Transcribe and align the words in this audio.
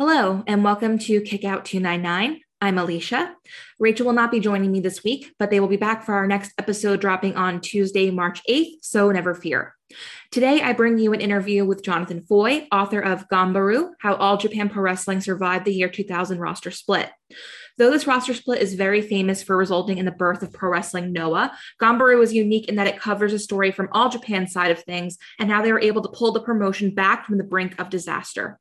Hello, 0.00 0.42
and 0.46 0.64
welcome 0.64 0.98
to 0.98 1.20
Kickout 1.20 1.66
299. 1.66 2.40
I'm 2.62 2.78
Alicia. 2.78 3.34
Rachel 3.78 4.06
will 4.06 4.14
not 4.14 4.30
be 4.30 4.40
joining 4.40 4.72
me 4.72 4.80
this 4.80 5.04
week, 5.04 5.34
but 5.38 5.50
they 5.50 5.60
will 5.60 5.68
be 5.68 5.76
back 5.76 6.06
for 6.06 6.14
our 6.14 6.26
next 6.26 6.52
episode 6.56 7.02
dropping 7.02 7.36
on 7.36 7.60
Tuesday, 7.60 8.10
March 8.10 8.40
8th, 8.48 8.76
so 8.80 9.10
never 9.10 9.34
fear. 9.34 9.76
Today, 10.30 10.62
I 10.62 10.72
bring 10.72 10.96
you 10.96 11.12
an 11.12 11.20
interview 11.20 11.66
with 11.66 11.84
Jonathan 11.84 12.24
Foye, 12.26 12.66
author 12.72 13.00
of 13.00 13.28
Ganbaru 13.28 13.90
How 14.00 14.14
All 14.14 14.38
Japan 14.38 14.70
Pro 14.70 14.80
Wrestling 14.80 15.20
Survived 15.20 15.66
the 15.66 15.74
Year 15.74 15.90
2000 15.90 16.38
Roster 16.38 16.70
Split. 16.70 17.10
Though 17.80 17.90
this 17.90 18.06
roster 18.06 18.34
split 18.34 18.60
is 18.60 18.74
very 18.74 19.00
famous 19.00 19.42
for 19.42 19.56
resulting 19.56 19.96
in 19.96 20.04
the 20.04 20.10
birth 20.10 20.42
of 20.42 20.52
pro 20.52 20.68
wrestling 20.68 21.14
Noah, 21.14 21.56
Ganbaru 21.80 22.18
was 22.18 22.34
unique 22.34 22.68
in 22.68 22.76
that 22.76 22.86
it 22.86 23.00
covers 23.00 23.32
a 23.32 23.38
story 23.38 23.70
from 23.70 23.88
All 23.92 24.10
Japan's 24.10 24.52
side 24.52 24.70
of 24.70 24.82
things 24.82 25.16
and 25.38 25.50
how 25.50 25.62
they 25.62 25.72
were 25.72 25.80
able 25.80 26.02
to 26.02 26.10
pull 26.10 26.30
the 26.30 26.42
promotion 26.42 26.94
back 26.94 27.24
from 27.24 27.38
the 27.38 27.42
brink 27.42 27.80
of 27.80 27.88
disaster. 27.88 28.60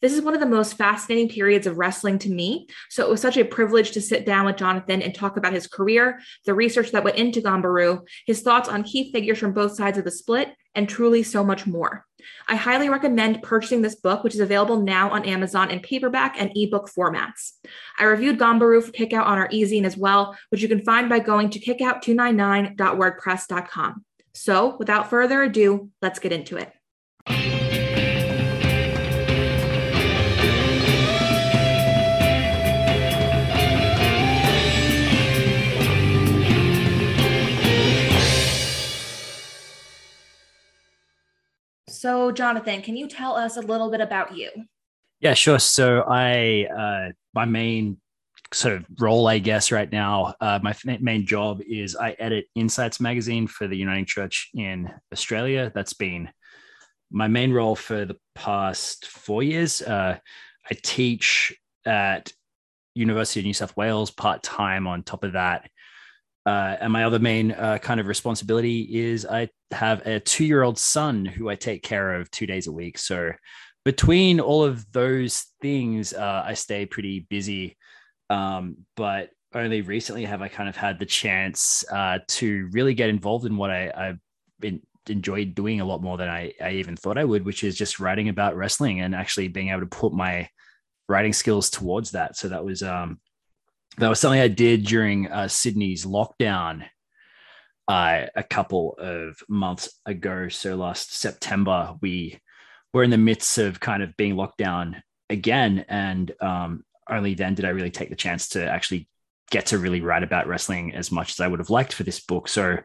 This 0.00 0.14
is 0.14 0.22
one 0.22 0.32
of 0.32 0.40
the 0.40 0.46
most 0.46 0.78
fascinating 0.78 1.28
periods 1.28 1.66
of 1.66 1.76
wrestling 1.76 2.18
to 2.20 2.30
me. 2.30 2.66
So 2.88 3.04
it 3.04 3.10
was 3.10 3.20
such 3.20 3.36
a 3.36 3.44
privilege 3.44 3.90
to 3.90 4.00
sit 4.00 4.24
down 4.24 4.46
with 4.46 4.56
Jonathan 4.56 5.02
and 5.02 5.14
talk 5.14 5.36
about 5.36 5.52
his 5.52 5.66
career, 5.66 6.20
the 6.46 6.54
research 6.54 6.90
that 6.92 7.04
went 7.04 7.18
into 7.18 7.42
Ganbaru, 7.42 8.00
his 8.26 8.40
thoughts 8.40 8.70
on 8.70 8.82
key 8.82 9.12
figures 9.12 9.38
from 9.38 9.52
both 9.52 9.76
sides 9.76 9.98
of 9.98 10.04
the 10.04 10.10
split, 10.10 10.48
and 10.74 10.88
truly 10.88 11.22
so 11.22 11.44
much 11.44 11.66
more. 11.66 12.06
I 12.48 12.56
highly 12.56 12.88
recommend 12.88 13.42
purchasing 13.42 13.82
this 13.82 13.94
book, 13.94 14.24
which 14.24 14.34
is 14.34 14.40
available 14.40 14.80
now 14.80 15.10
on 15.10 15.24
Amazon 15.24 15.70
in 15.70 15.80
paperback 15.80 16.36
and 16.38 16.50
ebook 16.54 16.90
formats. 16.90 17.52
I 17.98 18.04
reviewed 18.04 18.38
Ganbaru 18.38 18.82
for 18.82 18.92
Kickout 18.92 19.26
on 19.26 19.36
our 19.38 19.48
e-zine 19.50 19.84
as 19.84 19.96
well, 19.96 20.36
which 20.50 20.62
you 20.62 20.68
can 20.68 20.82
find 20.82 21.08
by 21.08 21.18
going 21.18 21.50
to 21.50 21.58
kickout299.wordpress.com. 21.60 24.04
So, 24.36 24.76
without 24.78 25.10
further 25.10 25.42
ado, 25.42 25.90
let's 26.02 26.18
get 26.18 26.32
into 26.32 26.56
it. 26.56 26.72
So, 42.04 42.30
Jonathan, 42.32 42.82
can 42.82 42.98
you 42.98 43.08
tell 43.08 43.34
us 43.34 43.56
a 43.56 43.62
little 43.62 43.90
bit 43.90 44.02
about 44.02 44.36
you? 44.36 44.50
Yeah, 45.20 45.32
sure. 45.32 45.58
So, 45.58 46.04
I 46.06 46.66
uh, 46.66 47.12
my 47.32 47.46
main 47.46 47.96
sort 48.52 48.74
of 48.74 48.84
role, 48.98 49.26
I 49.26 49.38
guess, 49.38 49.72
right 49.72 49.90
now, 49.90 50.34
uh, 50.38 50.58
my 50.62 50.74
main 50.84 51.24
job 51.24 51.62
is 51.66 51.96
I 51.96 52.10
edit 52.18 52.44
Insights 52.54 53.00
magazine 53.00 53.46
for 53.46 53.66
the 53.66 53.78
Uniting 53.78 54.04
Church 54.04 54.50
in 54.52 54.92
Australia. 55.14 55.72
That's 55.74 55.94
been 55.94 56.28
my 57.10 57.26
main 57.26 57.54
role 57.54 57.74
for 57.74 58.04
the 58.04 58.18
past 58.34 59.06
four 59.06 59.42
years. 59.42 59.80
Uh, 59.80 60.18
I 60.70 60.76
teach 60.82 61.56
at 61.86 62.34
University 62.94 63.40
of 63.40 63.46
New 63.46 63.54
South 63.54 63.74
Wales 63.78 64.10
part 64.10 64.42
time. 64.42 64.86
On 64.86 65.02
top 65.02 65.24
of 65.24 65.32
that, 65.32 65.70
uh, 66.46 66.76
and 66.80 66.92
my 66.92 67.04
other 67.04 67.18
main 67.18 67.52
uh, 67.52 67.78
kind 67.78 68.00
of 68.00 68.06
responsibility 68.06 68.82
is 68.82 69.24
I 69.24 69.48
have 69.70 70.06
a 70.06 70.20
two 70.20 70.44
year 70.44 70.62
old 70.62 70.78
son 70.78 71.24
who 71.24 71.48
I 71.48 71.54
take 71.54 71.82
care 71.82 72.14
of 72.14 72.30
two 72.30 72.46
days 72.46 72.66
a 72.66 72.72
week. 72.72 72.98
So 72.98 73.32
between 73.84 74.40
all 74.40 74.64
of 74.64 74.90
those 74.92 75.46
things, 75.60 76.12
uh, 76.12 76.42
I 76.44 76.54
stay 76.54 76.86
pretty 76.86 77.26
busy. 77.28 77.76
Um, 78.30 78.78
but 78.96 79.30
only 79.54 79.82
recently 79.82 80.24
have 80.24 80.42
I 80.42 80.48
kind 80.48 80.68
of 80.68 80.76
had 80.76 80.98
the 80.98 81.06
chance 81.06 81.84
uh, 81.90 82.18
to 82.28 82.68
really 82.72 82.94
get 82.94 83.08
involved 83.08 83.46
in 83.46 83.56
what 83.56 83.70
I, 83.70 83.92
I've 83.94 84.18
been 84.58 84.80
enjoyed 85.08 85.54
doing 85.54 85.80
a 85.80 85.84
lot 85.84 86.02
more 86.02 86.16
than 86.16 86.28
I, 86.28 86.52
I 86.60 86.72
even 86.72 86.96
thought 86.96 87.18
I 87.18 87.24
would, 87.24 87.44
which 87.44 87.62
is 87.64 87.76
just 87.76 88.00
writing 88.00 88.28
about 88.28 88.56
wrestling 88.56 89.00
and 89.00 89.14
actually 89.14 89.48
being 89.48 89.68
able 89.68 89.80
to 89.80 89.86
put 89.86 90.12
my 90.12 90.48
writing 91.08 91.32
skills 91.32 91.70
towards 91.70 92.12
that. 92.12 92.36
So 92.36 92.48
that 92.48 92.64
was 92.64 92.82
um, 92.82 93.20
that 93.98 94.08
was 94.08 94.20
something 94.20 94.40
I 94.40 94.48
did 94.48 94.84
during 94.84 95.30
uh, 95.30 95.48
Sydney's 95.48 96.04
lockdown 96.04 96.84
uh, 97.88 98.26
a 98.34 98.42
couple 98.42 98.94
of 98.98 99.38
months 99.48 100.00
ago. 100.06 100.48
So 100.48 100.74
last 100.74 101.14
September, 101.14 101.94
we 102.00 102.40
were 102.92 103.02
in 103.02 103.10
the 103.10 103.18
midst 103.18 103.58
of 103.58 103.80
kind 103.80 104.02
of 104.02 104.16
being 104.16 104.36
locked 104.36 104.58
down 104.58 105.02
again. 105.30 105.84
And 105.88 106.32
um, 106.40 106.84
only 107.08 107.34
then 107.34 107.54
did 107.54 107.64
I 107.64 107.70
really 107.70 107.90
take 107.90 108.08
the 108.10 108.16
chance 108.16 108.50
to 108.50 108.66
actually 108.66 109.08
get 109.50 109.66
to 109.66 109.78
really 109.78 110.00
write 110.00 110.22
about 110.22 110.46
wrestling 110.46 110.94
as 110.94 111.12
much 111.12 111.32
as 111.32 111.40
I 111.40 111.46
would 111.46 111.60
have 111.60 111.70
liked 111.70 111.92
for 111.92 112.02
this 112.02 112.20
book. 112.20 112.48
So, 112.48 112.78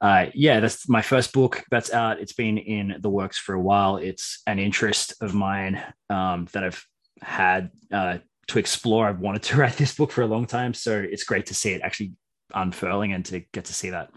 uh, 0.00 0.26
yeah, 0.32 0.60
that's 0.60 0.88
my 0.88 1.02
first 1.02 1.32
book 1.32 1.62
that's 1.70 1.92
out. 1.92 2.20
It's 2.20 2.32
been 2.32 2.56
in 2.58 2.96
the 3.00 3.10
works 3.10 3.38
for 3.38 3.54
a 3.54 3.60
while. 3.60 3.96
It's 3.96 4.42
an 4.46 4.58
interest 4.58 5.14
of 5.20 5.34
mine 5.34 5.82
um, 6.08 6.48
that 6.52 6.64
I've 6.64 6.84
had 7.20 7.70
uh, 7.92 8.18
to 8.48 8.58
explore. 8.58 9.06
I've 9.06 9.20
wanted 9.20 9.42
to 9.44 9.56
write 9.60 9.76
this 9.76 9.94
book 9.94 10.10
for 10.10 10.22
a 10.22 10.26
long 10.26 10.46
time, 10.46 10.74
so 10.74 10.98
it's 10.98 11.24
great 11.24 11.46
to 11.46 11.54
see 11.54 11.72
it 11.72 11.82
actually 11.82 12.12
unfurling 12.54 13.12
and 13.12 13.24
to 13.26 13.40
get 13.52 13.66
to 13.66 13.74
see 13.74 13.90
that. 13.90 14.10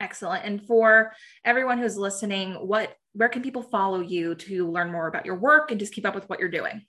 Excellent. 0.00 0.44
And 0.44 0.62
for 0.66 1.12
everyone 1.44 1.78
who's 1.78 1.96
listening, 1.96 2.54
what 2.54 2.96
where 3.12 3.28
can 3.28 3.42
people 3.42 3.62
follow 3.62 4.00
you 4.00 4.34
to 4.34 4.68
learn 4.68 4.90
more 4.90 5.06
about 5.06 5.24
your 5.24 5.36
work 5.36 5.70
and 5.70 5.78
just 5.78 5.94
keep 5.94 6.04
up 6.04 6.14
with 6.14 6.28
what 6.28 6.40
you're 6.40 6.48
doing? 6.48 6.84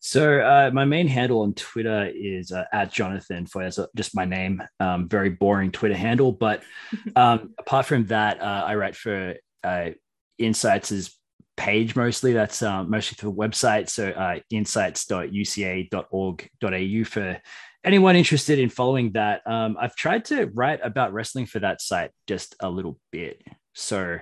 So 0.00 0.40
uh, 0.40 0.70
my 0.72 0.84
main 0.84 1.08
handle 1.08 1.40
on 1.40 1.54
Twitter 1.54 2.12
is 2.14 2.52
uh, 2.52 2.64
at 2.72 2.92
Jonathan 2.92 3.46
Foye. 3.46 3.62
That's 3.64 3.80
just 3.96 4.14
my 4.14 4.26
name. 4.26 4.62
Um, 4.78 5.08
very 5.08 5.30
boring 5.30 5.72
Twitter 5.72 5.96
handle, 5.96 6.30
but 6.30 6.62
um, 7.16 7.54
apart 7.58 7.86
from 7.86 8.06
that, 8.06 8.40
uh, 8.40 8.64
I 8.66 8.74
write 8.74 8.94
for 8.94 9.34
uh, 9.64 9.90
Insights' 10.38 11.15
page 11.56 11.96
mostly. 11.96 12.32
That's 12.32 12.62
um, 12.62 12.90
mostly 12.90 13.16
for 13.16 13.26
the 13.26 13.32
website. 13.32 13.88
So 13.88 14.10
uh, 14.10 14.40
insights.uca.org.au 14.50 17.04
for 17.04 17.40
anyone 17.84 18.16
interested 18.16 18.58
in 18.58 18.68
following 18.68 19.12
that. 19.12 19.46
Um, 19.46 19.76
I've 19.80 19.96
tried 19.96 20.24
to 20.26 20.46
write 20.46 20.80
about 20.82 21.12
wrestling 21.12 21.46
for 21.46 21.60
that 21.60 21.80
site 21.80 22.10
just 22.26 22.56
a 22.60 22.68
little 22.68 22.98
bit. 23.10 23.42
So 23.74 24.18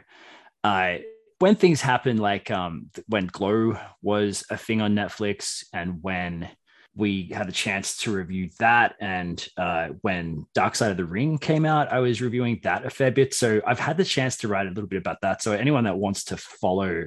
uh, 0.63 0.97
when 1.39 1.57
things 1.57 1.81
happen, 1.81 2.19
like 2.19 2.51
um, 2.51 2.91
when 3.09 3.27
Glow 3.27 3.79
was 4.03 4.45
a 4.51 4.57
thing 4.57 4.81
on 4.81 4.95
Netflix 4.95 5.65
and 5.73 6.03
when 6.03 6.49
we 6.97 7.31
had 7.33 7.49
a 7.49 7.53
chance 7.53 7.97
to 7.99 8.13
review 8.13 8.51
that. 8.61 8.95
And 9.01 9.45
uh, 9.57 9.89
when 10.03 10.47
Dark 10.55 10.77
Side 10.77 10.93
of 10.93 10.97
the 10.97 11.05
Ring 11.05 11.39
came 11.39 11.67
out, 11.67 11.93
I 11.93 11.99
was 11.99 12.23
reviewing 12.23 12.61
that 12.63 12.87
a 12.87 12.91
fair 12.91 13.11
bit. 13.11 13.35
So 13.35 13.61
I've 13.67 13.81
had 13.81 13.97
the 13.97 14.05
chance 14.05 14.37
to 14.39 14.49
write 14.49 14.67
a 14.67 14.71
little 14.71 14.87
bit 14.87 14.99
about 14.99 15.21
that. 15.23 15.43
So 15.43 15.53
anyone 15.53 15.85
that 15.85 15.99
wants 15.99 16.25
to 16.25 16.37
follow 16.37 17.07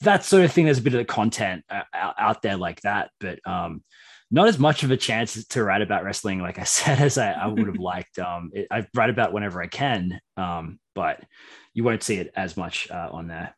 that 0.00 0.24
sort 0.24 0.44
of 0.44 0.52
thing. 0.52 0.64
There's 0.64 0.78
a 0.78 0.82
bit 0.82 0.94
of 0.94 0.98
the 0.98 1.04
content 1.04 1.64
uh, 1.70 1.82
out 1.94 2.42
there 2.42 2.56
like 2.56 2.80
that, 2.82 3.10
but 3.20 3.40
um, 3.46 3.82
not 4.30 4.48
as 4.48 4.58
much 4.58 4.82
of 4.82 4.90
a 4.90 4.96
chance 4.96 5.44
to 5.46 5.64
write 5.64 5.82
about 5.82 6.04
wrestling, 6.04 6.40
like 6.40 6.58
I 6.58 6.64
said, 6.64 7.00
as 7.00 7.18
I, 7.18 7.32
I 7.32 7.46
would 7.46 7.66
have 7.66 7.76
liked. 7.78 8.18
Um, 8.18 8.50
it, 8.52 8.66
I 8.70 8.86
write 8.94 9.10
about 9.10 9.32
whenever 9.32 9.62
I 9.62 9.66
can, 9.66 10.20
um, 10.36 10.78
but 10.94 11.22
you 11.74 11.84
won't 11.84 12.02
see 12.02 12.16
it 12.16 12.32
as 12.36 12.56
much 12.56 12.90
uh, 12.90 13.08
on 13.10 13.28
there. 13.28 13.54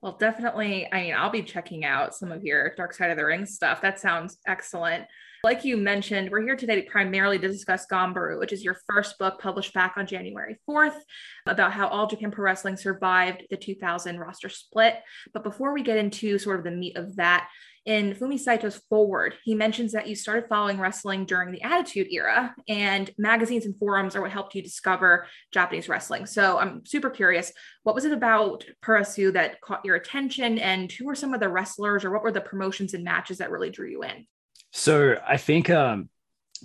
Well, 0.00 0.16
definitely. 0.16 0.88
I 0.92 1.02
mean, 1.02 1.14
I'll 1.14 1.30
be 1.30 1.42
checking 1.42 1.84
out 1.84 2.14
some 2.14 2.30
of 2.30 2.44
your 2.44 2.72
Dark 2.76 2.94
Side 2.94 3.10
of 3.10 3.16
the 3.16 3.24
Ring 3.24 3.46
stuff. 3.46 3.82
That 3.82 3.98
sounds 3.98 4.38
excellent. 4.46 5.06
Like 5.48 5.64
you 5.64 5.78
mentioned, 5.78 6.30
we're 6.30 6.42
here 6.42 6.56
today 6.56 6.82
primarily 6.82 7.38
to 7.38 7.48
discuss 7.48 7.86
Ganbaru, 7.90 8.38
which 8.38 8.52
is 8.52 8.62
your 8.62 8.76
first 8.86 9.16
book 9.16 9.40
published 9.40 9.72
back 9.72 9.94
on 9.96 10.06
January 10.06 10.58
4th 10.68 10.98
about 11.46 11.72
how 11.72 11.88
All 11.88 12.06
Japan 12.06 12.30
Pro 12.30 12.44
Wrestling 12.44 12.76
survived 12.76 13.44
the 13.48 13.56
2000 13.56 14.18
roster 14.18 14.50
split. 14.50 14.96
But 15.32 15.44
before 15.44 15.72
we 15.72 15.82
get 15.82 15.96
into 15.96 16.38
sort 16.38 16.58
of 16.58 16.66
the 16.66 16.70
meat 16.70 16.98
of 16.98 17.16
that, 17.16 17.48
in 17.86 18.12
Fumi 18.12 18.38
Saito's 18.38 18.82
foreword, 18.90 19.36
he 19.42 19.54
mentions 19.54 19.92
that 19.92 20.06
you 20.06 20.14
started 20.14 20.50
following 20.50 20.78
wrestling 20.78 21.24
during 21.24 21.50
the 21.50 21.62
Attitude 21.62 22.08
Era, 22.10 22.54
and 22.68 23.10
magazines 23.16 23.64
and 23.64 23.74
forums 23.78 24.14
are 24.14 24.20
what 24.20 24.30
helped 24.30 24.54
you 24.54 24.60
discover 24.60 25.28
Japanese 25.50 25.88
wrestling. 25.88 26.26
So 26.26 26.58
I'm 26.58 26.84
super 26.84 27.08
curious, 27.08 27.54
what 27.84 27.94
was 27.94 28.04
it 28.04 28.12
about 28.12 28.66
Puroresu 28.84 29.32
that 29.32 29.62
caught 29.62 29.86
your 29.86 29.96
attention, 29.96 30.58
and 30.58 30.92
who 30.92 31.06
were 31.06 31.14
some 31.14 31.32
of 31.32 31.40
the 31.40 31.48
wrestlers, 31.48 32.04
or 32.04 32.10
what 32.10 32.22
were 32.22 32.32
the 32.32 32.42
promotions 32.42 32.92
and 32.92 33.02
matches 33.02 33.38
that 33.38 33.50
really 33.50 33.70
drew 33.70 33.88
you 33.88 34.02
in? 34.02 34.26
So 34.72 35.16
I 35.26 35.36
think 35.36 35.70
um, 35.70 36.08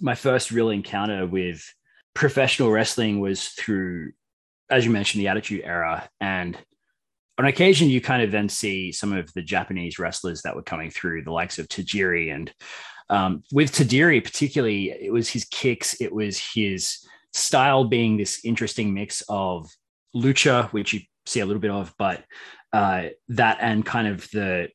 my 0.01 0.15
first 0.15 0.51
real 0.51 0.69
encounter 0.69 1.25
with 1.25 1.63
professional 2.13 2.71
wrestling 2.71 3.19
was 3.19 3.50
through, 3.50 4.11
as 4.69 4.85
you 4.85 4.91
mentioned, 4.91 5.21
the 5.21 5.27
Attitude 5.29 5.61
Era. 5.63 6.09
And 6.19 6.57
on 7.38 7.45
occasion, 7.45 7.89
you 7.89 8.01
kind 8.01 8.21
of 8.21 8.31
then 8.31 8.50
see 8.50 8.91
some 8.91 9.13
of 9.13 9.31
the 9.33 9.41
Japanese 9.41 10.00
wrestlers 10.00 10.41
that 10.44 10.55
were 10.55 10.63
coming 10.63 10.91
through, 10.91 11.23
the 11.23 11.31
likes 11.31 11.57
of 11.59 11.67
Tajiri. 11.67 12.33
And 12.33 12.53
um, 13.09 13.44
with 13.51 13.71
Tajiri, 13.71 14.23
particularly, 14.23 14.91
it 14.91 15.11
was 15.11 15.29
his 15.29 15.45
kicks, 15.45 16.00
it 16.00 16.13
was 16.13 16.38
his 16.38 17.00
style 17.33 17.85
being 17.85 18.17
this 18.17 18.45
interesting 18.45 18.94
mix 18.94 19.23
of 19.29 19.69
lucha, 20.15 20.71
which 20.71 20.94
you 20.94 21.01
see 21.25 21.39
a 21.39 21.45
little 21.45 21.61
bit 21.61 21.71
of, 21.71 21.94
but 21.97 22.23
uh, 22.71 23.07
that 23.29 23.57
and 23.61 23.85
kind 23.85 24.07
of 24.07 24.29
the 24.31 24.69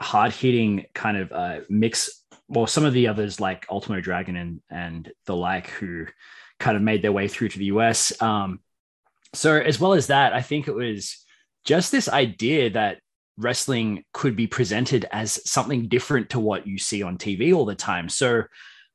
hard 0.00 0.32
hitting 0.32 0.84
kind 0.94 1.16
of 1.16 1.32
uh, 1.32 1.60
mix 1.68 2.23
well, 2.48 2.66
some 2.66 2.84
of 2.84 2.92
the 2.92 3.08
others 3.08 3.40
like 3.40 3.66
Ultimo 3.70 4.00
Dragon 4.00 4.36
and 4.36 4.60
and 4.70 5.12
the 5.26 5.36
like 5.36 5.68
who 5.68 6.06
kind 6.60 6.76
of 6.76 6.82
made 6.82 7.02
their 7.02 7.12
way 7.12 7.28
through 7.28 7.48
to 7.48 7.58
the 7.58 7.66
US. 7.66 8.20
Um, 8.22 8.60
so 9.32 9.56
as 9.56 9.80
well 9.80 9.94
as 9.94 10.08
that, 10.08 10.32
I 10.32 10.42
think 10.42 10.68
it 10.68 10.74
was 10.74 11.24
just 11.64 11.90
this 11.90 12.08
idea 12.08 12.70
that 12.70 12.98
wrestling 13.36 14.04
could 14.12 14.36
be 14.36 14.46
presented 14.46 15.06
as 15.10 15.40
something 15.50 15.88
different 15.88 16.30
to 16.30 16.40
what 16.40 16.66
you 16.66 16.78
see 16.78 17.02
on 17.02 17.18
TV 17.18 17.54
all 17.54 17.64
the 17.64 17.74
time. 17.74 18.08
So 18.08 18.44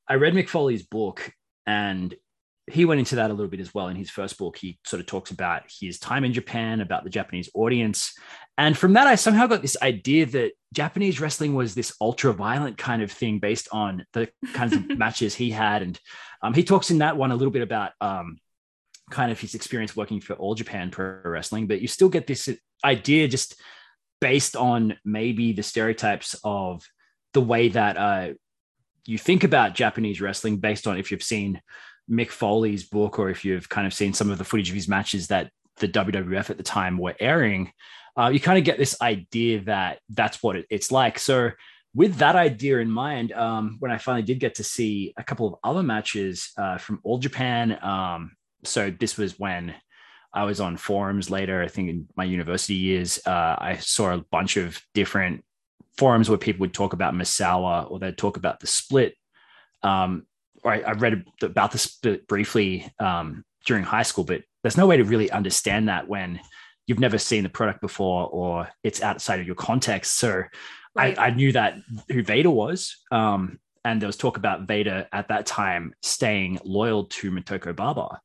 I 0.08 0.16
read 0.16 0.34
Mick 0.34 0.48
Foley's 0.48 0.84
book 0.84 1.32
and 1.68 2.16
he 2.72 2.86
went 2.86 3.00
into 3.00 3.16
that 3.16 3.32
a 3.32 3.34
little 3.34 3.50
bit 3.50 3.60
as 3.60 3.74
well 3.74 3.88
in 3.88 3.96
his 3.96 4.10
first 4.10 4.38
book. 4.38 4.56
He 4.58 4.80
sort 4.86 5.00
of 5.00 5.08
talks 5.08 5.32
about 5.32 5.64
his 5.82 6.00
time 6.00 6.24
in 6.24 6.34
Japan, 6.34 6.82
about 6.82 7.04
the 7.04 7.10
Japanese 7.10 7.50
audience. 7.54 8.14
And 8.60 8.78
from 8.78 8.92
that, 8.94 9.08
I 9.08 9.16
somehow 9.16 9.48
got 9.48 9.62
this 9.62 9.78
idea 9.82 10.26
that 10.26 10.52
Japanese 10.74 11.22
wrestling 11.22 11.56
was 11.56 11.74
this 11.74 11.96
ultra 12.02 12.34
violent 12.34 12.78
kind 12.78 13.02
of 13.02 13.10
thing 13.10 13.40
based 13.40 13.70
on 13.72 14.06
the 14.12 14.28
kinds 14.54 14.74
of 14.74 14.86
matches 14.98 15.34
he 15.34 15.50
had. 15.50 15.82
And 15.82 15.98
um, 16.42 16.54
he 16.54 16.66
talks 16.66 16.92
in 16.92 16.98
that 16.98 17.16
one 17.16 17.32
a 17.32 17.38
little 17.38 17.54
bit 17.54 17.62
about 17.62 17.94
um, 18.02 18.38
kind 19.10 19.32
of 19.32 19.40
his 19.40 19.56
experience 19.56 19.96
working 19.96 20.20
for 20.20 20.34
All 20.34 20.56
Japan 20.56 20.92
Pro 20.92 21.22
Wrestling, 21.24 21.68
but 21.68 21.80
you 21.80 21.88
still 21.88 22.10
get 22.10 22.28
this 22.28 22.50
idea 22.84 23.30
just 23.30 23.56
based 24.20 24.58
on 24.58 24.98
maybe 25.06 25.54
the 25.54 25.64
stereotypes 25.64 26.36
of 26.44 26.86
the 27.34 27.42
way 27.42 27.70
that 27.70 27.96
uh, 27.96 28.34
you 29.06 29.18
think 29.18 29.46
about 29.46 29.74
Japanese 29.74 30.20
wrestling 30.20 30.58
based 30.58 30.86
on 30.86 30.98
if 30.98 31.12
you've 31.12 31.24
seen 31.24 31.62
Mick 32.12 32.30
Foley's 32.30 32.84
book 32.84 33.20
or 33.20 33.30
if 33.30 33.46
you've 33.46 33.70
kind 33.70 33.88
of 33.88 33.94
seen 33.94 34.14
some 34.14 34.30
of 34.30 34.38
the 34.38 34.44
footage 34.44 34.68
of 34.68 34.76
his 34.76 34.90
matches 34.90 35.28
that 35.28 35.50
the 35.78 35.88
WWF 35.88 36.50
at 36.50 36.58
the 36.58 36.64
time 36.64 36.98
were 36.98 37.16
airing, 37.22 37.72
uh, 38.20 38.30
you 38.30 38.40
kind 38.40 38.58
of 38.58 38.66
get 38.66 38.78
this 38.78 39.02
idea 39.02 39.62
that 39.62 40.00
that's 40.10 40.44
what 40.44 40.58
it, 40.58 40.66
it's 40.70 40.92
like. 40.92 41.18
So, 41.18 41.52
with 41.96 42.18
that 42.18 42.36
idea 42.36 42.80
in 42.80 42.92
mind, 42.92 43.32
um, 43.32 43.78
when 43.80 43.92
I 43.92 43.98
finally 43.98 44.24
did 44.24 44.40
get 44.40 44.56
to 44.56 44.64
see 44.64 45.14
a 45.18 45.24
couple 45.24 45.48
of 45.48 45.56
other 45.64 45.82
matches 45.82 46.52
uh, 46.58 46.78
from 46.78 47.00
All 47.04 47.18
Japan, 47.18 47.80
um, 47.82 48.36
so 48.64 48.92
this 48.92 49.18
was 49.18 49.40
when 49.40 49.74
I 50.34 50.44
was 50.44 50.60
on 50.60 50.78
forums 50.78 51.30
later. 51.30 51.64
I 51.64 51.68
think 51.68 51.90
in 51.90 52.08
my 52.16 52.26
university 52.26 52.76
years, 52.76 53.20
uh, 53.26 53.56
I 53.58 53.78
saw 53.80 54.14
a 54.14 54.24
bunch 54.32 54.58
of 54.58 54.80
different 54.94 55.44
forums 55.98 56.30
where 56.30 56.38
people 56.38 56.62
would 56.62 56.74
talk 56.74 56.94
about 56.94 57.14
Misawa 57.14 57.90
or 57.90 58.00
they'd 58.00 58.18
talk 58.18 58.38
about 58.38 58.60
the 58.60 58.68
split. 58.68 59.16
Um, 59.82 60.28
or 60.64 60.74
I, 60.74 60.80
I, 60.82 60.92
read 60.92 61.24
about 61.42 61.72
the 61.72 61.78
split 61.78 62.28
briefly 62.28 62.92
um, 63.00 63.46
during 63.66 63.84
high 63.84 64.04
school, 64.04 64.26
but 64.26 64.44
there's 64.62 64.78
no 64.78 64.88
way 64.88 64.98
to 64.98 65.06
really 65.06 65.32
understand 65.32 65.88
that 65.88 66.08
when 66.10 66.42
you've 66.90 67.00
never 67.00 67.20
seen 67.20 67.44
the 67.44 67.50
product 67.50 67.82
before 67.82 68.28
or 68.30 68.68
it's 68.84 69.04
outside 69.04 69.40
of 69.40 69.46
your 69.46 69.56
context. 69.56 70.18
So 70.18 70.42
right. 70.96 71.18
I, 71.20 71.28
I, 71.28 71.30
knew 71.30 71.52
that 71.52 71.76
who 72.12 72.24
Vader 72.24 72.50
was. 72.50 72.98
Um, 73.12 73.60
and 73.86 74.02
there 74.02 74.08
was 74.08 74.18
talk 74.18 74.38
about 74.38 74.68
Vader 74.68 75.08
at 75.14 75.28
that 75.28 75.46
time 75.46 75.94
staying 76.02 76.58
loyal 76.64 77.06
to 77.06 77.30
Motoko 77.32 77.76
Baba. 77.76 78.20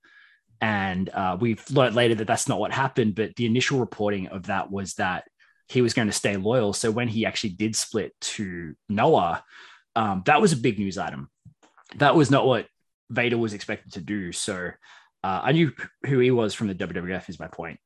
And 0.63 1.11
uh, 1.11 1.37
we've 1.39 1.63
learned 1.71 1.95
later 1.95 2.15
that 2.15 2.27
that's 2.27 2.49
not 2.49 2.59
what 2.59 2.73
happened, 2.73 3.15
but 3.15 3.37
the 3.37 3.45
initial 3.45 3.81
reporting 3.81 4.29
of 4.29 4.45
that 4.47 4.71
was 4.71 4.95
that 4.95 5.25
he 5.69 5.83
was 5.83 5.93
going 5.93 6.09
to 6.09 6.13
stay 6.13 6.39
loyal. 6.39 6.73
So 6.73 6.91
when 6.91 7.09
he 7.09 7.27
actually 7.27 7.51
did 7.51 7.77
split 7.77 8.15
to 8.21 8.75
Noah, 8.89 9.45
um, 9.95 10.23
that 10.25 10.41
was 10.41 10.55
a 10.55 10.57
big 10.57 10.79
news 10.79 10.97
item. 10.97 11.29
That 11.97 12.17
was 12.17 12.31
not 12.31 12.47
what 12.47 12.67
Vader 13.11 13.37
was 13.37 13.53
expected 13.53 13.93
to 13.93 14.01
do. 14.01 14.33
So 14.33 14.71
uh, 15.23 15.41
I 15.43 15.53
knew 15.53 15.73
who 16.07 16.19
he 16.19 16.31
was 16.31 16.55
from 16.55 16.69
the 16.69 16.75
WWF, 16.75 17.29
is 17.29 17.39
my 17.39 17.49
point. 17.49 17.79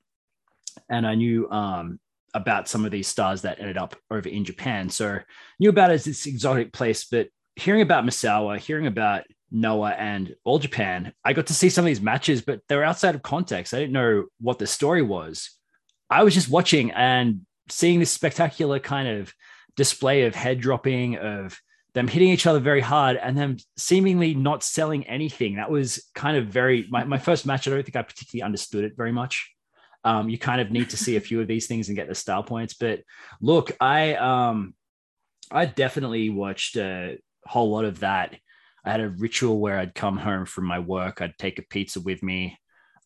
And 0.88 1.06
I 1.06 1.14
knew 1.14 1.50
um, 1.50 2.00
about 2.34 2.68
some 2.68 2.84
of 2.84 2.90
these 2.90 3.08
stars 3.08 3.42
that 3.42 3.60
ended 3.60 3.78
up 3.78 3.96
over 4.10 4.28
in 4.28 4.44
Japan. 4.44 4.90
So 4.90 5.18
knew 5.58 5.70
about 5.70 5.90
it 5.90 5.94
as 5.94 6.04
this 6.04 6.26
exotic 6.26 6.72
place, 6.72 7.04
but 7.04 7.28
hearing 7.56 7.82
about 7.82 8.04
Misawa, 8.04 8.58
hearing 8.58 8.86
about 8.86 9.24
Noah 9.50 9.92
and 9.92 10.34
All 10.44 10.58
Japan, 10.58 11.12
I 11.24 11.32
got 11.32 11.46
to 11.46 11.54
see 11.54 11.70
some 11.70 11.84
of 11.84 11.86
these 11.86 12.00
matches, 12.00 12.42
but 12.42 12.60
they 12.68 12.76
were 12.76 12.84
outside 12.84 13.14
of 13.14 13.22
context. 13.22 13.74
I 13.74 13.78
didn't 13.78 13.92
know 13.92 14.26
what 14.40 14.58
the 14.58 14.66
story 14.66 15.02
was. 15.02 15.50
I 16.10 16.22
was 16.22 16.34
just 16.34 16.48
watching 16.48 16.90
and 16.92 17.42
seeing 17.68 17.98
this 17.98 18.10
spectacular 18.10 18.78
kind 18.78 19.08
of 19.08 19.32
display 19.76 20.24
of 20.24 20.34
head 20.34 20.60
dropping, 20.60 21.16
of 21.16 21.58
them 21.94 22.08
hitting 22.08 22.28
each 22.28 22.46
other 22.46 22.60
very 22.60 22.80
hard, 22.80 23.16
and 23.16 23.36
them 23.36 23.56
seemingly 23.76 24.34
not 24.34 24.62
selling 24.62 25.06
anything. 25.06 25.56
That 25.56 25.70
was 25.70 26.02
kind 26.14 26.36
of 26.36 26.46
very 26.46 26.86
my, 26.90 27.04
my 27.04 27.18
first 27.18 27.46
match. 27.46 27.66
I 27.66 27.70
don't 27.70 27.82
think 27.82 27.96
I 27.96 28.02
particularly 28.02 28.44
understood 28.44 28.84
it 28.84 28.96
very 28.96 29.12
much. 29.12 29.50
Um, 30.08 30.28
you 30.28 30.38
kind 30.38 30.60
of 30.60 30.70
need 30.70 30.90
to 30.90 30.96
see 30.96 31.16
a 31.16 31.20
few 31.20 31.40
of 31.40 31.48
these 31.48 31.66
things 31.66 31.88
and 31.88 31.96
get 31.96 32.08
the 32.08 32.14
star 32.14 32.42
points. 32.42 32.74
But 32.74 33.00
look, 33.40 33.72
I 33.80 34.14
um 34.14 34.74
I 35.50 35.66
definitely 35.66 36.30
watched 36.30 36.76
a 36.76 37.18
whole 37.44 37.70
lot 37.70 37.84
of 37.84 38.00
that 38.00 38.36
I 38.84 38.92
had 38.92 39.00
a 39.00 39.08
ritual 39.08 39.60
where 39.60 39.78
I'd 39.78 39.94
come 39.94 40.16
home 40.16 40.46
from 40.46 40.64
my 40.64 40.78
work, 40.78 41.20
I'd 41.20 41.36
take 41.38 41.58
a 41.58 41.62
pizza 41.62 42.00
with 42.00 42.22
me, 42.22 42.58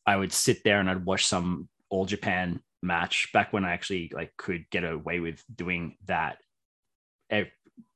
I 0.06 0.16
would 0.16 0.32
sit 0.32 0.62
there 0.64 0.78
and 0.78 0.88
I'd 0.88 1.04
watch 1.04 1.26
some 1.26 1.69
All 1.88 2.04
Japan 2.04 2.60
match 2.82 3.31
back 3.32 3.52
when 3.52 3.64
I 3.64 3.72
actually 3.72 4.10
like 4.14 4.32
could 4.37 4.69
get 4.70 4.84
away 4.84 5.19
with 5.19 5.43
doing 5.52 5.96
that, 6.06 6.38
every, 7.31 7.50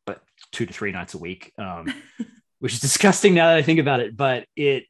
but 0.05 0.23
two 0.52 0.67
to 0.67 0.73
three 0.73 0.93
nights 0.93 1.14
a 1.14 1.19
week, 1.19 1.52
um, 1.59 1.93
which 2.59 2.73
is 2.73 2.81
disgusting 2.81 3.35
now 3.35 3.49
that 3.49 3.59
I 3.59 3.62
think 3.62 3.79
about 3.81 4.00
it. 4.00 4.17
But 4.17 4.47
it 4.56 4.85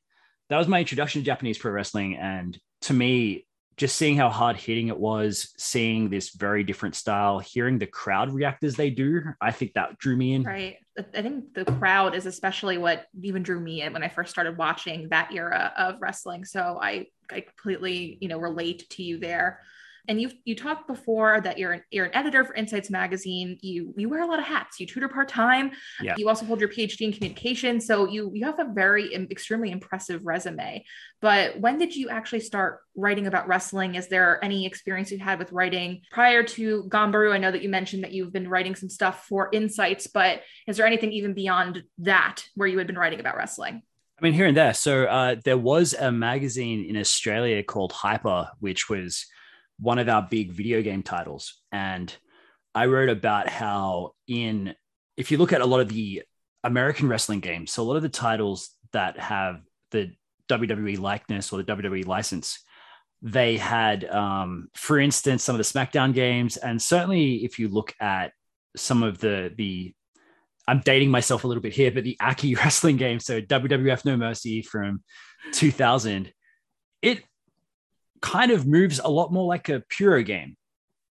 that 0.48 0.58
was 0.58 0.68
my 0.68 0.78
introduction 0.80 1.20
to 1.20 1.26
Japanese 1.26 1.58
pro 1.58 1.72
wrestling, 1.72 2.16
and 2.16 2.58
to 2.82 2.94
me, 2.94 3.45
just 3.76 3.96
seeing 3.96 4.16
how 4.16 4.30
hard 4.30 4.56
hitting 4.56 4.88
it 4.88 4.98
was, 4.98 5.52
seeing 5.58 6.08
this 6.08 6.30
very 6.30 6.64
different 6.64 6.94
style, 6.94 7.38
hearing 7.38 7.78
the 7.78 7.86
crowd 7.86 8.32
react 8.32 8.64
as 8.64 8.74
they 8.74 8.88
do, 8.88 9.22
I 9.40 9.50
think 9.50 9.74
that 9.74 9.98
drew 9.98 10.16
me 10.16 10.32
in. 10.32 10.44
Right. 10.44 10.78
I 10.98 11.20
think 11.20 11.52
the 11.52 11.66
crowd 11.66 12.14
is 12.14 12.24
especially 12.24 12.78
what 12.78 13.06
even 13.22 13.42
drew 13.42 13.60
me 13.60 13.82
in 13.82 13.92
when 13.92 14.02
I 14.02 14.08
first 14.08 14.30
started 14.30 14.56
watching 14.56 15.10
that 15.10 15.30
era 15.34 15.74
of 15.76 16.00
wrestling. 16.00 16.46
So 16.46 16.78
I, 16.80 17.06
I 17.30 17.40
completely, 17.40 18.16
you 18.20 18.28
know, 18.28 18.38
relate 18.38 18.88
to 18.90 19.02
you 19.02 19.18
there. 19.18 19.60
And 20.08 20.20
you 20.20 20.30
you 20.44 20.54
talked 20.54 20.86
before 20.86 21.40
that 21.40 21.58
you're 21.58 21.72
an, 21.72 21.82
you're 21.90 22.06
an 22.06 22.14
editor 22.14 22.44
for 22.44 22.54
Insights 22.54 22.90
Magazine. 22.90 23.58
You 23.60 23.92
you 23.96 24.08
wear 24.08 24.22
a 24.22 24.26
lot 24.26 24.38
of 24.38 24.44
hats. 24.44 24.78
You 24.80 24.86
tutor 24.86 25.08
part 25.08 25.28
time. 25.28 25.72
Yeah. 26.00 26.14
You 26.16 26.28
also 26.28 26.44
hold 26.46 26.60
your 26.60 26.68
PhD 26.68 27.02
in 27.02 27.12
communication. 27.12 27.80
So 27.80 28.08
you 28.08 28.30
you 28.34 28.44
have 28.44 28.58
a 28.58 28.72
very 28.72 29.14
extremely 29.14 29.70
impressive 29.70 30.24
resume. 30.24 30.84
But 31.20 31.60
when 31.60 31.78
did 31.78 31.94
you 31.94 32.08
actually 32.08 32.40
start 32.40 32.80
writing 32.94 33.26
about 33.26 33.48
wrestling? 33.48 33.94
Is 33.94 34.08
there 34.08 34.42
any 34.44 34.66
experience 34.66 35.10
you 35.10 35.18
had 35.18 35.38
with 35.38 35.52
writing 35.52 36.02
prior 36.10 36.42
to 36.42 36.84
Ganbaru? 36.84 37.32
I 37.32 37.38
know 37.38 37.50
that 37.50 37.62
you 37.62 37.68
mentioned 37.68 38.04
that 38.04 38.12
you've 38.12 38.32
been 38.32 38.48
writing 38.48 38.74
some 38.74 38.88
stuff 38.88 39.26
for 39.26 39.48
Insights, 39.52 40.06
but 40.06 40.42
is 40.66 40.76
there 40.76 40.86
anything 40.86 41.12
even 41.12 41.34
beyond 41.34 41.82
that 41.98 42.44
where 42.54 42.68
you 42.68 42.78
had 42.78 42.86
been 42.86 42.98
writing 42.98 43.20
about 43.20 43.36
wrestling? 43.36 43.82
I 44.18 44.24
mean, 44.24 44.32
here 44.32 44.46
and 44.46 44.56
there. 44.56 44.72
So 44.72 45.04
uh, 45.04 45.36
there 45.44 45.58
was 45.58 45.92
a 45.92 46.10
magazine 46.10 46.86
in 46.88 46.96
Australia 46.96 47.62
called 47.62 47.92
Hyper, 47.92 48.48
which 48.60 48.88
was 48.88 49.26
one 49.78 49.98
of 49.98 50.08
our 50.08 50.22
big 50.22 50.52
video 50.52 50.82
game 50.82 51.02
titles. 51.02 51.60
And 51.72 52.14
I 52.74 52.86
wrote 52.86 53.08
about 53.08 53.48
how, 53.48 54.12
in 54.26 54.74
if 55.16 55.30
you 55.30 55.38
look 55.38 55.52
at 55.52 55.60
a 55.60 55.66
lot 55.66 55.80
of 55.80 55.88
the 55.88 56.22
American 56.64 57.08
wrestling 57.08 57.40
games, 57.40 57.72
so 57.72 57.82
a 57.82 57.84
lot 57.84 57.96
of 57.96 58.02
the 58.02 58.08
titles 58.08 58.70
that 58.92 59.18
have 59.18 59.60
the 59.90 60.12
WWE 60.48 60.98
likeness 60.98 61.52
or 61.52 61.62
the 61.62 61.76
WWE 61.76 62.06
license, 62.06 62.62
they 63.22 63.56
had, 63.56 64.04
um, 64.04 64.68
for 64.74 64.98
instance, 64.98 65.42
some 65.42 65.54
of 65.54 65.58
the 65.58 65.64
SmackDown 65.64 66.12
games, 66.12 66.56
and 66.56 66.80
certainly 66.80 67.44
if 67.44 67.58
you 67.58 67.68
look 67.68 67.94
at 68.00 68.32
some 68.76 69.02
of 69.02 69.18
the 69.18 69.52
the 69.56 69.94
I'm 70.68 70.80
dating 70.84 71.10
myself 71.10 71.44
a 71.44 71.48
little 71.48 71.62
bit 71.62 71.72
here, 71.72 71.90
but 71.92 72.04
the 72.04 72.16
Aki 72.20 72.54
wrestling 72.56 72.96
game, 72.96 73.20
so 73.20 73.40
WWF 73.40 74.04
No 74.04 74.16
Mercy 74.16 74.62
from 74.62 75.02
2000, 75.52 76.32
it 77.02 77.22
kind 78.26 78.50
of 78.50 78.66
moves 78.66 78.98
a 78.98 79.08
lot 79.08 79.32
more 79.32 79.46
like 79.46 79.68
a 79.68 79.84
Puro 79.88 80.20
game. 80.24 80.56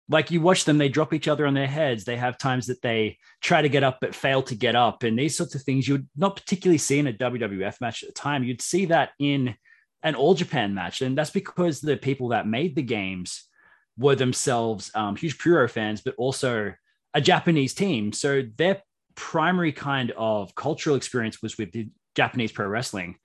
Like 0.09 0.31
you 0.31 0.41
watch 0.41 0.65
them, 0.65 0.79
they 0.79 0.89
drop 0.89 1.13
each 1.13 1.27
other 1.27 1.45
on 1.45 1.53
their 1.53 1.67
heads. 1.67 2.05
They 2.05 2.17
have 2.17 2.39
times 2.39 2.65
that 2.67 2.81
they 2.81 3.19
try 3.39 3.61
to 3.61 3.69
get 3.69 3.83
up 3.83 3.99
but 4.01 4.15
fail 4.15 4.41
to 4.43 4.55
get 4.55 4.75
up, 4.75 5.03
and 5.03 5.17
these 5.17 5.37
sorts 5.37 5.53
of 5.53 5.61
things 5.61 5.87
you 5.87 5.93
would 5.93 6.09
not 6.17 6.35
particularly 6.35 6.79
see 6.79 6.97
in 6.99 7.07
a 7.07 7.13
WWF 7.13 7.79
match 7.79 8.01
at 8.01 8.09
the 8.09 8.13
time. 8.13 8.43
You'd 8.43 8.63
see 8.63 8.85
that 8.85 9.11
in 9.19 9.55
an 10.01 10.15
All 10.15 10.33
Japan 10.33 10.73
match, 10.73 11.01
and 11.01 11.15
that's 11.15 11.29
because 11.29 11.81
the 11.81 11.95
people 11.95 12.29
that 12.29 12.47
made 12.47 12.75
the 12.75 12.81
games 12.81 13.47
were 13.95 14.15
themselves 14.15 14.91
um, 14.95 15.15
huge 15.15 15.37
Puro 15.37 15.67
fans, 15.67 16.01
but 16.01 16.15
also 16.17 16.73
a 17.13 17.21
Japanese 17.21 17.75
team. 17.75 18.11
So 18.11 18.41
their 18.57 18.81
primary 19.15 19.71
kind 19.71 20.11
of 20.17 20.55
cultural 20.55 20.95
experience 20.95 21.43
was 21.43 21.59
with 21.59 21.71
the 21.71 21.87
Japanese 22.15 22.51
pro 22.51 22.67
wrestling. 22.67 23.17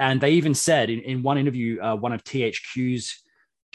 And 0.00 0.20
they 0.20 0.32
even 0.32 0.52
said 0.52 0.90
in, 0.90 0.98
in 1.00 1.22
one 1.22 1.38
interview, 1.38 1.80
uh, 1.80 1.94
one 1.94 2.12
of 2.12 2.24
THQ's 2.24 3.22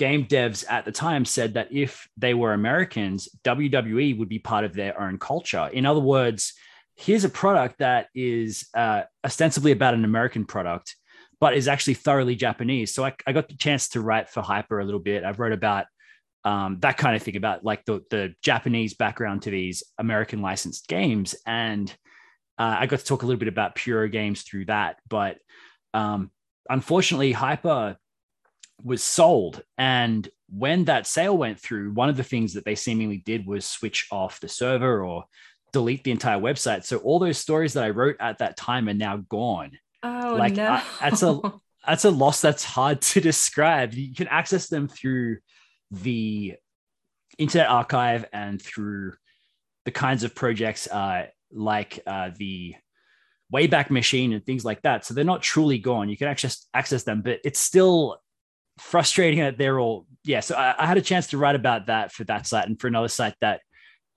game 0.02 0.26
devs 0.26 0.66
at 0.68 0.84
the 0.84 0.92
time 0.92 1.24
said 1.26 1.54
that 1.54 1.72
if 1.72 2.10
they 2.18 2.34
were 2.34 2.54
Americans, 2.54 3.30
WWE 3.44 4.18
would 4.18 4.30
be 4.30 4.40
part 4.40 4.66
of 4.66 4.74
their 4.74 5.00
own 5.00 5.20
culture. 5.20 5.70
In 5.72 5.86
other 5.86 6.00
words, 6.00 6.54
here's 6.96 7.24
a 7.24 7.30
product 7.30 7.78
that 7.78 8.08
is 8.16 8.68
uh, 8.74 9.04
ostensibly 9.24 9.72
about 9.72 9.94
an 9.94 10.04
American 10.04 10.44
product, 10.44 10.96
but 11.40 11.54
is 11.54 11.68
actually 11.68 11.94
thoroughly 11.94 12.34
Japanese. 12.34 12.92
So 12.96 13.06
I, 13.06 13.14
I, 13.28 13.32
got 13.32 13.48
the 13.48 13.56
chance 13.56 13.90
to 13.90 14.02
write 14.02 14.28
for 14.28 14.42
Hyper 14.42 14.80
a 14.80 14.86
little 14.86 15.00
bit. 15.00 15.24
I 15.24 15.34
wrote 15.34 15.54
about 15.54 15.86
um, 16.46 16.80
that 16.80 16.98
kind 16.98 17.16
of 17.16 17.22
thing 17.22 17.36
about 17.36 17.64
like 17.64 17.86
the, 17.86 18.02
the 18.10 18.34
Japanese 18.42 18.96
background 18.96 19.44
to 19.44 19.52
these 19.52 19.84
American 20.00 20.42
licensed 20.42 20.88
games. 20.88 21.36
And 21.46 21.96
uh, 22.58 22.76
I 22.80 22.88
got 22.88 23.02
to 23.02 23.06
talk 23.06 23.22
a 23.22 23.28
little 23.28 23.40
bit 23.40 23.50
about 23.50 23.76
Puro 23.76 24.08
games 24.08 24.42
through 24.42 24.66
that. 24.66 24.98
But 25.08 25.38
um, 25.94 26.32
unfortunately, 26.68 27.34
Hyper 27.34 27.98
was 28.84 29.04
sold. 29.04 29.64
And 29.78 30.28
when 30.50 30.86
that 30.86 31.08
sale 31.08 31.38
went 31.38 31.60
through, 31.60 31.94
one 31.94 32.10
of 32.10 32.18
the 32.18 32.24
things 32.24 32.54
that 32.54 32.66
they 32.66 32.76
seemingly 32.76 33.18
did 33.18 33.46
was 33.46 33.66
switch 33.66 34.08
off 34.12 34.40
the 34.40 34.48
server 34.48 35.04
or 35.04 35.26
delete 35.72 36.04
the 36.04 36.12
entire 36.12 36.40
website. 36.40 36.84
So 36.84 36.98
all 36.98 37.20
those 37.20 37.38
stories 37.38 37.74
that 37.74 37.84
I 37.84 37.90
wrote 37.90 38.18
at 38.20 38.40
that 38.40 38.58
time 38.58 38.90
are 38.90 38.94
now 38.94 39.18
gone. 39.18 39.72
Oh 40.04 40.36
like 40.38 40.54
no. 40.54 40.68
I, 40.68 40.84
that's 41.00 41.24
a 41.24 41.40
that's 41.88 42.06
a 42.06 42.12
loss 42.12 42.42
that's 42.42 42.64
hard 42.64 43.02
to 43.02 43.22
describe. 43.32 43.94
You 43.94 44.14
can 44.14 44.28
access 44.28 44.68
them 44.68 44.88
through 44.88 45.38
the 45.92 46.56
Internet 47.38 47.70
Archive 47.70 48.26
and 48.34 48.62
through 48.62 49.14
the 49.86 49.92
kinds 49.92 50.24
of 50.24 50.36
projects 50.36 50.88
uh, 50.88 51.28
like 51.52 52.00
uh, 52.06 52.32
the 52.38 52.76
Wayback 53.54 53.90
Machine 53.90 54.34
and 54.34 54.46
things 54.46 54.64
like 54.64 54.82
that. 54.84 55.06
So 55.06 55.14
they're 55.14 55.24
not 55.24 55.42
truly 55.42 55.80
gone. 55.80 56.10
You 56.10 56.18
can 56.18 56.28
actually 56.28 56.54
access 56.74 57.04
them, 57.04 57.22
but 57.22 57.40
it's 57.44 57.60
still 57.60 58.18
frustrating 58.80 59.40
that 59.40 59.58
they're 59.58 59.80
all 59.80 60.06
yeah. 60.24 60.40
So 60.40 60.56
I, 60.56 60.76
I 60.78 60.86
had 60.86 60.98
a 60.98 61.02
chance 61.02 61.28
to 61.28 61.38
write 61.38 61.56
about 61.56 61.88
that 61.88 62.12
for 62.12 62.24
that 62.26 62.46
site 62.48 62.68
and 62.68 62.80
for 62.80 62.88
another 62.88 63.08
site 63.08 63.36
that 63.42 63.62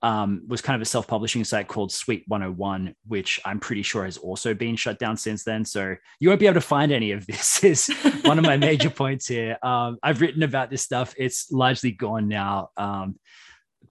um, 0.01 0.43
was 0.47 0.61
kind 0.61 0.75
of 0.75 0.81
a 0.81 0.85
self-publishing 0.85 1.43
site 1.45 1.67
called 1.67 1.91
Sweet 1.91 2.25
101, 2.27 2.93
which 3.07 3.39
I'm 3.43 3.59
pretty 3.59 3.81
sure 3.81 4.05
has 4.05 4.17
also 4.17 4.53
been 4.53 4.75
shut 4.75 4.99
down 4.99 5.17
since 5.17 5.43
then. 5.43 5.65
So 5.65 5.95
you 6.19 6.29
won't 6.29 6.39
be 6.39 6.45
able 6.45 6.55
to 6.55 6.61
find 6.61 6.91
any 6.91 7.11
of 7.11 7.25
this. 7.25 7.63
Is 7.63 7.89
one 8.23 8.37
of 8.37 8.45
my 8.45 8.57
major 8.57 8.89
points 8.91 9.27
here. 9.27 9.57
Um, 9.63 9.97
I've 10.03 10.21
written 10.21 10.43
about 10.43 10.69
this 10.69 10.83
stuff. 10.83 11.15
It's 11.17 11.51
largely 11.51 11.91
gone 11.91 12.27
now. 12.27 12.69
Um, 12.77 13.17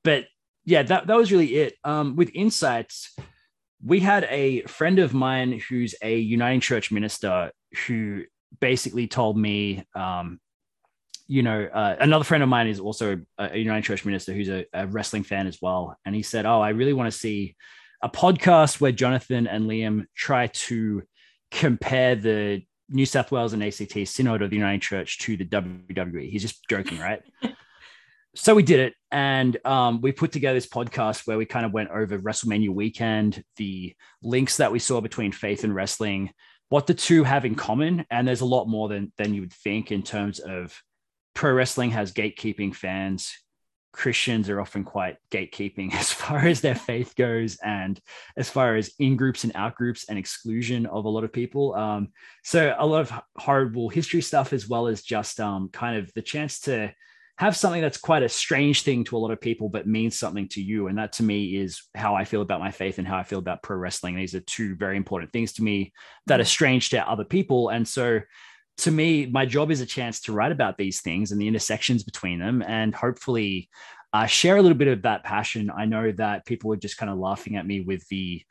but 0.04 0.26
yeah, 0.64 0.82
that 0.84 1.08
that 1.08 1.16
was 1.16 1.32
really 1.32 1.56
it. 1.56 1.74
Um, 1.82 2.14
with 2.16 2.30
insights, 2.32 3.14
we 3.84 4.00
had 4.00 4.24
a 4.30 4.62
friend 4.62 4.98
of 4.98 5.14
mine 5.14 5.60
who's 5.68 5.94
a 6.00 6.16
Uniting 6.16 6.60
Church 6.60 6.92
minister 6.92 7.50
who 7.86 8.22
basically 8.60 9.08
told 9.08 9.36
me 9.36 9.84
um, 9.94 10.38
you 11.26 11.42
know, 11.42 11.68
uh, 11.72 11.96
another 12.00 12.24
friend 12.24 12.42
of 12.42 12.48
mine 12.48 12.66
is 12.66 12.80
also 12.80 13.20
a 13.38 13.56
United 13.56 13.84
Church 13.84 14.04
minister 14.04 14.32
who's 14.32 14.50
a, 14.50 14.66
a, 14.74 14.86
wrestling 14.86 15.22
fan 15.22 15.46
as 15.46 15.58
well. 15.62 15.96
And 16.04 16.14
he 16.14 16.22
said, 16.22 16.44
Oh, 16.44 16.60
I 16.60 16.70
really 16.70 16.92
want 16.92 17.10
to 17.10 17.18
see 17.18 17.56
a 18.02 18.08
podcast 18.08 18.80
where 18.80 18.92
Jonathan 18.92 19.46
and 19.46 19.64
Liam 19.64 20.04
try 20.14 20.48
to 20.48 21.02
compare 21.50 22.14
the 22.14 22.62
New 22.90 23.06
South 23.06 23.32
Wales 23.32 23.54
and 23.54 23.64
ACT 23.64 24.06
Synod 24.06 24.42
of 24.42 24.50
the 24.50 24.56
United 24.56 24.82
Church 24.82 25.18
to 25.20 25.36
the 25.36 25.46
WWE. 25.46 26.30
He's 26.30 26.42
just 26.42 26.68
joking, 26.68 26.98
right? 26.98 27.22
so 28.34 28.54
we 28.54 28.62
did 28.62 28.80
it. 28.80 28.94
And 29.10 29.56
um, 29.64 30.02
we 30.02 30.12
put 30.12 30.32
together 30.32 30.56
this 30.56 30.66
podcast 30.66 31.26
where 31.26 31.38
we 31.38 31.46
kind 31.46 31.64
of 31.64 31.72
went 31.72 31.90
over 31.90 32.18
WrestleMania 32.18 32.68
weekend, 32.68 33.42
the 33.56 33.94
links 34.22 34.58
that 34.58 34.72
we 34.72 34.78
saw 34.78 35.00
between 35.00 35.32
faith 35.32 35.64
and 35.64 35.74
wrestling, 35.74 36.30
what 36.68 36.86
the 36.86 36.94
two 36.94 37.24
have 37.24 37.46
in 37.46 37.54
common. 37.54 38.04
And 38.10 38.28
there's 38.28 38.42
a 38.42 38.46
lot 38.46 38.66
more 38.66 38.88
than, 38.88 39.12
than 39.16 39.32
you 39.32 39.42
would 39.42 39.52
think 39.54 39.90
in 39.90 40.02
terms 40.02 40.40
of 40.40 40.78
pro 41.34 41.52
wrestling 41.52 41.90
has 41.90 42.12
gatekeeping 42.12 42.74
fans. 42.74 43.32
Christians 43.92 44.48
are 44.48 44.60
often 44.60 44.82
quite 44.82 45.18
gatekeeping 45.30 45.94
as 45.94 46.12
far 46.12 46.40
as 46.40 46.60
their 46.60 46.74
faith 46.74 47.14
goes, 47.16 47.58
and 47.62 48.00
as 48.36 48.50
far 48.50 48.76
as 48.76 48.92
in 48.98 49.16
groups 49.16 49.44
and 49.44 49.52
out 49.54 49.76
groups 49.76 50.06
and 50.08 50.18
exclusion 50.18 50.86
of 50.86 51.04
a 51.04 51.08
lot 51.08 51.24
of 51.24 51.32
people. 51.32 51.74
Um, 51.74 52.08
so 52.42 52.74
a 52.76 52.86
lot 52.86 53.00
of 53.00 53.12
horrible 53.36 53.88
history 53.88 54.20
stuff, 54.20 54.52
as 54.52 54.68
well 54.68 54.86
as 54.86 55.02
just 55.02 55.40
um, 55.40 55.68
kind 55.68 55.96
of 55.96 56.12
the 56.14 56.22
chance 56.22 56.60
to 56.60 56.92
have 57.36 57.56
something 57.56 57.82
that's 57.82 57.98
quite 57.98 58.22
a 58.22 58.28
strange 58.28 58.82
thing 58.82 59.02
to 59.02 59.16
a 59.16 59.18
lot 59.18 59.32
of 59.32 59.40
people, 59.40 59.68
but 59.68 59.88
means 59.88 60.16
something 60.16 60.48
to 60.48 60.62
you. 60.62 60.86
And 60.86 60.98
that 60.98 61.14
to 61.14 61.24
me 61.24 61.56
is 61.56 61.82
how 61.96 62.14
I 62.14 62.24
feel 62.24 62.42
about 62.42 62.60
my 62.60 62.70
faith 62.70 62.98
and 62.98 63.08
how 63.08 63.16
I 63.16 63.24
feel 63.24 63.40
about 63.40 63.62
pro 63.62 63.76
wrestling. 63.76 64.14
These 64.14 64.36
are 64.36 64.40
two 64.40 64.76
very 64.76 64.96
important 64.96 65.32
things 65.32 65.52
to 65.54 65.62
me 65.62 65.92
that 66.26 66.40
are 66.40 66.44
strange 66.44 66.90
to 66.90 67.08
other 67.08 67.24
people. 67.24 67.70
And 67.70 67.86
so 67.86 68.20
to 68.78 68.90
me, 68.90 69.26
my 69.26 69.46
job 69.46 69.70
is 69.70 69.80
a 69.80 69.86
chance 69.86 70.20
to 70.22 70.32
write 70.32 70.52
about 70.52 70.76
these 70.76 71.00
things 71.00 71.32
and 71.32 71.40
the 71.40 71.48
intersections 71.48 72.02
between 72.02 72.38
them, 72.38 72.62
and 72.62 72.94
hopefully 72.94 73.68
uh, 74.12 74.26
share 74.26 74.56
a 74.56 74.62
little 74.62 74.78
bit 74.78 74.88
of 74.88 75.02
that 75.02 75.24
passion. 75.24 75.70
I 75.76 75.86
know 75.86 76.12
that 76.12 76.46
people 76.46 76.70
were 76.70 76.76
just 76.76 76.96
kind 76.96 77.10
of 77.10 77.18
laughing 77.18 77.56
at 77.56 77.66
me 77.66 77.80
with 77.80 78.06
the 78.08 78.42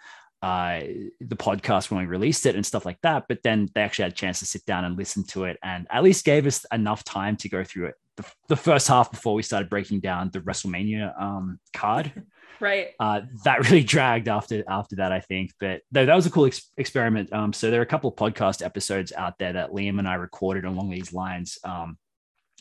uh, 0.42 0.82
the 1.22 1.38
podcast 1.38 1.90
when 1.90 2.02
we 2.02 2.06
released 2.06 2.46
it 2.46 2.56
and 2.56 2.66
stuff 2.66 2.86
like 2.86 3.00
that, 3.02 3.24
but 3.30 3.40
then 3.44 3.70
they 3.74 3.82
actually 3.82 4.04
had 4.04 4.12
a 4.12 4.16
chance 4.16 4.40
to 4.40 4.46
sit 4.46 4.66
down 4.66 4.84
and 4.84 4.98
listen 4.98 5.24
to 5.28 5.46
it, 5.46 5.58
and 5.64 5.88
at 5.90 6.04
least 6.04 6.26
gave 6.26 6.46
us 6.46 6.66
enough 6.74 7.04
time 7.06 7.38
to 7.38 7.48
go 7.48 7.64
through 7.64 7.88
it. 7.88 7.96
The, 8.18 8.26
the 8.50 8.56
first 8.58 8.90
half 8.90 9.10
before 9.10 9.36
we 9.36 9.42
started 9.42 9.70
breaking 9.70 10.02
down 10.02 10.32
the 10.32 10.42
WrestleMania 10.42 11.20
um, 11.20 11.60
card. 11.74 12.12
right. 12.60 12.90
Uh, 13.00 13.22
that 13.44 13.60
really 13.70 13.84
dragged 13.84 14.28
after 14.28 14.64
after 14.68 14.98
that 14.98 15.12
i 15.12 15.20
think. 15.20 15.52
But 15.60 15.82
though 15.92 16.06
that 16.06 16.16
was 16.16 16.26
a 16.26 16.32
cool 16.32 16.46
ex- 16.46 16.72
experiment. 16.78 17.32
Um, 17.34 17.54
so 17.54 17.72
there 17.72 17.80
are 17.80 17.84
a 17.84 17.88
couple 17.88 18.10
of 18.10 18.16
podcast 18.16 18.64
episodes 18.64 19.12
out 19.12 19.38
there 19.40 19.54
that 19.54 19.72
liam 19.72 20.00
and 20.00 20.08
i 20.08 20.16
recorded 20.16 20.66
along 20.66 20.90
these 20.90 21.14
lines. 21.14 21.58
Um, 21.64 21.98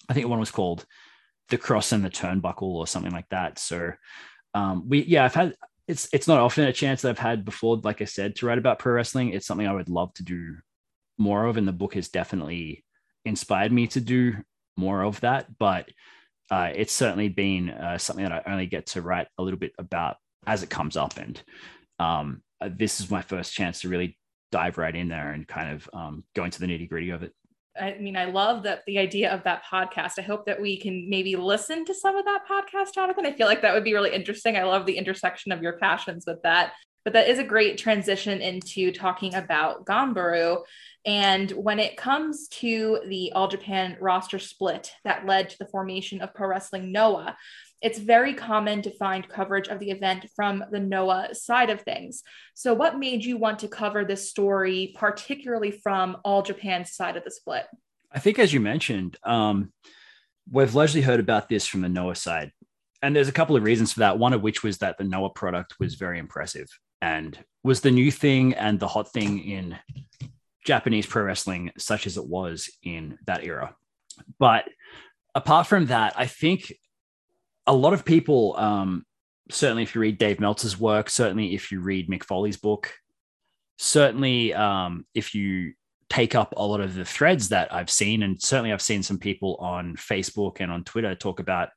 i 0.08 0.14
think 0.14 0.28
one 0.28 0.40
was 0.40 0.50
called 0.50 0.84
the 1.48 1.58
cross 1.58 1.92
and 1.92 2.04
the 2.04 2.10
turnbuckle 2.10 2.62
or 2.62 2.86
something 2.86 3.12
like 3.12 3.28
that. 3.30 3.58
So 3.58 3.92
um, 4.54 4.88
we 4.88 5.02
yeah 5.02 5.24
i've 5.24 5.34
had 5.34 5.54
it's 5.88 6.08
it's 6.12 6.28
not 6.28 6.38
often 6.38 6.64
a 6.64 6.72
chance 6.72 7.02
that 7.02 7.10
i've 7.10 7.18
had 7.18 7.44
before 7.44 7.78
like 7.78 8.00
i 8.00 8.04
said 8.04 8.36
to 8.36 8.46
write 8.46 8.58
about 8.58 8.78
pro 8.78 8.92
wrestling. 8.92 9.30
It's 9.30 9.46
something 9.46 9.66
i 9.66 9.72
would 9.72 9.88
love 9.88 10.12
to 10.14 10.22
do 10.22 10.56
more 11.18 11.46
of 11.46 11.56
and 11.56 11.66
the 11.66 11.72
book 11.72 11.94
has 11.94 12.08
definitely 12.08 12.84
inspired 13.24 13.72
me 13.72 13.86
to 13.88 14.00
do 14.00 14.34
more 14.76 15.02
of 15.02 15.20
that. 15.20 15.46
But 15.58 15.90
uh, 16.52 16.70
it's 16.74 16.92
certainly 16.92 17.30
been 17.30 17.70
uh, 17.70 17.96
something 17.96 18.24
that 18.26 18.44
I 18.46 18.52
only 18.52 18.66
get 18.66 18.84
to 18.88 19.00
write 19.00 19.26
a 19.38 19.42
little 19.42 19.58
bit 19.58 19.72
about 19.78 20.16
as 20.46 20.62
it 20.62 20.68
comes 20.68 20.98
up. 20.98 21.16
And 21.16 21.42
um, 21.98 22.42
uh, 22.60 22.68
this 22.70 23.00
is 23.00 23.10
my 23.10 23.22
first 23.22 23.54
chance 23.54 23.80
to 23.80 23.88
really 23.88 24.18
dive 24.50 24.76
right 24.76 24.94
in 24.94 25.08
there 25.08 25.32
and 25.32 25.48
kind 25.48 25.72
of 25.74 25.88
um, 25.94 26.24
go 26.36 26.44
into 26.44 26.60
the 26.60 26.66
nitty 26.66 26.90
gritty 26.90 27.08
of 27.08 27.22
it. 27.22 27.32
I 27.80 27.96
mean, 27.98 28.18
I 28.18 28.26
love 28.26 28.64
that 28.64 28.82
the 28.86 28.98
idea 28.98 29.32
of 29.32 29.44
that 29.44 29.62
podcast. 29.64 30.18
I 30.18 30.22
hope 30.22 30.44
that 30.44 30.60
we 30.60 30.78
can 30.78 31.08
maybe 31.08 31.36
listen 31.36 31.86
to 31.86 31.94
some 31.94 32.16
of 32.16 32.26
that 32.26 32.42
podcast, 32.46 32.92
Jonathan. 32.94 33.24
I 33.24 33.32
feel 33.32 33.46
like 33.46 33.62
that 33.62 33.72
would 33.72 33.84
be 33.84 33.94
really 33.94 34.12
interesting. 34.12 34.58
I 34.58 34.64
love 34.64 34.84
the 34.84 34.98
intersection 34.98 35.52
of 35.52 35.62
your 35.62 35.78
passions 35.78 36.24
with 36.26 36.42
that. 36.42 36.74
But 37.02 37.14
that 37.14 37.28
is 37.28 37.38
a 37.38 37.44
great 37.44 37.78
transition 37.78 38.42
into 38.42 38.92
talking 38.92 39.34
about 39.34 39.86
Ganbaru. 39.86 40.64
And 41.04 41.50
when 41.52 41.80
it 41.80 41.96
comes 41.96 42.46
to 42.48 43.00
the 43.06 43.32
All 43.32 43.48
Japan 43.48 43.96
roster 44.00 44.38
split 44.38 44.92
that 45.04 45.26
led 45.26 45.50
to 45.50 45.58
the 45.58 45.66
formation 45.66 46.20
of 46.20 46.34
Pro 46.34 46.48
Wrestling 46.48 46.92
Noah, 46.92 47.36
it's 47.80 47.98
very 47.98 48.34
common 48.34 48.82
to 48.82 48.90
find 48.90 49.28
coverage 49.28 49.66
of 49.66 49.80
the 49.80 49.90
event 49.90 50.26
from 50.36 50.64
the 50.70 50.78
Noah 50.78 51.34
side 51.34 51.70
of 51.70 51.80
things. 51.80 52.22
So, 52.54 52.72
what 52.74 52.98
made 52.98 53.24
you 53.24 53.36
want 53.36 53.58
to 53.60 53.68
cover 53.68 54.04
this 54.04 54.30
story, 54.30 54.94
particularly 54.96 55.72
from 55.72 56.16
All 56.24 56.42
Japan's 56.42 56.92
side 56.92 57.16
of 57.16 57.24
the 57.24 57.30
split? 57.32 57.66
I 58.12 58.20
think, 58.20 58.38
as 58.38 58.52
you 58.52 58.60
mentioned, 58.60 59.16
um, 59.24 59.72
we've 60.50 60.74
largely 60.74 61.00
heard 61.00 61.18
about 61.18 61.48
this 61.48 61.66
from 61.66 61.80
the 61.80 61.88
Noah 61.88 62.14
side. 62.14 62.52
And 63.02 63.16
there's 63.16 63.28
a 63.28 63.32
couple 63.32 63.56
of 63.56 63.64
reasons 63.64 63.92
for 63.92 64.00
that. 64.00 64.18
One 64.18 64.32
of 64.32 64.42
which 64.42 64.62
was 64.62 64.78
that 64.78 64.96
the 64.96 65.04
Noah 65.04 65.30
product 65.30 65.74
was 65.80 65.96
very 65.96 66.20
impressive 66.20 66.68
and 67.00 67.36
was 67.64 67.80
the 67.80 67.90
new 67.90 68.12
thing 68.12 68.54
and 68.54 68.78
the 68.78 68.86
hot 68.86 69.12
thing 69.12 69.40
in 69.40 69.76
Japanese 70.64 71.06
pro 71.06 71.24
wrestling, 71.24 71.70
such 71.76 72.06
as 72.06 72.16
it 72.16 72.26
was 72.26 72.70
in 72.82 73.18
that 73.26 73.44
era. 73.44 73.74
But 74.38 74.68
apart 75.34 75.66
from 75.66 75.86
that, 75.86 76.14
I 76.16 76.26
think 76.26 76.72
a 77.66 77.74
lot 77.74 77.92
of 77.92 78.04
people, 78.04 78.54
um, 78.56 79.04
certainly 79.50 79.82
if 79.82 79.94
you 79.94 80.00
read 80.00 80.18
Dave 80.18 80.40
Meltzer's 80.40 80.78
work, 80.78 81.10
certainly 81.10 81.54
if 81.54 81.72
you 81.72 81.80
read 81.80 82.08
Mick 82.08 82.24
Foley's 82.24 82.56
book, 82.56 82.92
certainly 83.78 84.54
um, 84.54 85.06
if 85.14 85.34
you 85.34 85.72
take 86.08 86.34
up 86.34 86.52
a 86.56 86.66
lot 86.66 86.80
of 86.80 86.94
the 86.94 87.04
threads 87.04 87.48
that 87.48 87.72
I've 87.72 87.90
seen, 87.90 88.22
and 88.22 88.40
certainly 88.40 88.72
I've 88.72 88.82
seen 88.82 89.02
some 89.02 89.18
people 89.18 89.56
on 89.56 89.96
Facebook 89.96 90.60
and 90.60 90.70
on 90.70 90.84
Twitter 90.84 91.14
talk 91.14 91.40
about 91.40 91.70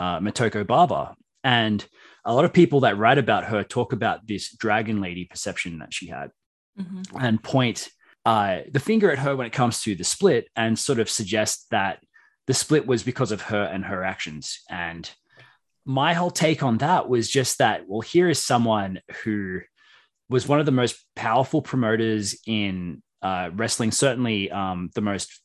uh, 0.00 0.18
Motoko 0.18 0.66
Baba. 0.66 1.14
And 1.44 1.84
a 2.24 2.34
lot 2.34 2.44
of 2.44 2.52
people 2.52 2.80
that 2.80 2.98
write 2.98 3.18
about 3.18 3.44
her 3.44 3.62
talk 3.62 3.92
about 3.92 4.26
this 4.26 4.52
dragon 4.52 5.00
lady 5.00 5.24
perception 5.24 5.78
that 5.78 5.94
she 5.94 6.08
had 6.08 6.30
mm-hmm. 6.78 7.02
and 7.20 7.42
point 7.42 7.88
uh, 8.28 8.60
the 8.70 8.78
finger 8.78 9.10
at 9.10 9.18
her 9.18 9.34
when 9.34 9.46
it 9.46 9.54
comes 9.54 9.80
to 9.80 9.94
the 9.94 10.04
split 10.04 10.50
and 10.54 10.78
sort 10.78 10.98
of 10.98 11.08
suggest 11.08 11.64
that 11.70 12.04
the 12.46 12.52
split 12.52 12.86
was 12.86 13.02
because 13.02 13.32
of 13.32 13.40
her 13.40 13.62
and 13.62 13.86
her 13.86 14.04
actions. 14.04 14.60
And 14.68 15.10
my 15.86 16.12
whole 16.12 16.30
take 16.30 16.62
on 16.62 16.76
that 16.78 17.08
was 17.08 17.30
just 17.30 17.56
that, 17.56 17.88
well, 17.88 18.02
here 18.02 18.28
is 18.28 18.38
someone 18.38 19.00
who 19.24 19.60
was 20.28 20.46
one 20.46 20.60
of 20.60 20.66
the 20.66 20.72
most 20.72 21.02
powerful 21.16 21.62
promoters 21.62 22.36
in 22.46 23.02
uh, 23.22 23.48
wrestling, 23.54 23.92
certainly 23.92 24.50
um, 24.50 24.90
the 24.94 25.00
most 25.00 25.40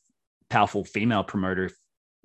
powerful 0.50 0.84
female 0.84 1.24
promoter, 1.24 1.72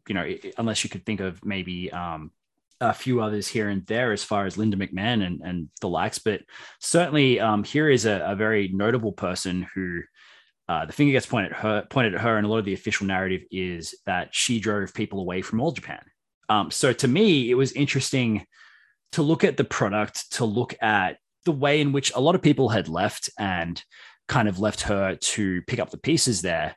you 0.09 0.17
know, 0.17 0.29
unless 0.59 0.83
you 0.83 0.91
could 0.91 1.07
think 1.07 1.21
of 1.21 1.45
maybe 1.45 1.93
um, 1.93 2.33
a 2.81 2.93
few 2.93 3.21
others 3.21 3.47
here 3.47 3.69
and 3.69 3.87
there 3.87 4.11
as 4.11 4.25
far 4.25 4.45
as 4.45 4.59
Linda 4.59 4.77
McMahon 4.77 5.25
and, 5.25 5.41
and 5.41 5.69
the 5.81 5.88
likes, 5.88 6.19
but 6.19 6.41
certainly 6.81 7.38
um, 7.38 7.62
here 7.62 7.88
is 7.88 8.07
a, 8.07 8.25
a, 8.27 8.35
very 8.35 8.71
notable 8.75 9.12
person 9.12 9.65
who 9.73 10.00
uh, 10.69 10.85
the 10.85 10.93
finger 10.93 11.13
gets 11.13 11.27
pointed 11.27 11.53
at 11.53 11.59
her, 11.59 11.87
pointed 11.89 12.15
at 12.15 12.21
her, 12.21 12.37
and 12.37 12.47
a 12.47 12.49
lot 12.49 12.59
of 12.59 12.65
the 12.65 12.75
official 12.75 13.07
narrative 13.07 13.43
is 13.51 13.95
that 14.07 14.35
she 14.35 14.61
drove 14.61 14.93
people 14.93 15.21
away 15.21 15.41
from 15.41 15.61
all 15.61 15.73
Japan. 15.73 16.03
Um, 16.49 16.71
so 16.71 16.93
to 16.93 17.09
me, 17.09 17.51
it 17.51 17.55
was 17.55 17.73
interesting 17.73 18.47
to 19.13 19.23
look 19.23 19.45
at 19.45 19.57
the 19.57 19.65
product, 19.65 20.33
to 20.33 20.45
look 20.45 20.75
at 20.83 21.19
the 21.45 21.53
way 21.53 21.81
in 21.81 21.93
which 21.93 22.13
a 22.15 22.21
lot 22.21 22.35
of 22.35 22.43
people 22.43 22.69
had 22.69 22.89
left 22.89 23.31
and 23.39 23.83
kind 24.29 24.49
of 24.49 24.59
left 24.59 24.83
her 24.83 25.15
to 25.17 25.63
pick 25.63 25.79
up 25.79 25.91
the 25.91 25.99
pieces 25.99 26.43
there. 26.43 26.77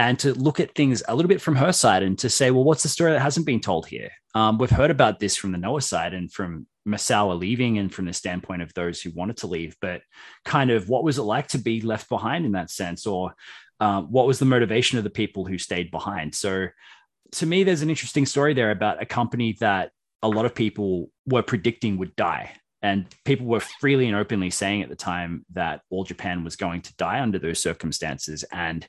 And 0.00 0.18
to 0.18 0.32
look 0.32 0.60
at 0.60 0.74
things 0.74 1.02
a 1.08 1.14
little 1.14 1.28
bit 1.28 1.42
from 1.42 1.56
her 1.56 1.72
side 1.72 2.02
and 2.02 2.18
to 2.20 2.30
say, 2.30 2.50
well, 2.50 2.64
what's 2.64 2.82
the 2.82 2.88
story 2.88 3.12
that 3.12 3.20
hasn't 3.20 3.44
been 3.44 3.60
told 3.60 3.86
here? 3.86 4.10
Um, 4.34 4.56
we've 4.56 4.70
heard 4.70 4.90
about 4.90 5.18
this 5.18 5.36
from 5.36 5.52
the 5.52 5.58
Noah 5.58 5.82
side 5.82 6.14
and 6.14 6.32
from 6.32 6.66
Misawa 6.88 7.38
leaving 7.38 7.76
and 7.76 7.92
from 7.92 8.06
the 8.06 8.14
standpoint 8.14 8.62
of 8.62 8.72
those 8.72 9.02
who 9.02 9.10
wanted 9.10 9.36
to 9.38 9.46
leave, 9.46 9.76
but 9.82 10.00
kind 10.46 10.70
of 10.70 10.88
what 10.88 11.04
was 11.04 11.18
it 11.18 11.22
like 11.22 11.48
to 11.48 11.58
be 11.58 11.82
left 11.82 12.08
behind 12.08 12.46
in 12.46 12.52
that 12.52 12.70
sense? 12.70 13.06
Or 13.06 13.34
uh, 13.78 14.00
what 14.00 14.26
was 14.26 14.38
the 14.38 14.46
motivation 14.46 14.96
of 14.96 15.04
the 15.04 15.10
people 15.10 15.44
who 15.44 15.58
stayed 15.58 15.90
behind? 15.90 16.34
So 16.34 16.68
to 17.32 17.44
me, 17.44 17.62
there's 17.62 17.82
an 17.82 17.90
interesting 17.90 18.24
story 18.24 18.54
there 18.54 18.70
about 18.70 19.02
a 19.02 19.06
company 19.06 19.58
that 19.60 19.90
a 20.22 20.28
lot 20.30 20.46
of 20.46 20.54
people 20.54 21.10
were 21.26 21.42
predicting 21.42 21.98
would 21.98 22.16
die. 22.16 22.52
And 22.82 23.06
people 23.24 23.46
were 23.46 23.60
freely 23.60 24.06
and 24.06 24.16
openly 24.16 24.50
saying 24.50 24.82
at 24.82 24.88
the 24.88 24.96
time 24.96 25.44
that 25.52 25.82
all 25.90 26.04
Japan 26.04 26.44
was 26.44 26.56
going 26.56 26.80
to 26.82 26.96
die 26.96 27.20
under 27.20 27.38
those 27.38 27.62
circumstances. 27.62 28.44
And 28.52 28.86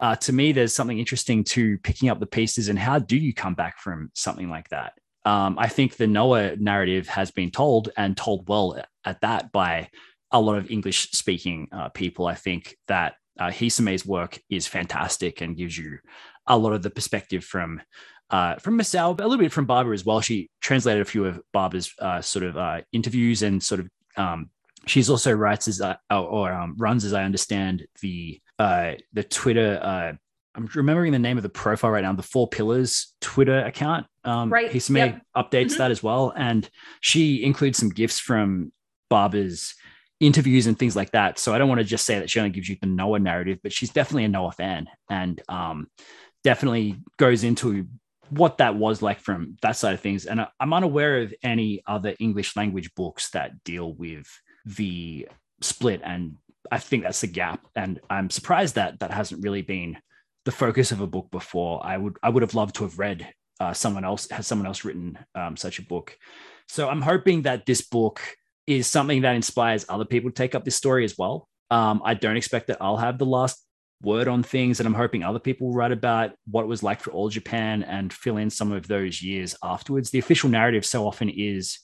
uh, 0.00 0.16
to 0.16 0.32
me, 0.32 0.52
there's 0.52 0.74
something 0.74 0.98
interesting 0.98 1.44
to 1.44 1.78
picking 1.78 2.08
up 2.08 2.20
the 2.20 2.26
pieces 2.26 2.68
and 2.68 2.78
how 2.78 2.98
do 2.98 3.16
you 3.16 3.34
come 3.34 3.54
back 3.54 3.78
from 3.78 4.10
something 4.14 4.48
like 4.48 4.68
that? 4.70 4.94
Um, 5.26 5.58
I 5.58 5.68
think 5.68 5.96
the 5.96 6.06
Noah 6.06 6.56
narrative 6.56 7.08
has 7.08 7.30
been 7.30 7.50
told 7.50 7.90
and 7.96 8.16
told 8.16 8.48
well 8.48 8.82
at 9.04 9.20
that 9.22 9.52
by 9.52 9.88
a 10.30 10.40
lot 10.40 10.58
of 10.58 10.70
English 10.70 11.10
speaking 11.12 11.68
uh, 11.72 11.88
people. 11.90 12.26
I 12.26 12.34
think 12.34 12.76
that 12.88 13.14
uh, 13.38 13.50
Hisame's 13.50 14.04
work 14.04 14.38
is 14.50 14.66
fantastic 14.66 15.40
and 15.40 15.56
gives 15.56 15.76
you 15.76 15.98
a 16.46 16.58
lot 16.58 16.72
of 16.72 16.82
the 16.82 16.90
perspective 16.90 17.44
from 17.44 17.80
uh, 18.30 18.56
from 18.56 18.78
Masao, 18.78 19.16
but 19.16 19.24
a 19.24 19.28
little 19.28 19.42
bit 19.42 19.52
from 19.52 19.66
Barbara 19.66 19.94
as 19.94 20.04
well. 20.04 20.20
She 20.20 20.50
translated 20.60 21.02
a 21.02 21.04
few 21.04 21.24
of 21.26 21.40
Barbara's 21.52 21.92
uh, 21.98 22.20
sort 22.20 22.44
of 22.44 22.56
uh, 22.56 22.80
interviews 22.92 23.42
and 23.42 23.62
sort 23.62 23.80
of 23.80 23.88
um, 24.16 24.50
she's 24.86 25.10
also 25.10 25.32
writes 25.32 25.68
as 25.68 25.80
uh, 25.80 25.96
or 26.10 26.52
um, 26.52 26.74
runs, 26.78 27.04
as 27.04 27.12
I 27.12 27.24
understand, 27.24 27.86
the 28.00 28.40
uh, 28.58 28.92
the 29.12 29.22
Twitter. 29.22 29.78
Uh, 29.82 30.12
I'm 30.56 30.68
remembering 30.74 31.12
the 31.12 31.18
name 31.18 31.36
of 31.36 31.42
the 31.42 31.48
profile 31.48 31.90
right 31.90 32.02
now. 32.02 32.12
The 32.12 32.22
Four 32.22 32.48
Pillars 32.48 33.14
Twitter 33.20 33.60
account. 33.60 34.06
Um, 34.24 34.52
right. 34.52 34.70
Hisame 34.70 34.96
yep. 34.96 35.22
updates 35.36 35.72
mm-hmm. 35.72 35.78
that 35.78 35.90
as 35.90 36.02
well, 36.02 36.32
and 36.36 36.68
she 37.00 37.44
includes 37.44 37.78
some 37.78 37.90
gifts 37.90 38.18
from 38.18 38.72
Barbara's 39.10 39.74
interviews 40.20 40.66
and 40.66 40.78
things 40.78 40.96
like 40.96 41.10
that. 41.10 41.38
So 41.38 41.54
I 41.54 41.58
don't 41.58 41.68
want 41.68 41.80
to 41.80 41.84
just 41.84 42.06
say 42.06 42.18
that 42.18 42.30
she 42.30 42.38
only 42.38 42.50
gives 42.50 42.68
you 42.68 42.76
the 42.80 42.86
Noah 42.86 43.18
narrative, 43.18 43.58
but 43.62 43.72
she's 43.72 43.90
definitely 43.90 44.24
a 44.24 44.28
Noah 44.28 44.52
fan 44.52 44.86
and 45.10 45.42
um, 45.48 45.88
definitely 46.44 46.96
goes 47.18 47.44
into 47.44 47.86
what 48.36 48.58
that 48.58 48.76
was 48.76 49.02
like 49.02 49.20
from 49.20 49.56
that 49.62 49.76
side 49.76 49.94
of 49.94 50.00
things. 50.00 50.26
And 50.26 50.46
I'm 50.60 50.72
unaware 50.72 51.22
of 51.22 51.34
any 51.42 51.82
other 51.86 52.14
English 52.18 52.56
language 52.56 52.94
books 52.94 53.30
that 53.30 53.62
deal 53.64 53.92
with 53.92 54.26
the 54.64 55.28
split. 55.60 56.00
And 56.04 56.36
I 56.70 56.78
think 56.78 57.02
that's 57.02 57.20
the 57.20 57.26
gap. 57.26 57.66
And 57.76 58.00
I'm 58.10 58.30
surprised 58.30 58.74
that 58.76 59.00
that 59.00 59.10
hasn't 59.10 59.42
really 59.42 59.62
been 59.62 59.98
the 60.44 60.52
focus 60.52 60.92
of 60.92 61.00
a 61.00 61.06
book 61.06 61.30
before. 61.30 61.84
I 61.84 61.96
would 61.96 62.16
I 62.22 62.28
would 62.28 62.42
have 62.42 62.54
loved 62.54 62.76
to 62.76 62.84
have 62.84 62.98
read 62.98 63.32
uh, 63.60 63.72
someone 63.72 64.04
else 64.04 64.28
has 64.30 64.46
someone 64.46 64.66
else 64.66 64.84
written 64.84 65.18
um, 65.34 65.56
such 65.56 65.78
a 65.78 65.82
book. 65.82 66.16
So 66.68 66.88
I'm 66.88 67.02
hoping 67.02 67.42
that 67.42 67.66
this 67.66 67.82
book 67.82 68.20
is 68.66 68.86
something 68.86 69.22
that 69.22 69.36
inspires 69.36 69.84
other 69.88 70.04
people 70.04 70.30
to 70.30 70.34
take 70.34 70.54
up 70.54 70.64
this 70.64 70.76
story 70.76 71.04
as 71.04 71.16
well. 71.16 71.48
Um, 71.70 72.02
I 72.04 72.14
don't 72.14 72.36
expect 72.36 72.68
that 72.68 72.78
I'll 72.80 72.96
have 72.96 73.18
the 73.18 73.26
last 73.26 73.62
word 74.02 74.28
on 74.28 74.42
things, 74.42 74.80
and 74.80 74.86
I'm 74.86 74.94
hoping 74.94 75.22
other 75.22 75.38
people 75.38 75.72
write 75.72 75.92
about 75.92 76.32
what 76.50 76.62
it 76.62 76.68
was 76.68 76.82
like 76.82 77.00
for 77.00 77.10
all 77.10 77.28
Japan 77.28 77.82
and 77.82 78.12
fill 78.12 78.36
in 78.36 78.50
some 78.50 78.72
of 78.72 78.86
those 78.86 79.22
years 79.22 79.56
afterwards. 79.62 80.10
The 80.10 80.18
official 80.18 80.50
narrative 80.50 80.84
so 80.84 81.06
often 81.06 81.28
is 81.28 81.78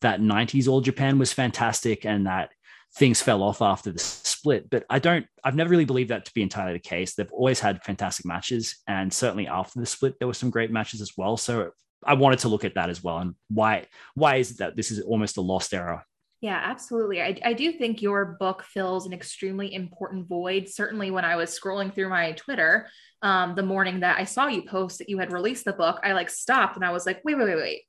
that 0.00 0.20
90s 0.20 0.68
all 0.68 0.80
Japan 0.80 1.18
was 1.18 1.32
fantastic 1.32 2.04
and 2.04 2.26
that 2.26 2.50
things 2.96 3.20
fell 3.20 3.42
off 3.42 3.60
after 3.60 3.90
the 3.90 3.98
split. 3.98 4.70
But 4.70 4.84
I 4.88 4.98
don't, 4.98 5.26
I've 5.42 5.56
never 5.56 5.70
really 5.70 5.84
believed 5.84 6.10
that 6.10 6.26
to 6.26 6.34
be 6.34 6.42
entirely 6.42 6.74
the 6.74 6.78
case. 6.78 7.14
They've 7.14 7.32
always 7.32 7.58
had 7.58 7.82
fantastic 7.82 8.24
matches. 8.24 8.82
And 8.86 9.12
certainly 9.12 9.48
after 9.48 9.80
the 9.80 9.86
split, 9.86 10.18
there 10.18 10.28
were 10.28 10.34
some 10.34 10.50
great 10.50 10.70
matches 10.70 11.00
as 11.00 11.12
well. 11.16 11.36
So 11.36 11.70
I 12.04 12.14
wanted 12.14 12.40
to 12.40 12.48
look 12.48 12.64
at 12.64 12.74
that 12.74 12.90
as 12.90 13.02
well. 13.02 13.18
And 13.18 13.34
why, 13.48 13.86
why 14.14 14.36
is 14.36 14.52
it 14.52 14.58
that 14.58 14.76
this 14.76 14.90
is 14.90 15.00
almost 15.00 15.38
a 15.38 15.40
lost 15.40 15.74
era 15.74 16.04
yeah, 16.40 16.60
absolutely. 16.62 17.22
I, 17.22 17.38
I 17.42 17.52
do 17.54 17.72
think 17.72 18.02
your 18.02 18.36
book 18.38 18.64
fills 18.64 19.06
an 19.06 19.12
extremely 19.12 19.72
important 19.72 20.28
void. 20.28 20.68
Certainly, 20.68 21.10
when 21.10 21.24
I 21.24 21.36
was 21.36 21.58
scrolling 21.58 21.94
through 21.94 22.10
my 22.10 22.32
Twitter 22.32 22.88
um, 23.22 23.54
the 23.54 23.62
morning 23.62 24.00
that 24.00 24.18
I 24.18 24.24
saw 24.24 24.46
you 24.46 24.62
post 24.62 24.98
that 24.98 25.08
you 25.08 25.18
had 25.18 25.32
released 25.32 25.64
the 25.64 25.72
book, 25.72 26.00
I 26.04 26.12
like 26.12 26.28
stopped 26.28 26.76
and 26.76 26.84
I 26.84 26.92
was 26.92 27.06
like, 27.06 27.22
wait, 27.24 27.38
wait, 27.38 27.46
wait, 27.46 27.56
wait. 27.56 27.82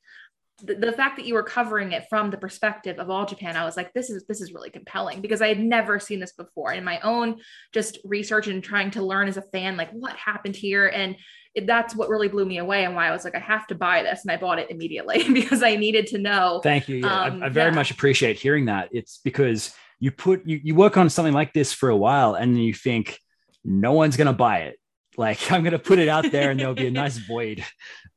The, 0.63 0.75
the 0.75 0.93
fact 0.93 1.17
that 1.17 1.25
you 1.25 1.33
were 1.33 1.43
covering 1.43 1.91
it 1.91 2.05
from 2.09 2.31
the 2.31 2.37
perspective 2.37 2.97
of 2.97 3.09
all 3.09 3.25
Japan, 3.25 3.57
I 3.57 3.65
was 3.65 3.75
like, 3.75 3.91
this 3.93 4.09
is 4.09 4.23
this 4.25 4.39
is 4.39 4.53
really 4.53 4.69
compelling 4.69 5.19
because 5.19 5.41
I 5.41 5.49
had 5.49 5.59
never 5.59 5.99
seen 5.99 6.21
this 6.21 6.31
before. 6.31 6.71
In 6.71 6.85
my 6.85 7.01
own 7.01 7.41
just 7.73 7.97
research 8.05 8.47
and 8.47 8.63
trying 8.63 8.91
to 8.91 9.03
learn 9.03 9.27
as 9.27 9.35
a 9.35 9.41
fan, 9.41 9.75
like 9.75 9.91
what 9.91 10.15
happened 10.15 10.55
here, 10.55 10.87
and 10.87 11.17
it, 11.55 11.65
that's 11.65 11.95
what 11.95 12.09
really 12.09 12.27
blew 12.27 12.45
me 12.45 12.57
away 12.57 12.83
and 12.83 12.93
why 12.95 13.07
I 13.07 13.11
was 13.11 13.23
like, 13.23 13.33
I 13.33 13.39
have 13.39 13.65
to 13.67 13.75
buy 13.75 14.03
this. 14.03 14.23
And 14.23 14.31
I 14.31 14.37
bought 14.37 14.59
it 14.59 14.69
immediately 14.69 15.27
because 15.33 15.63
I 15.63 15.75
needed 15.77 16.07
to 16.07 16.17
know. 16.17 16.59
Thank 16.61 16.89
you. 16.89 16.97
Yeah, 16.97 17.23
um, 17.23 17.41
I, 17.41 17.47
I, 17.47 17.49
very 17.49 17.71
yeah. 17.71 17.75
much 17.75 17.91
appreciate 17.91 18.37
hearing 18.37 18.65
that. 18.65 18.89
It's 18.91 19.19
because 19.23 19.73
you 19.99 20.11
put, 20.11 20.45
you, 20.45 20.59
you 20.61 20.75
work 20.75 20.97
on 20.97 21.09
something 21.09 21.33
like 21.33 21.53
this 21.53 21.71
for 21.71 21.89
a 21.89 21.97
while 21.97 22.35
and 22.35 22.53
then 22.53 22.61
you 22.61 22.73
think 22.73 23.19
no 23.63 23.93
one's 23.93 24.17
going 24.17 24.27
to 24.27 24.33
buy 24.33 24.59
it. 24.59 24.77
Like 25.17 25.39
I'm 25.51 25.63
going 25.63 25.71
to 25.71 25.79
put 25.79 25.97
it 25.97 26.09
out 26.09 26.29
there 26.29 26.51
and 26.51 26.59
there'll 26.59 26.75
be 26.75 26.87
a 26.87 26.91
nice 26.91 27.17
void 27.27 27.63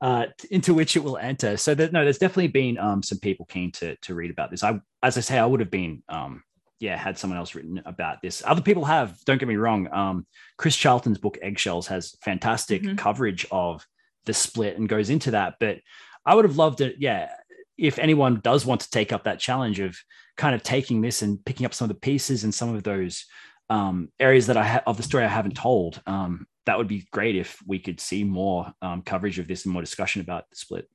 uh, 0.00 0.26
into 0.50 0.74
which 0.74 0.96
it 0.96 1.04
will 1.04 1.16
enter. 1.16 1.56
So 1.56 1.74
that, 1.76 1.92
no, 1.92 2.02
there's 2.02 2.18
definitely 2.18 2.48
been 2.48 2.76
um, 2.76 3.02
some 3.04 3.18
people 3.18 3.46
keen 3.46 3.70
to, 3.72 3.96
to 3.96 4.14
read 4.14 4.32
about 4.32 4.50
this. 4.50 4.64
I, 4.64 4.80
as 5.02 5.16
I 5.16 5.20
say, 5.20 5.38
I 5.38 5.46
would 5.46 5.60
have 5.60 5.70
been 5.70 6.02
um, 6.08 6.42
yeah, 6.80 6.96
had 6.96 7.18
someone 7.18 7.38
else 7.38 7.54
written 7.54 7.82
about 7.86 8.22
this. 8.22 8.42
Other 8.46 8.62
people 8.62 8.84
have, 8.84 9.18
don't 9.24 9.38
get 9.38 9.48
me 9.48 9.56
wrong. 9.56 9.88
Um, 9.92 10.26
Chris 10.56 10.76
Charlton's 10.76 11.18
book 11.18 11.38
Eggshells 11.42 11.88
has 11.88 12.16
fantastic 12.22 12.82
mm-hmm. 12.82 12.96
coverage 12.96 13.46
of 13.50 13.84
the 14.26 14.34
split 14.34 14.78
and 14.78 14.88
goes 14.88 15.10
into 15.10 15.32
that. 15.32 15.54
But 15.58 15.78
I 16.24 16.34
would 16.34 16.44
have 16.44 16.56
loved 16.56 16.80
it. 16.80 16.96
Yeah. 16.98 17.30
If 17.76 17.98
anyone 17.98 18.40
does 18.42 18.66
want 18.66 18.82
to 18.82 18.90
take 18.90 19.12
up 19.12 19.24
that 19.24 19.40
challenge 19.40 19.80
of 19.80 19.96
kind 20.36 20.54
of 20.54 20.62
taking 20.62 21.00
this 21.00 21.22
and 21.22 21.44
picking 21.44 21.66
up 21.66 21.74
some 21.74 21.86
of 21.86 21.94
the 21.94 22.00
pieces 22.00 22.44
and 22.44 22.54
some 22.54 22.74
of 22.74 22.82
those 22.82 23.24
um, 23.70 24.10
areas 24.18 24.46
that 24.46 24.56
I 24.56 24.64
have 24.64 24.82
of 24.86 24.96
the 24.96 25.02
story 25.02 25.24
I 25.24 25.28
haven't 25.28 25.56
told, 25.56 26.00
um, 26.06 26.46
that 26.66 26.78
would 26.78 26.88
be 26.88 27.06
great 27.12 27.34
if 27.34 27.58
we 27.66 27.78
could 27.78 28.00
see 28.00 28.24
more 28.24 28.72
um, 28.82 29.02
coverage 29.02 29.38
of 29.38 29.48
this 29.48 29.64
and 29.64 29.72
more 29.72 29.82
discussion 29.82 30.20
about 30.20 30.44
the 30.50 30.56
split. 30.56 30.88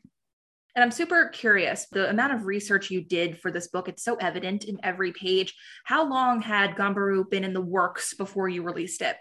And 0.75 0.83
I'm 0.83 0.91
super 0.91 1.29
curious 1.29 1.85
the 1.91 2.09
amount 2.09 2.33
of 2.33 2.45
research 2.45 2.89
you 2.89 3.01
did 3.01 3.39
for 3.39 3.51
this 3.51 3.67
book, 3.67 3.87
it's 3.87 4.03
so 4.03 4.15
evident 4.15 4.63
in 4.63 4.79
every 4.81 5.11
page. 5.11 5.53
How 5.83 6.07
long 6.09 6.41
had 6.41 6.75
Ganbaru 6.75 7.29
been 7.29 7.43
in 7.43 7.53
the 7.53 7.61
works 7.61 8.15
before 8.15 8.49
you 8.49 8.63
released 8.63 9.01
it? 9.01 9.17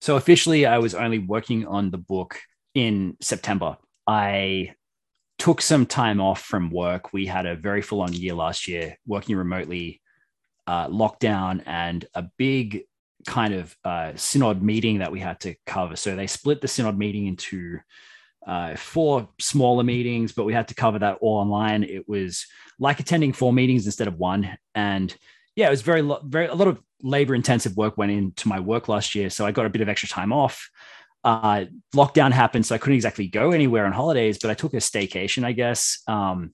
So, 0.00 0.16
officially, 0.16 0.66
I 0.66 0.78
was 0.78 0.94
only 0.94 1.18
working 1.18 1.66
on 1.66 1.90
the 1.90 1.98
book 1.98 2.38
in 2.74 3.16
September. 3.20 3.76
I 4.06 4.74
took 5.38 5.60
some 5.60 5.86
time 5.86 6.20
off 6.20 6.42
from 6.42 6.70
work. 6.70 7.12
We 7.12 7.26
had 7.26 7.46
a 7.46 7.56
very 7.56 7.82
full 7.82 8.02
on 8.02 8.12
year 8.12 8.34
last 8.34 8.68
year, 8.68 8.96
working 9.06 9.34
remotely, 9.34 10.00
uh, 10.66 10.88
lockdown, 10.88 11.62
and 11.66 12.04
a 12.14 12.24
big 12.36 12.82
kind 13.26 13.54
of 13.54 13.74
uh, 13.84 14.12
synod 14.14 14.62
meeting 14.62 14.98
that 14.98 15.10
we 15.10 15.20
had 15.20 15.40
to 15.40 15.56
cover. 15.66 15.96
So, 15.96 16.14
they 16.14 16.28
split 16.28 16.60
the 16.60 16.68
synod 16.68 16.98
meeting 16.98 17.26
into 17.26 17.80
uh, 18.46 18.76
four 18.76 19.28
smaller 19.40 19.84
meetings, 19.84 20.32
but 20.32 20.44
we 20.44 20.52
had 20.52 20.68
to 20.68 20.74
cover 20.74 20.98
that 20.98 21.18
all 21.20 21.38
online. 21.38 21.82
It 21.82 22.08
was 22.08 22.46
like 22.78 23.00
attending 23.00 23.32
four 23.32 23.52
meetings 23.52 23.86
instead 23.86 24.08
of 24.08 24.18
one, 24.18 24.56
and 24.74 25.14
yeah, 25.56 25.68
it 25.68 25.70
was 25.70 25.82
very, 25.82 26.02
very 26.24 26.46
a 26.46 26.54
lot 26.54 26.68
of 26.68 26.80
labor 27.02 27.34
intensive 27.34 27.76
work 27.76 27.96
went 27.96 28.12
into 28.12 28.48
my 28.48 28.60
work 28.60 28.88
last 28.88 29.14
year. 29.14 29.30
So 29.30 29.46
I 29.46 29.52
got 29.52 29.66
a 29.66 29.70
bit 29.70 29.82
of 29.82 29.88
extra 29.88 30.08
time 30.08 30.32
off. 30.32 30.68
Uh, 31.22 31.64
lockdown 31.94 32.32
happened, 32.32 32.66
so 32.66 32.74
I 32.74 32.78
couldn't 32.78 32.96
exactly 32.96 33.28
go 33.28 33.52
anywhere 33.52 33.86
on 33.86 33.92
holidays, 33.92 34.38
but 34.40 34.50
I 34.50 34.54
took 34.54 34.74
a 34.74 34.78
staycation, 34.78 35.44
I 35.44 35.52
guess. 35.52 36.02
Um, 36.06 36.52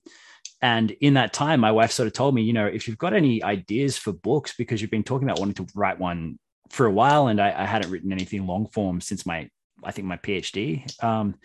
and 0.61 0.91
in 0.91 1.15
that 1.15 1.33
time, 1.33 1.59
my 1.59 1.71
wife 1.71 1.91
sort 1.91 2.07
of 2.07 2.13
told 2.13 2.35
me, 2.35 2.43
you 2.43 2.53
know, 2.53 2.67
if 2.67 2.87
you've 2.87 2.97
got 2.97 3.13
any 3.13 3.43
ideas 3.43 3.97
for 3.97 4.13
books, 4.13 4.53
because 4.57 4.81
you've 4.81 4.91
been 4.91 5.03
talking 5.03 5.27
about 5.27 5.39
wanting 5.39 5.65
to 5.65 5.67
write 5.75 5.99
one 5.99 6.37
for 6.69 6.85
a 6.85 6.91
while, 6.91 7.27
and 7.27 7.41
I, 7.41 7.63
I 7.63 7.65
hadn't 7.65 7.91
written 7.91 8.11
anything 8.11 8.45
long 8.45 8.67
form 8.67 9.01
since 9.01 9.25
my, 9.25 9.49
I 9.83 9.91
think 9.91 10.07
my 10.07 10.17
PhD. 10.17 11.03
Um, 11.03 11.35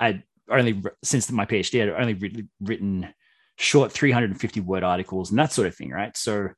I'd 0.00 0.24
only 0.50 0.82
since 1.04 1.30
my 1.30 1.46
PhD, 1.46 1.82
I'd 1.82 2.00
only 2.00 2.14
really 2.14 2.46
written 2.60 3.12
short 3.56 3.92
350 3.92 4.60
word 4.60 4.82
articles 4.82 5.30
and 5.30 5.38
that 5.38 5.52
sort 5.52 5.68
of 5.68 5.74
thing, 5.74 5.90
right? 5.90 6.16
So 6.16 6.48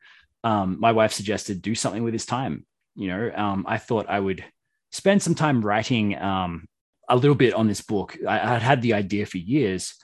um, 0.44 0.78
my 0.80 0.92
wife 0.92 1.12
suggested 1.12 1.60
do 1.60 1.74
something 1.74 2.02
with 2.02 2.14
this 2.14 2.24
time. 2.24 2.64
You 2.94 3.08
know, 3.08 3.32
um, 3.34 3.64
I 3.68 3.78
thought 3.78 4.08
I 4.08 4.20
would 4.20 4.44
spend 4.92 5.22
some 5.22 5.34
time 5.34 5.64
writing 5.64 6.16
um, 6.18 6.66
a 7.08 7.16
little 7.16 7.34
bit 7.34 7.54
on 7.54 7.66
this 7.66 7.80
book. 7.80 8.16
I, 8.26 8.38
had 8.38 8.62
had 8.62 8.82
the 8.82 8.94
idea 8.94 9.26
for 9.26 9.38
years, 9.38 9.94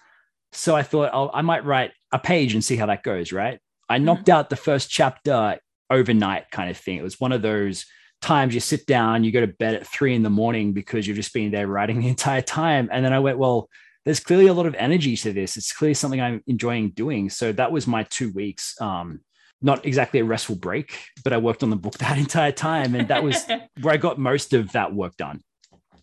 so 0.52 0.74
I 0.74 0.82
thought 0.82 1.10
I'll, 1.12 1.30
i 1.34 1.42
might 1.42 1.64
write 1.64 1.92
a 2.12 2.18
page 2.18 2.54
and 2.54 2.64
see 2.64 2.76
how 2.76 2.86
that 2.86 3.02
goes. 3.02 3.32
Right? 3.32 3.60
I 3.88 3.96
mm-hmm. 3.96 4.04
knocked 4.04 4.28
out 4.28 4.50
the 4.50 4.56
first 4.56 4.90
chapter 4.90 5.58
overnight, 5.90 6.50
kind 6.50 6.70
of 6.70 6.76
thing. 6.76 6.96
It 6.96 7.02
was 7.02 7.20
one 7.20 7.32
of 7.32 7.42
those 7.42 7.86
times 8.20 8.54
you 8.54 8.60
sit 8.60 8.86
down, 8.86 9.24
you 9.24 9.32
go 9.32 9.40
to 9.40 9.46
bed 9.46 9.74
at 9.74 9.86
three 9.86 10.14
in 10.14 10.22
the 10.22 10.30
morning 10.30 10.72
because 10.72 11.06
you've 11.06 11.16
just 11.16 11.32
been 11.32 11.50
there 11.50 11.66
writing 11.66 12.00
the 12.00 12.08
entire 12.08 12.42
time. 12.42 12.88
And 12.92 13.04
then 13.04 13.12
I 13.12 13.18
went, 13.18 13.38
well, 13.38 13.68
there's 14.04 14.20
clearly 14.20 14.46
a 14.46 14.54
lot 14.54 14.66
of 14.66 14.74
energy 14.74 15.16
to 15.18 15.32
this. 15.32 15.56
It's 15.56 15.72
clearly 15.72 15.94
something 15.94 16.20
I'm 16.20 16.42
enjoying 16.46 16.90
doing. 16.90 17.30
So 17.30 17.52
that 17.52 17.72
was 17.72 17.86
my 17.86 18.04
two 18.04 18.32
weeks. 18.32 18.80
Um, 18.80 19.20
not 19.60 19.84
exactly 19.84 20.20
a 20.20 20.24
restful 20.24 20.56
break, 20.56 20.98
but 21.24 21.32
I 21.32 21.36
worked 21.36 21.62
on 21.62 21.70
the 21.70 21.76
book 21.76 21.94
that 21.98 22.18
entire 22.18 22.52
time. 22.52 22.94
And 22.94 23.08
that 23.08 23.22
was 23.22 23.44
where 23.80 23.94
I 23.94 23.96
got 23.96 24.18
most 24.18 24.54
of 24.54 24.72
that 24.72 24.94
work 24.94 25.16
done. 25.16 25.42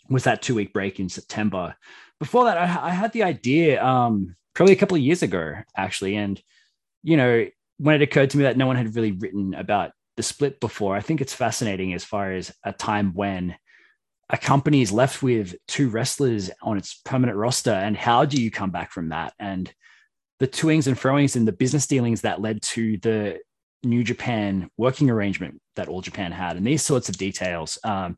was 0.10 0.25
that 0.25 0.41
two 0.41 0.56
week 0.56 0.73
break 0.73 0.99
in 0.99 1.10
September. 1.10 1.75
Before 2.19 2.45
that, 2.45 2.58
I, 2.58 2.88
I 2.88 2.89
had 2.91 3.12
the 3.12 3.23
idea 3.23 3.84
um, 3.84 4.36
probably 4.54 4.73
a 4.73 4.78
couple 4.78 4.95
of 4.95 5.04
years 5.04 5.23
ago, 5.23 5.56
actually. 5.75 6.15
And, 6.15 6.41
you 7.04 7.17
know, 7.17 7.47
when 7.78 7.95
it 7.95 8.01
occurred 8.01 8.30
to 8.30 8.38
me 8.38 8.43
that 8.43 8.58
no 8.58 8.67
one 8.67 8.78
had 8.78 8.95
really 8.95 9.12
written 9.12 9.54
about 9.54 9.91
the 10.17 10.23
split 10.23 10.60
before, 10.60 10.95
I 10.95 11.01
think 11.01 11.21
it's 11.21 11.34
fascinating 11.34 11.93
as 11.93 12.04
far 12.04 12.32
as 12.32 12.54
a 12.63 12.71
time 12.71 13.13
when 13.13 13.56
a 14.30 14.38
company 14.38 14.82
is 14.82 14.91
left 14.91 15.21
with 15.21 15.56
two 15.67 15.89
wrestlers 15.89 16.49
on 16.62 16.78
its 16.78 16.95
permanent 17.06 17.38
roster. 17.38 17.71
And 17.71 17.95
how 17.95 18.25
do 18.25 18.41
you 18.41 18.49
come 18.49 18.71
back 18.71 18.91
from 18.91 19.10
that? 19.10 19.34
And 19.39 19.71
the 20.39 20.47
toings 20.47 20.88
and 20.88 20.97
froings 20.97 21.36
and 21.36 21.47
the 21.47 21.51
business 21.51 21.88
dealings 21.88 22.21
that 22.21 22.41
led 22.41 22.62
to 22.62 22.97
the 22.97 23.39
New 23.84 24.04
Japan 24.04 24.69
working 24.78 25.10
arrangement 25.10 25.62
that 25.75 25.88
All 25.88 26.01
Japan 26.01 26.32
had, 26.32 26.58
and 26.58 26.65
these 26.65 26.82
sorts 26.82 27.08
of 27.08 27.17
details. 27.17 27.78
Um, 27.84 28.17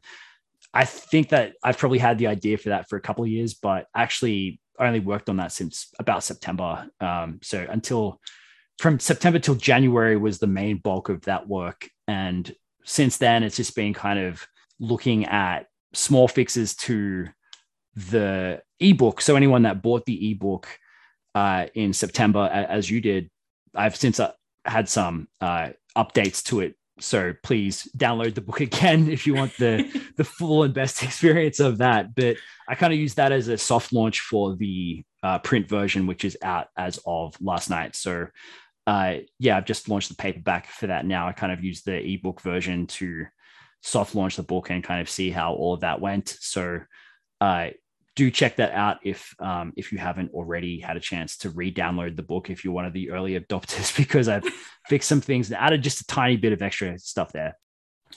I 0.74 0.86
think 0.86 1.30
that 1.30 1.54
I've 1.64 1.78
probably 1.78 2.00
had 2.00 2.18
the 2.18 2.28
idea 2.28 2.58
for 2.58 2.70
that 2.70 2.88
for 2.88 2.98
a 2.98 3.02
couple 3.02 3.24
of 3.24 3.30
years, 3.30 3.54
but 3.54 3.88
actually 3.96 4.60
I 4.80 4.88
only 4.88 5.00
worked 5.00 5.30
on 5.30 5.38
that 5.38 5.52
since 5.52 5.90
about 6.00 6.24
September. 6.24 6.88
Um, 7.00 7.40
so 7.42 7.66
until 7.70 8.22
from 8.80 9.00
September 9.00 9.40
till 9.40 9.56
January 9.56 10.18
was 10.18 10.40
the 10.40 10.48
main 10.48 10.78
bulk 10.78 11.10
of 11.10 11.22
that 11.22 11.48
work. 11.48 11.90
And 12.08 12.54
since 12.84 13.18
then, 13.18 13.44
it's 13.44 13.58
just 13.58 13.76
been 13.76 13.94
kind 13.94 14.20
of 14.20 14.46
looking 14.80 15.26
at 15.26 15.68
small 15.94 16.28
fixes 16.28 16.76
to 16.76 17.28
the 17.96 18.62
ebook. 18.80 19.22
So 19.22 19.36
anyone 19.36 19.64
that 19.64 19.82
bought 19.82 20.06
the 20.06 20.32
ebook 20.32 20.68
uh, 21.34 21.68
in 21.74 21.94
September, 21.94 22.48
as 22.52 22.90
you 22.90 23.02
did, 23.02 23.30
I've 23.74 23.96
since 23.96 24.20
uh, 24.20 24.34
had 24.66 24.88
some 24.88 25.28
uh, 25.42 25.70
updates 25.98 26.44
to 26.44 26.62
it 26.62 26.76
so 27.00 27.34
please 27.44 27.88
download 27.98 28.34
the 28.34 28.42
book 28.42 28.60
again 28.62 29.10
if 29.10 29.28
you 29.28 29.36
want 29.36 29.56
the 29.58 29.84
the 30.18 30.24
full 30.24 30.64
and 30.64 30.74
best 30.74 31.04
experience 31.04 31.60
of 31.60 31.78
that 31.78 32.16
but 32.16 32.38
i 32.68 32.76
kind 32.76 32.94
of 32.94 33.00
use 33.00 33.14
that 33.14 33.32
as 33.32 33.48
a 33.48 33.58
soft 33.58 33.94
launch 33.94 34.20
for 34.22 34.56
the 34.56 35.04
uh, 35.24 35.40
print 35.40 35.68
version 35.68 36.08
which 36.08 36.24
is 36.24 36.38
out 36.42 36.68
as 36.78 37.00
of 37.06 37.36
last 37.42 37.70
night 37.70 37.96
so 37.96 38.28
uh, 38.88 39.16
yeah 39.38 39.56
i've 39.56 39.66
just 39.66 39.90
launched 39.90 40.10
the 40.10 40.16
paperback 40.16 40.68
for 40.68 40.88
that 40.88 41.06
now 41.06 41.28
i 41.28 41.32
kind 41.32 41.52
of 41.52 41.64
use 41.64 41.84
the 41.84 42.14
ebook 42.14 42.42
version 42.42 42.88
to 42.88 43.26
soft 43.84 44.16
launch 44.16 44.36
the 44.36 44.44
book 44.44 44.72
and 44.72 44.84
kind 44.84 45.02
of 45.02 45.10
see 45.10 45.30
how 45.30 45.54
all 45.54 45.76
of 45.76 45.82
that 45.82 46.02
went 46.02 46.36
so 46.40 46.80
uh, 47.40 47.68
do 48.18 48.32
check 48.32 48.56
that 48.56 48.74
out 48.74 48.98
if 49.04 49.36
um, 49.40 49.72
if 49.78 49.92
you 49.92 50.00
haven't 50.00 50.34
already 50.34 50.80
had 50.80 50.98
a 50.98 51.00
chance 51.00 51.38
to 51.38 51.52
re-download 51.52 52.16
the 52.16 52.24
book 52.24 52.50
if 52.50 52.66
you're 52.66 52.74
one 52.74 52.84
of 52.84 52.92
the 52.92 53.12
early 53.12 53.40
adopters 53.40 53.96
because 53.98 54.28
I've 54.28 54.44
fixed 54.88 55.08
some 55.08 55.22
things 55.22 55.50
and 55.50 55.58
added 55.58 55.84
just 55.84 56.02
a 56.02 56.08
tiny 56.08 56.36
bit 56.36 56.52
of 56.52 56.64
extra 56.64 56.98
stuff 56.98 57.32
there. 57.32 57.56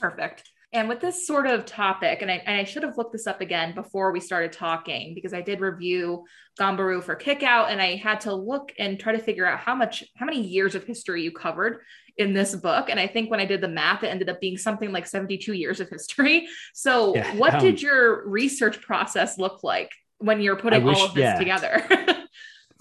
Perfect. 0.01 0.50
And 0.73 0.89
with 0.89 1.01
this 1.01 1.27
sort 1.27 1.47
of 1.47 1.67
topic, 1.67 2.23
and 2.23 2.31
I, 2.31 2.43
and 2.47 2.57
I 2.57 2.63
should 2.63 2.85
have 2.85 2.97
looked 2.97 3.13
this 3.13 3.27
up 3.27 3.41
again 3.41 3.75
before 3.75 4.13
we 4.13 4.21
started 4.21 4.53
talking 4.53 5.15
because 5.15 5.35
I 5.35 5.41
did 5.41 5.61
review 5.61 6.25
Ganbaru 6.61 7.03
for 7.03 7.17
Kickout, 7.17 7.71
and 7.71 7.83
I 7.83 7.97
had 7.97 8.21
to 8.23 8.35
look 8.35 8.73
and 8.79 8.99
try 8.99 9.13
to 9.13 9.19
figure 9.19 9.45
out 9.47 9.59
how 9.59 9.75
much, 9.75 10.05
how 10.17 10.27
many 10.27 10.41
years 10.41 10.77
of 10.77 10.85
history 10.85 11.23
you 11.23 11.33
covered 11.33 11.81
in 12.19 12.35
this 12.35 12.55
book. 12.55 12.89
And 12.89 13.01
I 13.01 13.09
think 13.09 13.31
when 13.31 13.41
I 13.41 13.47
did 13.47 13.61
the 13.61 13.69
math, 13.69 14.05
it 14.05 14.09
ended 14.09 14.29
up 14.29 14.41
being 14.41 14.57
something 14.57 14.93
like 14.93 15.07
72 15.07 15.53
years 15.55 15.81
of 15.81 15.89
history. 15.89 16.47
So, 16.73 17.17
yeah, 17.17 17.35
what 17.35 17.55
um, 17.55 17.61
did 17.61 17.83
your 17.83 18.29
research 18.29 18.81
process 18.81 19.39
look 19.39 19.65
like 19.65 19.91
when 20.19 20.41
you're 20.41 20.57
putting 20.57 20.85
wish, 20.85 20.99
all 20.99 21.07
of 21.07 21.15
this 21.15 21.23
yeah. 21.23 21.39
together? 21.39 21.85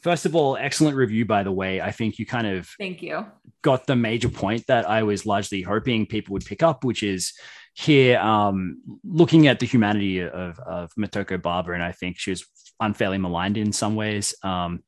First 0.04 0.28
of 0.28 0.36
all, 0.36 0.58
excellent 0.58 0.96
review, 0.96 1.26
by 1.26 1.42
the 1.42 1.52
way. 1.52 1.82
I 1.82 1.92
think 1.92 2.20
you 2.20 2.26
kind 2.26 2.46
of 2.46 2.70
thank 2.78 3.02
you 3.02 3.26
got 3.62 3.86
the 3.88 3.96
major 3.96 4.30
point 4.30 4.66
that 4.68 4.90
I 4.90 5.04
was 5.04 5.26
largely 5.26 5.62
hoping 5.62 6.06
people 6.06 6.34
would 6.34 6.46
pick 6.46 6.64
up, 6.64 6.84
which 6.84 7.04
is 7.04 7.34
here 7.80 8.20
um, 8.20 8.82
looking 9.06 9.48
at 9.48 9.60
the 9.60 9.66
humanity 9.66 10.20
of, 10.20 10.60
of 10.60 10.92
Motoko 10.96 11.42
Baba, 11.42 11.72
and 11.72 11.82
I 11.82 11.94
think 11.94 12.20
she 12.20 12.32
was 12.32 12.46
unfairly 12.82 13.18
maligned 13.18 13.56
in 13.56 13.72
some 13.72 13.96
ways. 13.96 14.36
Um, 14.44 14.84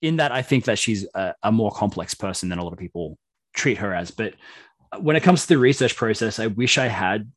in 0.00 0.16
that, 0.16 0.32
I 0.32 0.40
think 0.40 0.64
that 0.64 0.78
she's 0.78 1.06
a, 1.14 1.34
a, 1.42 1.52
more 1.52 1.70
complex 1.70 2.14
person 2.14 2.48
than 2.48 2.58
a 2.58 2.64
lot 2.64 2.72
of 2.72 2.78
people 2.78 3.18
treat 3.54 3.76
her 3.78 3.94
as. 3.94 4.10
But 4.10 4.32
when 4.98 5.14
it 5.14 5.22
comes 5.22 5.42
to 5.42 5.48
the 5.48 5.58
research 5.58 5.94
process, 5.94 6.38
I 6.38 6.46
wish 6.46 6.78
I 6.78 6.86
had 6.86 7.30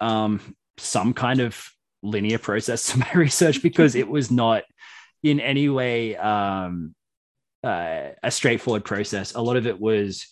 um, 0.00 0.54
some 0.78 1.12
kind 1.12 1.40
of 1.40 1.68
linear 2.04 2.38
process 2.38 2.86
to 2.92 2.98
my 3.00 3.12
research 3.14 3.64
because 3.64 3.96
it 3.96 4.06
was 4.06 4.30
not 4.30 4.62
in 5.24 5.40
any 5.40 5.68
way 5.68 6.14
um, 6.14 6.94
uh, 7.64 8.10
a 8.22 8.30
straightforward 8.30 8.84
process. 8.84 9.34
A 9.34 9.42
lot 9.42 9.56
of 9.56 9.66
it 9.66 9.80
was 9.80 10.28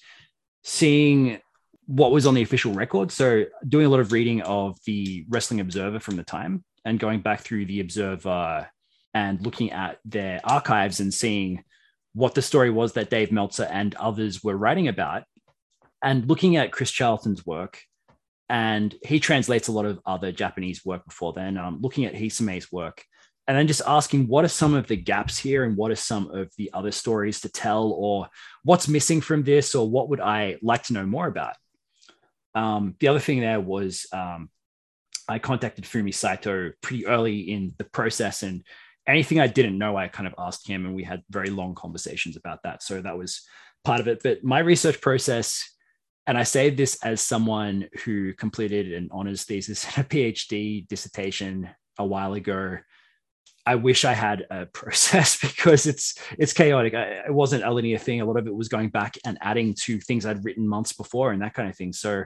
seeing 0.63 1.41
what 1.87 2.13
was 2.13 2.27
on 2.27 2.35
the 2.35 2.43
official 2.43 2.73
record. 2.73 3.11
So 3.11 3.45
doing 3.69 3.87
a 3.87 3.89
lot 3.89 4.01
of 4.01 4.13
reading 4.13 4.43
of 4.43 4.79
the 4.87 5.25
Wrestling 5.29 5.61
Observer 5.61 6.01
from 6.01 6.17
the 6.17 6.25
time 6.25 6.65
and 6.85 6.99
going 6.99 7.21
back 7.21 7.41
through 7.41 7.67
the 7.67 7.81
Observer 7.81 8.69
and 9.13 9.41
looking 9.45 9.71
at 9.73 9.99
their 10.05 10.41
archives 10.45 11.01
and 11.01 11.13
seeing 11.13 11.63
what 12.15 12.35
the 12.35 12.43
story 12.43 12.71
was 12.71 12.93
that 12.95 13.11
Dave 13.11 13.33
Meltzer 13.33 13.65
and 13.65 13.95
others 13.97 14.43
were 14.43 14.57
writing 14.57 14.89
about 14.89 15.25
and 16.03 16.29
looking 16.29 16.57
at 16.57 16.73
Chris 16.73 16.91
Charlton's 16.91 17.45
work. 17.45 17.81
And 18.49 18.95
he 19.05 19.21
translates 19.21 19.69
a 19.69 19.73
lot 19.73 19.87
of 19.87 20.01
other 20.05 20.31
Japanese 20.31 20.85
work 20.85 21.05
before 21.05 21.33
then, 21.33 21.57
um, 21.57 21.81
looking 21.81 22.05
at 22.05 22.15
Hisame's 22.15 22.71
work 22.71 23.05
and 23.47 23.57
then 23.57 23.67
just 23.67 23.83
asking 23.87 24.27
what 24.27 24.45
are 24.45 24.49
some 24.49 24.75
of 24.75 24.87
the 24.87 24.97
gaps 24.97 25.39
here 25.39 25.65
and 25.65 25.77
what 25.77 25.91
are 25.91 25.97
some 25.97 26.31
of 26.31 26.51
the 26.57 26.71
other 26.73 26.91
stories 26.91 27.41
to 27.41 27.49
tell 27.49 27.91
or 27.93 28.29
what's 28.63 28.89
missing 28.89 29.21
from 29.21 29.43
this 29.43 29.75
or 29.75 29.89
what 29.89 30.09
would 30.09 30.21
i 30.21 30.57
like 30.63 30.83
to 30.83 30.93
know 30.93 31.05
more 31.05 31.27
about 31.27 31.55
um, 32.55 32.95
the 33.01 33.09
other 33.09 33.21
thing 33.21 33.41
there 33.41 33.61
was 33.61 34.07
um, 34.13 34.49
I 35.29 35.39
contacted 35.39 35.85
Fumi 35.85 36.15
Saito 36.15 36.73
pretty 36.83 37.07
early 37.07 37.51
in 37.53 37.75
the 37.79 37.85
process, 37.85 38.43
and 38.43 38.63
anything 39.07 39.41
I 39.41 39.47
didn't 39.47 39.79
know, 39.79 39.97
I 39.97 40.09
kind 40.09 40.27
of 40.27 40.35
asked 40.39 40.69
him, 40.69 40.87
and 40.87 40.95
we 40.95 41.05
had 41.05 41.23
very 41.31 41.51
long 41.51 41.75
conversations 41.75 42.37
about 42.37 42.63
that. 42.65 42.83
So 42.83 43.01
that 43.01 43.19
was 43.19 43.43
part 43.85 44.01
of 44.01 44.09
it. 44.09 44.23
But 44.23 44.45
my 44.45 44.61
research 44.61 45.01
process, 45.01 45.63
and 46.27 46.39
I 46.39 46.43
say 46.43 46.71
this 46.71 47.03
as 47.03 47.21
someone 47.21 47.89
who 48.05 48.33
completed 48.35 48.93
an 48.93 49.09
honors 49.13 49.45
thesis 49.45 49.85
and 49.97 50.05
a 50.05 50.09
PhD 50.09 50.87
dissertation 50.89 51.71
a 51.99 52.07
while 52.07 52.35
ago. 52.35 52.79
I 53.67 53.77
wish 53.77 54.05
I 54.05 54.13
had 54.13 54.47
a 54.51 54.67
process 54.73 55.41
because 55.41 55.87
it's 55.87 56.15
it's 56.39 56.53
chaotic. 56.53 56.95
I, 56.95 57.25
it 57.27 57.35
wasn't 57.35 57.65
a 57.65 57.71
linear 57.73 57.99
thing. 57.99 58.21
A 58.21 58.25
lot 58.25 58.39
of 58.39 58.47
it 58.47 58.55
was 58.55 58.69
going 58.69 58.91
back 58.91 59.17
and 59.25 59.39
adding 59.41 59.75
to 59.83 60.01
things 60.01 60.27
I'd 60.27 60.45
written 60.45 60.69
months 60.69 60.93
before 60.93 61.33
and 61.33 61.43
that 61.43 61.55
kind 61.55 61.69
of 61.69 61.77
thing. 61.77 61.93
So 61.93 62.25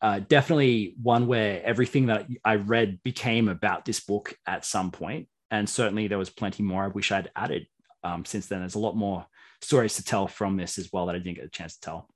uh, 0.00 0.20
definitely 0.20 0.94
one 1.00 1.28
where 1.28 1.62
everything 1.64 2.06
that 2.06 2.26
I 2.44 2.56
read 2.56 3.02
became 3.04 3.48
about 3.48 3.84
this 3.84 4.00
book 4.00 4.34
at 4.46 4.64
some 4.64 4.90
point. 4.90 5.28
And 5.50 5.68
certainly 5.68 6.08
there 6.08 6.18
was 6.18 6.30
plenty 6.30 6.62
more 6.62 6.84
I 6.84 6.88
wish 6.88 7.12
I'd 7.12 7.30
added 7.36 7.66
um, 8.02 8.24
since 8.24 8.46
then. 8.46 8.60
There's 8.60 8.74
a 8.74 8.80
lot 8.80 8.96
more 8.96 9.26
stories 9.60 9.94
to 9.96 10.04
tell 10.04 10.26
from 10.26 10.56
this 10.56 10.78
as 10.78 10.90
well 10.92 11.06
that 11.06 11.14
I 11.14 11.18
didn't 11.18 11.36
get 11.36 11.44
a 11.44 11.50
chance 11.50 11.74
to 11.74 11.80
tell. 11.80 12.08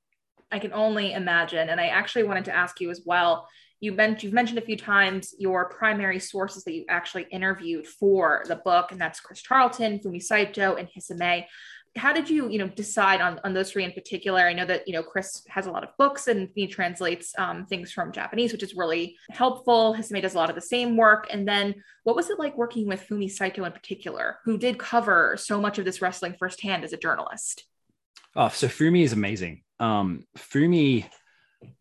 I 0.51 0.59
can 0.59 0.73
only 0.73 1.13
imagine. 1.13 1.69
And 1.69 1.81
I 1.81 1.87
actually 1.87 2.25
wanted 2.25 2.47
to 2.47 2.57
ask 2.57 2.81
you 2.81 2.91
as 2.91 3.03
well 3.05 3.47
you 3.81 3.93
mentioned 3.93 4.23
you've 4.25 4.33
mentioned 4.33 4.59
a 4.59 4.63
few 4.63 4.77
times 4.77 5.35
your 5.39 5.69
primary 5.69 6.19
sources 6.19 6.65
that 6.65 6.73
you 6.73 6.85
actually 6.89 7.25
interviewed 7.31 7.87
for 7.87 8.45
the 8.49 8.57
book, 8.57 8.93
and 8.93 9.01
that's 9.01 9.21
Chris 9.21 9.43
Charlton, 9.43 9.99
Fumi 9.99 10.23
Saito, 10.23 10.77
and 10.77 10.89
Hisame. 10.89 11.47
How 11.97 12.13
did 12.13 12.29
you, 12.29 12.51
you 12.51 12.59
know, 12.59 12.69
decide 12.69 13.23
on, 13.23 13.41
on 13.43 13.55
those 13.55 13.73
three 13.73 13.83
in 13.83 13.93
particular? 13.93 14.43
I 14.43 14.53
know 14.53 14.67
that 14.67 14.87
you 14.87 14.93
know 14.93 15.03
Chris 15.03 15.43
has 15.49 15.67
a 15.67 15.71
lot 15.71 15.83
of 15.83 15.91
books 15.99 16.27
and 16.27 16.49
he 16.55 16.67
translates 16.67 17.33
um, 17.39 17.67
things 17.67 17.93
from 17.93 18.13
Japanese, 18.13 18.53
which 18.53 18.63
is 18.63 18.75
really 18.75 19.17
helpful. 19.31 19.95
Hisame 19.99 20.23
does 20.23 20.35
a 20.35 20.39
lot 20.39 20.51
of 20.51 20.55
the 20.55 20.63
same 20.63 20.97
work. 20.97 21.27
And 21.31 21.47
then, 21.47 21.75
what 22.05 22.17
was 22.17 22.31
it 22.31 22.39
like 22.39 22.57
working 22.57 22.87
with 22.87 23.07
Fumi 23.07 23.31
Saito 23.31 23.65
in 23.65 23.73
particular, 23.73 24.39
who 24.45 24.59
did 24.59 24.79
cover 24.79 25.37
so 25.39 25.61
much 25.61 25.79
of 25.79 25.85
this 25.85 26.03
wrestling 26.03 26.35
firsthand 26.39 26.85
as 26.85 26.93
a 26.93 26.99
journalist? 26.99 27.65
Oh, 28.35 28.49
so 28.49 28.69
Fumi 28.69 29.03
is 29.03 29.15
amazing. 29.15 29.63
Um, 29.81 30.25
Fumi 30.37 31.07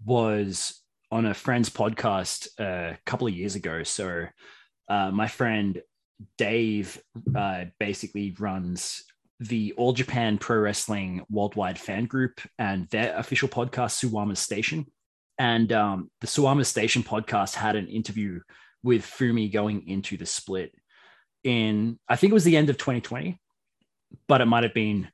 was 0.04 0.82
on 1.16 1.26
a 1.26 1.34
friend's 1.34 1.70
podcast 1.70 2.50
uh, 2.60 2.94
a 2.94 2.98
couple 3.06 3.26
of 3.26 3.34
years 3.34 3.56
ago. 3.56 3.84
So 3.84 4.26
uh, 4.90 5.12
my 5.12 5.28
friend 5.30 5.82
Dave 6.38 7.02
uh, 7.34 7.66
basically 7.80 8.36
runs 8.38 9.02
the 9.40 9.74
All 9.78 9.94
Japan 9.94 10.38
Pro 10.38 10.58
Wrestling 10.58 11.24
Worldwide 11.30 11.80
Fan 11.80 12.06
Group 12.06 12.42
and 12.60 12.90
their 12.90 13.16
official 13.18 13.48
podcast, 13.48 14.04
Suwama 14.04 14.36
Station. 14.36 14.88
And 15.38 15.72
um, 15.72 16.12
the 16.20 16.28
Suwama 16.28 16.66
Station 16.66 17.02
podcast 17.02 17.56
had 17.56 17.78
an 17.78 17.88
interview 17.88 18.42
with 18.84 19.06
Fumi 19.06 19.52
going 19.52 19.88
into 19.88 20.18
the 20.18 20.26
split 20.26 20.76
in, 21.46 21.98
I 22.10 22.18
think 22.18 22.32
it 22.32 22.34
was 22.34 22.44
the 22.44 22.58
end 22.58 22.70
of 22.70 22.78
2020, 22.78 23.40
but 24.28 24.42
it 24.42 24.46
might 24.46 24.64
have 24.64 24.74
been 24.74 25.08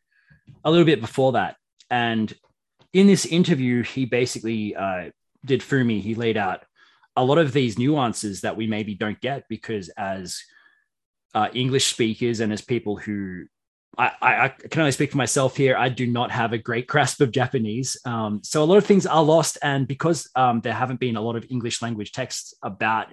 a 0.64 0.72
little 0.72 0.86
bit 0.86 1.00
before 1.00 1.34
that. 1.34 1.58
And 1.92 2.34
in 2.92 3.06
this 3.06 3.28
interview, 3.28 3.84
he 3.84 4.06
basically 4.06 4.76
uh, 4.76 5.12
did 5.46 5.62
Fumi, 5.62 6.02
he 6.02 6.16
laid 6.16 6.38
out 6.38 6.64
a 7.16 7.24
lot 7.24 7.38
of 7.38 7.54
these 7.54 7.78
nuances 7.78 8.42
that 8.42 8.56
we 8.56 8.68
maybe 8.68 8.96
don't 8.96 9.20
get 9.20 9.44
because 9.50 9.90
as 9.90 10.42
uh, 11.34 11.50
English 11.54 11.86
speakers 11.86 12.40
and 12.40 12.52
as 12.54 12.62
people 12.62 12.96
who 12.96 13.46
I, 13.98 14.12
I, 14.22 14.48
can 14.48 14.82
only 14.82 14.94
speak 14.94 15.12
for 15.12 15.18
myself 15.18 15.58
here. 15.58 15.76
I 15.76 15.90
do 15.90 16.08
not 16.08 16.32
have 16.32 16.54
a 16.54 16.58
great 16.58 16.88
grasp 16.88 17.20
of 17.20 17.32
Japanese. 17.32 17.98
Um, 18.06 18.40
so 18.42 18.64
a 18.64 18.66
lot 18.66 18.78
of 18.78 18.86
things 18.86 19.06
are 19.06 19.22
lost. 19.22 19.58
And 19.62 19.86
because 19.86 20.30
um, 20.36 20.62
there 20.62 20.74
haven't 20.74 21.02
been 21.02 21.18
a 21.18 21.22
lot 21.22 21.36
of 21.36 21.46
English 21.50 21.82
language 21.82 22.14
texts 22.14 22.54
about 22.64 23.08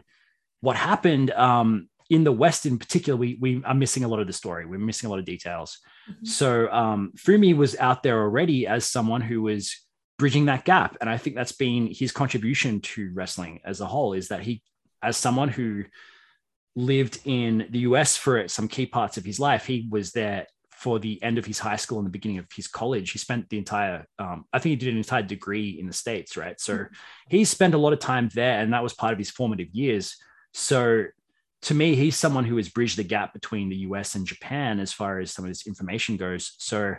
what 0.60 0.76
happened, 0.76 1.32
um, 1.32 1.88
in 2.10 2.24
the 2.24 2.32
West, 2.32 2.64
in 2.64 2.78
particular, 2.78 3.18
we 3.18 3.36
we 3.38 3.62
are 3.64 3.74
missing 3.74 4.04
a 4.04 4.08
lot 4.08 4.20
of 4.20 4.26
the 4.26 4.32
story. 4.32 4.64
We're 4.64 4.78
missing 4.78 5.08
a 5.08 5.10
lot 5.10 5.18
of 5.18 5.26
details. 5.26 5.78
Mm-hmm. 6.10 6.24
So 6.24 6.70
um, 6.70 7.12
Fumi 7.16 7.54
was 7.54 7.76
out 7.76 8.02
there 8.02 8.20
already 8.22 8.66
as 8.66 8.86
someone 8.86 9.20
who 9.20 9.42
was 9.42 9.78
bridging 10.18 10.46
that 10.46 10.64
gap, 10.64 10.96
and 11.00 11.08
I 11.08 11.16
think 11.16 11.36
that's 11.36 11.52
been 11.52 11.88
his 11.92 12.12
contribution 12.12 12.80
to 12.80 13.10
wrestling 13.14 13.60
as 13.64 13.80
a 13.80 13.86
whole. 13.86 14.12
Is 14.12 14.28
that 14.28 14.42
he, 14.42 14.62
as 15.02 15.16
someone 15.16 15.48
who 15.48 15.84
lived 16.74 17.20
in 17.24 17.66
the 17.70 17.80
US 17.80 18.16
for 18.16 18.46
some 18.48 18.68
key 18.68 18.86
parts 18.86 19.16
of 19.16 19.24
his 19.24 19.40
life, 19.40 19.66
he 19.66 19.88
was 19.90 20.12
there 20.12 20.46
for 20.70 21.00
the 21.00 21.20
end 21.24 21.38
of 21.38 21.44
his 21.44 21.58
high 21.58 21.76
school 21.76 21.98
and 21.98 22.06
the 22.06 22.10
beginning 22.10 22.38
of 22.38 22.46
his 22.54 22.68
college. 22.68 23.10
He 23.10 23.18
spent 23.18 23.48
the 23.48 23.58
entire, 23.58 24.06
um, 24.20 24.44
I 24.52 24.60
think 24.60 24.70
he 24.70 24.76
did 24.76 24.92
an 24.92 24.98
entire 24.98 25.24
degree 25.24 25.70
in 25.70 25.88
the 25.88 25.92
States, 25.92 26.36
right? 26.36 26.60
So 26.60 26.74
mm-hmm. 26.74 26.94
he 27.28 27.44
spent 27.44 27.74
a 27.74 27.78
lot 27.78 27.92
of 27.92 27.98
time 27.98 28.30
there, 28.32 28.60
and 28.60 28.72
that 28.72 28.82
was 28.82 28.94
part 28.94 29.12
of 29.12 29.18
his 29.18 29.30
formative 29.30 29.68
years. 29.72 30.16
So 30.54 31.06
to 31.62 31.74
me, 31.74 31.96
he's 31.96 32.16
someone 32.16 32.44
who 32.44 32.56
has 32.58 32.68
bridged 32.68 32.96
the 32.96 33.02
gap 33.02 33.32
between 33.32 33.68
the 33.68 33.78
US 33.78 34.14
and 34.14 34.24
Japan 34.24 34.78
as 34.78 34.92
far 34.92 35.18
as 35.18 35.32
some 35.32 35.44
of 35.44 35.50
this 35.50 35.66
information 35.66 36.16
goes. 36.16 36.54
So 36.58 36.94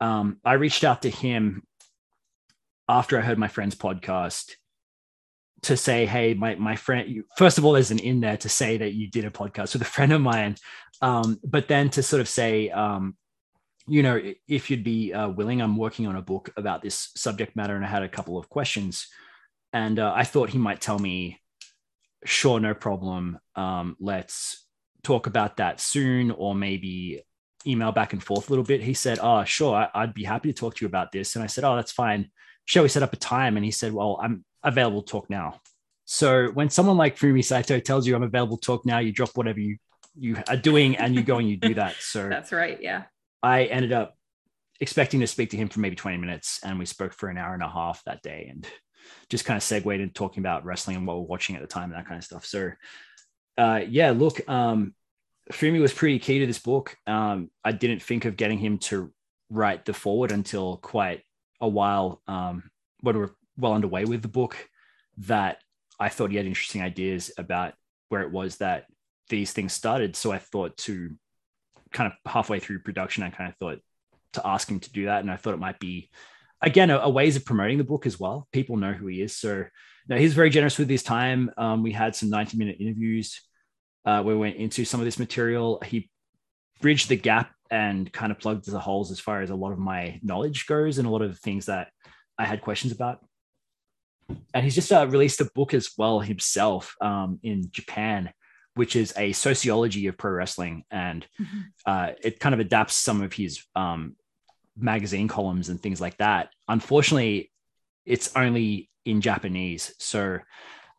um, 0.00 0.38
I 0.44 0.52
reached 0.52 0.84
out 0.84 1.02
to 1.02 1.10
him 1.10 1.64
after 2.88 3.18
I 3.18 3.22
heard 3.22 3.38
my 3.38 3.48
friend's 3.48 3.74
podcast 3.74 4.52
to 5.62 5.76
say, 5.76 6.06
hey, 6.06 6.34
my 6.34 6.54
my 6.54 6.76
friend. 6.76 7.24
First 7.36 7.58
of 7.58 7.64
all, 7.64 7.72
there's 7.72 7.90
an 7.90 7.98
in 7.98 8.20
there 8.20 8.36
to 8.38 8.48
say 8.48 8.76
that 8.78 8.92
you 8.92 9.08
did 9.08 9.24
a 9.24 9.30
podcast 9.30 9.72
with 9.72 9.82
a 9.82 9.86
friend 9.86 10.12
of 10.12 10.20
mine, 10.20 10.56
um, 11.02 11.38
but 11.44 11.68
then 11.68 11.90
to 11.90 12.02
sort 12.02 12.20
of 12.20 12.28
say, 12.28 12.70
um, 12.70 13.16
you 13.88 14.02
know, 14.02 14.20
if 14.48 14.70
you'd 14.70 14.84
be 14.84 15.12
uh, 15.12 15.28
willing, 15.28 15.60
I'm 15.60 15.76
working 15.76 16.06
on 16.06 16.16
a 16.16 16.22
book 16.22 16.50
about 16.56 16.82
this 16.82 17.10
subject 17.16 17.56
matter, 17.56 17.76
and 17.76 17.84
I 17.84 17.88
had 17.88 18.02
a 18.02 18.08
couple 18.08 18.38
of 18.38 18.48
questions, 18.48 19.08
and 19.72 19.98
uh, 19.98 20.12
I 20.14 20.24
thought 20.24 20.50
he 20.50 20.58
might 20.58 20.80
tell 20.80 20.98
me, 20.98 21.40
sure, 22.24 22.60
no 22.60 22.74
problem. 22.74 23.38
Um, 23.54 23.96
let's 24.00 24.66
talk 25.02 25.26
about 25.26 25.58
that 25.58 25.80
soon, 25.80 26.30
or 26.32 26.54
maybe 26.54 27.22
email 27.66 27.92
back 27.92 28.12
and 28.12 28.22
forth 28.22 28.48
a 28.48 28.52
little 28.52 28.64
bit. 28.64 28.82
He 28.82 28.94
said, 28.94 29.18
oh, 29.22 29.44
sure, 29.44 29.88
I, 29.94 30.02
would 30.02 30.14
be 30.14 30.24
happy 30.24 30.52
to 30.52 30.58
talk 30.58 30.76
to 30.76 30.84
you 30.84 30.88
about 30.88 31.12
this, 31.12 31.34
and 31.34 31.42
I 31.42 31.46
said, 31.46 31.64
oh, 31.64 31.76
that's 31.76 31.92
fine. 31.92 32.30
Shall 32.66 32.82
we 32.82 32.88
set 32.88 33.02
up 33.02 33.12
a 33.12 33.16
time? 33.16 33.56
And 33.56 33.64
he 33.64 33.70
said, 33.70 33.92
well, 33.92 34.20
I'm 34.22 34.44
available 34.62 35.02
to 35.02 35.10
talk 35.10 35.30
now. 35.30 35.60
So 36.04 36.48
when 36.48 36.70
someone 36.70 36.96
like 36.96 37.16
Fumi 37.16 37.44
Saito 37.44 37.80
tells 37.80 38.06
you 38.06 38.14
I'm 38.14 38.22
available 38.22 38.58
to 38.58 38.66
talk 38.66 38.86
now, 38.86 38.98
you 38.98 39.12
drop 39.12 39.30
whatever 39.34 39.58
you 39.58 39.78
you 40.18 40.36
are 40.48 40.56
doing 40.56 40.96
and 40.96 41.14
you 41.14 41.22
go 41.22 41.38
and 41.38 41.48
you 41.48 41.56
do 41.56 41.74
that. 41.74 41.94
So 42.00 42.28
that's 42.28 42.52
right. 42.52 42.80
Yeah. 42.80 43.04
I 43.42 43.64
ended 43.64 43.92
up 43.92 44.16
expecting 44.80 45.20
to 45.20 45.26
speak 45.26 45.50
to 45.50 45.56
him 45.56 45.68
for 45.68 45.80
maybe 45.80 45.96
20 45.96 46.16
minutes 46.16 46.60
and 46.64 46.78
we 46.78 46.86
spoke 46.86 47.12
for 47.12 47.28
an 47.28 47.38
hour 47.38 47.54
and 47.54 47.62
a 47.62 47.68
half 47.68 48.02
that 48.04 48.22
day 48.22 48.48
and 48.50 48.66
just 49.30 49.44
kind 49.44 49.56
of 49.56 49.62
segued 49.62 49.86
into 49.86 50.12
talking 50.14 50.40
about 50.40 50.64
wrestling 50.64 50.96
and 50.96 51.06
what 51.06 51.16
we're 51.18 51.24
watching 51.24 51.54
at 51.56 51.62
the 51.62 51.68
time 51.68 51.90
and 51.90 51.94
that 51.94 52.06
kind 52.06 52.18
of 52.18 52.24
stuff. 52.24 52.46
So 52.46 52.70
uh, 53.58 53.82
yeah, 53.86 54.10
look, 54.10 54.46
um, 54.48 54.94
Fumi 55.52 55.80
was 55.80 55.92
pretty 55.92 56.18
key 56.18 56.40
to 56.40 56.46
this 56.46 56.58
book. 56.58 56.96
Um, 57.06 57.50
I 57.64 57.72
didn't 57.72 58.02
think 58.02 58.24
of 58.24 58.36
getting 58.36 58.58
him 58.58 58.78
to 58.78 59.12
write 59.50 59.84
the 59.84 59.92
foreword 59.92 60.32
until 60.32 60.78
quite 60.78 61.22
a 61.60 61.68
while 61.68 62.22
um, 62.26 62.70
when 63.00 63.18
we're 63.18 63.30
well 63.56 63.72
underway 63.72 64.04
with 64.04 64.22
the 64.22 64.28
book 64.28 64.56
that 65.18 65.58
I 65.98 66.08
thought 66.08 66.30
he 66.30 66.36
had 66.36 66.46
interesting 66.46 66.82
ideas 66.82 67.30
about 67.38 67.74
where 68.08 68.22
it 68.22 68.30
was 68.30 68.58
that 68.58 68.86
these 69.28 69.52
things 69.52 69.72
started. 69.72 70.14
So 70.14 70.32
I 70.32 70.38
thought 70.38 70.76
to 70.78 71.10
kind 71.92 72.12
of 72.12 72.30
halfway 72.30 72.60
through 72.60 72.80
production, 72.80 73.22
I 73.22 73.30
kind 73.30 73.50
of 73.50 73.56
thought 73.56 73.78
to 74.34 74.46
ask 74.46 74.70
him 74.70 74.80
to 74.80 74.92
do 74.92 75.06
that. 75.06 75.20
And 75.20 75.30
I 75.30 75.36
thought 75.36 75.54
it 75.54 75.60
might 75.60 75.78
be, 75.78 76.10
again, 76.60 76.90
a, 76.90 76.98
a 76.98 77.10
ways 77.10 77.36
of 77.36 77.44
promoting 77.44 77.78
the 77.78 77.84
book 77.84 78.06
as 78.06 78.20
well. 78.20 78.46
People 78.52 78.76
know 78.76 78.92
who 78.92 79.06
he 79.06 79.22
is. 79.22 79.36
So 79.36 79.64
now 80.08 80.16
he's 80.16 80.34
very 80.34 80.50
generous 80.50 80.78
with 80.78 80.90
his 80.90 81.02
time. 81.02 81.50
Um, 81.56 81.82
we 81.82 81.92
had 81.92 82.14
some 82.14 82.30
90 82.30 82.58
minute 82.58 82.76
interviews 82.78 83.40
uh, 84.04 84.22
where 84.22 84.36
we 84.36 84.40
went 84.40 84.56
into 84.56 84.84
some 84.84 85.00
of 85.00 85.06
this 85.06 85.18
material. 85.18 85.82
He 85.84 86.10
bridged 86.80 87.08
the 87.08 87.16
gap 87.16 87.50
and 87.70 88.12
kind 88.12 88.32
of 88.32 88.38
plugged 88.38 88.70
the 88.70 88.78
holes 88.78 89.10
as 89.10 89.20
far 89.20 89.42
as 89.42 89.50
a 89.50 89.54
lot 89.54 89.72
of 89.72 89.78
my 89.78 90.18
knowledge 90.22 90.66
goes 90.66 90.98
and 90.98 91.06
a 91.06 91.10
lot 91.10 91.22
of 91.22 91.38
things 91.38 91.66
that 91.66 91.88
I 92.38 92.44
had 92.44 92.60
questions 92.60 92.92
about 92.92 93.20
and 94.54 94.64
he's 94.64 94.74
just 94.74 94.92
uh, 94.92 95.06
released 95.08 95.40
a 95.40 95.50
book 95.54 95.74
as 95.74 95.90
well 95.96 96.20
himself 96.20 96.94
um, 97.00 97.38
in 97.42 97.70
Japan, 97.70 98.32
which 98.74 98.96
is 98.96 99.12
a 99.16 99.32
sociology 99.32 100.06
of 100.06 100.18
pro 100.18 100.32
wrestling, 100.32 100.84
and 100.90 101.26
mm-hmm. 101.40 101.60
uh, 101.84 102.10
it 102.22 102.40
kind 102.40 102.54
of 102.54 102.60
adapts 102.60 102.96
some 102.96 103.22
of 103.22 103.32
his 103.32 103.62
um, 103.74 104.16
magazine 104.76 105.28
columns 105.28 105.68
and 105.68 105.80
things 105.80 106.00
like 106.00 106.16
that. 106.18 106.50
Unfortunately, 106.68 107.50
it's 108.04 108.34
only 108.36 108.90
in 109.04 109.20
Japanese, 109.20 109.94
so 109.98 110.40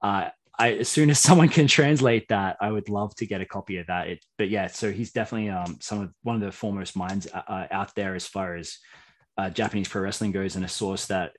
uh, 0.01 0.29
I, 0.59 0.73
as 0.73 0.89
soon 0.89 1.09
as 1.09 1.19
someone 1.27 1.49
can 1.49 1.67
translate 1.67 2.27
that, 2.29 2.57
I 2.59 2.71
would 2.71 2.89
love 2.89 3.15
to 3.15 3.25
get 3.25 3.41
a 3.41 3.45
copy 3.45 3.77
of 3.77 3.87
that. 3.87 4.07
It, 4.07 4.25
but 4.37 4.49
yeah, 4.49 4.67
so 4.67 4.91
he's 4.91 5.11
definitely 5.11 5.49
um, 5.49 5.77
some 5.81 6.01
of 6.01 6.13
one 6.23 6.35
of 6.35 6.41
the 6.41 6.51
foremost 6.51 6.95
minds 6.95 7.27
uh, 7.33 7.41
uh 7.47 7.67
out 7.71 7.93
there 7.95 8.15
as 8.15 8.27
far 8.27 8.55
as 8.55 8.77
uh, 9.37 9.49
Japanese 9.49 9.87
pro 9.87 10.01
wrestling 10.01 10.31
goes, 10.31 10.55
and 10.55 10.65
a 10.65 10.69
source 10.69 11.05
that 11.07 11.33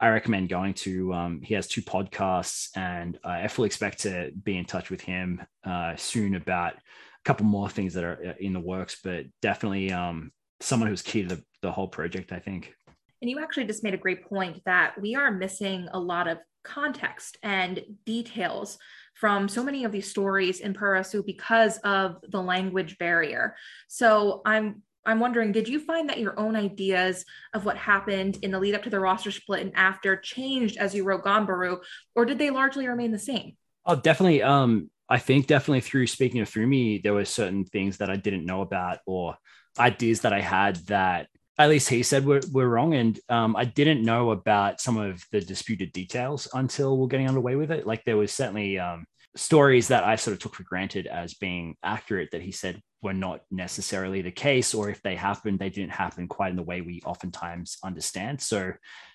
I 0.00 0.08
recommend 0.08 0.48
going 0.48 0.74
to. 0.74 1.12
Um, 1.12 1.42
he 1.42 1.54
has 1.54 1.66
two 1.66 1.82
podcasts, 1.82 2.68
and 2.76 3.18
I 3.24 3.48
fully 3.48 3.66
expect 3.66 4.00
to 4.00 4.30
be 4.42 4.56
in 4.56 4.64
touch 4.64 4.90
with 4.90 5.00
him 5.00 5.42
uh, 5.64 5.96
soon 5.96 6.36
about 6.36 6.74
a 6.74 6.78
couple 7.24 7.46
more 7.46 7.68
things 7.68 7.94
that 7.94 8.04
are 8.04 8.18
uh, 8.28 8.32
in 8.38 8.52
the 8.52 8.60
works. 8.60 9.00
But 9.02 9.26
definitely 9.42 9.92
um, 9.92 10.32
someone 10.60 10.88
who's 10.88 11.02
key 11.02 11.22
to 11.22 11.36
the, 11.36 11.44
the 11.60 11.72
whole 11.72 11.88
project, 11.88 12.32
I 12.32 12.38
think. 12.38 12.74
And 13.20 13.30
you 13.30 13.38
actually 13.42 13.66
just 13.66 13.84
made 13.84 13.92
a 13.92 13.98
great 13.98 14.26
point 14.26 14.62
that 14.64 14.98
we 14.98 15.14
are 15.14 15.30
missing 15.30 15.88
a 15.92 16.00
lot 16.00 16.26
of 16.26 16.38
context 16.62 17.38
and 17.42 17.82
details 18.04 18.78
from 19.14 19.48
so 19.48 19.62
many 19.62 19.84
of 19.84 19.92
these 19.92 20.10
stories 20.10 20.60
in 20.60 20.76
wrestling 20.80 21.24
because 21.26 21.78
of 21.78 22.16
the 22.28 22.40
language 22.40 22.98
barrier. 22.98 23.54
So 23.88 24.42
I'm 24.44 24.82
I'm 25.06 25.18
wondering, 25.18 25.52
did 25.52 25.66
you 25.66 25.80
find 25.80 26.08
that 26.10 26.18
your 26.18 26.38
own 26.38 26.56
ideas 26.56 27.24
of 27.54 27.64
what 27.64 27.78
happened 27.78 28.38
in 28.42 28.50
the 28.50 28.60
lead 28.60 28.74
up 28.74 28.82
to 28.82 28.90
the 28.90 29.00
roster 29.00 29.30
split 29.30 29.62
and 29.62 29.72
after 29.74 30.14
changed 30.14 30.76
as 30.76 30.94
you 30.94 31.04
wrote 31.04 31.24
Ganbaru, 31.24 31.78
or 32.14 32.26
did 32.26 32.38
they 32.38 32.50
largely 32.50 32.86
remain 32.86 33.10
the 33.10 33.18
same? 33.18 33.56
Oh, 33.86 33.96
definitely. 33.96 34.42
Um, 34.42 34.90
I 35.08 35.18
think 35.18 35.46
definitely 35.46 35.80
through 35.80 36.06
speaking 36.06 36.42
of 36.42 36.50
Fumi, 36.50 37.02
there 37.02 37.14
were 37.14 37.24
certain 37.24 37.64
things 37.64 37.96
that 37.96 38.10
I 38.10 38.16
didn't 38.16 38.44
know 38.44 38.60
about 38.60 38.98
or 39.06 39.36
ideas 39.78 40.20
that 40.20 40.34
I 40.34 40.40
had 40.40 40.76
that 40.86 41.28
at 41.60 41.68
least 41.68 41.90
he 41.90 42.02
said 42.02 42.24
we're 42.24 42.68
wrong. 42.68 42.94
And 42.94 43.20
um, 43.28 43.54
I 43.54 43.64
didn't 43.66 44.02
know 44.02 44.30
about 44.30 44.80
some 44.80 44.96
of 44.96 45.22
the 45.30 45.40
disputed 45.40 45.92
details 45.92 46.48
until 46.54 46.96
we're 46.96 47.08
getting 47.08 47.28
underway 47.28 47.54
with 47.54 47.70
it. 47.70 47.86
Like 47.86 48.02
there 48.04 48.16
was 48.16 48.32
certainly 48.32 48.78
um, 48.78 49.04
stories 49.36 49.88
that 49.88 50.04
I 50.04 50.16
sort 50.16 50.32
of 50.32 50.40
took 50.40 50.54
for 50.54 50.62
granted 50.62 51.06
as 51.06 51.34
being 51.34 51.76
accurate 51.82 52.30
that 52.32 52.42
he 52.42 52.50
said 52.50 52.80
were 53.02 53.12
not 53.12 53.42
necessarily 53.50 54.22
the 54.22 54.30
case, 54.30 54.74
or 54.74 54.90
if 54.90 55.02
they 55.02 55.16
happened, 55.16 55.58
they 55.58 55.70
didn't 55.70 55.92
happen 55.92 56.28
quite 56.28 56.50
in 56.50 56.56
the 56.56 56.62
way 56.62 56.80
we 56.80 57.02
oftentimes 57.04 57.76
understand. 57.84 58.40
So 58.40 58.72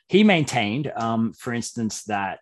he 0.07 0.23
maintained, 0.23 0.91
um, 0.95 1.33
for 1.33 1.53
instance, 1.53 2.03
that 2.03 2.39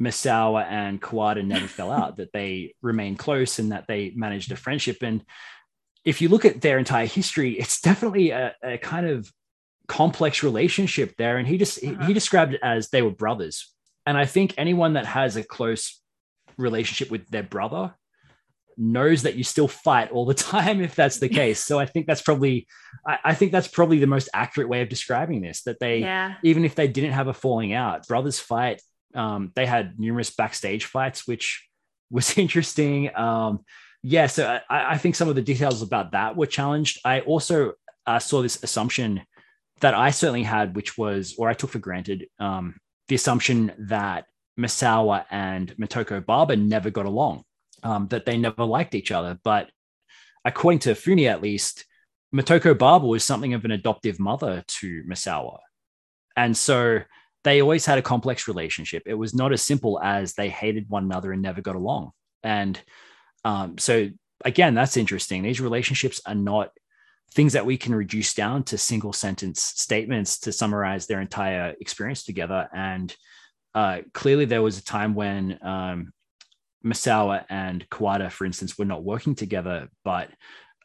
Misawa 0.00 0.64
and 0.68 1.00
Kawada 1.00 1.44
never 1.44 1.66
fell 1.66 1.90
out, 1.90 2.16
that 2.16 2.32
they 2.32 2.74
remained 2.82 3.18
close 3.18 3.58
and 3.58 3.72
that 3.72 3.86
they 3.88 4.12
managed 4.14 4.52
a 4.52 4.56
friendship. 4.56 4.98
And 5.02 5.24
if 6.08 6.22
you 6.22 6.30
look 6.30 6.46
at 6.46 6.62
their 6.62 6.78
entire 6.78 7.04
history, 7.04 7.52
it's 7.58 7.82
definitely 7.82 8.30
a, 8.30 8.54
a 8.62 8.78
kind 8.78 9.06
of 9.06 9.30
complex 9.88 10.42
relationship 10.42 11.14
there. 11.18 11.36
And 11.36 11.46
he 11.46 11.58
just 11.58 11.84
uh-huh. 11.84 12.06
he 12.06 12.14
described 12.14 12.54
it 12.54 12.60
as 12.62 12.88
they 12.88 13.02
were 13.02 13.10
brothers. 13.10 13.70
And 14.06 14.16
I 14.16 14.24
think 14.24 14.54
anyone 14.56 14.94
that 14.94 15.04
has 15.04 15.36
a 15.36 15.42
close 15.42 16.00
relationship 16.56 17.10
with 17.10 17.28
their 17.28 17.42
brother 17.42 17.94
knows 18.78 19.24
that 19.24 19.34
you 19.34 19.44
still 19.44 19.68
fight 19.68 20.10
all 20.10 20.24
the 20.24 20.32
time 20.52 20.80
if 20.80 20.94
that's 20.94 21.18
the 21.18 21.28
case 21.28 21.62
so 21.64 21.80
i 21.80 21.86
think 21.86 22.06
that's 22.06 22.22
probably 22.22 22.64
I, 23.04 23.18
I, 23.24 23.34
think 23.34 23.50
that's 23.50 23.66
probably 23.66 23.98
the 23.98 24.06
most 24.06 24.28
accurate 24.32 24.68
way 24.68 24.82
of 24.82 24.88
describing 24.88 25.40
this 25.40 25.62
that 25.62 25.80
they 25.80 25.98
yeah. 25.98 26.34
even 26.44 26.64
if 26.64 26.76
they 26.76 26.86
didn't 26.86 27.12
have 27.12 27.26
a 27.26 27.34
falling 27.34 27.72
out 27.72 28.06
brothers 28.06 28.38
fight 28.38 28.80
um, 29.16 29.50
they 29.56 29.66
had 29.66 29.98
numerous 29.98 30.30
backstage 30.30 30.84
fights 30.84 31.26
which 31.26 31.68
was 32.08 32.38
interesting 32.44 33.10
um, 33.16 33.64
yeah 34.02 34.26
so 34.26 34.60
I, 34.68 34.94
I, 34.94 34.98
think 34.98 35.14
some 35.14 35.28
of 35.28 35.34
the 35.34 35.42
details 35.42 35.82
about 35.82 36.12
that 36.12 36.36
were 36.36 36.46
challenged 36.46 37.00
i 37.04 37.20
also 37.20 37.72
uh, 38.06 38.18
saw 38.18 38.42
this 38.42 38.62
assumption 38.62 39.22
that 39.80 39.94
i 39.94 40.10
certainly 40.10 40.44
had 40.44 40.76
which 40.76 40.96
was 40.96 41.34
or 41.38 41.48
i 41.48 41.54
took 41.54 41.70
for 41.70 41.78
granted 41.78 42.26
um, 42.38 42.76
the 43.08 43.14
assumption 43.14 43.72
that 43.78 44.26
Misawa 44.58 45.24
and 45.30 45.74
Motoko 45.76 46.24
Baba 46.24 46.56
never 46.56 46.90
got 46.90 47.06
along, 47.06 47.44
um, 47.82 48.08
that 48.08 48.26
they 48.26 48.36
never 48.36 48.64
liked 48.64 48.94
each 48.94 49.12
other. 49.12 49.38
But 49.44 49.70
according 50.44 50.80
to 50.80 50.90
Fumi, 50.90 51.28
at 51.30 51.42
least, 51.42 51.84
Motoko 52.34 52.76
Baba 52.76 53.06
was 53.06 53.24
something 53.24 53.54
of 53.54 53.64
an 53.64 53.70
adoptive 53.70 54.18
mother 54.18 54.64
to 54.66 55.02
Misawa. 55.04 55.58
And 56.36 56.56
so 56.56 57.00
they 57.44 57.62
always 57.62 57.86
had 57.86 57.98
a 57.98 58.02
complex 58.02 58.48
relationship. 58.48 59.04
It 59.06 59.14
was 59.14 59.34
not 59.34 59.52
as 59.52 59.62
simple 59.62 60.00
as 60.02 60.34
they 60.34 60.50
hated 60.50 60.88
one 60.88 61.04
another 61.04 61.32
and 61.32 61.40
never 61.40 61.62
got 61.62 61.76
along. 61.76 62.10
And 62.42 62.80
um, 63.44 63.78
so, 63.78 64.08
again, 64.44 64.74
that's 64.74 64.96
interesting. 64.96 65.42
These 65.42 65.60
relationships 65.60 66.20
are 66.26 66.34
not 66.34 66.70
things 67.32 67.52
that 67.52 67.66
we 67.66 67.76
can 67.76 67.94
reduce 67.94 68.34
down 68.34 68.62
to 68.64 68.78
single 68.78 69.12
sentence 69.12 69.62
statements 69.62 70.40
to 70.40 70.52
summarize 70.52 71.06
their 71.06 71.20
entire 71.20 71.74
experience 71.80 72.24
together. 72.24 72.68
And 72.74 73.14
uh, 73.74 73.98
clearly 74.14 74.46
there 74.46 74.62
was 74.62 74.78
a 74.78 74.84
time 74.84 75.14
when 75.14 75.58
um, 75.62 76.12
Misawa 76.84 77.44
and 77.50 77.88
Kawada, 77.90 78.30
for 78.30 78.44
instance, 78.44 78.78
were 78.78 78.84
not 78.84 79.04
working 79.04 79.34
together, 79.34 79.88
but 80.04 80.30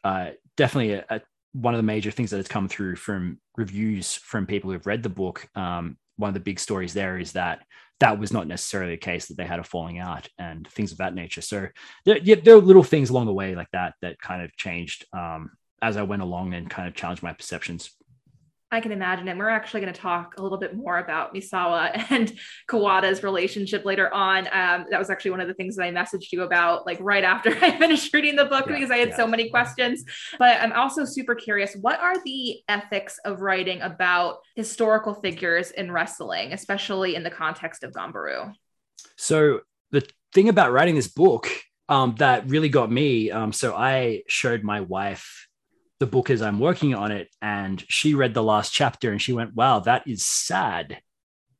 uh, 0.02 0.30
definitely 0.56 0.94
a, 0.94 1.04
a, 1.08 1.20
one 1.52 1.74
of 1.74 1.78
the 1.78 1.82
major 1.82 2.10
things 2.10 2.30
that 2.30 2.36
has 2.36 2.48
come 2.48 2.68
through 2.68 2.96
from 2.96 3.40
reviews 3.56 4.14
from 4.14 4.46
people 4.46 4.70
who've 4.70 4.86
read 4.86 5.02
the 5.02 5.08
book. 5.08 5.48
Um, 5.54 5.96
one 6.16 6.28
of 6.28 6.34
the 6.34 6.40
big 6.40 6.60
stories 6.60 6.92
there 6.92 7.18
is 7.18 7.32
that 7.32 7.62
that 8.00 8.18
was 8.18 8.32
not 8.32 8.46
necessarily 8.46 8.92
the 8.92 8.98
case 8.98 9.26
that 9.26 9.36
they 9.36 9.46
had 9.46 9.60
a 9.60 9.64
falling 9.64 9.98
out 9.98 10.28
and 10.38 10.66
things 10.68 10.92
of 10.92 10.98
that 10.98 11.14
nature. 11.14 11.40
So 11.40 11.68
there, 12.04 12.18
yeah, 12.18 12.36
there 12.36 12.56
are 12.56 12.60
little 12.60 12.82
things 12.82 13.10
along 13.10 13.26
the 13.26 13.32
way 13.32 13.54
like 13.54 13.70
that 13.72 13.94
that 14.02 14.20
kind 14.20 14.42
of 14.42 14.54
changed 14.56 15.06
um, 15.12 15.50
as 15.80 15.96
I 15.96 16.02
went 16.02 16.22
along 16.22 16.54
and 16.54 16.68
kind 16.68 16.88
of 16.88 16.94
challenged 16.94 17.22
my 17.22 17.32
perceptions. 17.32 17.90
I 18.74 18.80
can 18.80 18.92
imagine 18.92 19.28
it. 19.28 19.36
We're 19.36 19.48
actually 19.48 19.80
going 19.82 19.92
to 19.92 20.00
talk 20.00 20.34
a 20.36 20.42
little 20.42 20.58
bit 20.58 20.76
more 20.76 20.98
about 20.98 21.34
Misawa 21.34 22.04
and 22.10 22.32
Kawada's 22.68 23.22
relationship 23.22 23.84
later 23.84 24.12
on. 24.12 24.46
Um, 24.52 24.86
that 24.90 24.98
was 24.98 25.10
actually 25.10 25.30
one 25.32 25.40
of 25.40 25.48
the 25.48 25.54
things 25.54 25.76
that 25.76 25.84
I 25.84 25.90
messaged 25.90 26.32
you 26.32 26.42
about, 26.42 26.84
like 26.84 26.98
right 27.00 27.24
after 27.24 27.50
I 27.62 27.78
finished 27.78 28.12
reading 28.12 28.36
the 28.36 28.46
book, 28.46 28.66
yeah, 28.66 28.74
because 28.74 28.90
I 28.90 28.98
had 28.98 29.10
yeah. 29.10 29.16
so 29.16 29.26
many 29.26 29.48
questions. 29.48 30.04
But 30.38 30.60
I'm 30.60 30.72
also 30.72 31.04
super 31.04 31.34
curious 31.34 31.76
what 31.80 32.00
are 32.00 32.14
the 32.24 32.60
ethics 32.68 33.18
of 33.24 33.40
writing 33.40 33.80
about 33.80 34.38
historical 34.56 35.14
figures 35.14 35.70
in 35.70 35.92
wrestling, 35.92 36.52
especially 36.52 37.14
in 37.14 37.22
the 37.22 37.30
context 37.30 37.84
of 37.84 37.92
Ganbaru? 37.92 38.52
So, 39.16 39.60
the 39.90 40.06
thing 40.32 40.48
about 40.48 40.72
writing 40.72 40.96
this 40.96 41.08
book 41.08 41.48
um, 41.88 42.16
that 42.18 42.48
really 42.48 42.68
got 42.68 42.90
me, 42.90 43.30
um, 43.30 43.52
so 43.52 43.74
I 43.74 44.22
showed 44.26 44.64
my 44.64 44.80
wife 44.80 45.46
the 46.04 46.10
book 46.10 46.28
as 46.28 46.42
I'm 46.42 46.60
working 46.60 46.94
on 46.94 47.10
it. 47.12 47.28
And 47.40 47.82
she 47.88 48.14
read 48.14 48.34
the 48.34 48.42
last 48.42 48.72
chapter 48.72 49.10
and 49.10 49.20
she 49.20 49.32
went, 49.32 49.54
wow, 49.54 49.80
that 49.80 50.06
is 50.06 50.22
sad 50.22 51.00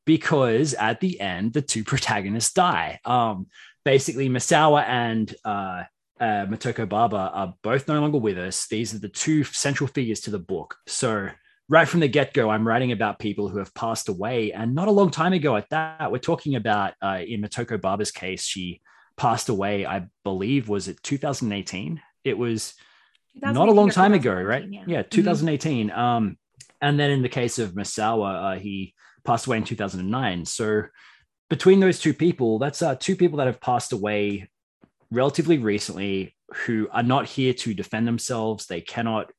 because 0.04 0.74
at 0.74 1.00
the 1.00 1.18
end, 1.18 1.54
the 1.54 1.62
two 1.62 1.82
protagonists 1.92 2.52
die. 2.52 3.00
Um, 3.04 3.46
basically, 3.84 4.28
Misawa 4.28 4.84
and 4.86 5.34
uh, 5.44 5.84
uh, 6.20 6.46
Motoko 6.46 6.86
Baba 6.86 7.30
are 7.32 7.54
both 7.62 7.88
no 7.88 7.98
longer 8.00 8.18
with 8.18 8.36
us. 8.36 8.66
These 8.66 8.94
are 8.94 8.98
the 8.98 9.08
two 9.08 9.44
central 9.44 9.88
figures 9.88 10.20
to 10.20 10.30
the 10.30 10.38
book. 10.38 10.76
So, 10.86 11.30
right 11.70 11.88
from 11.88 12.00
the 12.00 12.08
get 12.08 12.34
go, 12.34 12.50
I'm 12.50 12.68
writing 12.68 12.92
about 12.92 13.18
people 13.18 13.48
who 13.48 13.58
have 13.58 13.74
passed 13.74 14.10
away, 14.10 14.52
and 14.52 14.74
not 14.74 14.88
a 14.88 14.92
long 14.92 15.10
time 15.10 15.32
ago 15.32 15.56
at 15.56 15.70
that. 15.70 16.12
We're 16.12 16.18
talking 16.18 16.56
about 16.56 16.92
uh, 17.02 17.20
in 17.26 17.40
Motoko 17.40 17.80
Baba's 17.80 18.12
case, 18.12 18.44
she 18.44 18.82
passed 19.16 19.48
away, 19.48 19.86
I 19.86 20.06
believe, 20.22 20.68
was 20.68 20.88
it 20.88 21.02
2018? 21.02 22.02
It 22.24 22.36
was 22.36 22.74
not 23.34 23.68
a 23.68 23.72
long 23.72 23.90
time 23.90 24.14
ago, 24.14 24.34
right? 24.34 24.66
Yeah, 24.68 24.84
yeah 24.86 25.02
2018. 25.02 25.88
Mm-hmm. 25.88 25.98
Um, 25.98 26.38
and 26.80 26.98
then 26.98 27.10
in 27.10 27.22
the 27.22 27.28
case 27.28 27.58
of 27.58 27.72
Misawa, 27.72 28.56
uh, 28.56 28.58
he 28.58 28.94
passed 29.24 29.46
away 29.46 29.56
in 29.56 29.64
2009. 29.64 30.44
So 30.44 30.82
between 31.48 31.80
those 31.80 31.98
two 31.98 32.14
people, 32.14 32.58
that's 32.58 32.82
uh, 32.82 32.94
two 32.94 33.16
people 33.16 33.38
that 33.38 33.46
have 33.46 33.60
passed 33.60 33.92
away 33.92 34.50
relatively 35.10 35.58
recently 35.58 36.36
who 36.66 36.88
are 36.92 37.02
not 37.02 37.26
here 37.26 37.54
to 37.54 37.74
defend 37.74 38.06
themselves. 38.06 38.66
They 38.66 38.80
cannot 38.80 39.30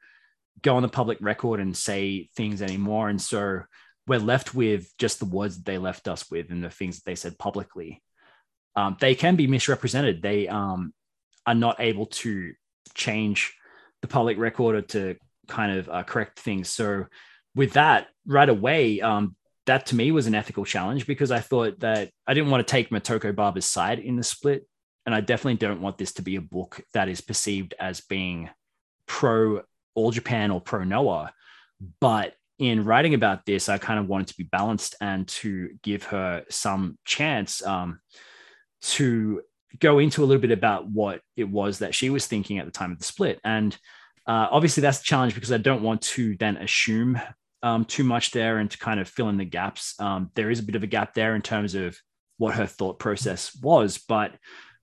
go 0.62 0.76
on 0.76 0.82
the 0.82 0.90
public 0.90 1.18
record 1.22 1.60
and 1.60 1.76
say 1.76 2.30
things 2.36 2.62
anymore. 2.62 3.10
And 3.10 3.22
so 3.22 3.62
we're 4.08 4.20
left 4.20 4.54
with 4.54 4.92
just 4.98 5.20
the 5.20 5.26
words 5.26 5.58
that 5.58 5.66
they 5.66 5.78
left 5.78 6.08
us 6.08 6.30
with 6.30 6.52
and 6.52 6.64
the 6.64 6.70
things 6.70 6.98
that 6.98 7.06
they 7.06 7.16
said 7.16 7.38
publicly. 7.38 8.02
Um, 8.76 8.98
they 9.00 9.16
can 9.16 9.36
be 9.36 9.48
misrepresented. 9.48 10.22
They 10.22 10.48
um, 10.48 10.94
are 11.46 11.56
not 11.56 11.80
able 11.80 12.08
to 12.08 12.54
change 12.94 13.54
the 14.06 14.14
public 14.14 14.38
recorder 14.38 14.82
to 14.82 15.16
kind 15.48 15.78
of 15.78 15.90
uh, 15.90 16.04
correct 16.04 16.40
things. 16.40 16.70
So 16.70 17.06
with 17.56 17.74
that, 17.74 18.08
right 18.28 18.48
away, 18.48 19.02
um, 19.02 19.36
that 19.66 19.88
to 19.88 19.96
me 19.96 20.12
was 20.12 20.28
an 20.28 20.36
ethical 20.36 20.64
challenge 20.64 21.08
because 21.08 21.32
I 21.32 21.40
thought 21.40 21.80
that 21.80 22.12
I 22.28 22.34
didn't 22.36 22.52
want 22.52 22.66
to 22.66 22.72
take 22.72 22.92
Motoko 22.92 23.36
Baba's 23.36 23.66
side 23.66 24.00
in 24.00 24.16
the 24.16 24.24
split. 24.24 24.68
And 25.06 25.14
I 25.14 25.22
definitely 25.22 25.56
don't 25.56 25.82
want 25.82 25.98
this 25.98 26.14
to 26.14 26.22
be 26.22 26.36
a 26.36 26.42
book 26.42 26.82
that 26.94 27.10
is 27.10 27.22
perceived 27.22 27.74
as 27.80 28.02
being 28.02 28.50
pro 29.08 29.62
All 29.96 30.12
Japan 30.12 30.52
or 30.52 30.62
pro 30.62 30.84
Noah. 30.84 31.34
But 32.00 32.34
in 32.58 32.86
writing 32.86 33.14
about 33.14 33.46
this, 33.46 33.70
I 33.70 33.78
kind 33.78 34.00
of 34.00 34.08
wanted 34.08 34.28
to 34.28 34.38
be 34.38 34.44
balanced 34.44 34.96
and 35.02 35.28
to 35.28 35.70
give 35.84 36.04
her 36.06 36.44
some 36.50 36.98
chance 37.06 37.66
um, 37.66 38.00
to 38.82 39.42
go 39.80 40.00
into 40.00 40.24
a 40.24 40.26
little 40.26 40.42
bit 40.42 40.52
about 40.52 40.90
what 40.90 41.22
it 41.36 41.50
was 41.50 41.80
that 41.80 41.96
she 41.96 42.10
was 42.10 42.26
thinking 42.26 42.60
at 42.60 42.66
the 42.66 42.72
time 42.72 42.92
of 42.92 43.00
the 43.00 43.06
split. 43.06 43.40
And 43.44 43.78
uh, 44.28 44.48
obviously, 44.52 44.82
that's 44.82 45.02
a 45.02 45.04
challenge 45.04 45.36
because 45.36 45.52
I 45.52 45.58
don't 45.58 45.84
want 45.84 46.02
to 46.02 46.36
then 46.38 46.58
assume 46.58 47.20
um, 47.64 47.86
too 47.86 48.04
much 48.04 48.32
there 48.32 48.58
and 48.58 48.70
to 48.72 48.78
kind 48.78 49.00
of 49.00 49.08
fill 49.08 49.30
in 49.30 49.38
the 49.38 49.46
gaps. 49.46 50.00
Um, 50.00 50.32
there 50.36 50.52
is 50.52 50.60
a 50.60 50.64
bit 50.64 50.76
of 50.76 50.84
a 50.84 50.88
gap 50.88 51.14
there 51.14 51.36
in 51.36 51.42
terms 51.42 51.76
of 51.76 51.98
what 52.38 52.56
her 52.56 52.66
thought 52.66 53.00
process 53.00 53.56
was, 53.62 53.98
but 53.98 54.36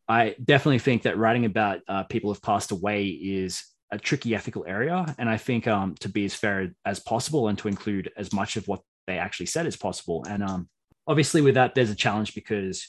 I 0.09 0.35
definitely 0.43 0.79
think 0.79 1.03
that 1.03 1.19
writing 1.19 1.45
about 1.45 1.81
uh, 1.89 2.05
people 2.05 2.31
who've 2.31 2.43
passed 2.43 2.71
away 2.71 3.07
is 3.07 3.65
a 3.91 3.99
tricky 3.99 4.35
ethical 4.35 4.65
area. 4.67 5.15
And 5.19 5.29
I 5.29 5.37
think 5.37 5.67
um, 5.67 5.95
to 6.01 6.09
be 6.09 6.25
as 6.25 6.35
fair 6.35 6.75
as 6.85 6.99
possible 6.99 7.49
and 7.49 7.59
to 7.59 7.69
include 7.69 8.11
as 8.17 8.33
much 8.33 8.57
of 8.57 8.67
what 8.67 8.81
they 9.07 9.19
actually 9.19 9.47
said 9.47 9.67
as 9.67 9.77
possible. 9.77 10.25
And 10.29 10.43
um, 10.43 10.69
obviously, 11.07 11.41
with 11.41 11.55
that, 11.55 11.75
there's 11.75 11.91
a 11.91 11.95
challenge 11.95 12.35
because 12.35 12.89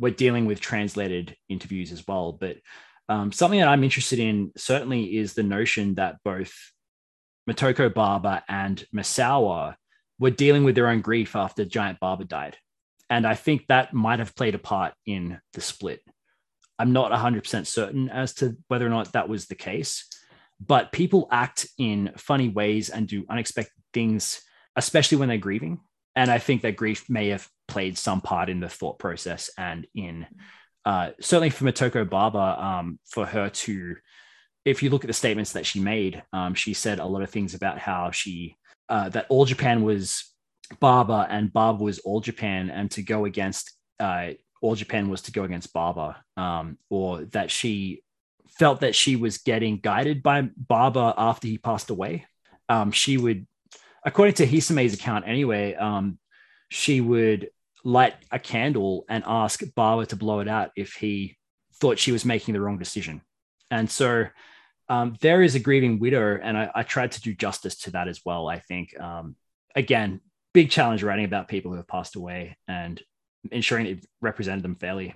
we're 0.00 0.10
dealing 0.10 0.46
with 0.46 0.60
translated 0.60 1.36
interviews 1.48 1.92
as 1.92 2.06
well. 2.08 2.32
But 2.32 2.56
um, 3.08 3.30
something 3.32 3.60
that 3.60 3.68
I'm 3.68 3.84
interested 3.84 4.18
in 4.18 4.50
certainly 4.56 5.16
is 5.18 5.34
the 5.34 5.42
notion 5.42 5.96
that 5.96 6.16
both 6.24 6.54
Motoko 7.48 7.92
Baba 7.92 8.42
and 8.48 8.82
Misawa 8.94 9.74
were 10.18 10.30
dealing 10.30 10.64
with 10.64 10.74
their 10.74 10.88
own 10.88 11.02
grief 11.02 11.36
after 11.36 11.64
Giant 11.64 12.00
Baba 12.00 12.24
died. 12.24 12.56
And 13.10 13.26
I 13.26 13.34
think 13.34 13.66
that 13.66 13.92
might 13.92 14.20
have 14.20 14.36
played 14.36 14.54
a 14.54 14.58
part 14.58 14.94
in 15.04 15.40
the 15.52 15.60
split. 15.60 16.00
I'm 16.78 16.92
not 16.92 17.12
100% 17.12 17.66
certain 17.66 18.08
as 18.08 18.34
to 18.34 18.56
whether 18.68 18.86
or 18.86 18.90
not 18.90 19.12
that 19.12 19.28
was 19.28 19.46
the 19.46 19.54
case, 19.54 20.06
but 20.64 20.92
people 20.92 21.28
act 21.30 21.66
in 21.76 22.12
funny 22.16 22.48
ways 22.48 22.88
and 22.88 23.06
do 23.06 23.26
unexpected 23.28 23.82
things, 23.92 24.40
especially 24.76 25.18
when 25.18 25.28
they're 25.28 25.38
grieving. 25.38 25.80
And 26.16 26.30
I 26.30 26.38
think 26.38 26.62
that 26.62 26.76
grief 26.76 27.10
may 27.10 27.28
have 27.28 27.48
played 27.70 27.96
some 27.96 28.20
part 28.20 28.50
in 28.50 28.60
the 28.60 28.68
thought 28.68 28.98
process 28.98 29.50
and 29.56 29.86
in 29.94 30.26
uh, 30.84 31.10
certainly 31.20 31.50
for 31.50 31.64
Motoko 31.64 32.08
Baba, 32.08 32.62
um, 32.62 32.98
for 33.06 33.26
her 33.26 33.50
to, 33.50 33.96
if 34.64 34.82
you 34.82 34.90
look 34.90 35.04
at 35.04 35.08
the 35.08 35.12
statements 35.12 35.52
that 35.52 35.66
she 35.66 35.80
made, 35.80 36.22
um, 36.32 36.54
she 36.54 36.74
said 36.74 36.98
a 36.98 37.04
lot 37.06 37.22
of 37.22 37.30
things 37.30 37.54
about 37.54 37.78
how 37.78 38.10
she, 38.10 38.56
uh, 38.88 39.08
that 39.10 39.26
all 39.28 39.44
Japan 39.44 39.82
was 39.82 40.32
Baba 40.78 41.26
and 41.28 41.52
Baba 41.52 41.82
was 41.82 41.98
all 42.00 42.20
Japan, 42.20 42.70
and 42.70 42.90
to 42.92 43.02
go 43.02 43.24
against 43.24 43.72
uh, 43.98 44.30
all 44.62 44.74
Japan 44.74 45.10
was 45.10 45.22
to 45.22 45.32
go 45.32 45.44
against 45.44 45.72
Baba, 45.72 46.22
um, 46.36 46.78
or 46.88 47.24
that 47.26 47.50
she 47.50 48.02
felt 48.58 48.80
that 48.80 48.94
she 48.94 49.16
was 49.16 49.38
getting 49.38 49.78
guided 49.78 50.22
by 50.22 50.48
Baba 50.56 51.14
after 51.16 51.48
he 51.48 51.58
passed 51.58 51.90
away. 51.90 52.26
Um, 52.68 52.92
she 52.92 53.16
would, 53.16 53.46
according 54.04 54.34
to 54.36 54.46
Hisame's 54.46 54.94
account 54.94 55.24
anyway, 55.26 55.74
um, 55.74 56.18
she 56.68 57.00
would 57.00 57.50
light 57.84 58.14
a 58.30 58.38
candle 58.38 59.04
and 59.08 59.24
ask 59.26 59.62
Baba 59.74 60.06
to 60.06 60.16
blow 60.16 60.40
it 60.40 60.48
out 60.48 60.70
if 60.76 60.94
he 60.94 61.36
thought 61.80 61.98
she 61.98 62.12
was 62.12 62.24
making 62.24 62.54
the 62.54 62.60
wrong 62.60 62.78
decision. 62.78 63.22
And 63.70 63.90
so 63.90 64.26
um, 64.88 65.16
there 65.20 65.42
is 65.42 65.54
a 65.54 65.60
grieving 65.60 65.98
widow, 65.98 66.38
and 66.42 66.58
I, 66.58 66.70
I, 66.74 66.82
tried 66.82 67.12
to 67.12 67.20
do 67.20 67.32
justice 67.32 67.76
to 67.82 67.92
that 67.92 68.08
as 68.08 68.20
well. 68.24 68.48
I 68.48 68.58
think, 68.58 68.98
um, 69.00 69.36
again, 69.76 70.20
big 70.52 70.70
challenge 70.70 71.04
writing 71.04 71.24
about 71.24 71.46
people 71.46 71.70
who 71.70 71.76
have 71.76 71.86
passed 71.86 72.16
away 72.16 72.56
and 72.66 73.00
ensuring 73.52 73.86
you've 73.86 74.04
represented 74.20 74.64
them 74.64 74.74
fairly. 74.74 75.14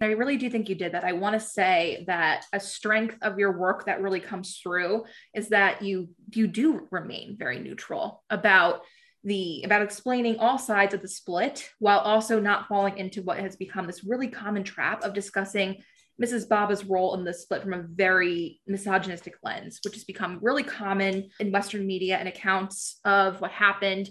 I 0.00 0.06
really 0.06 0.36
do 0.36 0.50
think 0.50 0.68
you 0.68 0.74
did 0.74 0.92
that. 0.92 1.04
I 1.04 1.12
want 1.12 1.34
to 1.34 1.46
say 1.46 2.04
that 2.06 2.44
a 2.52 2.60
strength 2.60 3.16
of 3.22 3.38
your 3.38 3.58
work 3.58 3.86
that 3.86 4.02
really 4.02 4.20
comes 4.20 4.58
through 4.62 5.04
is 5.34 5.48
that 5.50 5.82
you 5.82 6.10
you 6.34 6.46
do 6.46 6.86
remain 6.90 7.36
very 7.38 7.58
neutral 7.58 8.22
about 8.28 8.82
the 9.26 9.62
about 9.64 9.82
explaining 9.82 10.38
all 10.38 10.56
sides 10.56 10.94
of 10.94 11.02
the 11.02 11.08
split 11.08 11.68
while 11.80 11.98
also 11.98 12.40
not 12.40 12.68
falling 12.68 12.96
into 12.96 13.22
what 13.22 13.38
has 13.38 13.56
become 13.56 13.86
this 13.86 14.04
really 14.04 14.28
common 14.28 14.62
trap 14.62 15.02
of 15.02 15.12
discussing 15.12 15.82
Mrs. 16.22 16.48
Baba's 16.48 16.84
role 16.84 17.14
in 17.14 17.24
the 17.24 17.34
split 17.34 17.62
from 17.62 17.74
a 17.74 17.82
very 17.82 18.60
misogynistic 18.66 19.34
lens, 19.42 19.80
which 19.84 19.94
has 19.94 20.04
become 20.04 20.38
really 20.40 20.62
common 20.62 21.28
in 21.40 21.52
Western 21.52 21.86
media 21.86 22.16
and 22.16 22.28
accounts 22.28 23.00
of 23.04 23.40
what 23.40 23.50
happened. 23.50 24.08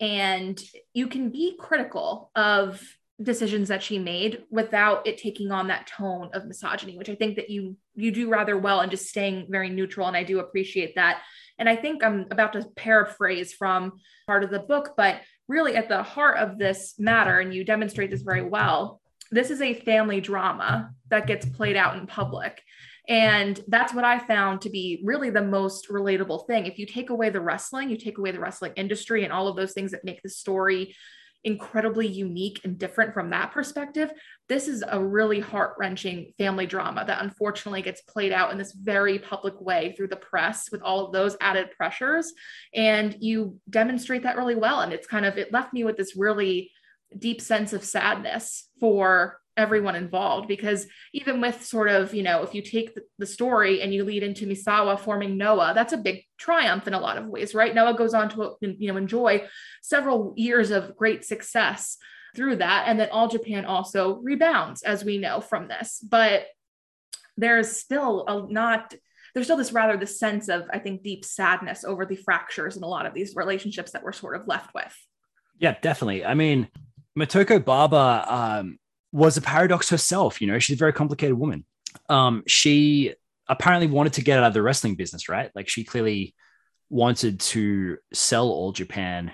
And 0.00 0.62
you 0.92 1.08
can 1.08 1.30
be 1.30 1.56
critical 1.58 2.30
of 2.36 2.80
decisions 3.20 3.68
that 3.68 3.82
she 3.82 3.98
made 3.98 4.44
without 4.50 5.06
it 5.06 5.18
taking 5.18 5.50
on 5.50 5.68
that 5.68 5.88
tone 5.88 6.30
of 6.34 6.46
misogyny, 6.46 6.96
which 6.96 7.08
I 7.08 7.16
think 7.16 7.36
that 7.36 7.50
you 7.50 7.76
you 7.96 8.12
do 8.12 8.28
rather 8.28 8.56
well 8.56 8.80
and 8.80 8.90
just 8.90 9.08
staying 9.08 9.48
very 9.50 9.70
neutral. 9.70 10.06
And 10.06 10.16
I 10.16 10.22
do 10.22 10.38
appreciate 10.38 10.94
that. 10.94 11.22
And 11.58 11.68
I 11.68 11.76
think 11.76 12.04
I'm 12.04 12.26
about 12.30 12.52
to 12.54 12.66
paraphrase 12.76 13.52
from 13.52 14.00
part 14.26 14.44
of 14.44 14.50
the 14.50 14.60
book, 14.60 14.94
but 14.96 15.20
really 15.48 15.76
at 15.76 15.88
the 15.88 16.02
heart 16.02 16.38
of 16.38 16.58
this 16.58 16.94
matter, 16.98 17.40
and 17.40 17.52
you 17.52 17.64
demonstrate 17.64 18.10
this 18.10 18.22
very 18.22 18.42
well, 18.42 19.00
this 19.30 19.50
is 19.50 19.60
a 19.60 19.74
family 19.74 20.20
drama 20.20 20.90
that 21.10 21.26
gets 21.26 21.46
played 21.46 21.76
out 21.76 21.96
in 21.96 22.06
public. 22.06 22.62
And 23.08 23.58
that's 23.68 23.94
what 23.94 24.04
I 24.04 24.18
found 24.18 24.60
to 24.62 24.70
be 24.70 25.00
really 25.02 25.30
the 25.30 25.42
most 25.42 25.88
relatable 25.88 26.46
thing. 26.46 26.66
If 26.66 26.78
you 26.78 26.84
take 26.84 27.08
away 27.08 27.30
the 27.30 27.40
wrestling, 27.40 27.88
you 27.88 27.96
take 27.96 28.18
away 28.18 28.32
the 28.32 28.40
wrestling 28.40 28.72
industry 28.76 29.24
and 29.24 29.32
all 29.32 29.48
of 29.48 29.56
those 29.56 29.72
things 29.72 29.92
that 29.92 30.04
make 30.04 30.22
the 30.22 30.28
story 30.28 30.94
incredibly 31.44 32.06
unique 32.06 32.60
and 32.64 32.78
different 32.78 33.14
from 33.14 33.30
that 33.30 33.52
perspective. 33.52 34.10
This 34.48 34.66
is 34.66 34.82
a 34.86 35.02
really 35.02 35.40
heart 35.40 35.74
wrenching 35.78 36.32
family 36.36 36.66
drama 36.66 37.04
that 37.06 37.22
unfortunately 37.22 37.82
gets 37.82 38.00
played 38.02 38.32
out 38.32 38.50
in 38.50 38.58
this 38.58 38.72
very 38.72 39.18
public 39.18 39.60
way 39.60 39.94
through 39.96 40.08
the 40.08 40.16
press 40.16 40.70
with 40.70 40.82
all 40.82 41.06
of 41.06 41.12
those 41.12 41.36
added 41.40 41.70
pressures. 41.76 42.32
And 42.74 43.16
you 43.20 43.58
demonstrate 43.70 44.24
that 44.24 44.36
really 44.36 44.56
well. 44.56 44.80
And 44.80 44.92
it's 44.92 45.06
kind 45.06 45.24
of, 45.24 45.38
it 45.38 45.52
left 45.52 45.72
me 45.72 45.84
with 45.84 45.96
this 45.96 46.16
really 46.16 46.72
deep 47.16 47.40
sense 47.40 47.72
of 47.72 47.84
sadness 47.84 48.68
for 48.80 49.40
everyone 49.58 49.96
involved 49.96 50.48
because 50.48 50.86
even 51.12 51.40
with 51.40 51.64
sort 51.64 51.88
of 51.88 52.14
you 52.14 52.22
know 52.22 52.42
if 52.42 52.54
you 52.54 52.62
take 52.62 52.96
the, 53.18 53.26
story 53.26 53.82
and 53.82 53.92
you 53.92 54.04
lead 54.04 54.22
into 54.22 54.46
misawa 54.46 54.98
forming 54.98 55.36
noah 55.36 55.72
that's 55.74 55.92
a 55.92 55.98
big 55.98 56.22
triumph 56.38 56.86
in 56.86 56.94
a 56.94 57.00
lot 57.00 57.18
of 57.18 57.26
ways 57.26 57.54
right? 57.54 57.74
Noah 57.74 57.94
goes 57.94 58.14
on 58.14 58.28
to 58.30 58.54
you 58.60 58.88
know 58.88 58.96
enjoy 58.96 59.46
several 59.82 60.32
years 60.36 60.70
of 60.70 60.96
great 60.96 61.24
success 61.24 61.98
through 62.36 62.56
that 62.56 62.84
and 62.86 62.98
then 62.98 63.08
all 63.10 63.28
japan 63.28 63.64
also 63.64 64.16
rebounds 64.22 64.82
as 64.82 65.04
we 65.04 65.18
know 65.18 65.40
from 65.40 65.68
this. 65.68 66.02
But 66.08 66.46
there's 67.36 67.76
still 67.76 68.24
a 68.26 68.50
not 68.50 68.94
there's 69.34 69.46
still 69.46 69.56
this 69.56 69.72
rather 69.72 69.96
the 69.96 70.06
sense 70.06 70.48
of 70.48 70.64
i 70.72 70.78
think 70.78 71.02
deep 71.02 71.24
sadness 71.24 71.84
over 71.84 72.06
the 72.06 72.16
fractures 72.16 72.76
in 72.76 72.82
a 72.82 72.88
lot 72.88 73.06
of 73.06 73.14
these 73.14 73.34
relationships 73.36 73.92
that 73.92 74.02
we're 74.02 74.12
sort 74.12 74.36
of 74.36 74.46
left 74.46 74.74
with. 74.74 74.96
Yeah 75.58 75.76
definitely. 75.82 76.24
I 76.24 76.34
mean 76.34 76.68
Motoko 77.18 77.64
Baba 77.64 78.24
um, 78.28 78.78
was 79.12 79.36
a 79.36 79.42
paradox 79.42 79.88
herself. 79.90 80.40
You 80.40 80.46
know, 80.46 80.58
she's 80.58 80.76
a 80.76 80.78
very 80.78 80.92
complicated 80.92 81.38
woman. 81.38 81.64
Um, 82.08 82.42
she 82.46 83.14
apparently 83.48 83.86
wanted 83.86 84.12
to 84.14 84.22
get 84.22 84.38
out 84.38 84.44
of 84.44 84.54
the 84.54 84.62
wrestling 84.62 84.94
business, 84.94 85.28
right? 85.28 85.50
Like 85.54 85.68
she 85.68 85.84
clearly 85.84 86.34
wanted 86.90 87.40
to 87.40 87.98
sell 88.12 88.48
All 88.48 88.72
Japan 88.72 89.32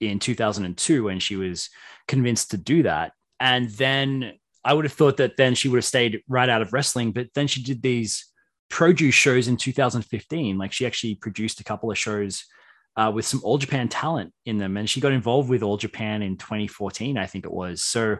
in 0.00 0.18
2002 0.18 1.04
when 1.04 1.20
she 1.20 1.36
was 1.36 1.70
convinced 2.08 2.50
to 2.50 2.56
do 2.56 2.82
that. 2.82 3.12
And 3.38 3.70
then 3.70 4.32
I 4.64 4.74
would 4.74 4.84
have 4.84 4.92
thought 4.92 5.16
that 5.16 5.36
then 5.36 5.54
she 5.54 5.68
would 5.68 5.78
have 5.78 5.84
stayed 5.84 6.22
right 6.28 6.48
out 6.48 6.62
of 6.62 6.72
wrestling, 6.72 7.12
but 7.12 7.28
then 7.34 7.46
she 7.46 7.62
did 7.62 7.82
these 7.82 8.26
produce 8.68 9.14
shows 9.14 9.48
in 9.48 9.56
2015. 9.56 10.58
Like 10.58 10.72
she 10.72 10.86
actually 10.86 11.16
produced 11.16 11.60
a 11.60 11.64
couple 11.64 11.90
of 11.90 11.98
shows 11.98 12.44
uh, 12.96 13.10
with 13.14 13.24
some 13.24 13.40
All 13.42 13.58
Japan 13.58 13.88
talent 13.88 14.32
in 14.44 14.58
them, 14.58 14.76
and 14.76 14.88
she 14.88 15.00
got 15.00 15.12
involved 15.12 15.48
with 15.48 15.62
All 15.62 15.76
Japan 15.76 16.22
in 16.22 16.36
2014, 16.36 17.16
I 17.16 17.26
think 17.26 17.44
it 17.44 17.52
was. 17.52 17.82
So 17.82 18.18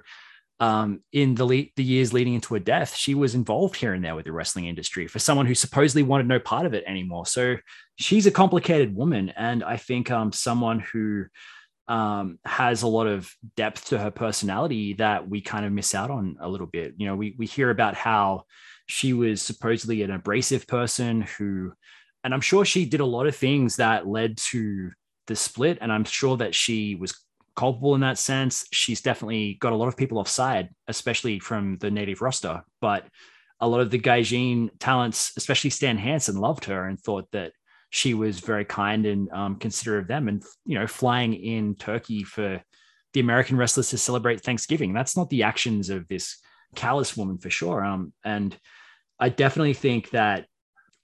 um, 0.62 1.02
in 1.12 1.34
the 1.34 1.44
le- 1.44 1.72
the 1.74 1.82
years 1.82 2.12
leading 2.12 2.34
into 2.34 2.54
her 2.54 2.60
death, 2.60 2.94
she 2.94 3.16
was 3.16 3.34
involved 3.34 3.74
here 3.74 3.94
and 3.94 4.04
there 4.04 4.14
with 4.14 4.26
the 4.26 4.32
wrestling 4.32 4.66
industry 4.66 5.08
for 5.08 5.18
someone 5.18 5.44
who 5.44 5.56
supposedly 5.56 6.04
wanted 6.04 6.28
no 6.28 6.38
part 6.38 6.66
of 6.66 6.72
it 6.72 6.84
anymore. 6.86 7.26
So 7.26 7.56
she's 7.96 8.26
a 8.26 8.30
complicated 8.30 8.94
woman, 8.94 9.30
and 9.30 9.64
I 9.64 9.76
think 9.76 10.12
um, 10.12 10.30
someone 10.30 10.78
who 10.78 11.24
um, 11.88 12.38
has 12.44 12.82
a 12.82 12.86
lot 12.86 13.08
of 13.08 13.28
depth 13.56 13.86
to 13.86 13.98
her 13.98 14.12
personality 14.12 14.92
that 14.94 15.28
we 15.28 15.40
kind 15.40 15.66
of 15.66 15.72
miss 15.72 15.96
out 15.96 16.12
on 16.12 16.36
a 16.40 16.48
little 16.48 16.68
bit. 16.68 16.94
You 16.96 17.08
know, 17.08 17.16
we 17.16 17.34
we 17.36 17.46
hear 17.46 17.70
about 17.70 17.96
how 17.96 18.44
she 18.86 19.14
was 19.14 19.42
supposedly 19.42 20.02
an 20.02 20.12
abrasive 20.12 20.68
person 20.68 21.22
who, 21.22 21.72
and 22.22 22.32
I'm 22.32 22.40
sure 22.40 22.64
she 22.64 22.84
did 22.84 23.00
a 23.00 23.04
lot 23.04 23.26
of 23.26 23.34
things 23.34 23.76
that 23.76 24.06
led 24.06 24.36
to 24.52 24.92
the 25.26 25.34
split, 25.34 25.78
and 25.80 25.92
I'm 25.92 26.04
sure 26.04 26.36
that 26.36 26.54
she 26.54 26.94
was 26.94 27.18
culpable 27.57 27.94
in 27.94 28.00
that 28.00 28.18
sense. 28.18 28.66
She's 28.72 29.00
definitely 29.00 29.55
got 29.61 29.72
a 29.72 29.76
lot 29.76 29.88
of 29.88 29.96
people 29.96 30.18
offside, 30.18 30.70
especially 30.88 31.38
from 31.38 31.78
the 31.78 31.90
native 31.90 32.22
roster. 32.22 32.62
But 32.80 33.07
a 33.61 33.68
lot 33.68 33.80
of 33.80 33.90
the 33.90 33.98
Gaijin 33.98 34.70
talents, 34.80 35.32
especially 35.36 35.70
Stan 35.70 35.98
Hansen, 35.98 36.36
loved 36.36 36.64
her 36.64 36.86
and 36.86 36.98
thought 36.98 37.30
that 37.32 37.53
she 37.90 38.14
was 38.14 38.40
very 38.40 38.64
kind 38.64 39.07
and 39.07 39.30
um, 39.32 39.57
considerate 39.57 40.03
of 40.03 40.09
them. 40.09 40.28
And 40.28 40.42
you 40.64 40.78
know, 40.78 40.86
flying 40.86 41.34
in 41.34 41.74
Turkey 41.76 42.24
for 42.24 42.62
the 43.12 43.20
American 43.20 43.57
wrestlers 43.57 43.90
to 43.90 43.98
celebrate 43.98 44.40
Thanksgiving. 44.40 44.92
That's 44.92 45.16
not 45.16 45.30
the 45.30 45.42
actions 45.42 45.90
of 45.90 46.09
this 46.09 46.38
callous 46.74 47.16
woman 47.16 47.38
for 47.38 47.50
sure. 47.50 47.84
Um, 47.84 48.12
and 48.24 48.57
I 49.20 49.28
definitely 49.28 49.74
think 49.74 50.11
that 50.11 50.46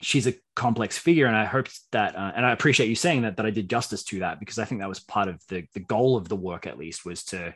she's 0.01 0.27
a 0.27 0.35
complex 0.55 0.97
figure 0.97 1.27
and 1.27 1.37
i 1.37 1.45
hope 1.45 1.69
that 1.93 2.17
uh, 2.17 2.33
and 2.37 2.47
i 2.47 2.53
appreciate 2.53 2.89
you 2.89 2.95
saying 2.95 3.23
that 3.23 3.37
that 3.37 3.47
i 3.47 3.51
did 3.51 3.69
justice 3.69 4.05
to 4.05 4.21
that 4.21 4.39
because 4.39 4.59
i 4.59 4.65
think 4.65 4.81
that 4.81 4.89
was 4.89 5.01
part 5.01 5.29
of 5.29 5.41
the 5.49 5.65
the 5.75 5.81
goal 5.81 6.17
of 6.17 6.29
the 6.29 6.37
work 6.37 6.67
at 6.67 6.79
least 6.79 7.05
was 7.05 7.25
to 7.25 7.55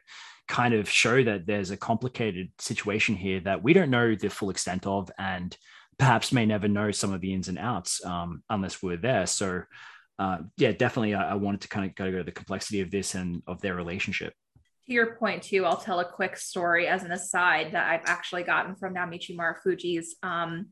kind 0.49 0.75
of 0.75 0.89
show 0.89 1.23
that 1.23 1.47
there's 1.47 1.71
a 1.71 1.77
complicated 1.77 2.51
situation 2.59 3.15
here 3.15 3.41
that 3.41 3.63
we 3.63 3.73
don't 3.73 3.91
know 3.91 4.15
the 4.15 4.29
full 4.29 4.51
extent 4.51 4.87
of 4.87 5.11
and 5.19 5.57
perhaps 5.99 6.33
may 6.33 6.45
never 6.45 6.69
know 6.69 6.91
some 6.91 7.13
of 7.13 7.21
the 7.21 7.33
ins 7.33 7.49
and 7.49 7.59
outs 7.59 8.05
um, 8.05 8.43
unless 8.51 8.83
we're 8.83 8.97
there. 8.97 9.27
So 9.27 9.63
uh, 10.19 10.39
yeah 10.57 10.73
definitely 10.73 11.15
I, 11.15 11.33
I 11.33 11.35
wanted 11.35 11.63
to 11.63 11.69
kind 11.69 11.89
of 11.89 11.95
go 11.95 12.11
to 12.11 12.23
the 12.23 12.33
complexity 12.33 12.81
of 12.81 12.91
this 12.91 13.15
and 13.15 13.43
of 13.47 13.61
their 13.61 13.75
relationship. 13.75 14.35
To 14.87 14.93
your 14.93 15.15
point 15.15 15.45
too 15.45 15.65
i'll 15.65 15.77
tell 15.77 16.01
a 16.01 16.05
quick 16.05 16.37
story 16.37 16.89
as 16.89 17.05
an 17.05 17.13
aside 17.13 17.73
that 17.73 17.89
i've 17.89 18.07
actually 18.07 18.43
gotten 18.43 18.75
from 18.75 18.95
naomichi 18.95 19.37
marufuji's 19.37 20.17
um, 20.25 20.71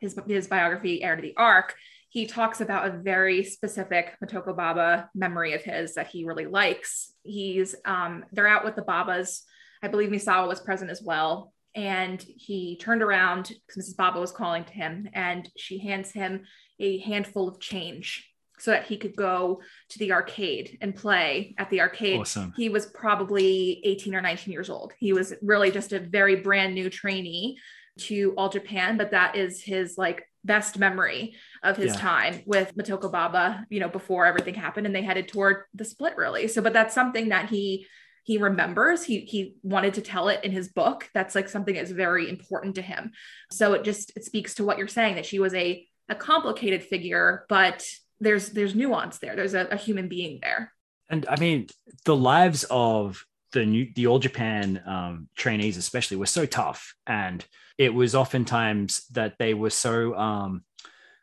his, 0.00 0.18
his 0.26 0.48
biography, 0.48 1.02
Heir 1.02 1.16
to 1.16 1.22
the 1.22 1.36
Arc, 1.36 1.74
he 2.10 2.26
talks 2.26 2.60
about 2.60 2.88
a 2.88 2.98
very 2.98 3.44
specific 3.44 4.16
Motoko 4.22 4.56
Baba 4.56 5.10
memory 5.14 5.52
of 5.52 5.62
his 5.62 5.94
that 5.94 6.08
he 6.08 6.24
really 6.24 6.46
likes. 6.46 7.12
He's 7.22 7.74
um, 7.84 8.24
they're 8.32 8.48
out 8.48 8.64
with 8.64 8.76
the 8.76 8.82
Babas. 8.82 9.44
I 9.82 9.88
believe 9.88 10.10
Misawa 10.10 10.48
was 10.48 10.60
present 10.60 10.90
as 10.90 11.02
well. 11.02 11.52
And 11.74 12.20
he 12.20 12.76
turned 12.76 13.02
around 13.02 13.52
because 13.66 13.90
Mrs. 13.90 13.96
Baba 13.96 14.18
was 14.18 14.32
calling 14.32 14.64
to 14.64 14.72
him, 14.72 15.08
and 15.12 15.48
she 15.56 15.78
hands 15.78 16.10
him 16.10 16.44
a 16.80 16.98
handful 16.98 17.46
of 17.46 17.60
change 17.60 18.28
so 18.58 18.70
that 18.72 18.86
he 18.86 18.96
could 18.96 19.14
go 19.14 19.60
to 19.90 19.98
the 19.98 20.12
arcade 20.12 20.78
and 20.80 20.96
play 20.96 21.54
at 21.58 21.70
the 21.70 21.80
arcade. 21.80 22.20
Awesome. 22.20 22.52
He 22.56 22.68
was 22.68 22.86
probably 22.86 23.80
18 23.84 24.14
or 24.14 24.20
19 24.20 24.52
years 24.52 24.70
old. 24.70 24.92
He 24.98 25.12
was 25.12 25.34
really 25.42 25.70
just 25.70 25.92
a 25.92 26.00
very 26.00 26.36
brand 26.36 26.74
new 26.74 26.90
trainee 26.90 27.58
to 27.98 28.34
All 28.36 28.48
Japan, 28.48 28.96
but 28.96 29.10
that 29.10 29.36
is 29.36 29.62
his 29.62 29.96
like 29.98 30.24
best 30.44 30.78
memory 30.78 31.34
of 31.62 31.76
his 31.76 31.94
yeah. 31.94 32.00
time 32.00 32.42
with 32.46 32.76
Motoko 32.76 33.10
Baba, 33.10 33.66
you 33.70 33.80
know, 33.80 33.88
before 33.88 34.26
everything 34.26 34.54
happened 34.54 34.86
and 34.86 34.94
they 34.94 35.02
headed 35.02 35.28
toward 35.28 35.64
the 35.74 35.84
split 35.84 36.16
really. 36.16 36.48
So, 36.48 36.62
but 36.62 36.72
that's 36.72 36.94
something 36.94 37.30
that 37.30 37.50
he 37.50 37.86
he 38.24 38.36
remembers. 38.36 39.04
He 39.04 39.20
he 39.20 39.56
wanted 39.62 39.94
to 39.94 40.02
tell 40.02 40.28
it 40.28 40.44
in 40.44 40.52
his 40.52 40.68
book. 40.68 41.08
That's 41.14 41.34
like 41.34 41.48
something 41.48 41.74
that's 41.74 41.90
very 41.90 42.28
important 42.28 42.74
to 42.74 42.82
him. 42.82 43.12
So 43.50 43.72
it 43.72 43.84
just 43.84 44.14
it 44.16 44.24
speaks 44.24 44.54
to 44.54 44.64
what 44.64 44.78
you're 44.78 44.86
saying 44.88 45.14
that 45.14 45.26
she 45.26 45.38
was 45.38 45.54
a 45.54 45.86
a 46.08 46.14
complicated 46.14 46.82
figure, 46.82 47.46
but 47.48 47.86
there's 48.20 48.50
there's 48.50 48.74
nuance 48.74 49.18
there. 49.18 49.36
There's 49.36 49.54
a, 49.54 49.68
a 49.70 49.76
human 49.76 50.08
being 50.08 50.40
there. 50.42 50.72
And 51.08 51.26
I 51.28 51.40
mean, 51.40 51.68
the 52.04 52.16
lives 52.16 52.64
of 52.70 53.24
the 53.52 53.64
new 53.64 53.88
the 53.94 54.06
All 54.06 54.18
Japan 54.18 54.82
um, 54.86 55.28
trainees, 55.36 55.76
especially, 55.76 56.16
were 56.16 56.26
so 56.26 56.46
tough, 56.46 56.94
and 57.06 57.44
it 57.76 57.94
was 57.94 58.14
oftentimes 58.14 59.06
that 59.12 59.34
they 59.38 59.54
were 59.54 59.70
so 59.70 60.14
um, 60.16 60.64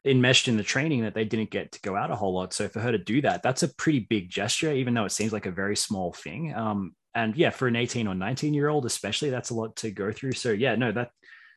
enmeshed 0.05 0.47
in 0.47 0.57
the 0.57 0.63
training 0.63 1.01
that 1.01 1.13
they 1.13 1.25
didn't 1.25 1.49
get 1.49 1.71
to 1.73 1.81
go 1.81 1.95
out 1.95 2.11
a 2.11 2.15
whole 2.15 2.33
lot. 2.33 2.53
So 2.53 2.67
for 2.67 2.79
her 2.79 2.91
to 2.91 2.97
do 2.97 3.21
that, 3.21 3.43
that's 3.43 3.63
a 3.63 3.73
pretty 3.75 3.99
big 3.99 4.29
gesture, 4.29 4.71
even 4.71 4.93
though 4.93 5.05
it 5.05 5.11
seems 5.11 5.33
like 5.33 5.45
a 5.45 5.51
very 5.51 5.75
small 5.75 6.13
thing. 6.13 6.53
Um, 6.53 6.95
and 7.13 7.35
yeah, 7.35 7.49
for 7.49 7.67
an 7.67 7.75
18 7.75 8.07
or 8.07 8.15
19 8.15 8.53
year 8.53 8.69
old, 8.69 8.85
especially, 8.85 9.29
that's 9.29 9.49
a 9.49 9.55
lot 9.55 9.75
to 9.77 9.91
go 9.91 10.11
through. 10.11 10.33
So 10.33 10.51
yeah, 10.51 10.75
no, 10.75 10.91
that 10.91 11.11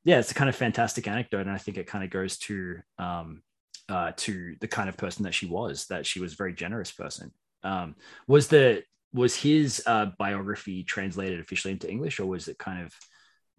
yeah, 0.04 0.18
it's 0.18 0.30
a 0.30 0.34
kind 0.34 0.48
of 0.48 0.56
fantastic 0.56 1.06
anecdote, 1.06 1.42
and 1.42 1.50
I 1.50 1.58
think 1.58 1.76
it 1.76 1.86
kind 1.86 2.04
of 2.04 2.10
goes 2.10 2.38
to 2.38 2.78
um, 2.98 3.42
uh, 3.88 4.12
to 4.16 4.56
the 4.60 4.68
kind 4.68 4.88
of 4.88 4.96
person 4.96 5.24
that 5.24 5.34
she 5.34 5.46
was. 5.46 5.86
That 5.86 6.06
she 6.06 6.20
was 6.20 6.32
a 6.32 6.36
very 6.36 6.54
generous 6.54 6.92
person. 6.92 7.32
Um, 7.62 7.96
was 8.26 8.48
the 8.48 8.84
was 9.12 9.34
his 9.34 9.82
uh, 9.86 10.06
biography 10.18 10.84
translated 10.84 11.40
officially 11.40 11.72
into 11.72 11.90
English, 11.90 12.20
or 12.20 12.26
was 12.26 12.48
it 12.48 12.58
kind 12.58 12.84
of 12.84 12.94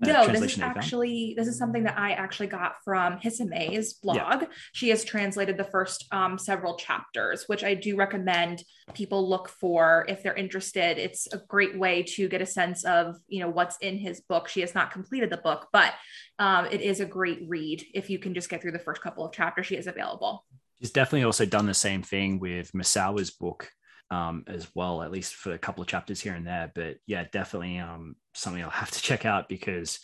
no, 0.01 0.27
this 0.27 0.53
is 0.55 0.59
actually 0.61 1.33
this 1.35 1.47
is 1.47 1.57
something 1.57 1.83
that 1.83 1.97
I 1.97 2.11
actually 2.11 2.47
got 2.47 2.75
from 2.85 3.19
Hisame's 3.19 3.93
blog. 3.93 4.15
Yeah. 4.15 4.43
She 4.71 4.89
has 4.89 5.03
translated 5.03 5.57
the 5.57 5.65
first 5.65 6.05
um, 6.13 6.37
several 6.37 6.77
chapters, 6.77 7.43
which 7.47 7.65
I 7.65 7.73
do 7.73 7.97
recommend 7.97 8.63
people 8.93 9.27
look 9.27 9.49
for 9.49 10.05
if 10.07 10.23
they're 10.23 10.35
interested. 10.35 10.97
It's 10.97 11.27
a 11.33 11.41
great 11.49 11.77
way 11.77 12.03
to 12.03 12.29
get 12.29 12.41
a 12.41 12.45
sense 12.45 12.85
of 12.85 13.17
you 13.27 13.41
know 13.41 13.49
what's 13.49 13.77
in 13.81 13.97
his 13.97 14.21
book. 14.21 14.47
She 14.47 14.61
has 14.61 14.73
not 14.73 14.91
completed 14.91 15.29
the 15.29 15.37
book, 15.37 15.67
but 15.73 15.93
um, 16.37 16.65
it 16.67 16.79
is 16.79 17.01
a 17.01 17.05
great 17.05 17.41
read 17.47 17.85
if 17.93 18.09
you 18.09 18.19
can 18.19 18.33
just 18.33 18.49
get 18.49 18.61
through 18.61 18.71
the 18.71 18.79
first 18.79 19.01
couple 19.01 19.25
of 19.25 19.33
chapters. 19.33 19.65
She 19.65 19.75
is 19.75 19.87
available. 19.87 20.45
She's 20.79 20.91
definitely 20.91 21.25
also 21.25 21.45
done 21.45 21.65
the 21.65 21.73
same 21.73 22.03
thing 22.03 22.39
with 22.39 22.71
Misawa's 22.71 23.31
book 23.31 23.69
um, 24.11 24.43
as 24.47 24.67
well, 24.73 25.01
at 25.01 25.11
least 25.11 25.35
for 25.35 25.53
a 25.53 25.59
couple 25.59 25.81
of 25.81 25.87
chapters 25.87 26.19
here 26.19 26.33
and 26.33 26.47
there. 26.47 26.71
But 26.73 26.97
yeah, 27.05 27.25
definitely 27.31 27.77
um, 27.77 28.15
something 28.33 28.63
I'll 28.63 28.69
have 28.69 28.91
to 28.91 29.01
check 29.01 29.25
out 29.25 29.49
because, 29.49 29.99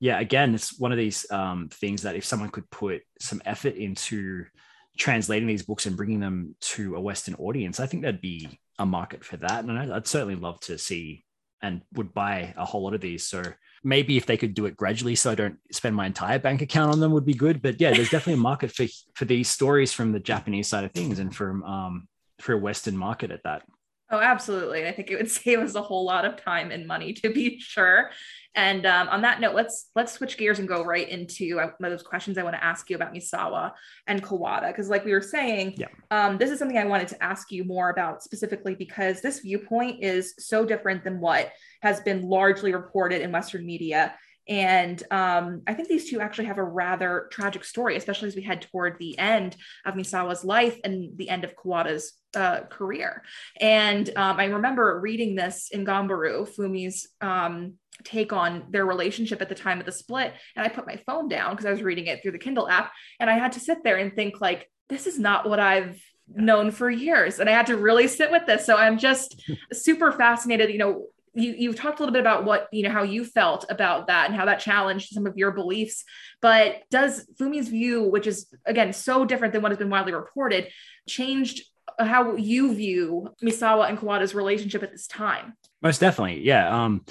yeah, 0.00 0.20
again, 0.20 0.54
it's 0.54 0.78
one 0.78 0.92
of 0.92 0.98
these 0.98 1.30
um, 1.30 1.68
things 1.68 2.02
that 2.02 2.16
if 2.16 2.24
someone 2.24 2.50
could 2.50 2.68
put 2.70 3.02
some 3.20 3.40
effort 3.44 3.74
into 3.74 4.44
translating 4.98 5.48
these 5.48 5.62
books 5.62 5.86
and 5.86 5.96
bringing 5.96 6.20
them 6.20 6.54
to 6.60 6.96
a 6.96 7.00
Western 7.00 7.34
audience, 7.36 7.80
I 7.80 7.86
think 7.86 8.02
there'd 8.02 8.20
be 8.20 8.58
a 8.78 8.86
market 8.86 9.24
for 9.24 9.36
that. 9.38 9.64
And 9.64 9.92
I'd 9.92 10.06
certainly 10.06 10.36
love 10.36 10.60
to 10.60 10.78
see 10.78 11.24
and 11.62 11.80
would 11.94 12.12
buy 12.12 12.52
a 12.56 12.64
whole 12.64 12.82
lot 12.82 12.94
of 12.94 13.00
these. 13.00 13.26
So 13.26 13.42
maybe 13.82 14.16
if 14.16 14.26
they 14.26 14.36
could 14.36 14.54
do 14.54 14.66
it 14.66 14.76
gradually 14.76 15.14
so 15.14 15.30
I 15.30 15.34
don't 15.34 15.58
spend 15.72 15.96
my 15.96 16.06
entire 16.06 16.38
bank 16.38 16.62
account 16.62 16.92
on 16.92 17.00
them 17.00 17.12
would 17.12 17.24
be 17.24 17.34
good. 17.34 17.62
But 17.62 17.80
yeah, 17.80 17.92
there's 17.92 18.10
definitely 18.10 18.34
a 18.34 18.38
market 18.38 18.70
for 18.70 18.86
for 19.14 19.24
these 19.24 19.48
stories 19.48 19.92
from 19.92 20.12
the 20.12 20.20
Japanese 20.20 20.68
side 20.68 20.84
of 20.84 20.92
things 20.92 21.18
and 21.18 21.34
from 21.34 21.62
um, 21.64 22.08
for 22.40 22.52
a 22.52 22.58
Western 22.58 22.96
market 22.96 23.30
at 23.30 23.42
that. 23.44 23.62
Oh, 24.10 24.20
absolutely. 24.20 24.86
I 24.86 24.92
think 24.92 25.10
it 25.10 25.16
would 25.16 25.30
save 25.42 25.60
us 25.60 25.74
a 25.74 25.82
whole 25.82 26.04
lot 26.04 26.24
of 26.24 26.36
time 26.36 26.70
and 26.70 26.86
money 26.86 27.12
to 27.14 27.32
be 27.32 27.58
sure. 27.58 28.10
And 28.54 28.86
um, 28.86 29.08
on 29.08 29.22
that 29.22 29.40
note, 29.40 29.56
let's 29.56 29.90
let's 29.96 30.12
switch 30.12 30.36
gears 30.36 30.60
and 30.60 30.68
go 30.68 30.84
right 30.84 31.08
into 31.08 31.58
uh, 31.58 31.70
those 31.80 32.04
questions 32.04 32.38
I 32.38 32.44
want 32.44 32.54
to 32.54 32.62
ask 32.62 32.88
you 32.88 32.94
about 32.94 33.12
Misawa 33.12 33.72
and 34.06 34.22
Kawada 34.22 34.68
because, 34.68 34.88
like 34.88 35.04
we 35.04 35.12
were 35.12 35.20
saying, 35.20 35.74
yeah. 35.76 35.88
um, 36.12 36.38
this 36.38 36.50
is 36.50 36.60
something 36.60 36.78
I 36.78 36.84
wanted 36.84 37.08
to 37.08 37.22
ask 37.22 37.50
you 37.50 37.64
more 37.64 37.90
about 37.90 38.22
specifically 38.22 38.76
because 38.76 39.20
this 39.20 39.40
viewpoint 39.40 40.04
is 40.04 40.34
so 40.38 40.64
different 40.64 41.02
than 41.02 41.18
what 41.18 41.50
has 41.82 42.00
been 42.00 42.22
largely 42.22 42.72
reported 42.72 43.22
in 43.22 43.32
Western 43.32 43.66
media. 43.66 44.14
And 44.48 45.02
um, 45.10 45.62
I 45.66 45.74
think 45.74 45.88
these 45.88 46.10
two 46.10 46.20
actually 46.20 46.46
have 46.46 46.58
a 46.58 46.64
rather 46.64 47.28
tragic 47.30 47.64
story, 47.64 47.96
especially 47.96 48.28
as 48.28 48.36
we 48.36 48.42
head 48.42 48.62
toward 48.62 48.98
the 48.98 49.18
end 49.18 49.56
of 49.84 49.94
Misawa's 49.94 50.44
life 50.44 50.78
and 50.84 51.16
the 51.16 51.30
end 51.30 51.44
of 51.44 51.56
Kawada's 51.56 52.12
uh, 52.36 52.62
career. 52.62 53.22
And 53.60 54.08
um, 54.16 54.38
I 54.38 54.46
remember 54.46 55.00
reading 55.00 55.34
this 55.34 55.70
in 55.70 55.86
Ganbaru, 55.86 56.48
Fumi's 56.48 57.08
um, 57.20 57.74
take 58.02 58.32
on 58.32 58.64
their 58.70 58.84
relationship 58.84 59.40
at 59.40 59.48
the 59.48 59.54
time 59.54 59.80
of 59.80 59.86
the 59.86 59.92
split. 59.92 60.32
And 60.56 60.66
I 60.66 60.68
put 60.68 60.86
my 60.86 60.96
phone 61.06 61.28
down 61.28 61.52
because 61.52 61.66
I 61.66 61.70
was 61.70 61.82
reading 61.82 62.06
it 62.06 62.22
through 62.22 62.32
the 62.32 62.38
Kindle 62.38 62.68
app. 62.68 62.92
And 63.20 63.30
I 63.30 63.38
had 63.38 63.52
to 63.52 63.60
sit 63.60 63.84
there 63.84 63.96
and 63.96 64.14
think, 64.14 64.40
like, 64.40 64.70
this 64.88 65.06
is 65.06 65.18
not 65.18 65.48
what 65.48 65.60
I've 65.60 66.02
known 66.28 66.70
for 66.70 66.90
years. 66.90 67.38
And 67.38 67.48
I 67.48 67.52
had 67.52 67.66
to 67.66 67.76
really 67.76 68.08
sit 68.08 68.30
with 68.30 68.46
this. 68.46 68.66
So 68.66 68.76
I'm 68.76 68.98
just 68.98 69.42
super 69.72 70.12
fascinated, 70.12 70.70
you 70.70 70.78
know, 70.78 71.06
you 71.34 71.54
you've 71.56 71.76
talked 71.76 71.98
a 71.98 72.02
little 72.02 72.12
bit 72.12 72.20
about 72.20 72.44
what 72.44 72.68
you 72.72 72.82
know 72.82 72.90
how 72.90 73.02
you 73.02 73.24
felt 73.24 73.64
about 73.68 74.06
that 74.06 74.26
and 74.26 74.34
how 74.34 74.44
that 74.44 74.60
challenged 74.60 75.12
some 75.12 75.26
of 75.26 75.36
your 75.36 75.50
beliefs 75.50 76.04
but 76.40 76.82
does 76.90 77.26
fumi's 77.38 77.68
view 77.68 78.02
which 78.02 78.26
is 78.26 78.46
again 78.64 78.92
so 78.92 79.24
different 79.24 79.52
than 79.52 79.62
what 79.62 79.70
has 79.70 79.78
been 79.78 79.90
widely 79.90 80.12
reported 80.12 80.68
changed 81.08 81.62
how 81.98 82.34
you 82.36 82.74
view 82.74 83.28
misawa 83.42 83.88
and 83.88 83.98
kawada's 83.98 84.34
relationship 84.34 84.82
at 84.82 84.90
this 84.90 85.06
time? 85.06 85.54
Most 85.82 86.00
definitely 86.00 86.42
yeah 86.42 86.84
um 86.84 87.04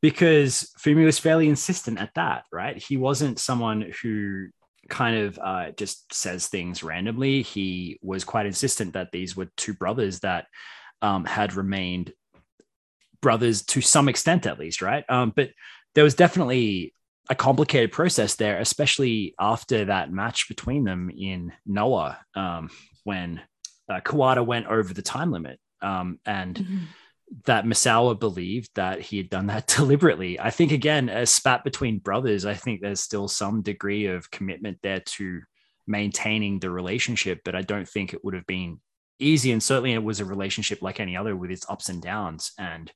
because 0.00 0.72
fumi 0.78 1.04
was 1.04 1.18
fairly 1.18 1.48
insistent 1.48 1.98
at 1.98 2.14
that 2.14 2.44
right? 2.52 2.76
He 2.76 2.96
wasn't 2.96 3.38
someone 3.38 3.92
who 4.02 4.48
kind 4.88 5.18
of 5.18 5.38
uh, 5.42 5.70
just 5.72 6.12
says 6.14 6.48
things 6.48 6.82
randomly. 6.82 7.42
He 7.42 7.98
was 8.02 8.24
quite 8.24 8.46
insistent 8.46 8.94
that 8.94 9.12
these 9.12 9.36
were 9.36 9.50
two 9.56 9.74
brothers 9.74 10.20
that 10.20 10.46
um, 11.02 11.24
had 11.24 11.54
remained 11.54 12.12
brothers 13.20 13.62
to 13.62 13.80
some 13.80 14.08
extent, 14.08 14.46
at 14.46 14.58
least, 14.58 14.82
right? 14.82 15.04
Um, 15.08 15.32
but 15.34 15.50
there 15.94 16.04
was 16.04 16.14
definitely 16.14 16.94
a 17.30 17.34
complicated 17.34 17.92
process 17.92 18.36
there, 18.36 18.58
especially 18.58 19.34
after 19.38 19.86
that 19.86 20.12
match 20.12 20.48
between 20.48 20.84
them 20.84 21.10
in 21.10 21.52
Noah 21.66 22.18
um, 22.34 22.70
when 23.04 23.40
uh, 23.88 24.00
Kawada 24.00 24.44
went 24.44 24.66
over 24.66 24.94
the 24.94 25.02
time 25.02 25.30
limit. 25.30 25.58
Um, 25.80 26.18
and 26.24 26.56
mm-hmm. 26.56 26.78
that 27.46 27.64
Misawa 27.64 28.18
believed 28.18 28.70
that 28.74 29.00
he 29.00 29.18
had 29.18 29.30
done 29.30 29.46
that 29.48 29.66
deliberately. 29.76 30.40
I 30.40 30.50
think, 30.50 30.72
again, 30.72 31.08
a 31.08 31.26
spat 31.26 31.64
between 31.64 31.98
brothers, 31.98 32.46
I 32.46 32.54
think 32.54 32.80
there's 32.80 33.00
still 33.00 33.28
some 33.28 33.62
degree 33.62 34.06
of 34.06 34.30
commitment 34.30 34.78
there 34.82 35.00
to 35.00 35.40
maintaining 35.86 36.58
the 36.58 36.70
relationship, 36.70 37.40
but 37.44 37.54
I 37.54 37.62
don't 37.62 37.88
think 37.88 38.12
it 38.12 38.24
would 38.24 38.34
have 38.34 38.46
been 38.46 38.80
easy 39.18 39.52
and 39.52 39.62
certainly 39.62 39.92
it 39.92 40.02
was 40.02 40.20
a 40.20 40.24
relationship 40.24 40.82
like 40.82 41.00
any 41.00 41.16
other 41.16 41.36
with 41.36 41.50
its 41.50 41.68
ups 41.68 41.88
and 41.88 42.02
downs 42.02 42.52
and 42.58 42.92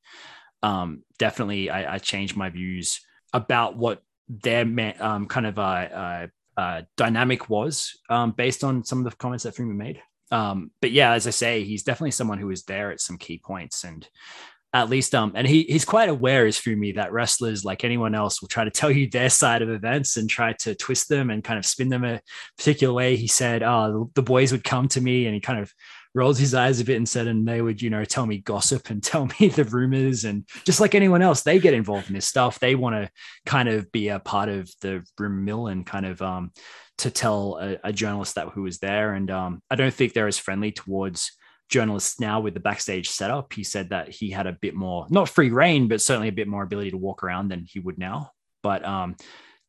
um, 0.63 1.03
definitely 1.19 1.71
I, 1.71 1.95
I, 1.95 1.99
changed 1.99 2.37
my 2.37 2.49
views 2.49 3.01
about 3.33 3.77
what 3.77 4.03
their 4.29 4.63
um, 5.01 5.27
kind 5.27 5.47
of 5.47 5.59
uh, 5.59 5.63
uh, 5.63 6.27
uh, 6.57 6.83
dynamic 6.97 7.49
was 7.49 7.99
um, 8.09 8.33
based 8.33 8.63
on 8.63 8.85
some 8.85 8.99
of 8.99 9.11
the 9.11 9.17
comments 9.17 9.45
that 9.45 9.57
Fumi 9.57 9.75
made. 9.75 10.01
Um, 10.31 10.71
but 10.81 10.93
yeah, 10.93 11.13
as 11.13 11.27
I 11.27 11.31
say, 11.31 11.65
he's 11.65 11.83
definitely 11.83 12.13
someone 12.13 12.39
who 12.39 12.51
is 12.51 12.63
there 12.65 12.91
at 12.91 13.01
some 13.01 13.19
key 13.19 13.41
points 13.45 13.85
and 13.85 14.07
at 14.75 14.89
least 14.89 15.15
um 15.15 15.33
and 15.35 15.47
he 15.47 15.65
he's 15.65 15.85
quite 15.85 16.09
aware 16.09 16.47
as 16.47 16.59
Fumi 16.59 16.95
that 16.95 17.13
wrestlers 17.13 17.63
like 17.63 17.85
anyone 17.85 18.15
else 18.15 18.41
will 18.41 18.49
try 18.49 18.65
to 18.65 18.71
tell 18.71 18.91
you 18.91 19.07
their 19.07 19.29
side 19.29 19.61
of 19.61 19.69
events 19.69 20.17
and 20.17 20.31
try 20.31 20.55
to 20.55 20.75
twist 20.75 21.11
them 21.11 21.29
and 21.29 21.45
kind 21.45 21.59
of 21.59 21.67
spin 21.67 21.91
them 21.91 22.05
a 22.05 22.21
particular 22.57 22.95
way. 22.95 23.17
He 23.17 23.27
said, 23.27 23.63
"Oh, 23.63 24.11
the 24.15 24.23
boys 24.23 24.51
would 24.51 24.65
come 24.65 24.89
to 24.89 25.01
me," 25.01 25.27
and 25.27 25.35
he 25.35 25.41
kind 25.41 25.59
of 25.59 25.71
rolls 26.15 26.39
his 26.39 26.55
eyes 26.55 26.81
a 26.81 26.85
bit 26.85 26.97
and 26.97 27.09
said, 27.09 27.27
and 27.27 27.47
they 27.47 27.63
would, 27.63 27.81
you 27.81 27.91
know, 27.91 28.05
tell 28.05 28.27
me 28.27 28.39
gossip 28.39 28.91
and 28.91 29.03
tell 29.03 29.29
me 29.41 29.49
the 29.49 29.65
rumors. 29.65 30.25
And 30.25 30.47
just 30.65 30.81
like 30.81 30.95
anyone 30.95 31.23
else, 31.23 31.43
they 31.43 31.59
get 31.59 31.75
involved 31.75 32.09
in 32.09 32.15
this 32.15 32.29
stuff. 32.29 32.59
They 32.59 32.75
want 32.75 32.97
to 32.97 33.11
kind 33.47 33.69
of 33.69 33.91
be 33.93 34.09
a 34.09 34.19
part 34.19 34.49
of 34.49 34.71
the 34.81 35.05
rumor 35.19 35.41
mill 35.41 35.67
and 35.69 35.87
kind 35.87 36.07
of 36.07 36.21
um, 36.21 36.53
to 36.99 37.11
tell 37.11 37.59
a, 37.61 37.79
a, 37.89 37.93
journalist 37.93 38.35
that 38.35 38.49
who 38.49 38.63
was 38.63 38.79
there. 38.79 39.15
And 39.15 39.31
um, 39.31 39.63
I 39.71 39.77
don't 39.77 39.95
think 39.95 40.13
they're 40.13 40.29
as 40.29 40.39
friendly 40.39 40.73
towards 40.73 41.33
journalists 41.69 42.21
now 42.21 42.41
with 42.41 42.55
the 42.55 42.61
backstage 42.61 43.09
setup. 43.09 43.53
He 43.53 43.65
said 43.65 43.91
that 43.91 44.11
he 44.11 44.31
had 44.31 44.47
a 44.47 44.53
bit 44.53 44.75
more, 44.75 45.07
not 45.09 45.29
free 45.29 45.51
reign, 45.51 45.89
but 45.89 46.03
certainly 46.03 46.29
a 46.29 46.33
bit 46.33 46.49
more 46.49 46.63
ability 46.63 46.91
to 46.91 46.99
walk 46.99 47.25
around 47.25 47.49
than 47.49 47.65
he 47.67 47.81
would 47.81 47.99
now. 47.99 48.31
But 48.63 48.85
um, 48.85 49.17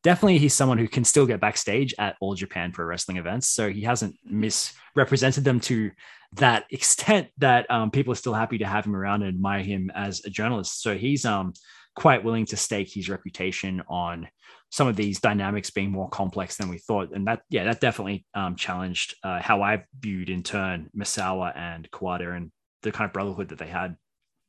definitely 0.04 0.38
he's 0.38 0.54
someone 0.54 0.78
who 0.78 0.86
can 0.86 1.02
still 1.02 1.26
get 1.26 1.40
backstage 1.40 1.94
at 1.98 2.14
all 2.20 2.34
Japan 2.34 2.70
Pro 2.70 2.84
Wrestling 2.84 3.16
events. 3.16 3.48
So 3.48 3.70
he 3.70 3.80
hasn't 3.80 4.16
misrepresented 4.22 5.42
them 5.42 5.58
to 5.60 5.90
that 6.34 6.66
extent 6.70 7.28
that 7.38 7.68
um, 7.70 7.90
people 7.90 8.12
are 8.12 8.16
still 8.16 8.34
happy 8.34 8.58
to 8.58 8.66
have 8.66 8.86
him 8.86 8.94
around 8.94 9.22
and 9.22 9.34
admire 9.34 9.62
him 9.62 9.90
as 9.94 10.24
a 10.24 10.30
journalist. 10.30 10.82
So 10.82 10.96
he's 10.96 11.24
um, 11.24 11.54
quite 11.96 12.22
willing 12.22 12.44
to 12.46 12.56
stake 12.56 12.92
his 12.92 13.08
reputation 13.08 13.82
on 13.88 14.28
some 14.70 14.88
of 14.88 14.96
these 14.96 15.20
dynamics 15.20 15.70
being 15.70 15.90
more 15.90 16.08
complex 16.10 16.56
than 16.56 16.68
we 16.68 16.78
thought. 16.78 17.12
And 17.14 17.26
that, 17.26 17.42
yeah, 17.48 17.64
that 17.64 17.80
definitely 17.80 18.26
um, 18.34 18.56
challenged 18.56 19.14
uh, 19.22 19.40
how 19.40 19.62
I 19.62 19.84
viewed 19.98 20.28
in 20.28 20.42
turn 20.42 20.90
Misawa 20.96 21.56
and 21.56 21.90
Kawada 21.90 22.36
and 22.36 22.50
the 22.82 22.92
kind 22.92 23.08
of 23.08 23.12
brotherhood 23.12 23.48
that 23.48 23.58
they 23.58 23.68
had. 23.68 23.96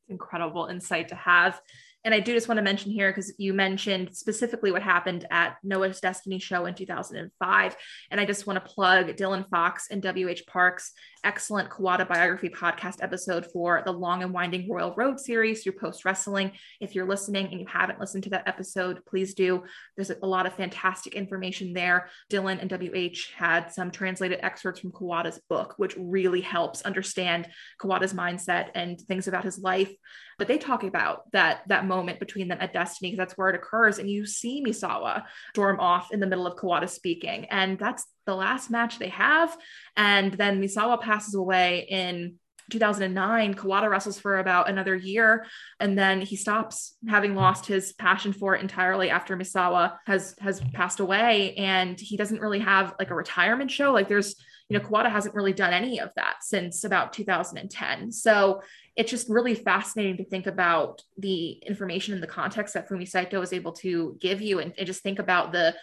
Incredible 0.10 0.66
insight 0.66 1.08
to 1.10 1.16
have. 1.16 1.62
And 2.06 2.14
I 2.14 2.20
do 2.20 2.34
just 2.34 2.48
want 2.48 2.60
to 2.60 2.64
mention 2.64 2.92
here 2.92 3.10
because 3.10 3.34
you 3.40 3.52
mentioned 3.52 4.16
specifically 4.16 4.72
what 4.72 4.84
happened 4.84 5.26
at 5.32 5.58
Noah's 5.64 6.00
Destiny 6.00 6.38
show 6.38 6.68
in 6.68 6.76
2005. 6.76 7.76
And 8.12 8.22
I 8.22 8.26
just 8.26 8.46
want 8.46 8.64
to 8.64 8.74
plug 8.74 9.08
Dylan 9.18 9.50
Fox 9.50 9.88
and 9.90 10.06
WH 10.06 10.46
Park's 10.48 10.92
excellent 11.24 11.72
Kawada 11.72 12.08
biography 12.08 12.50
podcast 12.50 12.98
episode 13.02 13.48
for 13.52 13.82
the 13.84 13.92
Long 13.92 14.22
and 14.22 14.32
Winding 14.32 14.70
Royal 14.70 14.94
Road 14.96 15.20
series 15.20 15.64
through 15.64 15.74
Post 15.74 16.06
Wrestling. 16.06 16.52
If 16.80 16.94
you're 16.94 17.08
listening 17.08 17.48
and 17.48 17.60
you 17.60 17.66
haven't 17.68 18.00
listened 18.00 18.24
to 18.26 18.30
that 18.30 18.48
episode, 18.48 19.04
please 19.08 19.34
do. 19.34 19.64
There's 19.98 20.12
a 20.12 20.28
lot 20.28 20.46
of 20.46 20.54
fantastic 20.54 21.16
information 21.16 21.74
there. 21.74 22.10
Dylan 22.32 22.62
and 22.62 22.72
WH 22.72 23.34
had 23.36 23.74
some 23.74 23.90
translated 23.90 24.40
excerpts 24.44 24.80
from 24.80 24.92
Kawada's 24.92 25.42
book, 25.50 25.74
which 25.78 25.96
really 25.98 26.42
helps 26.42 26.84
understand 26.84 27.48
Kawada's 27.82 28.14
mindset 28.14 28.70
and 28.76 29.02
things 29.02 29.28
about 29.28 29.44
his 29.44 29.58
life. 29.58 29.92
But 30.38 30.48
they 30.48 30.58
talk 30.58 30.84
about 30.84 31.32
that 31.32 31.62
that 31.68 31.86
moment 31.86 32.20
between 32.20 32.48
them 32.48 32.58
at 32.62 32.74
Destiny 32.74 33.12
because 33.12 33.18
that's 33.18 33.38
where 33.38 33.50
it 33.50 33.56
occurs, 33.56 34.00
and 34.00 34.10
you 34.10 34.26
see 34.26 34.64
Misawa 34.64 35.24
storm 35.54 35.80
off 35.80 36.12
in 36.12 36.20
the 36.20 36.28
middle 36.28 36.48
of 36.48 36.58
Kawada 36.58 36.90
speaking, 36.90 37.46
and 37.46 37.80
that's 37.80 38.06
the 38.26 38.36
last 38.36 38.70
match 38.70 39.00
they 39.00 39.10
have. 39.10 39.56
And 39.96 40.34
then 40.34 40.62
Misawa 40.62 41.00
passes 41.00 41.36
away 41.36 41.88
in 41.90 42.36
2009 42.72 43.54
kawada 43.54 43.90
wrestles 43.90 44.20
for 44.20 44.40
about 44.40 44.70
another 44.70 44.96
year 44.96 45.46
and 45.80 45.98
then 45.98 46.22
he 46.22 46.36
stops 46.36 46.96
having 47.08 47.36
lost 47.36 47.66
his 47.66 47.94
passion 47.94 48.34
for 48.34 48.56
it 48.56 48.62
entirely 48.62 49.10
after 49.10 49.38
misawa 49.38 49.98
has 50.08 50.36
has 50.40 50.62
passed 50.74 51.00
away 51.00 51.54
and 51.56 52.00
he 52.00 52.18
doesn't 52.18 52.42
really 52.42 52.60
have 52.60 52.96
like 52.98 53.12
a 53.12 53.16
retirement 53.16 53.70
show 53.70 53.92
like 53.92 54.10
there's 54.10 54.36
you 54.70 54.78
know 54.78 54.84
kawada 54.84 55.12
hasn't 55.12 55.36
really 55.36 55.54
done 55.54 55.74
any 55.74 56.00
of 56.00 56.10
that 56.16 56.38
since 56.42 56.84
about 56.84 57.14
2010 57.14 58.12
so 58.12 58.62
it's 58.96 59.12
just 59.12 59.30
really 59.30 59.56
fascinating 59.56 60.18
to 60.18 60.26
think 60.26 60.48
about 60.48 61.02
the 61.18 61.52
information 61.66 62.14
and 62.14 62.24
the 62.24 62.28
context 62.28 62.74
that 62.74 62.90
fumi 62.90 63.08
saito 63.08 63.42
is 63.42 63.54
able 63.54 63.72
to 63.72 64.18
give 64.20 64.42
you 64.42 64.60
and, 64.60 64.74
and 64.78 64.88
just 64.88 65.04
think 65.04 65.20
about 65.20 65.52
the 65.52 65.76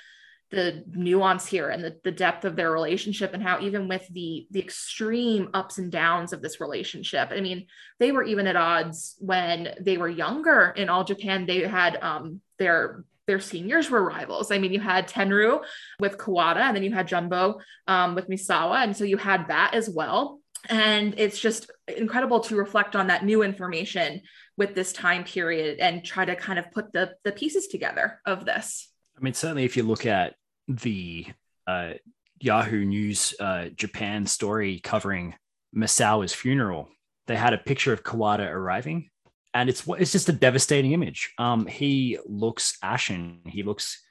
the 0.50 0.84
nuance 0.88 1.46
here 1.46 1.70
and 1.70 1.82
the, 1.82 1.98
the 2.04 2.12
depth 2.12 2.44
of 2.44 2.56
their 2.56 2.70
relationship 2.70 3.32
and 3.32 3.42
how 3.42 3.58
even 3.60 3.88
with 3.88 4.06
the 4.08 4.46
the 4.50 4.60
extreme 4.60 5.48
ups 5.54 5.78
and 5.78 5.90
downs 5.90 6.34
of 6.34 6.42
this 6.42 6.60
relationship 6.60 7.30
i 7.30 7.40
mean 7.40 7.66
they 7.98 8.12
were 8.12 8.22
even 8.22 8.46
at 8.46 8.56
odds 8.56 9.16
when 9.18 9.74
they 9.80 9.96
were 9.96 10.08
younger 10.08 10.74
in 10.76 10.88
all 10.88 11.04
japan. 11.04 11.46
They 11.46 11.66
had 11.66 11.96
um 12.02 12.40
their 12.58 13.04
their 13.26 13.40
seniors 13.40 13.90
were 13.90 14.04
rivals. 14.04 14.50
I 14.50 14.58
mean, 14.58 14.72
you 14.72 14.80
had 14.80 15.08
Tenryu 15.08 15.62
with 16.00 16.18
Kawada, 16.18 16.62
and 16.62 16.76
then 16.76 16.82
you 16.82 16.92
had 16.92 17.08
Jumbo 17.08 17.60
um, 17.86 18.14
with 18.14 18.28
Misawa, 18.28 18.82
and 18.82 18.96
so 18.96 19.04
you 19.04 19.16
had 19.16 19.48
that 19.48 19.74
as 19.74 19.88
well. 19.88 20.40
And 20.68 21.14
it's 21.18 21.38
just 21.38 21.70
incredible 21.88 22.40
to 22.40 22.56
reflect 22.56 22.94
on 22.94 23.08
that 23.08 23.24
new 23.24 23.42
information 23.42 24.22
with 24.56 24.74
this 24.74 24.92
time 24.92 25.24
period 25.24 25.80
and 25.80 26.04
try 26.04 26.24
to 26.24 26.36
kind 26.36 26.58
of 26.58 26.70
put 26.70 26.92
the 26.92 27.14
the 27.24 27.32
pieces 27.32 27.66
together 27.66 28.20
of 28.26 28.44
this. 28.44 28.90
I 29.16 29.20
mean, 29.20 29.34
certainly 29.34 29.64
if 29.64 29.76
you 29.76 29.82
look 29.82 30.06
at 30.06 30.34
the 30.68 31.26
uh, 31.66 31.94
Yahoo 32.40 32.84
News 32.84 33.34
uh, 33.40 33.66
Japan 33.74 34.26
story 34.26 34.80
covering 34.80 35.34
Misawa's 35.74 36.34
funeral, 36.34 36.88
they 37.26 37.36
had 37.36 37.54
a 37.54 37.58
picture 37.58 37.92
of 37.92 38.02
Kawada 38.02 38.50
arriving, 38.50 39.10
and 39.54 39.68
it's 39.68 39.86
it's 39.98 40.12
just 40.12 40.28
a 40.28 40.32
devastating 40.32 40.92
image. 40.92 41.32
Um, 41.38 41.66
he 41.66 42.18
looks 42.26 42.78
ashen. 42.82 43.40
He 43.46 43.62
looks 43.62 44.02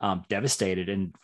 um, 0.00 0.24
devastated, 0.28 0.88
and 0.88 1.14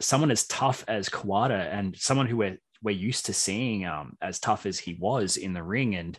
someone 0.00 0.30
as 0.30 0.46
tough 0.46 0.84
as 0.88 1.08
Kawada, 1.08 1.72
and 1.72 1.96
someone 1.96 2.26
who 2.26 2.36
we're 2.36 2.58
we're 2.82 2.90
used 2.90 3.26
to 3.26 3.32
seeing 3.32 3.86
um, 3.86 4.16
as 4.20 4.38
tough 4.38 4.66
as 4.66 4.78
he 4.78 4.94
was 5.00 5.36
in 5.36 5.52
the 5.52 5.62
ring, 5.62 5.94
and 5.94 6.18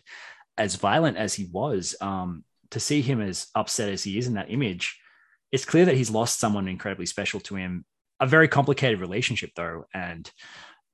as 0.56 0.76
violent 0.76 1.16
as 1.16 1.34
he 1.34 1.48
was, 1.52 1.94
um, 2.00 2.44
to 2.70 2.80
see 2.80 3.00
him 3.00 3.20
as 3.20 3.48
upset 3.54 3.90
as 3.90 4.02
he 4.02 4.18
is 4.18 4.26
in 4.26 4.34
that 4.34 4.50
image, 4.50 4.98
it's 5.52 5.64
clear 5.64 5.84
that 5.84 5.96
he's 5.96 6.10
lost 6.10 6.40
someone 6.40 6.68
incredibly 6.68 7.06
special 7.06 7.40
to 7.40 7.56
him. 7.56 7.84
A 8.20 8.26
very 8.26 8.48
complicated 8.48 9.00
relationship, 9.00 9.50
though, 9.54 9.86
and 9.92 10.28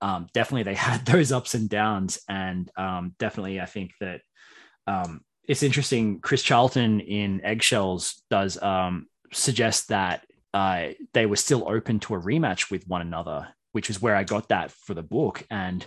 um, 0.02 0.26
definitely 0.34 0.64
they 0.64 0.74
had 0.74 1.06
those 1.06 1.32
ups 1.32 1.54
and 1.54 1.68
downs. 1.68 2.18
And 2.28 2.70
um, 2.76 3.14
definitely, 3.18 3.60
I 3.60 3.66
think 3.66 3.92
that 4.00 4.20
um, 4.86 5.22
it's 5.50 5.64
interesting. 5.64 6.20
Chris 6.20 6.44
Charlton 6.44 7.00
in 7.00 7.44
Eggshells 7.44 8.22
does 8.30 8.56
um, 8.62 9.08
suggest 9.32 9.88
that 9.88 10.24
uh, 10.54 10.90
they 11.12 11.26
were 11.26 11.34
still 11.34 11.68
open 11.68 11.98
to 11.98 12.14
a 12.14 12.20
rematch 12.20 12.70
with 12.70 12.86
one 12.86 13.00
another, 13.00 13.48
which 13.72 13.90
is 13.90 14.00
where 14.00 14.14
I 14.14 14.22
got 14.22 14.50
that 14.50 14.70
for 14.70 14.94
the 14.94 15.02
book. 15.02 15.44
And 15.50 15.84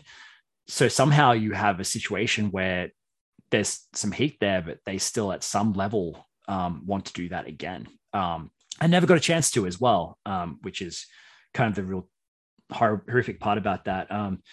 so 0.68 0.90
somehow 0.90 1.32
you 1.32 1.54
have 1.54 1.80
a 1.80 1.86
situation 1.86 2.52
where 2.52 2.90
there's 3.52 3.88
some 3.94 4.12
heat 4.12 4.36
there, 4.42 4.62
but 4.62 4.80
they 4.86 4.98
still 4.98 5.32
at 5.32 5.46
some 5.46 5.72
level 5.72 6.28
um, 6.50 6.84
want 6.86 7.06
to 7.06 7.14
do 7.14 7.30
that 7.30 7.48
again. 7.48 7.88
Um, 8.12 8.52
I 8.82 8.88
never 8.88 9.08
got 9.08 9.16
a 9.16 9.22
chance 9.22 9.50
to 9.52 9.66
as 9.66 9.80
well, 9.80 10.18
um, 10.26 10.60
which 10.64 10.82
is 10.82 11.06
kind 11.54 11.70
of 11.70 11.76
the 11.76 11.84
real 11.84 12.10
horrific 12.70 13.40
part 13.40 13.58
about 13.58 13.86
that. 13.86 14.12
Um, 14.12 14.44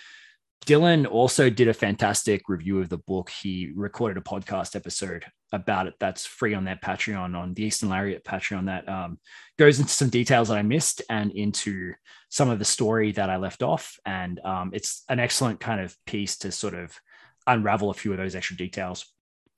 Dylan 0.66 1.10
also 1.10 1.48
did 1.48 1.68
a 1.68 1.74
fantastic 1.74 2.48
review 2.48 2.80
of 2.80 2.88
the 2.88 2.98
book. 2.98 3.30
He 3.30 3.72
recorded 3.74 4.18
a 4.18 4.20
podcast 4.20 4.76
episode 4.76 5.24
about 5.52 5.86
it 5.86 5.94
that's 5.98 6.26
free 6.26 6.54
on 6.54 6.64
their 6.64 6.76
Patreon, 6.76 7.34
on 7.34 7.54
the 7.54 7.64
Eastern 7.64 7.88
Lariat 7.88 8.24
Patreon, 8.24 8.66
that 8.66 8.88
um, 8.88 9.18
goes 9.58 9.80
into 9.80 9.90
some 9.90 10.10
details 10.10 10.48
that 10.48 10.58
I 10.58 10.62
missed 10.62 11.02
and 11.08 11.32
into 11.32 11.94
some 12.28 12.50
of 12.50 12.58
the 12.58 12.64
story 12.64 13.12
that 13.12 13.30
I 13.30 13.36
left 13.36 13.62
off. 13.62 13.98
And 14.04 14.38
um, 14.44 14.70
it's 14.74 15.02
an 15.08 15.18
excellent 15.18 15.60
kind 15.60 15.80
of 15.80 15.96
piece 16.04 16.36
to 16.38 16.52
sort 16.52 16.74
of 16.74 16.94
unravel 17.46 17.90
a 17.90 17.94
few 17.94 18.12
of 18.12 18.18
those 18.18 18.36
extra 18.36 18.56
details. 18.56 19.06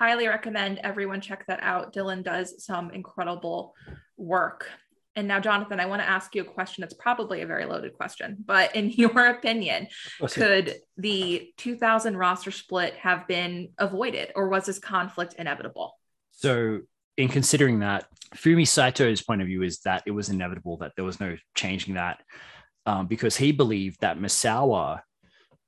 Highly 0.00 0.28
recommend 0.28 0.78
everyone 0.78 1.20
check 1.20 1.46
that 1.46 1.60
out. 1.62 1.92
Dylan 1.92 2.22
does 2.22 2.64
some 2.64 2.90
incredible 2.90 3.74
work. 4.16 4.68
And 5.14 5.28
now, 5.28 5.40
Jonathan, 5.40 5.78
I 5.78 5.86
want 5.86 6.00
to 6.00 6.08
ask 6.08 6.34
you 6.34 6.42
a 6.42 6.44
question. 6.44 6.82
It's 6.84 6.94
probably 6.94 7.42
a 7.42 7.46
very 7.46 7.66
loaded 7.66 7.92
question, 7.92 8.38
but 8.44 8.74
in 8.74 8.90
your 8.90 9.26
opinion, 9.26 9.88
could 10.28 10.76
the 10.96 11.52
2000 11.58 12.16
roster 12.16 12.50
split 12.50 12.94
have 12.94 13.26
been 13.28 13.70
avoided 13.78 14.32
or 14.34 14.48
was 14.48 14.66
this 14.66 14.78
conflict 14.78 15.34
inevitable? 15.38 15.98
So, 16.30 16.80
in 17.18 17.28
considering 17.28 17.80
that, 17.80 18.06
Fumi 18.34 18.66
Saito's 18.66 19.22
point 19.22 19.42
of 19.42 19.46
view 19.46 19.62
is 19.62 19.80
that 19.80 20.02
it 20.06 20.12
was 20.12 20.30
inevitable, 20.30 20.78
that 20.78 20.92
there 20.96 21.04
was 21.04 21.20
no 21.20 21.36
changing 21.54 21.94
that 21.94 22.22
um, 22.86 23.06
because 23.06 23.36
he 23.36 23.52
believed 23.52 24.00
that 24.00 24.18
Misawa 24.18 25.00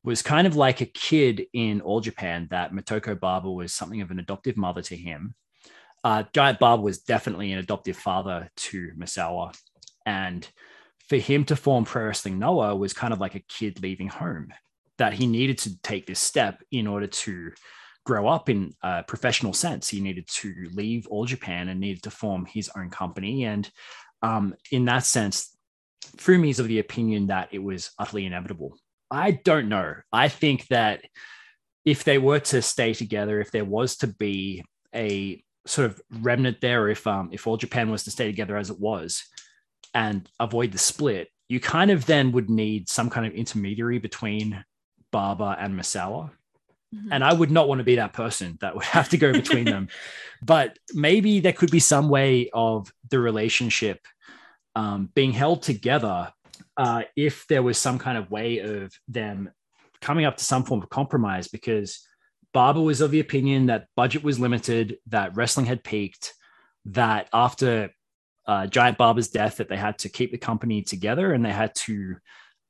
was 0.03 0.23
kind 0.23 0.47
of 0.47 0.57
like 0.57 0.81
a 0.81 0.87
kid 0.87 1.47
in 1.53 1.83
All 1.83 2.01
Japan, 2.01 2.49
that 2.51 2.73
Motoko 2.73 3.19
Baba 3.19 3.51
was 3.51 3.75
something 3.75 4.01
of 4.01 4.11
an 4.11 4.19
adoptive 4.19 4.57
mother 4.57 4.81
to 4.83 4.97
him 4.97 5.35
uh, 6.05 6.23
Giant 6.33 6.59
Baba 6.59 6.83
was 6.83 6.99
definitely 7.01 7.51
an 7.53 7.59
adoptive 7.59 7.97
father 7.97 8.51
to 8.57 8.91
Misawa. 8.97 9.57
And 10.07 10.47
for 11.09 11.17
him 11.17 11.45
to 11.47 11.57
form 11.57 11.85
Pro 11.85 12.05
Wrestling 12.05 12.39
Noah 12.39 12.77
was 12.77 12.93
kind 12.93 13.13
of 13.13 13.21
like 13.21 13.35
a 13.35 13.45
kid 13.49 13.83
leaving 13.83 14.09
home, 14.09 14.53
that 14.99 15.15
he 15.15 15.27
needed 15.27 15.59
to 15.59 15.81
take 15.83 16.07
this 16.07 16.21
step 16.21 16.63
in 16.71 16.87
order 16.87 17.07
to 17.07 17.53
grow 18.05 18.29
up 18.29 18.51
in 18.51 18.75
a 18.83 19.03
professional 19.03 19.55
sense. 19.55 19.89
He 19.89 20.01
needed 20.01 20.29
to 20.29 20.69
leave 20.73 21.07
All 21.07 21.25
Japan 21.25 21.69
and 21.69 21.81
needed 21.81 22.03
to 22.05 22.11
form 22.11 22.45
his 22.45 22.71
own 22.77 22.91
company. 22.91 23.45
And 23.45 23.69
um, 24.23 24.55
in 24.71 24.85
that 24.85 25.05
sense, 25.05 25.57
Fumi 26.19 26.51
is 26.51 26.59
of 26.59 26.69
the 26.69 26.81
opinion 26.81 27.29
that 27.29 27.49
it 27.51 27.63
was 27.63 27.91
utterly 27.99 28.27
inevitable. 28.27 28.77
I 29.11 29.33
don't 29.33 29.69
know. 29.69 29.95
I 30.13 30.29
think 30.29 30.67
that 30.69 31.01
if 31.85 32.05
they 32.05 32.19
were 32.19 32.41
to 32.41 32.63
stay 32.63 32.93
together, 32.93 33.41
if 33.41 33.51
there 33.51 33.65
was 33.65 33.97
to 33.99 34.07
be 34.07 34.65
a 34.95 35.43
sort 35.67 35.87
of 35.91 36.01
remnant 36.11 36.61
there 36.61 36.89
if 36.89 37.07
um 37.07 37.31
if 37.33 37.47
all 37.47 37.57
Japan 37.57 37.91
was 37.91 38.05
to 38.05 38.11
stay 38.11 38.27
together 38.27 38.57
as 38.57 38.71
it 38.71 38.79
was 38.79 39.25
and 39.95 40.29
avoid 40.41 40.73
the 40.73 40.79
split, 40.79 41.29
you 41.49 41.61
kind 41.61 41.91
of 41.91 42.07
then 42.07 42.33
would 42.33 42.51
need 42.51 42.89
some 42.89 43.11
kind 43.11 43.27
of 43.27 43.33
intermediary 43.33 43.99
between 43.99 44.65
Baba 45.13 45.57
and 45.59 45.79
Misawa. 45.79 46.31
Mm-hmm. 46.95 47.13
And 47.13 47.25
I 47.25 47.33
would 47.33 47.51
not 47.51 47.69
want 47.69 47.79
to 47.79 47.85
be 47.85 47.97
that 47.97 48.13
person 48.13 48.59
that 48.61 48.75
would 48.75 48.85
have 48.85 49.09
to 49.11 49.17
go 49.17 49.33
between 49.33 49.65
them. 49.65 49.89
But 50.43 50.79
maybe 50.93 51.41
there 51.41 51.55
could 51.55 51.71
be 51.71 51.81
some 51.81 52.11
way 52.11 52.51
of 52.53 52.93
the 53.09 53.19
relationship 53.19 54.07
um, 54.77 55.09
being 55.15 55.33
held 55.33 55.63
together 55.63 56.33
uh, 56.77 57.05
if 57.17 57.47
there 57.47 57.63
was 57.63 57.79
some 57.79 57.99
kind 57.99 58.19
of 58.19 58.31
way 58.31 58.59
of 58.59 58.93
them 59.09 59.51
coming 60.03 60.27
up 60.27 60.37
to 60.37 60.45
some 60.45 60.65
form 60.65 60.83
of 60.83 60.91
compromise 60.91 61.49
because 61.49 62.07
Baba 62.55 62.81
was 62.81 63.03
of 63.03 63.11
the 63.11 63.21
opinion 63.21 63.67
that 63.67 63.89
budget 63.97 64.23
was 64.23 64.41
limited, 64.41 64.97
that 65.09 65.37
wrestling 65.37 65.67
had 65.67 65.85
peaked, 65.85 66.33
that 66.87 67.29
after 67.33 67.91
uh, 68.47 68.67
Giant 68.69 68.97
Baba's 68.97 69.29
death, 69.29 69.57
that 69.57 69.69
they 69.69 69.77
had 69.77 69.99
to 69.99 70.09
keep 70.09 70.31
the 70.31 70.39
company 70.39 70.81
together 70.81 71.33
and 71.33 71.45
they 71.45 71.53
had 71.53 71.75
to 71.75 72.17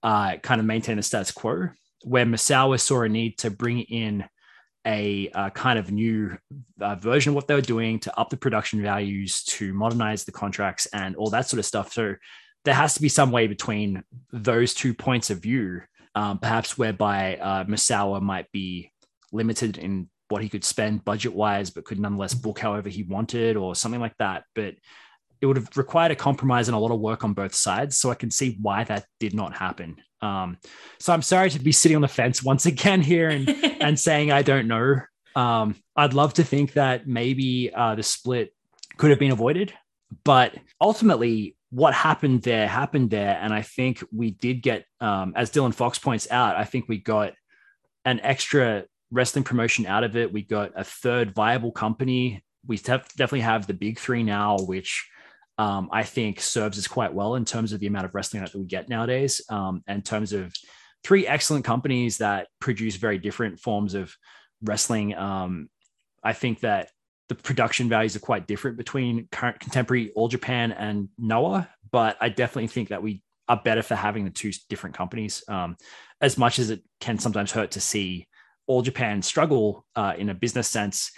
uh, 0.02 0.36
kind 0.38 0.60
of 0.60 0.66
maintain 0.66 0.96
the 0.96 1.02
status 1.02 1.30
quo. 1.30 1.68
Where 2.02 2.26
Misawa 2.26 2.80
saw 2.80 3.02
a 3.02 3.08
need 3.08 3.38
to 3.38 3.50
bring 3.50 3.80
in 3.80 4.24
a 4.86 5.30
uh, 5.34 5.50
kind 5.50 5.78
of 5.78 5.90
new 5.90 6.36
uh, 6.80 6.94
version 6.96 7.30
of 7.30 7.34
what 7.34 7.46
they 7.46 7.54
were 7.54 7.60
doing 7.60 7.98
to 8.00 8.18
up 8.18 8.30
the 8.30 8.36
production 8.36 8.82
values, 8.82 9.42
to 9.44 9.72
modernize 9.72 10.24
the 10.24 10.32
contracts, 10.32 10.86
and 10.86 11.16
all 11.16 11.30
that 11.30 11.48
sort 11.48 11.58
of 11.58 11.66
stuff. 11.66 11.92
So 11.92 12.14
there 12.64 12.74
has 12.74 12.94
to 12.94 13.02
be 13.02 13.08
some 13.08 13.30
way 13.30 13.46
between 13.46 14.02
those 14.32 14.74
two 14.74 14.94
points 14.94 15.30
of 15.30 15.40
view, 15.40 15.82
um, 16.14 16.38
perhaps 16.38 16.76
whereby 16.76 17.36
uh, 17.36 17.64
Misawa 17.64 18.20
might 18.20 18.50
be 18.52 18.92
limited 19.34 19.78
in 19.78 20.08
what 20.28 20.42
he 20.42 20.48
could 20.48 20.64
spend 20.64 21.04
budget 21.04 21.34
wise, 21.34 21.70
but 21.70 21.84
could 21.84 22.00
nonetheless 22.00 22.34
book 22.34 22.58
however 22.58 22.88
he 22.88 23.02
wanted 23.02 23.56
or 23.56 23.74
something 23.74 24.00
like 24.00 24.16
that. 24.18 24.44
But 24.54 24.74
it 25.40 25.46
would 25.46 25.56
have 25.56 25.76
required 25.76 26.12
a 26.12 26.16
compromise 26.16 26.68
and 26.68 26.74
a 26.74 26.78
lot 26.78 26.90
of 26.90 27.00
work 27.00 27.24
on 27.24 27.34
both 27.34 27.54
sides. 27.54 27.96
So 27.98 28.10
I 28.10 28.14
can 28.14 28.30
see 28.30 28.56
why 28.62 28.84
that 28.84 29.04
did 29.20 29.34
not 29.34 29.54
happen. 29.54 29.96
Um, 30.22 30.56
so 30.98 31.12
I'm 31.12 31.22
sorry 31.22 31.50
to 31.50 31.58
be 31.58 31.72
sitting 31.72 31.96
on 31.96 32.02
the 32.02 32.08
fence 32.08 32.42
once 32.42 32.64
again 32.74 33.02
here 33.02 33.28
and, 33.28 33.48
and 33.80 34.00
saying 34.00 34.32
I 34.32 34.42
don't 34.42 34.68
know. 34.68 35.00
Um, 35.36 35.74
I'd 35.96 36.14
love 36.14 36.34
to 36.34 36.44
think 36.44 36.72
that 36.74 37.06
maybe 37.06 37.72
uh, 37.74 37.94
the 37.94 38.02
split 38.02 38.54
could 38.96 39.10
have 39.10 39.18
been 39.18 39.32
avoided, 39.32 39.74
but 40.24 40.54
ultimately, 40.80 41.56
what 41.70 41.92
happened 41.92 42.42
there 42.42 42.68
happened 42.68 43.10
there. 43.10 43.36
And 43.42 43.52
I 43.52 43.62
think 43.62 44.02
we 44.12 44.30
did 44.30 44.62
get, 44.62 44.84
um, 45.00 45.32
as 45.34 45.50
Dylan 45.50 45.74
Fox 45.74 45.98
points 45.98 46.30
out, 46.30 46.54
I 46.54 46.62
think 46.62 46.88
we 46.88 46.98
got 46.98 47.32
an 48.04 48.20
extra 48.20 48.84
wrestling 49.14 49.44
promotion 49.44 49.86
out 49.86 50.04
of 50.04 50.16
it. 50.16 50.32
We 50.32 50.42
got 50.42 50.72
a 50.74 50.84
third 50.84 51.34
viable 51.34 51.72
company. 51.72 52.44
We 52.66 52.76
definitely 52.76 53.40
have 53.40 53.66
the 53.66 53.74
big 53.74 53.98
three 53.98 54.22
now, 54.22 54.58
which 54.58 55.08
um, 55.56 55.88
I 55.92 56.02
think 56.02 56.40
serves 56.40 56.78
us 56.78 56.88
quite 56.88 57.14
well 57.14 57.36
in 57.36 57.44
terms 57.44 57.72
of 57.72 57.80
the 57.80 57.86
amount 57.86 58.06
of 58.06 58.14
wrestling 58.14 58.42
that 58.42 58.54
we 58.54 58.64
get 58.64 58.88
nowadays. 58.88 59.40
Um, 59.48 59.82
in 59.86 60.02
terms 60.02 60.32
of 60.32 60.52
three 61.04 61.26
excellent 61.26 61.64
companies 61.64 62.18
that 62.18 62.48
produce 62.60 62.96
very 62.96 63.18
different 63.18 63.60
forms 63.60 63.94
of 63.94 64.14
wrestling. 64.62 65.14
Um, 65.14 65.68
I 66.22 66.32
think 66.32 66.60
that 66.60 66.90
the 67.28 67.34
production 67.34 67.88
values 67.88 68.16
are 68.16 68.20
quite 68.20 68.46
different 68.46 68.76
between 68.76 69.28
current 69.30 69.60
contemporary 69.60 70.10
All 70.14 70.28
Japan 70.28 70.72
and 70.72 71.08
Noah, 71.18 71.68
but 71.92 72.16
I 72.20 72.30
definitely 72.30 72.68
think 72.68 72.88
that 72.88 73.02
we 73.02 73.22
are 73.48 73.60
better 73.62 73.82
for 73.82 73.94
having 73.94 74.24
the 74.24 74.30
two 74.30 74.50
different 74.68 74.96
companies. 74.96 75.44
Um, 75.48 75.76
as 76.20 76.38
much 76.38 76.58
as 76.58 76.70
it 76.70 76.82
can 77.00 77.18
sometimes 77.18 77.52
hurt 77.52 77.72
to 77.72 77.80
see 77.80 78.26
all 78.66 78.82
Japan 78.82 79.22
struggle 79.22 79.86
uh, 79.96 80.14
in 80.16 80.28
a 80.28 80.34
business 80.34 80.68
sense, 80.68 81.12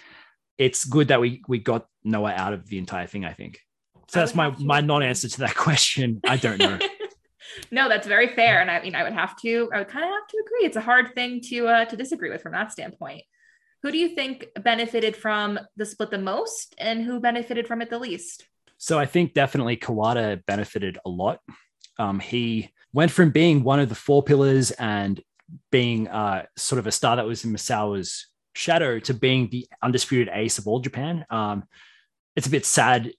it's 0.58 0.84
good 0.84 1.08
that 1.08 1.20
we 1.20 1.42
we 1.48 1.58
got 1.58 1.86
Noah 2.04 2.32
out 2.32 2.52
of 2.52 2.66
the 2.68 2.78
entire 2.78 3.06
thing. 3.06 3.24
I 3.24 3.32
think. 3.32 3.60
So 4.08 4.20
that's 4.20 4.34
my 4.34 4.54
my 4.58 4.80
non-answer 4.80 5.28
to 5.28 5.38
that 5.40 5.54
question. 5.66 6.20
I 6.26 6.36
don't 6.36 6.58
know. 6.58 6.78
no, 7.70 7.88
that's 7.88 8.06
very 8.06 8.28
fair, 8.28 8.60
and 8.60 8.70
I 8.70 8.80
mean, 8.80 8.94
I 8.94 9.02
would 9.02 9.12
have 9.12 9.36
to, 9.42 9.70
I 9.72 9.78
would 9.78 9.88
kind 9.88 10.04
of 10.04 10.10
have 10.10 10.26
to 10.28 10.44
agree. 10.46 10.66
It's 10.66 10.76
a 10.76 10.80
hard 10.80 11.14
thing 11.14 11.40
to 11.48 11.68
uh, 11.68 11.84
to 11.86 11.96
disagree 11.96 12.30
with 12.30 12.42
from 12.42 12.52
that 12.52 12.72
standpoint. 12.72 13.22
Who 13.82 13.92
do 13.92 13.98
you 13.98 14.14
think 14.14 14.46
benefited 14.62 15.16
from 15.16 15.58
the 15.76 15.86
split 15.86 16.10
the 16.10 16.18
most, 16.18 16.74
and 16.78 17.02
who 17.02 17.20
benefited 17.20 17.66
from 17.66 17.82
it 17.82 17.90
the 17.90 17.98
least? 17.98 18.46
So 18.78 18.98
I 18.98 19.06
think 19.06 19.32
definitely 19.32 19.76
Kawada 19.76 20.44
benefited 20.46 20.98
a 21.04 21.08
lot. 21.08 21.40
Um, 21.98 22.20
he 22.20 22.70
went 22.92 23.10
from 23.10 23.30
being 23.30 23.62
one 23.62 23.80
of 23.80 23.88
the 23.88 23.94
four 23.94 24.22
pillars 24.22 24.70
and 24.72 25.20
being 25.70 26.08
uh, 26.08 26.46
sort 26.56 26.78
of 26.78 26.86
a 26.86 26.92
star 26.92 27.16
that 27.16 27.26
was 27.26 27.44
in 27.44 27.52
Misawa's 27.52 28.28
shadow 28.54 28.98
to 29.00 29.14
being 29.14 29.48
the 29.50 29.66
undisputed 29.82 30.30
ace 30.32 30.58
of 30.58 30.66
all 30.66 30.80
Japan. 30.80 31.24
Um, 31.30 31.64
it's 32.34 32.46
a 32.46 32.50
bit 32.50 32.66
sad 32.66 33.12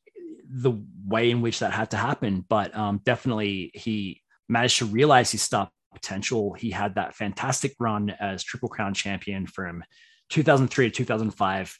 the 0.50 0.74
way 1.06 1.30
in 1.30 1.42
which 1.42 1.60
that 1.60 1.72
had 1.72 1.92
to 1.92 1.98
happen, 1.98 2.46
but 2.48 2.76
um, 2.76 3.02
definitely 3.04 3.72
he 3.74 4.22
managed 4.48 4.78
to 4.80 4.86
realize 4.86 5.32
his 5.32 5.42
star 5.42 5.70
potential. 5.94 6.54
He 6.54 6.72
had 6.72 6.96
that 6.96 7.16
fantastic 7.16 7.76
run 7.80 8.10
as 8.10 8.44
Triple 8.44 8.70
Crown 8.70 8.94
champion 8.94 9.46
from 9.46 9.84
2003 10.30 10.90
to 10.90 10.96
2005. 10.96 11.80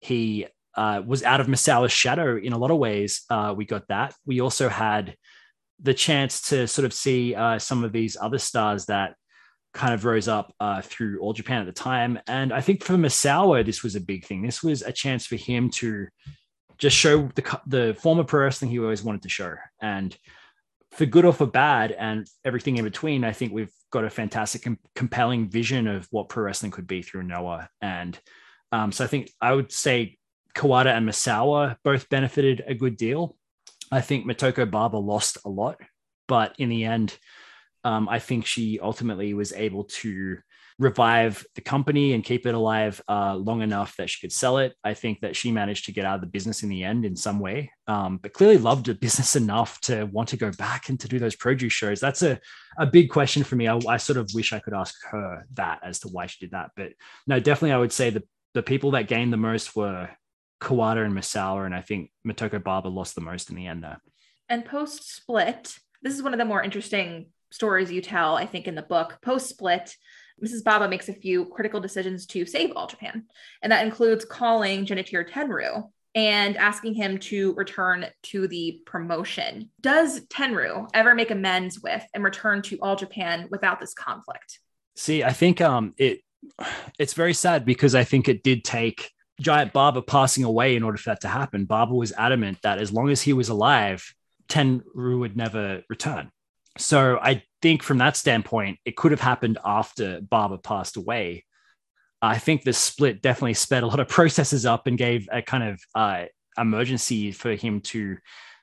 He 0.00 0.46
uh, 0.74 1.02
was 1.04 1.22
out 1.22 1.40
of 1.40 1.48
Misawa's 1.48 1.92
shadow 1.92 2.36
in 2.36 2.52
a 2.52 2.58
lot 2.58 2.70
of 2.70 2.78
ways. 2.78 3.22
Uh, 3.30 3.54
we 3.56 3.64
got 3.64 3.88
that. 3.88 4.14
We 4.26 4.40
also 4.40 4.68
had 4.68 5.16
the 5.80 5.94
chance 5.94 6.42
to 6.48 6.66
sort 6.66 6.84
of 6.86 6.92
see 6.92 7.34
uh, 7.34 7.58
some 7.58 7.84
of 7.84 7.92
these 7.92 8.16
other 8.20 8.38
stars 8.38 8.86
that 8.86 9.14
kind 9.74 9.94
of 9.94 10.04
rose 10.04 10.28
up 10.28 10.54
uh, 10.60 10.80
through 10.80 11.20
All 11.20 11.32
Japan 11.32 11.60
at 11.60 11.66
the 11.66 11.72
time. 11.72 12.18
And 12.26 12.52
I 12.52 12.60
think 12.60 12.82
for 12.82 12.94
Misawa, 12.94 13.64
this 13.64 13.82
was 13.82 13.96
a 13.96 14.00
big 14.00 14.24
thing. 14.24 14.42
This 14.42 14.62
was 14.62 14.82
a 14.82 14.92
chance 14.92 15.26
for 15.26 15.36
him 15.36 15.70
to 15.70 16.08
just 16.78 16.96
show 16.96 17.28
the 17.34 17.60
the 17.66 17.96
former 18.00 18.24
pro 18.24 18.44
wrestling 18.44 18.70
he 18.70 18.78
always 18.78 19.02
wanted 19.02 19.22
to 19.22 19.28
show. 19.28 19.54
And 19.82 20.16
for 20.92 21.06
good 21.06 21.24
or 21.24 21.32
for 21.32 21.46
bad, 21.46 21.92
and 21.92 22.26
everything 22.44 22.76
in 22.76 22.84
between, 22.84 23.24
I 23.24 23.32
think 23.32 23.52
we've 23.52 23.72
got 23.90 24.04
a 24.04 24.10
fantastic, 24.10 24.62
com- 24.62 24.78
compelling 24.94 25.48
vision 25.48 25.86
of 25.86 26.08
what 26.10 26.28
pro 26.28 26.44
wrestling 26.44 26.72
could 26.72 26.86
be 26.86 27.02
through 27.02 27.24
Noah. 27.24 27.68
And 27.80 28.18
um, 28.72 28.92
so 28.92 29.04
I 29.04 29.06
think 29.06 29.30
I 29.40 29.52
would 29.52 29.70
say 29.72 30.16
Kawada 30.54 30.96
and 30.96 31.08
Misawa 31.08 31.76
both 31.84 32.08
benefited 32.08 32.64
a 32.66 32.74
good 32.74 32.96
deal. 32.96 33.36
I 33.90 34.00
think 34.00 34.26
Motoko 34.26 34.70
Baba 34.70 34.96
lost 34.96 35.38
a 35.44 35.48
lot, 35.48 35.80
but 36.26 36.54
in 36.58 36.68
the 36.68 36.84
end, 36.84 37.16
um, 37.88 38.06
I 38.06 38.18
think 38.18 38.44
she 38.44 38.78
ultimately 38.80 39.32
was 39.32 39.54
able 39.54 39.84
to 39.84 40.36
revive 40.78 41.44
the 41.54 41.62
company 41.62 42.12
and 42.12 42.22
keep 42.22 42.44
it 42.44 42.54
alive 42.54 43.00
uh, 43.08 43.34
long 43.34 43.62
enough 43.62 43.96
that 43.96 44.10
she 44.10 44.20
could 44.20 44.30
sell 44.30 44.58
it. 44.58 44.74
I 44.84 44.92
think 44.92 45.20
that 45.20 45.34
she 45.34 45.50
managed 45.50 45.86
to 45.86 45.92
get 45.92 46.04
out 46.04 46.16
of 46.16 46.20
the 46.20 46.26
business 46.26 46.62
in 46.62 46.68
the 46.68 46.84
end 46.84 47.06
in 47.06 47.16
some 47.16 47.40
way, 47.40 47.72
um, 47.86 48.18
but 48.18 48.34
clearly 48.34 48.58
loved 48.58 48.86
the 48.86 48.94
business 48.94 49.36
enough 49.44 49.80
to 49.82 50.04
want 50.04 50.28
to 50.28 50.36
go 50.36 50.52
back 50.52 50.90
and 50.90 51.00
to 51.00 51.08
do 51.08 51.18
those 51.18 51.34
produce 51.34 51.72
shows. 51.72 51.98
That's 51.98 52.22
a, 52.22 52.38
a 52.78 52.84
big 52.84 53.08
question 53.08 53.42
for 53.42 53.56
me. 53.56 53.68
I, 53.68 53.80
I 53.88 53.96
sort 53.96 54.18
of 54.18 54.28
wish 54.34 54.52
I 54.52 54.58
could 54.58 54.74
ask 54.74 54.94
her 55.10 55.46
that 55.54 55.80
as 55.82 56.00
to 56.00 56.08
why 56.08 56.26
she 56.26 56.44
did 56.44 56.50
that. 56.50 56.72
But 56.76 56.92
no, 57.26 57.40
definitely, 57.40 57.72
I 57.72 57.78
would 57.78 57.92
say 57.92 58.10
the, 58.10 58.22
the 58.52 58.62
people 58.62 58.90
that 58.90 59.08
gained 59.08 59.32
the 59.32 59.38
most 59.38 59.74
were 59.74 60.10
Kawada 60.60 61.06
and 61.06 61.14
Misawa, 61.14 61.64
and 61.64 61.74
I 61.74 61.80
think 61.80 62.10
Motoko 62.26 62.62
Baba 62.62 62.88
lost 62.88 63.14
the 63.14 63.22
most 63.22 63.48
in 63.48 63.56
the 63.56 63.66
end 63.66 63.82
there. 63.82 64.02
And 64.50 64.66
post 64.66 65.16
split, 65.16 65.78
this 66.02 66.12
is 66.12 66.22
one 66.22 66.34
of 66.34 66.38
the 66.38 66.44
more 66.44 66.62
interesting 66.62 67.30
stories 67.50 67.90
you 67.90 68.00
tell, 68.00 68.36
I 68.36 68.46
think, 68.46 68.66
in 68.66 68.74
the 68.74 68.82
book. 68.82 69.18
Post 69.22 69.48
split, 69.48 69.94
Mrs. 70.44 70.64
Baba 70.64 70.88
makes 70.88 71.08
a 71.08 71.14
few 71.14 71.46
critical 71.46 71.80
decisions 71.80 72.26
to 72.26 72.46
save 72.46 72.72
All 72.76 72.86
Japan, 72.86 73.24
and 73.62 73.72
that 73.72 73.84
includes 73.84 74.24
calling 74.24 74.86
Genichiro 74.86 75.28
Tenryu 75.28 75.90
and 76.14 76.56
asking 76.56 76.94
him 76.94 77.18
to 77.18 77.54
return 77.54 78.06
to 78.24 78.48
the 78.48 78.80
promotion. 78.86 79.70
Does 79.80 80.20
Tenryu 80.26 80.88
ever 80.94 81.14
make 81.14 81.30
amends 81.30 81.80
with 81.80 82.04
and 82.14 82.24
return 82.24 82.62
to 82.62 82.78
All 82.78 82.96
Japan 82.96 83.48
without 83.50 83.80
this 83.80 83.94
conflict? 83.94 84.60
See, 84.96 85.22
I 85.22 85.32
think 85.32 85.60
um 85.60 85.94
it 85.98 86.20
it's 86.98 87.14
very 87.14 87.34
sad 87.34 87.64
because 87.64 87.94
I 87.94 88.04
think 88.04 88.28
it 88.28 88.42
did 88.42 88.64
take 88.64 89.10
Giant 89.40 89.72
Baba 89.72 90.02
passing 90.02 90.44
away 90.44 90.74
in 90.74 90.82
order 90.82 90.98
for 90.98 91.10
that 91.10 91.20
to 91.20 91.28
happen. 91.28 91.64
Baba 91.64 91.94
was 91.94 92.12
adamant 92.12 92.58
that 92.62 92.78
as 92.78 92.92
long 92.92 93.10
as 93.10 93.22
he 93.22 93.32
was 93.32 93.48
alive, 93.48 94.12
Tenryu 94.48 95.20
would 95.20 95.36
never 95.36 95.82
return. 95.88 96.30
So 96.78 97.18
I 97.20 97.42
think 97.60 97.82
from 97.82 97.98
that 97.98 98.16
standpoint, 98.16 98.78
it 98.84 98.96
could 98.96 99.10
have 99.10 99.20
happened 99.20 99.58
after 99.64 100.20
Baba 100.20 100.58
passed 100.58 100.96
away. 100.96 101.44
I 102.22 102.38
think 102.38 102.62
the 102.62 102.72
split 102.72 103.22
definitely 103.22 103.54
sped 103.54 103.82
a 103.82 103.86
lot 103.86 104.00
of 104.00 104.08
processes 104.18 104.64
up 104.64 104.86
and 104.86 104.96
gave 104.96 105.28
a 105.30 105.42
kind 105.42 105.64
of 105.64 105.80
uh, 105.94 106.24
emergency 106.56 107.32
for 107.32 107.54
him 107.54 107.80
to 107.80 108.16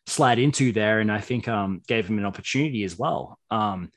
slide 0.08 0.40
into 0.40 0.72
there, 0.72 1.00
and 1.00 1.12
I 1.12 1.20
think 1.20 1.48
um, 1.48 1.82
gave 1.88 2.08
him 2.08 2.18
an 2.18 2.26
opportunity 2.26 2.84
as 2.84 2.98
well. 2.98 3.40
Um, 3.50 3.92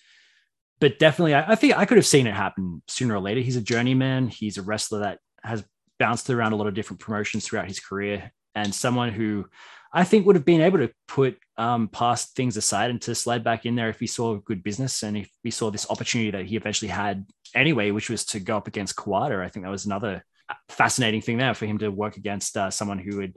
but 0.80 0.98
definitely, 0.98 1.34
I, 1.34 1.52
I, 1.52 1.54
think 1.54 1.76
I 1.76 1.84
could 1.84 1.98
have 1.98 2.06
seen 2.06 2.26
it 2.26 2.34
happen 2.34 2.82
sooner 2.88 3.14
or 3.14 3.20
later. 3.20 3.40
He's 3.40 3.56
a 3.56 3.62
journeyman. 3.62 4.28
He's 4.28 4.58
a 4.58 4.62
wrestler 4.62 5.00
that 5.00 5.18
has 5.42 5.64
bounced 5.98 6.30
around 6.30 6.52
a 6.52 6.56
lot 6.56 6.68
of 6.68 6.74
different 6.74 7.00
promotions 7.00 7.44
throughout 7.44 7.68
his 7.68 7.80
career, 7.80 8.32
and 8.54 8.74
someone 8.74 9.12
who 9.12 9.46
I 9.92 10.04
think 10.04 10.26
would 10.26 10.36
have 10.36 10.44
been 10.44 10.60
able 10.60 10.78
to 10.78 10.90
put 11.06 11.38
um, 11.56 11.88
past 11.88 12.36
things 12.36 12.56
aside 12.56 12.90
and 12.90 13.00
to 13.02 13.14
slide 13.14 13.42
back 13.42 13.64
in 13.64 13.74
there 13.74 13.88
if 13.88 13.98
he 13.98 14.06
saw 14.06 14.36
good 14.36 14.62
business 14.62 15.02
and 15.02 15.16
if 15.16 15.30
he 15.42 15.50
saw 15.50 15.70
this 15.70 15.90
opportunity 15.90 16.30
that 16.30 16.44
he 16.44 16.56
eventually 16.56 16.90
had 16.90 17.26
anyway, 17.54 17.90
which 17.90 18.10
was 18.10 18.24
to 18.26 18.40
go 18.40 18.56
up 18.56 18.68
against 18.68 18.96
Kawada. 18.96 19.42
I 19.42 19.48
think 19.48 19.64
that 19.64 19.70
was 19.70 19.86
another 19.86 20.24
fascinating 20.68 21.20
thing 21.20 21.38
there 21.38 21.54
for 21.54 21.66
him 21.66 21.78
to 21.78 21.90
work 21.90 22.16
against 22.16 22.56
uh, 22.56 22.70
someone 22.70 22.98
who 22.98 23.20
had 23.20 23.34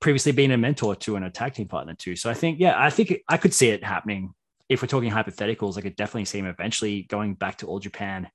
previously 0.00 0.32
been 0.32 0.52
a 0.52 0.56
mentor 0.56 0.94
to 0.94 1.16
and 1.16 1.24
a 1.24 1.30
tag 1.30 1.54
team 1.54 1.68
partner 1.68 1.94
too. 1.94 2.16
So 2.16 2.30
I 2.30 2.34
think, 2.34 2.60
yeah, 2.60 2.74
I 2.76 2.90
think 2.90 3.20
I 3.28 3.36
could 3.36 3.54
see 3.54 3.70
it 3.70 3.82
happening. 3.82 4.34
If 4.68 4.82
we're 4.82 4.88
talking 4.88 5.10
hypotheticals, 5.10 5.78
I 5.78 5.80
could 5.80 5.96
definitely 5.96 6.26
see 6.26 6.38
him 6.38 6.46
eventually 6.46 7.02
going 7.02 7.34
back 7.34 7.58
to 7.58 7.66
All 7.66 7.78
Japan 7.78 8.28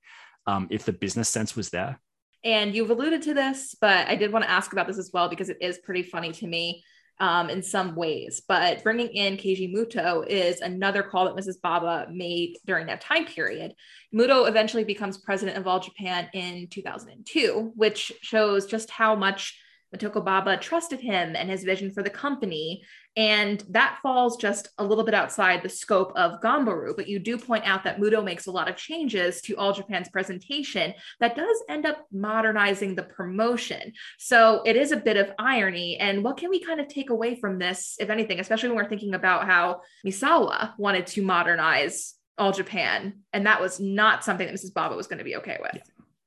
um, 0.46 0.66
if 0.70 0.84
the 0.84 0.92
business 0.92 1.28
sense 1.28 1.54
was 1.54 1.70
there. 1.70 2.00
And 2.42 2.74
you've 2.74 2.90
alluded 2.90 3.22
to 3.22 3.32
this, 3.32 3.74
but 3.80 4.06
I 4.06 4.16
did 4.16 4.30
want 4.30 4.44
to 4.44 4.50
ask 4.50 4.72
about 4.72 4.86
this 4.86 4.98
as 4.98 5.10
well 5.14 5.28
because 5.28 5.48
it 5.48 5.56
is 5.62 5.78
pretty 5.78 6.02
funny 6.02 6.32
to 6.32 6.46
me 6.46 6.84
um, 7.20 7.50
in 7.50 7.62
some 7.62 7.94
ways. 7.94 8.42
But 8.46 8.82
bringing 8.82 9.08
in 9.08 9.36
Keiji 9.36 9.72
Muto 9.72 10.26
is 10.26 10.60
another 10.60 11.02
call 11.02 11.26
that 11.26 11.36
Mrs. 11.36 11.60
Baba 11.60 12.06
made 12.10 12.58
during 12.66 12.86
that 12.86 13.00
time 13.00 13.24
period. 13.24 13.74
Muto 14.14 14.48
eventually 14.48 14.84
becomes 14.84 15.18
president 15.18 15.56
of 15.56 15.66
All 15.66 15.80
Japan 15.80 16.28
in 16.32 16.68
2002, 16.68 17.72
which 17.76 18.12
shows 18.22 18.66
just 18.66 18.90
how 18.90 19.14
much 19.14 19.58
Motoko 19.94 20.24
Baba 20.24 20.56
trusted 20.56 21.00
him 21.00 21.36
and 21.36 21.48
his 21.48 21.64
vision 21.64 21.90
for 21.90 22.02
the 22.02 22.10
company. 22.10 22.82
And 23.16 23.62
that 23.70 23.98
falls 24.02 24.36
just 24.36 24.68
a 24.78 24.84
little 24.84 25.04
bit 25.04 25.14
outside 25.14 25.62
the 25.62 25.68
scope 25.68 26.12
of 26.16 26.40
Ganbaru. 26.40 26.96
But 26.96 27.06
you 27.06 27.20
do 27.20 27.38
point 27.38 27.64
out 27.64 27.84
that 27.84 28.00
Muto 28.00 28.24
makes 28.24 28.46
a 28.46 28.50
lot 28.50 28.68
of 28.68 28.76
changes 28.76 29.40
to 29.42 29.56
All 29.56 29.72
Japan's 29.72 30.08
presentation 30.08 30.94
that 31.20 31.36
does 31.36 31.62
end 31.68 31.86
up 31.86 32.06
modernizing 32.12 32.96
the 32.96 33.04
promotion. 33.04 33.92
So 34.18 34.62
it 34.66 34.74
is 34.74 34.90
a 34.90 34.96
bit 34.96 35.16
of 35.16 35.32
irony. 35.38 35.96
And 35.98 36.24
what 36.24 36.36
can 36.36 36.50
we 36.50 36.58
kind 36.58 36.80
of 36.80 36.88
take 36.88 37.10
away 37.10 37.36
from 37.36 37.58
this, 37.58 37.96
if 38.00 38.10
anything, 38.10 38.40
especially 38.40 38.70
when 38.70 38.76
we're 38.78 38.88
thinking 38.88 39.14
about 39.14 39.46
how 39.46 39.82
Misawa 40.04 40.72
wanted 40.76 41.06
to 41.08 41.22
modernize 41.22 42.14
All 42.36 42.50
Japan? 42.50 43.20
And 43.32 43.46
that 43.46 43.60
was 43.60 43.78
not 43.78 44.24
something 44.24 44.46
that 44.46 44.54
Mrs. 44.54 44.74
Baba 44.74 44.96
was 44.96 45.06
going 45.06 45.18
to 45.18 45.24
be 45.24 45.36
okay 45.36 45.58
with. 45.60 45.82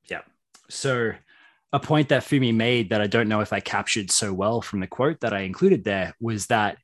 Yeah. 0.05 0.21
So 0.69 1.13
a 1.73 1.79
point 1.79 2.09
that 2.09 2.23
Fumi 2.23 2.53
made 2.53 2.89
that 2.89 3.01
I 3.01 3.07
don't 3.07 3.27
know 3.27 3.41
if 3.41 3.51
I 3.51 3.59
captured 3.59 4.09
so 4.11 4.33
well 4.33 4.61
from 4.61 4.79
the 4.79 4.87
quote 4.87 5.19
that 5.21 5.33
I 5.33 5.41
included 5.41 5.83
there 5.83 6.13
was 6.19 6.47
that 6.47 6.77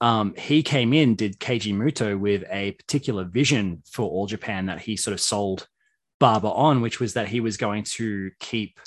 um, 0.00 0.34
he 0.34 0.62
came 0.62 0.92
in, 0.92 1.14
did 1.14 1.38
Keiji 1.38 1.74
Muto 1.74 2.18
with 2.18 2.44
a 2.50 2.72
particular 2.72 3.24
vision 3.24 3.82
for 3.90 4.08
All 4.08 4.26
Japan 4.26 4.66
that 4.66 4.80
he 4.80 4.96
sort 4.96 5.12
of 5.12 5.20
sold 5.20 5.66
Baba 6.18 6.48
on, 6.48 6.80
which 6.80 7.00
was 7.00 7.14
that 7.14 7.28
he 7.28 7.40
was 7.40 7.56
going 7.56 7.84
to 7.84 8.30
keep 8.40 8.78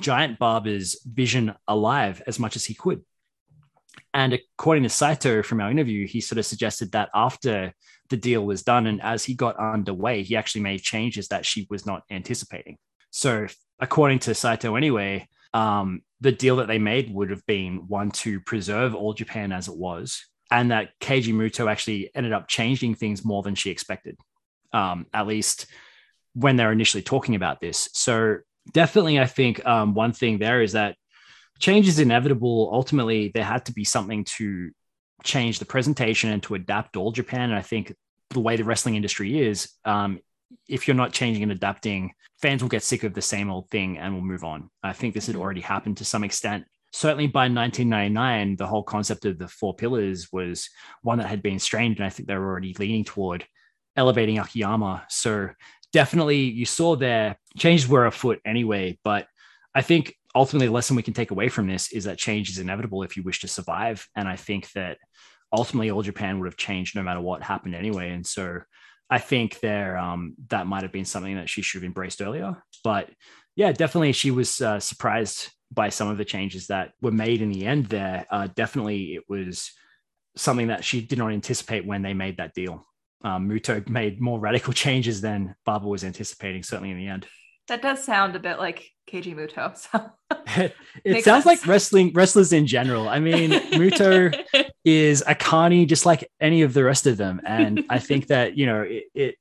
Giant 0.00 0.38
Baba's 0.38 1.00
vision 1.04 1.54
alive 1.68 2.22
as 2.26 2.38
much 2.38 2.56
as 2.56 2.64
he 2.64 2.74
could. 2.74 3.02
And 4.14 4.34
according 4.34 4.82
to 4.82 4.88
Saito 4.88 5.42
from 5.42 5.60
our 5.60 5.70
interview, 5.70 6.06
he 6.06 6.20
sort 6.20 6.38
of 6.38 6.46
suggested 6.46 6.92
that 6.92 7.08
after 7.14 7.72
the 8.10 8.16
deal 8.16 8.44
was 8.44 8.62
done 8.62 8.86
and 8.86 9.00
as 9.00 9.24
he 9.24 9.34
got 9.34 9.58
underway, 9.58 10.22
he 10.22 10.36
actually 10.36 10.60
made 10.62 10.82
changes 10.82 11.28
that 11.28 11.46
she 11.46 11.66
was 11.70 11.86
not 11.86 12.02
anticipating. 12.10 12.76
So 13.10 13.46
according 13.82 14.20
to 14.20 14.34
Saito 14.34 14.76
anyway, 14.76 15.28
um, 15.52 16.02
the 16.20 16.32
deal 16.32 16.56
that 16.56 16.68
they 16.68 16.78
made 16.78 17.12
would 17.12 17.30
have 17.30 17.44
been 17.46 17.88
one 17.88 18.12
to 18.12 18.40
preserve 18.40 18.94
all 18.94 19.12
Japan 19.12 19.52
as 19.52 19.68
it 19.68 19.76
was, 19.76 20.24
and 20.50 20.70
that 20.70 20.98
Keiji 21.00 21.34
Muto 21.34 21.70
actually 21.70 22.10
ended 22.14 22.32
up 22.32 22.48
changing 22.48 22.94
things 22.94 23.24
more 23.24 23.42
than 23.42 23.56
she 23.56 23.70
expected, 23.70 24.16
um, 24.72 25.06
at 25.12 25.26
least 25.26 25.66
when 26.34 26.56
they're 26.56 26.72
initially 26.72 27.02
talking 27.02 27.34
about 27.34 27.60
this. 27.60 27.88
So 27.92 28.38
definitely, 28.72 29.18
I 29.18 29.26
think 29.26 29.66
um, 29.66 29.94
one 29.94 30.12
thing 30.12 30.38
there 30.38 30.62
is 30.62 30.72
that 30.72 30.96
change 31.58 31.88
is 31.88 31.98
inevitable. 31.98 32.70
Ultimately, 32.72 33.32
there 33.34 33.44
had 33.44 33.66
to 33.66 33.72
be 33.72 33.84
something 33.84 34.24
to 34.36 34.70
change 35.24 35.58
the 35.58 35.64
presentation 35.64 36.30
and 36.30 36.42
to 36.44 36.54
adapt 36.54 36.96
all 36.96 37.12
Japan. 37.12 37.50
And 37.50 37.58
I 37.58 37.62
think 37.62 37.94
the 38.30 38.40
way 38.40 38.56
the 38.56 38.64
wrestling 38.64 38.94
industry 38.94 39.40
is, 39.40 39.70
um, 39.84 40.20
if 40.68 40.86
you're 40.86 40.96
not 40.96 41.12
changing 41.12 41.42
and 41.42 41.52
adapting, 41.52 42.12
fans 42.40 42.62
will 42.62 42.68
get 42.68 42.82
sick 42.82 43.04
of 43.04 43.14
the 43.14 43.22
same 43.22 43.50
old 43.50 43.70
thing 43.70 43.98
and 43.98 44.14
will 44.14 44.22
move 44.22 44.44
on. 44.44 44.70
I 44.82 44.92
think 44.92 45.14
this 45.14 45.26
had 45.26 45.34
mm-hmm. 45.34 45.42
already 45.42 45.60
happened 45.60 45.98
to 45.98 46.04
some 46.04 46.24
extent. 46.24 46.64
Certainly 46.92 47.28
by 47.28 47.48
1999, 47.48 48.56
the 48.56 48.66
whole 48.66 48.82
concept 48.82 49.24
of 49.24 49.38
the 49.38 49.48
four 49.48 49.74
pillars 49.74 50.28
was 50.30 50.68
one 51.02 51.18
that 51.18 51.28
had 51.28 51.42
been 51.42 51.58
strained, 51.58 51.96
and 51.96 52.04
I 52.04 52.10
think 52.10 52.28
they 52.28 52.36
were 52.36 52.50
already 52.50 52.74
leaning 52.78 53.04
toward 53.04 53.46
elevating 53.96 54.38
Akiyama. 54.38 55.04
So 55.08 55.50
definitely, 55.92 56.40
you 56.40 56.66
saw 56.66 56.96
there 56.96 57.36
changes 57.56 57.88
were 57.88 58.06
afoot 58.06 58.40
anyway. 58.44 58.98
But 59.04 59.26
I 59.74 59.82
think 59.82 60.14
ultimately, 60.34 60.66
the 60.66 60.72
lesson 60.74 60.96
we 60.96 61.02
can 61.02 61.14
take 61.14 61.30
away 61.30 61.48
from 61.48 61.66
this 61.66 61.92
is 61.92 62.04
that 62.04 62.18
change 62.18 62.50
is 62.50 62.58
inevitable 62.58 63.02
if 63.02 63.16
you 63.16 63.22
wish 63.22 63.40
to 63.40 63.48
survive. 63.48 64.06
And 64.14 64.28
I 64.28 64.36
think 64.36 64.70
that 64.72 64.98
ultimately, 65.52 65.90
all 65.90 66.02
Japan 66.02 66.40
would 66.40 66.46
have 66.46 66.56
changed 66.56 66.96
no 66.96 67.02
matter 67.02 67.20
what 67.20 67.42
happened 67.42 67.74
anyway. 67.74 68.10
And 68.10 68.26
so 68.26 68.60
I 69.12 69.18
think 69.18 69.60
there 69.60 69.98
um, 69.98 70.36
that 70.48 70.66
might 70.66 70.84
have 70.84 70.90
been 70.90 71.04
something 71.04 71.36
that 71.36 71.50
she 71.50 71.60
should 71.60 71.82
have 71.82 71.86
embraced 71.86 72.22
earlier. 72.22 72.56
But 72.82 73.10
yeah, 73.54 73.70
definitely 73.70 74.12
she 74.12 74.30
was 74.30 74.62
uh, 74.62 74.80
surprised 74.80 75.50
by 75.70 75.90
some 75.90 76.08
of 76.08 76.16
the 76.16 76.24
changes 76.24 76.68
that 76.68 76.92
were 77.02 77.10
made 77.10 77.42
in 77.42 77.52
the 77.52 77.66
end. 77.66 77.86
There, 77.90 78.24
uh, 78.30 78.48
definitely 78.56 79.14
it 79.14 79.24
was 79.28 79.70
something 80.34 80.68
that 80.68 80.82
she 80.82 81.02
did 81.02 81.18
not 81.18 81.30
anticipate 81.30 81.84
when 81.84 82.00
they 82.00 82.14
made 82.14 82.38
that 82.38 82.54
deal. 82.54 82.86
Um, 83.22 83.50
Muto 83.50 83.86
made 83.86 84.18
more 84.18 84.40
radical 84.40 84.72
changes 84.84 85.20
than 85.20 85.56
Baba 85.66 85.86
was 85.86 86.04
anticipating, 86.04 86.62
certainly 86.62 86.90
in 86.90 86.96
the 86.96 87.08
end. 87.08 87.26
That 87.72 87.80
does 87.80 88.04
sound 88.04 88.36
a 88.36 88.38
bit 88.38 88.58
like 88.58 88.90
Keiji 89.10 89.34
Muto. 89.34 89.72
So 89.90 90.10
it, 90.60 90.74
it 91.04 91.24
sounds 91.24 91.44
sense. 91.44 91.46
like 91.46 91.66
wrestling 91.66 92.12
wrestlers 92.12 92.52
in 92.52 92.66
general. 92.66 93.08
I 93.08 93.18
mean, 93.18 93.50
Muto 93.50 94.38
is 94.84 95.24
a 95.26 95.34
carny 95.34 95.86
just 95.86 96.04
like 96.04 96.30
any 96.38 96.60
of 96.60 96.74
the 96.74 96.84
rest 96.84 97.06
of 97.06 97.16
them, 97.16 97.40
and 97.46 97.86
I 97.88 97.98
think 97.98 98.26
that 98.26 98.58
you 98.58 98.66
know 98.66 98.82
it, 98.82 99.04
it 99.14 99.36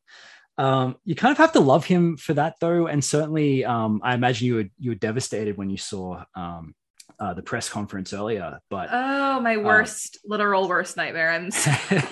Um, 0.58 0.96
you 1.04 1.14
kind 1.14 1.34
of 1.34 1.40
have 1.40 1.52
to 1.54 1.60
love 1.60 1.84
him 1.84 2.16
for 2.16 2.34
that, 2.36 2.56
though, 2.62 2.88
and 2.88 3.04
certainly, 3.04 3.66
um, 3.66 4.00
I 4.02 4.14
imagine 4.14 4.48
you 4.48 4.56
were 4.56 4.70
you 4.80 4.92
were 4.92 4.96
devastated 4.96 5.58
when 5.58 5.70
you 5.70 5.78
saw 5.78 6.24
um, 6.34 6.74
uh, 7.20 7.34
the 7.34 7.44
press 7.44 7.68
conference 7.68 8.14
earlier. 8.14 8.60
But 8.70 8.88
oh, 8.94 9.42
my 9.42 9.58
uh, 9.58 9.60
worst, 9.60 10.20
literal 10.24 10.70
worst 10.70 10.96
nightmare! 10.96 11.32
I'm 11.32 11.50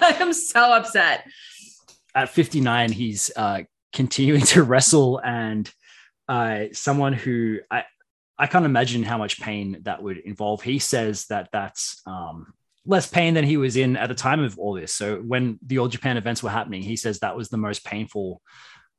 I'm 0.02 0.34
so 0.34 0.74
upset. 0.74 1.26
At 2.14 2.28
59, 2.28 2.92
he's 2.92 3.32
uh, 3.38 3.62
continuing 3.94 4.42
to 4.42 4.64
wrestle, 4.64 5.22
and 5.24 5.72
uh, 6.30 6.66
someone 6.72 7.12
who 7.12 7.60
I 7.70 7.84
I 8.38 8.48
can't 8.48 8.66
imagine 8.66 9.04
how 9.04 9.18
much 9.18 9.42
pain 9.42 9.80
that 9.82 10.02
would 10.02 10.20
involve. 10.20 10.62
He 10.62 10.80
says 10.80 11.26
that 11.26 11.50
that's 11.52 12.02
um, 12.06 12.54
less 12.86 13.06
pain 13.10 13.34
than 13.34 13.44
he 13.44 13.58
was 13.58 13.76
in 13.76 13.98
at 13.98 14.08
the 14.08 14.16
time 14.16 14.42
of 14.42 14.58
all 14.58 14.76
this. 14.76 14.94
So 14.94 15.18
when 15.18 15.60
the 15.66 15.80
All 15.80 15.90
Japan 15.90 16.16
events 16.16 16.42
were 16.42 16.50
happening, 16.50 16.82
he 16.82 16.96
says 16.96 17.20
that 17.20 17.36
was 17.36 17.50
the 17.50 17.58
most 17.58 17.84
painful 17.84 18.42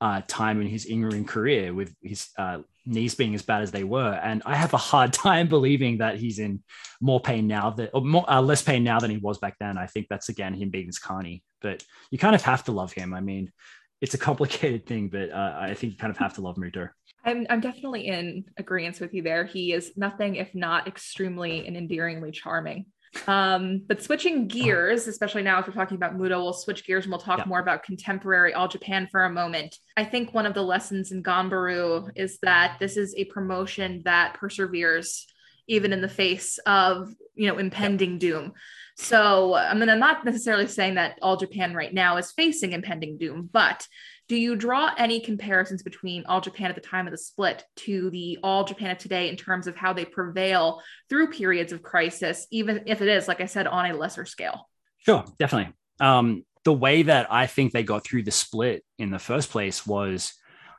uh, 0.02 0.20
time 0.26 0.60
in 0.60 0.66
his 0.66 0.84
in-ring 0.84 1.24
career 1.24 1.72
with 1.72 1.94
his 2.02 2.28
uh, 2.38 2.58
knees 2.84 3.14
being 3.14 3.34
as 3.34 3.42
bad 3.42 3.62
as 3.62 3.70
they 3.70 3.84
were. 3.84 4.12
And 4.22 4.42
I 4.44 4.56
have 4.56 4.74
a 4.74 4.78
hard 4.78 5.12
time 5.26 5.48
believing 5.48 5.98
that 5.98 6.18
he's 6.18 6.38
in 6.38 6.62
more 7.00 7.20
pain 7.20 7.46
now 7.46 7.70
that 7.70 7.90
or 7.94 8.02
more, 8.02 8.30
uh, 8.30 8.42
less 8.42 8.62
pain 8.62 8.84
now 8.84 9.00
than 9.00 9.10
he 9.10 9.18
was 9.18 9.38
back 9.38 9.56
then. 9.58 9.78
I 9.78 9.86
think 9.86 10.08
that's 10.10 10.28
again 10.28 10.52
him 10.52 10.68
being 10.68 10.86
his 10.86 10.98
carny, 10.98 11.42
but 11.62 11.82
you 12.10 12.18
kind 12.18 12.34
of 12.34 12.42
have 12.42 12.64
to 12.64 12.72
love 12.72 12.92
him. 12.92 13.14
I 13.14 13.20
mean, 13.20 13.52
it's 14.00 14.14
a 14.14 14.18
complicated 14.18 14.86
thing, 14.86 15.08
but 15.08 15.30
uh, 15.30 15.56
I 15.60 15.74
think 15.74 15.92
you 15.92 15.98
kind 15.98 16.10
of 16.10 16.18
have 16.18 16.34
to 16.34 16.40
love 16.40 16.56
Muto. 16.56 16.88
I'm, 17.24 17.46
I'm 17.50 17.60
definitely 17.60 18.06
in 18.06 18.44
agreement 18.56 19.00
with 19.00 19.12
you 19.12 19.22
there. 19.22 19.44
He 19.44 19.72
is 19.72 19.92
nothing 19.96 20.36
if 20.36 20.54
not 20.54 20.88
extremely 20.88 21.66
and 21.66 21.76
endearingly 21.76 22.30
charming. 22.30 22.86
Um, 23.26 23.82
but 23.86 24.02
switching 24.02 24.46
gears, 24.46 25.08
especially 25.08 25.42
now 25.42 25.58
if 25.58 25.66
we're 25.66 25.74
talking 25.74 25.96
about 25.96 26.16
Muto, 26.16 26.42
we'll 26.42 26.52
switch 26.52 26.86
gears 26.86 27.04
and 27.04 27.12
we'll 27.12 27.20
talk 27.20 27.38
yeah. 27.38 27.44
more 27.46 27.58
about 27.58 27.82
contemporary 27.82 28.54
All 28.54 28.68
Japan 28.68 29.08
for 29.10 29.24
a 29.24 29.30
moment. 29.30 29.76
I 29.96 30.04
think 30.04 30.32
one 30.32 30.46
of 30.46 30.54
the 30.54 30.62
lessons 30.62 31.10
in 31.10 31.22
Ganbaru 31.22 32.10
is 32.14 32.38
that 32.42 32.76
this 32.78 32.96
is 32.96 33.14
a 33.16 33.24
promotion 33.24 34.02
that 34.04 34.34
perseveres 34.34 35.26
even 35.66 35.92
in 35.92 36.00
the 36.00 36.08
face 36.08 36.58
of 36.66 37.12
you 37.34 37.48
know 37.48 37.58
impending 37.58 38.12
yeah. 38.12 38.18
doom. 38.18 38.52
So 39.00 39.54
I 39.54 39.72
mean, 39.74 39.88
I'm 39.88 39.98
not 39.98 40.24
necessarily 40.24 40.66
saying 40.66 40.94
that 40.96 41.18
All 41.22 41.36
Japan 41.36 41.74
right 41.74 41.92
now 41.92 42.18
is 42.18 42.32
facing 42.32 42.72
impending 42.72 43.16
doom, 43.16 43.48
but 43.50 43.86
do 44.28 44.36
you 44.36 44.54
draw 44.54 44.92
any 44.96 45.20
comparisons 45.20 45.82
between 45.82 46.26
All 46.26 46.40
Japan 46.40 46.68
at 46.68 46.74
the 46.74 46.82
time 46.82 47.06
of 47.06 47.10
the 47.10 47.18
split 47.18 47.64
to 47.76 48.10
the 48.10 48.38
All 48.42 48.64
Japan 48.64 48.90
of 48.90 48.98
today 48.98 49.28
in 49.28 49.36
terms 49.36 49.66
of 49.66 49.74
how 49.74 49.92
they 49.92 50.04
prevail 50.04 50.82
through 51.08 51.32
periods 51.32 51.72
of 51.72 51.82
crisis, 51.82 52.46
even 52.50 52.82
if 52.86 53.00
it 53.00 53.08
is, 53.08 53.26
like 53.26 53.40
I 53.40 53.46
said, 53.46 53.66
on 53.66 53.90
a 53.90 53.96
lesser 53.96 54.26
scale? 54.26 54.68
Sure, 54.98 55.24
definitely. 55.38 55.72
Um, 55.98 56.44
the 56.64 56.72
way 56.72 57.02
that 57.02 57.32
I 57.32 57.46
think 57.46 57.72
they 57.72 57.82
got 57.82 58.04
through 58.04 58.24
the 58.24 58.30
split 58.30 58.84
in 58.98 59.10
the 59.10 59.18
first 59.18 59.50
place 59.50 59.86
was 59.86 60.34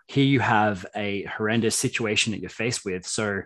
here 0.07 0.24
you 0.24 0.39
have 0.39 0.86
a 0.95 1.24
horrendous 1.24 1.76
situation 1.76 2.32
that 2.32 2.39
you're 2.39 2.49
faced 2.49 2.86
with. 2.86 3.05
So 3.05 3.41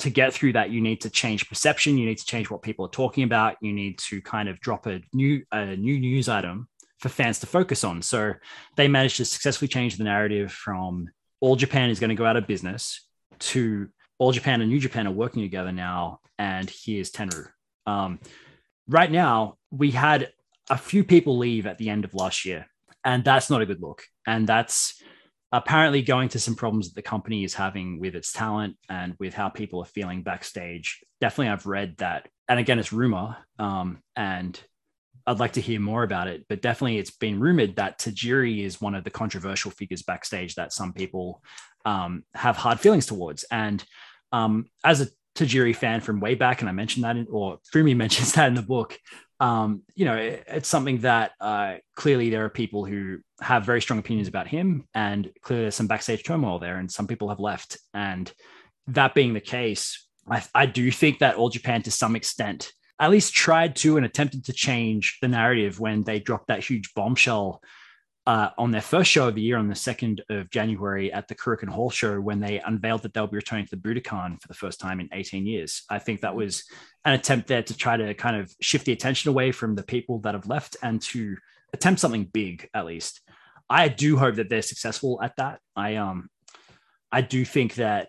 to 0.00 0.10
get 0.10 0.34
through 0.34 0.52
that, 0.54 0.70
you 0.70 0.80
need 0.80 1.00
to 1.02 1.10
change 1.10 1.48
perception. 1.48 1.98
You 1.98 2.06
need 2.06 2.18
to 2.18 2.26
change 2.26 2.50
what 2.50 2.62
people 2.62 2.84
are 2.86 2.90
talking 2.90 3.24
about. 3.24 3.56
You 3.60 3.72
need 3.72 3.98
to 3.98 4.20
kind 4.20 4.48
of 4.48 4.60
drop 4.60 4.86
a 4.86 5.00
new 5.12 5.44
a 5.52 5.76
new 5.76 5.98
news 5.98 6.28
item 6.28 6.68
for 6.98 7.08
fans 7.08 7.38
to 7.40 7.46
focus 7.46 7.84
on. 7.84 8.02
So 8.02 8.34
they 8.76 8.88
managed 8.88 9.18
to 9.18 9.24
successfully 9.24 9.68
change 9.68 9.96
the 9.96 10.04
narrative 10.04 10.52
from 10.52 11.08
all 11.40 11.56
Japan 11.56 11.90
is 11.90 12.00
going 12.00 12.08
to 12.10 12.16
go 12.16 12.24
out 12.24 12.36
of 12.36 12.46
business 12.46 13.06
to 13.38 13.88
all 14.18 14.32
Japan 14.32 14.60
and 14.60 14.70
New 14.70 14.80
Japan 14.80 15.06
are 15.06 15.12
working 15.12 15.42
together 15.42 15.72
now, 15.72 16.20
and 16.38 16.70
here's 16.70 17.10
Tenryu. 17.10 17.48
Um, 17.86 18.20
right 18.88 19.10
now, 19.10 19.58
we 19.70 19.90
had 19.90 20.32
a 20.70 20.78
few 20.78 21.04
people 21.04 21.36
leave 21.36 21.66
at 21.66 21.78
the 21.78 21.90
end 21.90 22.04
of 22.04 22.14
last 22.14 22.44
year, 22.44 22.66
and 23.04 23.24
that's 23.24 23.50
not 23.50 23.60
a 23.60 23.66
good 23.66 23.82
look. 23.82 24.02
And 24.26 24.46
that's 24.46 25.02
apparently 25.54 26.02
going 26.02 26.28
to 26.28 26.40
some 26.40 26.56
problems 26.56 26.88
that 26.88 26.96
the 26.96 27.02
company 27.02 27.44
is 27.44 27.54
having 27.54 28.00
with 28.00 28.16
its 28.16 28.32
talent 28.32 28.76
and 28.88 29.14
with 29.20 29.34
how 29.34 29.48
people 29.48 29.80
are 29.80 29.86
feeling 29.86 30.24
backstage. 30.24 31.00
Definitely, 31.20 31.52
I've 31.52 31.66
read 31.66 31.96
that, 31.98 32.28
and 32.48 32.58
again, 32.58 32.80
it's 32.80 32.92
rumor. 32.92 33.36
Um, 33.60 34.00
and 34.16 34.60
I'd 35.28 35.38
like 35.38 35.52
to 35.52 35.60
hear 35.60 35.78
more 35.78 36.02
about 36.02 36.26
it, 36.26 36.44
but 36.48 36.60
definitely 36.60 36.98
it's 36.98 37.12
been 37.12 37.38
rumored 37.38 37.76
that 37.76 38.00
Tajiri 38.00 38.64
is 38.64 38.80
one 38.80 38.96
of 38.96 39.04
the 39.04 39.10
controversial 39.10 39.70
figures 39.70 40.02
backstage 40.02 40.56
that 40.56 40.72
some 40.72 40.92
people 40.92 41.40
um, 41.84 42.24
have 42.34 42.56
hard 42.56 42.80
feelings 42.80 43.06
towards. 43.06 43.44
And 43.44 43.82
um, 44.32 44.66
as 44.82 45.00
a 45.00 45.06
Tajiri 45.36 45.76
fan 45.76 46.00
from 46.00 46.18
way 46.18 46.34
back, 46.34 46.60
and 46.60 46.68
I 46.68 46.72
mentioned 46.72 47.04
that, 47.04 47.16
in, 47.16 47.28
or 47.30 47.58
Fumi 47.72 47.96
mentions 47.96 48.32
that 48.32 48.48
in 48.48 48.54
the 48.54 48.62
book, 48.62 48.98
um, 49.40 49.82
you 49.94 50.04
know, 50.04 50.16
it, 50.16 50.44
it's 50.46 50.68
something 50.68 50.98
that 50.98 51.32
uh, 51.40 51.76
clearly 51.94 52.30
there 52.30 52.44
are 52.44 52.50
people 52.50 52.84
who 52.84 53.18
have 53.40 53.64
very 53.64 53.82
strong 53.82 53.98
opinions 53.98 54.28
about 54.28 54.48
him, 54.48 54.86
and 54.94 55.30
clearly 55.42 55.64
there's 55.64 55.74
some 55.74 55.86
backstage 55.86 56.24
turmoil 56.24 56.58
there, 56.58 56.76
and 56.76 56.90
some 56.90 57.06
people 57.06 57.28
have 57.28 57.40
left. 57.40 57.78
And 57.92 58.32
that 58.88 59.14
being 59.14 59.34
the 59.34 59.40
case, 59.40 60.06
I, 60.28 60.42
I 60.54 60.66
do 60.66 60.90
think 60.90 61.18
that 61.18 61.36
All 61.36 61.48
Japan 61.48 61.82
to 61.82 61.90
some 61.90 62.16
extent 62.16 62.72
at 63.00 63.10
least 63.10 63.34
tried 63.34 63.74
to 63.76 63.96
and 63.96 64.06
attempted 64.06 64.44
to 64.44 64.52
change 64.52 65.18
the 65.20 65.28
narrative 65.28 65.80
when 65.80 66.02
they 66.04 66.20
dropped 66.20 66.46
that 66.46 66.64
huge 66.64 66.94
bombshell 66.94 67.60
uh, 68.26 68.50
on 68.56 68.70
their 68.70 68.80
first 68.80 69.10
show 69.10 69.28
of 69.28 69.34
the 69.34 69.42
year 69.42 69.58
on 69.58 69.68
the 69.68 69.74
2nd 69.74 70.20
of 70.30 70.50
January 70.50 71.12
at 71.12 71.28
the 71.28 71.34
Korakuen 71.34 71.68
Hall 71.68 71.90
show 71.90 72.18
when 72.20 72.40
they 72.40 72.58
unveiled 72.60 73.02
that 73.02 73.12
they'll 73.12 73.26
be 73.26 73.36
returning 73.36 73.66
to 73.66 73.76
the 73.76 73.82
Budokan 73.82 74.40
for 74.40 74.48
the 74.48 74.54
first 74.54 74.80
time 74.80 74.98
in 74.98 75.10
18 75.12 75.46
years. 75.46 75.82
I 75.90 75.98
think 75.98 76.22
that 76.22 76.34
was 76.34 76.64
an 77.04 77.12
attempt 77.12 77.48
there 77.48 77.62
to 77.62 77.76
try 77.76 77.98
to 77.98 78.14
kind 78.14 78.36
of 78.36 78.54
shift 78.60 78.86
the 78.86 78.92
attention 78.92 79.28
away 79.28 79.52
from 79.52 79.74
the 79.74 79.82
people 79.82 80.20
that 80.20 80.34
have 80.34 80.46
left 80.46 80.76
and 80.82 81.02
to 81.02 81.36
attempt 81.74 82.00
something 82.00 82.24
big 82.24 82.68
at 82.72 82.86
least. 82.86 83.20
I 83.68 83.88
do 83.88 84.16
hope 84.16 84.36
that 84.36 84.48
they're 84.48 84.62
successful 84.62 85.20
at 85.22 85.36
that. 85.36 85.60
I 85.76 85.96
um 85.96 86.28
I 87.12 87.20
do 87.20 87.44
think 87.44 87.74
that 87.74 88.08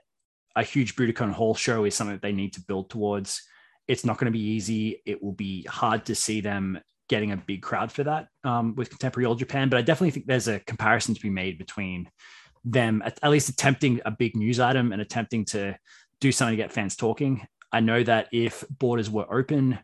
a 0.56 0.64
huge 0.64 0.96
Budokan 0.96 1.34
Hall 1.34 1.56
show 1.56 1.84
is 1.84 1.94
something 1.94 2.16
that 2.16 2.22
they 2.22 2.32
need 2.32 2.54
to 2.54 2.62
build 2.62 2.90
towards 2.90 3.42
it's 3.88 4.06
not 4.06 4.18
going 4.18 4.32
to 4.32 4.38
be 4.38 4.44
easy. 4.44 5.02
It 5.06 5.22
will 5.22 5.34
be 5.34 5.64
hard 5.64 6.06
to 6.06 6.16
see 6.16 6.42
them 6.42 6.80
getting 7.08 7.32
a 7.32 7.38
big 7.38 7.62
crowd 7.62 7.92
for 7.92 8.04
that 8.04 8.28
um, 8.44 8.76
with 8.76 8.90
contemporary 8.90 9.26
All 9.26 9.36
Japan. 9.36 9.70
But 9.70 9.78
I 9.78 9.82
definitely 9.82 10.12
think 10.12 10.26
there's 10.26 10.48
a 10.48 10.60
comparison 10.60 11.16
to 11.16 11.22
be 11.22 11.30
made 11.30 11.58
between 11.58 12.10
them 12.64 13.02
at, 13.06 13.20
at 13.22 13.32
least 13.32 13.50
attempting 13.50 14.02
a 14.06 14.12
big 14.12 14.36
news 14.36 14.60
item 14.60 14.92
and 14.92 15.02
attempting 15.02 15.46
to 15.46 15.78
do 16.20 16.32
something 16.32 16.58
to 16.58 16.64
get 16.64 16.72
fans 16.72 16.96
talking. 16.96 17.46
I 17.72 17.80
know 17.80 18.04
that 18.04 18.28
if 18.32 18.64
borders 18.70 19.10
were 19.10 19.32
open, 19.32 19.80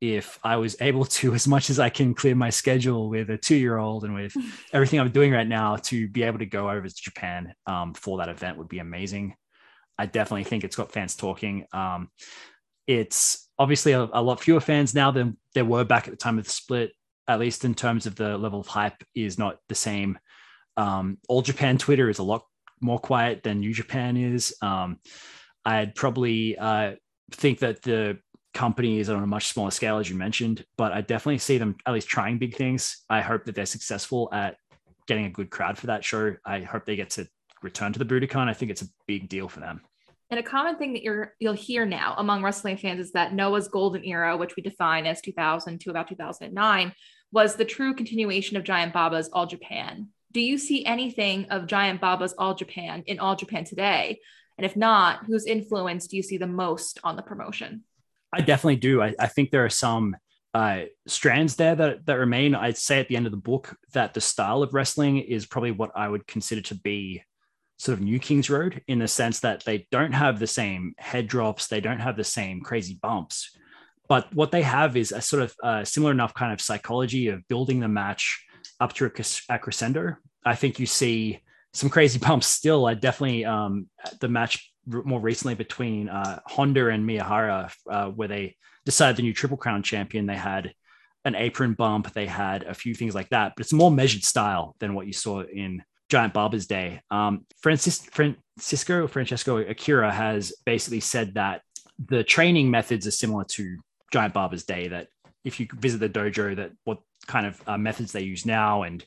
if 0.00 0.38
I 0.42 0.56
was 0.56 0.76
able 0.80 1.04
to, 1.04 1.34
as 1.36 1.46
much 1.46 1.70
as 1.70 1.78
I 1.78 1.90
can 1.90 2.14
clear 2.14 2.34
my 2.34 2.50
schedule 2.50 3.08
with 3.08 3.30
a 3.30 3.36
two 3.36 3.56
year 3.56 3.78
old 3.78 4.04
and 4.04 4.14
with 4.14 4.34
everything 4.72 5.00
I'm 5.00 5.10
doing 5.10 5.32
right 5.32 5.48
now, 5.48 5.76
to 5.76 6.08
be 6.08 6.22
able 6.24 6.38
to 6.38 6.46
go 6.46 6.70
over 6.70 6.88
to 6.88 6.94
Japan 6.94 7.54
um, 7.66 7.94
for 7.94 8.18
that 8.18 8.28
event 8.28 8.58
would 8.58 8.68
be 8.68 8.78
amazing. 8.78 9.34
I 9.98 10.06
definitely 10.06 10.44
think 10.44 10.64
it's 10.64 10.76
got 10.76 10.92
fans 10.92 11.16
talking. 11.16 11.66
Um, 11.72 12.10
it's 12.86 13.48
obviously 13.58 13.92
a, 13.92 14.08
a, 14.12 14.22
lot 14.22 14.40
fewer 14.40 14.60
fans 14.60 14.94
now 14.94 15.10
than 15.10 15.36
there 15.58 15.64
were 15.64 15.82
back 15.82 16.06
at 16.06 16.12
the 16.12 16.16
time 16.16 16.38
of 16.38 16.44
the 16.44 16.50
split, 16.50 16.92
at 17.26 17.40
least 17.40 17.64
in 17.64 17.74
terms 17.74 18.06
of 18.06 18.14
the 18.14 18.38
level 18.38 18.60
of 18.60 18.68
hype 18.68 19.02
is 19.12 19.40
not 19.40 19.58
the 19.68 19.74
same. 19.74 20.16
Um, 20.76 21.18
All 21.28 21.42
Japan 21.42 21.78
Twitter 21.78 22.08
is 22.08 22.20
a 22.20 22.22
lot 22.22 22.44
more 22.80 23.00
quiet 23.00 23.42
than 23.42 23.58
New 23.58 23.74
Japan 23.74 24.16
is. 24.16 24.54
Um, 24.62 25.00
I'd 25.64 25.96
probably 25.96 26.56
uh, 26.56 26.92
think 27.32 27.58
that 27.58 27.82
the 27.82 28.18
company 28.54 29.00
is 29.00 29.10
on 29.10 29.20
a 29.20 29.26
much 29.26 29.48
smaller 29.48 29.72
scale, 29.72 29.98
as 29.98 30.08
you 30.08 30.14
mentioned, 30.14 30.64
but 30.76 30.92
I 30.92 31.00
definitely 31.00 31.38
see 31.38 31.58
them 31.58 31.74
at 31.84 31.92
least 31.92 32.06
trying 32.06 32.38
big 32.38 32.54
things. 32.54 33.04
I 33.10 33.20
hope 33.20 33.44
that 33.46 33.56
they're 33.56 33.66
successful 33.66 34.28
at 34.32 34.58
getting 35.08 35.24
a 35.24 35.30
good 35.30 35.50
crowd 35.50 35.76
for 35.76 35.88
that 35.88 36.04
show. 36.04 36.36
I 36.46 36.60
hope 36.60 36.86
they 36.86 36.94
get 36.94 37.10
to 37.10 37.26
return 37.64 37.92
to 37.94 37.98
the 37.98 38.04
Budokan. 38.04 38.48
I 38.48 38.54
think 38.54 38.70
it's 38.70 38.82
a 38.82 38.88
big 39.08 39.28
deal 39.28 39.48
for 39.48 39.58
them. 39.58 39.80
And 40.30 40.38
a 40.38 40.42
common 40.42 40.76
thing 40.76 40.92
that 40.92 41.02
you're 41.02 41.34
you'll 41.38 41.54
hear 41.54 41.86
now 41.86 42.14
among 42.18 42.42
wrestling 42.42 42.76
fans 42.76 43.00
is 43.00 43.12
that 43.12 43.32
Noah's 43.32 43.68
golden 43.68 44.04
era, 44.04 44.36
which 44.36 44.56
we 44.56 44.62
define 44.62 45.06
as 45.06 45.20
2000 45.22 45.80
to 45.80 45.90
about 45.90 46.08
2009, 46.08 46.92
was 47.32 47.56
the 47.56 47.64
true 47.64 47.94
continuation 47.94 48.56
of 48.56 48.64
Giant 48.64 48.92
Baba's 48.92 49.30
All 49.32 49.46
Japan. 49.46 50.08
Do 50.32 50.40
you 50.40 50.58
see 50.58 50.84
anything 50.84 51.46
of 51.46 51.66
Giant 51.66 52.00
Baba's 52.00 52.34
All 52.36 52.54
Japan 52.54 53.02
in 53.06 53.18
All 53.18 53.36
Japan 53.36 53.64
today? 53.64 54.20
And 54.58 54.66
if 54.66 54.76
not, 54.76 55.24
whose 55.24 55.46
influence 55.46 56.06
do 56.06 56.16
you 56.16 56.22
see 56.22 56.36
the 56.36 56.46
most 56.46 56.98
on 57.04 57.16
the 57.16 57.22
promotion? 57.22 57.84
I 58.32 58.42
definitely 58.42 58.76
do. 58.76 59.00
I, 59.00 59.14
I 59.18 59.26
think 59.28 59.50
there 59.50 59.64
are 59.64 59.70
some 59.70 60.16
uh, 60.52 60.82
strands 61.06 61.56
there 61.56 61.74
that, 61.74 62.04
that 62.06 62.14
remain. 62.14 62.54
I'd 62.54 62.76
say 62.76 63.00
at 63.00 63.08
the 63.08 63.16
end 63.16 63.26
of 63.26 63.32
the 63.32 63.38
book 63.38 63.76
that 63.94 64.12
the 64.12 64.20
style 64.20 64.62
of 64.62 64.74
wrestling 64.74 65.18
is 65.18 65.46
probably 65.46 65.70
what 65.70 65.92
I 65.94 66.08
would 66.08 66.26
consider 66.26 66.60
to 66.62 66.74
be 66.74 67.22
sort 67.78 67.96
of 67.96 68.04
New 68.04 68.18
Kings 68.18 68.50
Road 68.50 68.82
in 68.88 68.98
the 68.98 69.08
sense 69.08 69.40
that 69.40 69.64
they 69.64 69.86
don't 69.90 70.12
have 70.12 70.38
the 70.38 70.46
same 70.46 70.94
head 70.98 71.28
drops, 71.28 71.68
they 71.68 71.80
don't 71.80 72.00
have 72.00 72.16
the 72.16 72.24
same 72.24 72.60
crazy 72.60 72.98
bumps. 73.00 73.56
But 74.08 74.34
what 74.34 74.50
they 74.50 74.62
have 74.62 74.96
is 74.96 75.12
a 75.12 75.20
sort 75.20 75.42
of 75.42 75.54
uh, 75.62 75.84
similar 75.84 76.12
enough 76.12 76.34
kind 76.34 76.52
of 76.52 76.60
psychology 76.60 77.28
of 77.28 77.46
building 77.46 77.80
the 77.80 77.88
match 77.88 78.44
up 78.80 78.92
to 78.94 79.06
a, 79.06 79.54
a 79.54 79.58
crescendo. 79.58 80.16
I 80.44 80.54
think 80.54 80.78
you 80.78 80.86
see 80.86 81.40
some 81.72 81.90
crazy 81.90 82.18
bumps 82.26 82.46
still. 82.46 82.86
I 82.86 82.94
definitely 82.94 83.44
um, 83.44 83.88
the 84.20 84.28
match 84.28 84.72
more 84.86 85.20
recently 85.20 85.54
between 85.54 86.08
uh, 86.08 86.40
Honda 86.46 86.88
and 86.88 87.08
Miyahara, 87.08 87.70
uh, 87.90 88.06
where 88.06 88.28
they 88.28 88.56
decided 88.86 89.16
the 89.16 89.22
new 89.22 89.34
Triple 89.34 89.58
Crown 89.58 89.82
champion. 89.82 90.26
They 90.26 90.36
had 90.36 90.72
an 91.24 91.34
apron 91.34 91.74
bump. 91.74 92.12
They 92.14 92.26
had 92.26 92.62
a 92.62 92.74
few 92.74 92.94
things 92.94 93.14
like 93.14 93.28
that, 93.28 93.52
but 93.54 93.66
it's 93.66 93.72
more 93.72 93.90
measured 93.90 94.24
style 94.24 94.74
than 94.78 94.94
what 94.94 95.06
you 95.06 95.12
saw 95.12 95.42
in 95.42 95.82
Giant 96.08 96.32
Baba's 96.32 96.66
day. 96.66 97.00
Um, 97.10 97.44
Francis, 97.60 97.98
Francisco 97.98 99.06
Francesco 99.06 99.58
Akira 99.58 100.10
has 100.12 100.52
basically 100.64 101.00
said 101.00 101.34
that 101.34 101.62
the 101.98 102.24
training 102.24 102.70
methods 102.70 103.06
are 103.06 103.12
similar 103.12 103.44
to 103.44 103.78
Giant 104.12 104.34
Baba's 104.34 104.64
day. 104.64 104.88
That 104.88 105.08
if 105.44 105.60
you 105.60 105.66
visit 105.74 105.98
the 105.98 106.08
dojo, 106.08 106.56
that 106.56 106.72
what 106.84 106.98
kind 107.26 107.46
of 107.46 107.62
uh, 107.66 107.78
methods 107.78 108.12
they 108.12 108.22
use 108.22 108.46
now 108.46 108.82
and 108.82 109.04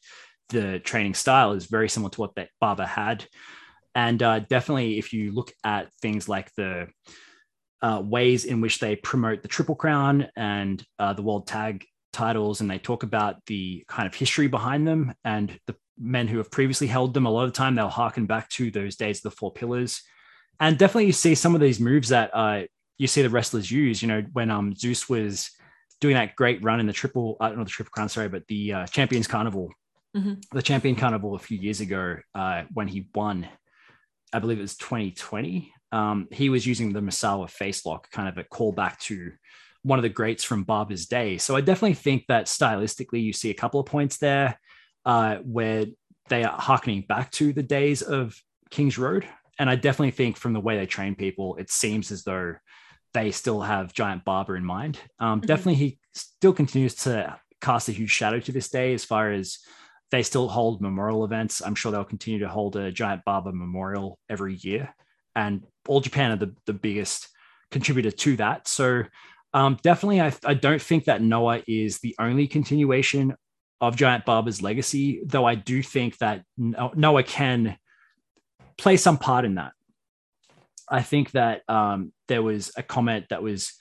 the 0.49 0.79
training 0.79 1.13
style 1.13 1.53
is 1.53 1.65
very 1.65 1.89
similar 1.89 2.11
to 2.11 2.21
what 2.21 2.35
that 2.35 2.49
Barber 2.59 2.85
had. 2.85 3.25
And 3.95 4.21
uh, 4.21 4.39
definitely, 4.39 4.97
if 4.99 5.13
you 5.13 5.31
look 5.31 5.51
at 5.63 5.93
things 6.01 6.29
like 6.29 6.53
the 6.55 6.87
uh, 7.81 8.01
ways 8.03 8.45
in 8.45 8.61
which 8.61 8.79
they 8.79 8.95
promote 8.95 9.41
the 9.41 9.47
Triple 9.47 9.75
Crown 9.75 10.27
and 10.35 10.83
uh, 10.99 11.13
the 11.13 11.23
World 11.23 11.47
Tag 11.47 11.85
titles, 12.13 12.61
and 12.61 12.69
they 12.69 12.77
talk 12.77 13.03
about 13.03 13.43
the 13.47 13.83
kind 13.87 14.07
of 14.07 14.13
history 14.13 14.47
behind 14.47 14.87
them 14.87 15.13
and 15.25 15.57
the 15.67 15.75
men 16.01 16.27
who 16.27 16.37
have 16.37 16.51
previously 16.51 16.87
held 16.87 17.13
them. 17.13 17.25
A 17.25 17.29
lot 17.29 17.43
of 17.43 17.53
the 17.53 17.57
time, 17.57 17.75
they'll 17.75 17.89
harken 17.89 18.25
back 18.25 18.49
to 18.51 18.71
those 18.71 18.95
days 18.95 19.19
of 19.19 19.23
the 19.23 19.31
Four 19.31 19.53
Pillars, 19.53 20.01
and 20.59 20.77
definitely 20.77 21.05
you 21.05 21.13
see 21.13 21.35
some 21.35 21.55
of 21.55 21.61
these 21.61 21.79
moves 21.79 22.09
that 22.09 22.31
uh, 22.33 22.63
you 22.97 23.07
see 23.07 23.21
the 23.21 23.29
wrestlers 23.29 23.69
use. 23.71 24.01
You 24.01 24.07
know, 24.07 24.23
when 24.33 24.49
um, 24.49 24.75
Zeus 24.75 25.07
was 25.07 25.51
doing 25.99 26.15
that 26.15 26.35
great 26.35 26.63
run 26.63 26.79
in 26.79 26.87
the 26.87 26.93
Triple, 26.93 27.37
uh, 27.39 27.49
not 27.49 27.65
the 27.65 27.69
Triple 27.69 27.91
Crown, 27.91 28.09
sorry, 28.09 28.29
but 28.29 28.47
the 28.47 28.73
uh, 28.73 28.87
Champions 28.87 29.27
Carnival, 29.27 29.71
mm-hmm. 30.15 30.33
the 30.51 30.61
Champion 30.61 30.95
Carnival 30.95 31.35
a 31.35 31.39
few 31.39 31.57
years 31.57 31.79
ago 31.81 32.17
uh, 32.35 32.63
when 32.73 32.87
he 32.87 33.07
won. 33.13 33.47
I 34.33 34.39
believe 34.39 34.59
it 34.59 34.61
was 34.61 34.77
2020 34.77 35.73
um, 35.91 36.27
he 36.31 36.49
was 36.49 36.65
using 36.65 36.93
the 36.93 37.01
Misawa 37.01 37.49
face 37.49 37.85
lock, 37.85 38.09
kind 38.11 38.29
of 38.29 38.37
a 38.37 38.43
callback 38.43 38.97
to 38.99 39.31
one 39.83 39.99
of 39.99 40.03
the 40.03 40.09
greats 40.09 40.43
from 40.43 40.63
Baba's 40.63 41.05
day. 41.05 41.37
So 41.37 41.55
I 41.55 41.61
definitely 41.61 41.95
think 41.95 42.25
that 42.27 42.45
stylistically, 42.45 43.21
you 43.21 43.33
see 43.33 43.49
a 43.49 43.55
couple 43.55 43.79
of 43.79 43.85
points 43.85 44.17
there 44.17 44.59
uh, 45.05 45.37
where 45.37 45.85
they 46.29 46.43
are 46.43 46.57
harkening 46.57 47.05
back 47.07 47.31
to 47.31 47.53
the 47.53 47.63
days 47.63 48.01
of 48.01 48.35
King's 48.69 48.97
Road. 48.97 49.25
And 49.59 49.69
I 49.69 49.75
definitely 49.75 50.11
think 50.11 50.37
from 50.37 50.53
the 50.53 50.59
way 50.59 50.77
they 50.77 50.85
train 50.85 51.15
people, 51.15 51.55
it 51.57 51.69
seems 51.69 52.11
as 52.11 52.23
though 52.23 52.55
they 53.13 53.31
still 53.31 53.61
have 53.61 53.93
Giant 53.93 54.23
Baba 54.23 54.53
in 54.53 54.65
mind. 54.65 54.99
Um, 55.19 55.39
mm-hmm. 55.39 55.47
Definitely, 55.47 55.75
he 55.75 55.99
still 56.13 56.53
continues 56.53 56.95
to 56.95 57.37
cast 57.59 57.89
a 57.89 57.91
huge 57.91 58.11
shadow 58.11 58.39
to 58.39 58.51
this 58.51 58.69
day 58.69 58.93
as 58.93 59.05
far 59.05 59.31
as 59.31 59.59
they 60.09 60.23
still 60.23 60.47
hold 60.47 60.81
memorial 60.81 61.25
events. 61.25 61.61
I'm 61.61 61.75
sure 61.75 61.91
they'll 61.91 62.03
continue 62.03 62.39
to 62.39 62.49
hold 62.49 62.75
a 62.75 62.91
Giant 62.91 63.23
Baba 63.25 63.51
memorial 63.51 64.17
every 64.29 64.55
year 64.55 64.93
and 65.35 65.63
all 65.87 66.01
Japan 66.01 66.31
are 66.31 66.37
the, 66.37 66.55
the 66.65 66.73
biggest 66.73 67.29
contributor 67.69 68.11
to 68.11 68.37
that. 68.37 68.67
So 68.67 69.03
um, 69.53 69.77
definitely, 69.83 70.21
I, 70.21 70.33
I 70.45 70.53
don't 70.53 70.81
think 70.81 71.05
that 71.05 71.21
Noah 71.21 71.61
is 71.67 71.99
the 71.99 72.15
only 72.19 72.47
continuation 72.47 73.35
of 73.81 73.95
Giant 73.95 74.25
Baba's 74.25 74.61
legacy, 74.61 75.21
though 75.25 75.45
I 75.45 75.55
do 75.55 75.81
think 75.81 76.19
that 76.19 76.43
Noah 76.57 77.23
can 77.23 77.77
play 78.77 78.95
some 78.95 79.17
part 79.17 79.43
in 79.43 79.55
that. 79.55 79.71
I 80.87 81.01
think 81.01 81.31
that 81.31 81.63
um, 81.67 82.13
there 82.27 82.43
was 82.43 82.71
a 82.77 82.83
comment 82.83 83.25
that 83.29 83.41
was 83.41 83.73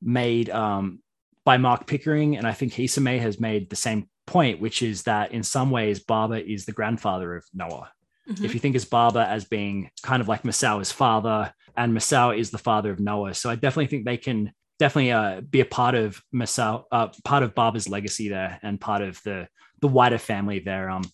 made 0.00 0.48
um, 0.48 1.00
by 1.44 1.58
Mark 1.58 1.86
Pickering, 1.86 2.36
and 2.36 2.46
I 2.46 2.52
think 2.52 2.72
Hisame 2.72 3.20
has 3.20 3.38
made 3.38 3.68
the 3.68 3.76
same 3.76 4.08
point, 4.26 4.60
which 4.60 4.82
is 4.82 5.02
that 5.02 5.32
in 5.32 5.42
some 5.42 5.70
ways, 5.70 6.00
Baba 6.00 6.42
is 6.42 6.64
the 6.64 6.72
grandfather 6.72 7.36
of 7.36 7.44
Noah. 7.52 7.90
Mm-hmm. 8.28 8.44
If 8.44 8.54
you 8.54 8.60
think 8.60 8.76
of 8.76 8.88
Baba 8.88 9.26
as 9.28 9.44
being 9.44 9.90
kind 10.02 10.22
of 10.22 10.28
like 10.28 10.44
Misawa's 10.44 10.92
father, 10.92 11.52
and 11.76 11.92
Misawa 11.92 12.38
is 12.38 12.50
the 12.50 12.58
father 12.58 12.90
of 12.90 13.00
Noah, 13.00 13.34
so 13.34 13.50
I 13.50 13.56
definitely 13.56 13.88
think 13.88 14.06
they 14.06 14.16
can 14.16 14.52
definitely 14.78 15.12
uh, 15.12 15.40
be 15.40 15.60
a 15.60 15.64
part 15.64 15.94
of 15.94 16.22
Misawa, 16.34 16.84
uh, 16.90 17.08
part 17.24 17.42
of 17.42 17.54
Baba's 17.54 17.88
legacy 17.88 18.28
there, 18.28 18.58
and 18.62 18.80
part 18.80 19.02
of 19.02 19.20
the 19.24 19.48
the 19.80 19.88
wider 19.88 20.18
family 20.18 20.60
there. 20.60 20.88
Um, 20.88 21.04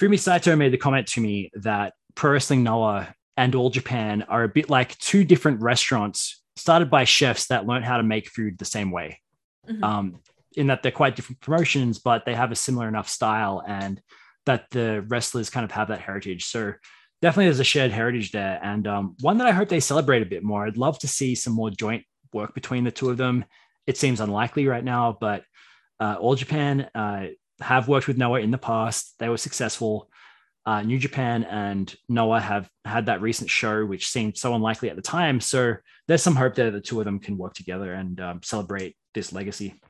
Fumi 0.00 0.18
Saito 0.18 0.56
made 0.56 0.72
the 0.72 0.78
comment 0.78 1.06
to 1.08 1.20
me 1.20 1.50
that 1.54 1.92
Pro 2.14 2.32
Wrestling 2.32 2.62
Noah 2.62 3.14
and 3.36 3.54
All 3.54 3.70
Japan 3.70 4.22
are 4.22 4.44
a 4.44 4.48
bit 4.48 4.70
like 4.70 4.96
two 4.98 5.24
different 5.24 5.60
restaurants 5.60 6.42
started 6.56 6.90
by 6.90 7.04
chefs 7.04 7.46
that 7.48 7.66
learned 7.66 7.84
how 7.84 7.96
to 7.96 8.02
make 8.02 8.28
food 8.28 8.58
the 8.58 8.64
same 8.64 8.90
way. 8.90 9.20
Mm-hmm. 9.68 9.84
Um, 9.84 10.20
in 10.56 10.66
that 10.66 10.82
they're 10.82 10.90
quite 10.92 11.16
different 11.16 11.40
promotions, 11.40 11.98
but 11.98 12.24
they 12.24 12.34
have 12.34 12.50
a 12.50 12.56
similar 12.56 12.88
enough 12.88 13.08
style 13.08 13.62
and 13.66 14.00
that 14.46 14.66
the 14.70 15.04
wrestlers 15.08 15.50
kind 15.50 15.64
of 15.64 15.70
have 15.70 15.88
that 15.88 16.00
heritage. 16.00 16.46
So 16.46 16.74
definitely 17.22 17.46
there's 17.46 17.60
a 17.60 17.64
shared 17.64 17.92
heritage 17.92 18.32
there, 18.32 18.58
and 18.62 18.86
um, 18.86 19.16
one 19.20 19.38
that 19.38 19.46
I 19.46 19.52
hope 19.52 19.68
they 19.68 19.80
celebrate 19.80 20.22
a 20.22 20.26
bit 20.26 20.42
more. 20.42 20.66
I'd 20.66 20.76
love 20.76 20.98
to 21.00 21.08
see 21.08 21.34
some 21.34 21.52
more 21.52 21.70
joint 21.70 22.04
work 22.32 22.54
between 22.54 22.84
the 22.84 22.90
two 22.90 23.10
of 23.10 23.16
them. 23.16 23.44
It 23.86 23.96
seems 23.96 24.20
unlikely 24.20 24.66
right 24.66 24.84
now, 24.84 25.16
but 25.20 25.44
uh, 25.98 26.16
All 26.18 26.34
Japan 26.34 26.88
uh, 26.94 27.26
have 27.60 27.88
worked 27.88 28.08
with 28.08 28.18
Noah 28.18 28.40
in 28.40 28.50
the 28.50 28.58
past. 28.58 29.14
They 29.18 29.28
were 29.28 29.36
successful. 29.36 30.10
Uh, 30.66 30.82
New 30.82 30.98
Japan 30.98 31.44
and 31.44 31.94
Noah 32.08 32.40
have 32.40 32.68
had 32.84 33.06
that 33.06 33.22
recent 33.22 33.50
show, 33.50 33.84
which 33.84 34.08
seemed 34.08 34.36
so 34.36 34.54
unlikely 34.54 34.90
at 34.90 34.96
the 34.96 35.02
time. 35.02 35.40
So 35.40 35.74
there's 36.06 36.22
some 36.22 36.36
hope 36.36 36.54
that 36.56 36.72
the 36.72 36.80
two 36.80 37.00
of 37.00 37.06
them 37.06 37.18
can 37.18 37.38
work 37.38 37.54
together 37.54 37.94
and 37.94 38.20
um, 38.20 38.40
celebrate 38.42 38.96
this 39.14 39.32
legacy 39.32 39.80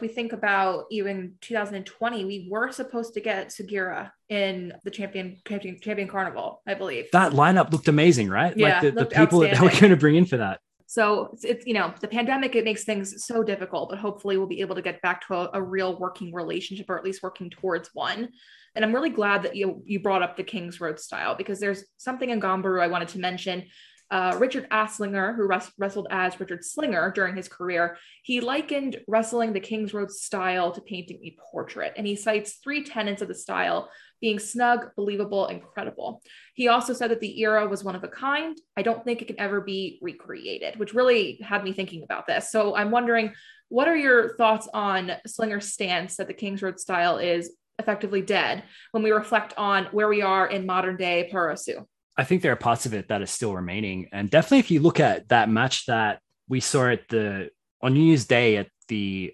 we 0.00 0.08
think 0.08 0.32
about 0.32 0.86
even 0.90 1.34
2020, 1.40 2.24
we 2.24 2.48
were 2.50 2.72
supposed 2.72 3.14
to 3.14 3.20
get 3.20 3.48
Sugiura 3.48 4.10
in 4.28 4.72
the 4.84 4.90
champion 4.90 5.38
champion, 5.46 5.78
champion 5.80 6.08
carnival, 6.08 6.62
I 6.66 6.74
believe. 6.74 7.10
That 7.12 7.32
lineup 7.32 7.72
looked 7.72 7.88
amazing, 7.88 8.30
right? 8.30 8.56
Yeah, 8.56 8.80
like 8.80 8.94
the, 8.94 9.04
the 9.04 9.06
people 9.06 9.40
that 9.40 9.60
we're 9.60 9.70
going 9.70 9.90
to 9.90 9.96
bring 9.96 10.16
in 10.16 10.26
for 10.26 10.38
that. 10.38 10.60
So 10.90 11.30
it's, 11.32 11.44
it's, 11.44 11.66
you 11.66 11.74
know 11.74 11.94
the 12.00 12.08
pandemic 12.08 12.56
it 12.56 12.64
makes 12.64 12.82
things 12.82 13.24
so 13.24 13.44
difficult, 13.44 13.90
but 13.90 14.00
hopefully 14.00 14.36
we'll 14.36 14.48
be 14.48 14.60
able 14.60 14.74
to 14.74 14.82
get 14.82 15.00
back 15.02 15.24
to 15.28 15.34
a, 15.34 15.50
a, 15.54 15.62
real 15.62 15.96
working 15.96 16.34
relationship 16.34 16.90
or 16.90 16.98
at 16.98 17.04
least 17.04 17.22
working 17.22 17.48
towards 17.48 17.90
one. 17.94 18.30
And 18.74 18.84
I'm 18.84 18.92
really 18.92 19.10
glad 19.10 19.44
that 19.44 19.54
you 19.54 19.84
you 19.86 20.00
brought 20.00 20.22
up 20.22 20.36
the 20.36 20.42
King's 20.42 20.80
Road 20.80 20.98
style 20.98 21.36
because 21.36 21.60
there's 21.60 21.84
something 21.96 22.30
in 22.30 22.40
Ganbaru 22.40 22.82
I 22.82 22.88
wanted 22.88 23.06
to 23.10 23.20
mention 23.20 23.66
uh, 24.10 24.36
Richard 24.40 24.68
Aslinger, 24.70 25.36
who 25.36 25.46
res- 25.46 25.70
wrestled 25.78 26.08
as 26.10 26.40
Richard 26.40 26.64
Slinger 26.64 27.12
during 27.12 27.36
his 27.36 27.46
career, 27.46 27.96
he 28.24 28.40
likened 28.40 28.96
wrestling 29.06 29.52
the 29.52 29.60
King's 29.60 29.94
Road 29.94 30.10
style 30.10 30.72
to 30.72 30.80
painting 30.80 31.20
a 31.22 31.36
portrait. 31.52 31.92
And 31.96 32.04
he 32.04 32.16
cites 32.16 32.54
three 32.54 32.82
tenets 32.82 33.22
of 33.22 33.28
the 33.28 33.34
style 33.36 33.88
being 34.20 34.38
snug, 34.38 34.90
believable, 34.96 35.46
and 35.46 35.62
credible. 35.62 36.22
He 36.54 36.68
also 36.68 36.92
said 36.92 37.10
that 37.10 37.20
the 37.20 37.40
era 37.40 37.66
was 37.66 37.82
one 37.82 37.96
of 37.96 38.04
a 38.04 38.08
kind. 38.08 38.58
I 38.76 38.82
don't 38.82 39.04
think 39.04 39.22
it 39.22 39.28
can 39.28 39.40
ever 39.40 39.60
be 39.60 39.98
recreated, 40.02 40.78
which 40.78 40.94
really 40.94 41.40
had 41.42 41.64
me 41.64 41.72
thinking 41.72 42.02
about 42.02 42.26
this. 42.26 42.50
So 42.50 42.76
I'm 42.76 42.90
wondering, 42.90 43.32
what 43.68 43.88
are 43.88 43.96
your 43.96 44.36
thoughts 44.36 44.68
on 44.74 45.12
Slinger's 45.26 45.72
stance 45.72 46.16
that 46.16 46.26
the 46.26 46.34
King's 46.34 46.62
Road 46.62 46.78
style 46.78 47.18
is 47.18 47.52
effectively 47.78 48.20
dead 48.20 48.64
when 48.92 49.02
we 49.02 49.10
reflect 49.10 49.54
on 49.56 49.86
where 49.86 50.08
we 50.08 50.22
are 50.22 50.46
in 50.46 50.66
modern 50.66 50.96
day 50.96 51.30
Puroresu? 51.32 51.86
I 52.16 52.24
think 52.24 52.42
there 52.42 52.52
are 52.52 52.56
parts 52.56 52.84
of 52.84 52.92
it 52.92 53.08
that 53.08 53.22
are 53.22 53.26
still 53.26 53.54
remaining. 53.54 54.08
And 54.12 54.28
definitely, 54.28 54.58
if 54.58 54.70
you 54.70 54.80
look 54.80 55.00
at 55.00 55.28
that 55.28 55.48
match 55.48 55.86
that 55.86 56.20
we 56.48 56.60
saw 56.60 56.88
at 56.88 57.08
the 57.08 57.50
on 57.80 57.94
New 57.94 58.04
Year's 58.04 58.26
Day 58.26 58.58
at 58.58 58.68
the 58.88 59.32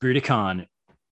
Budokan 0.00 0.66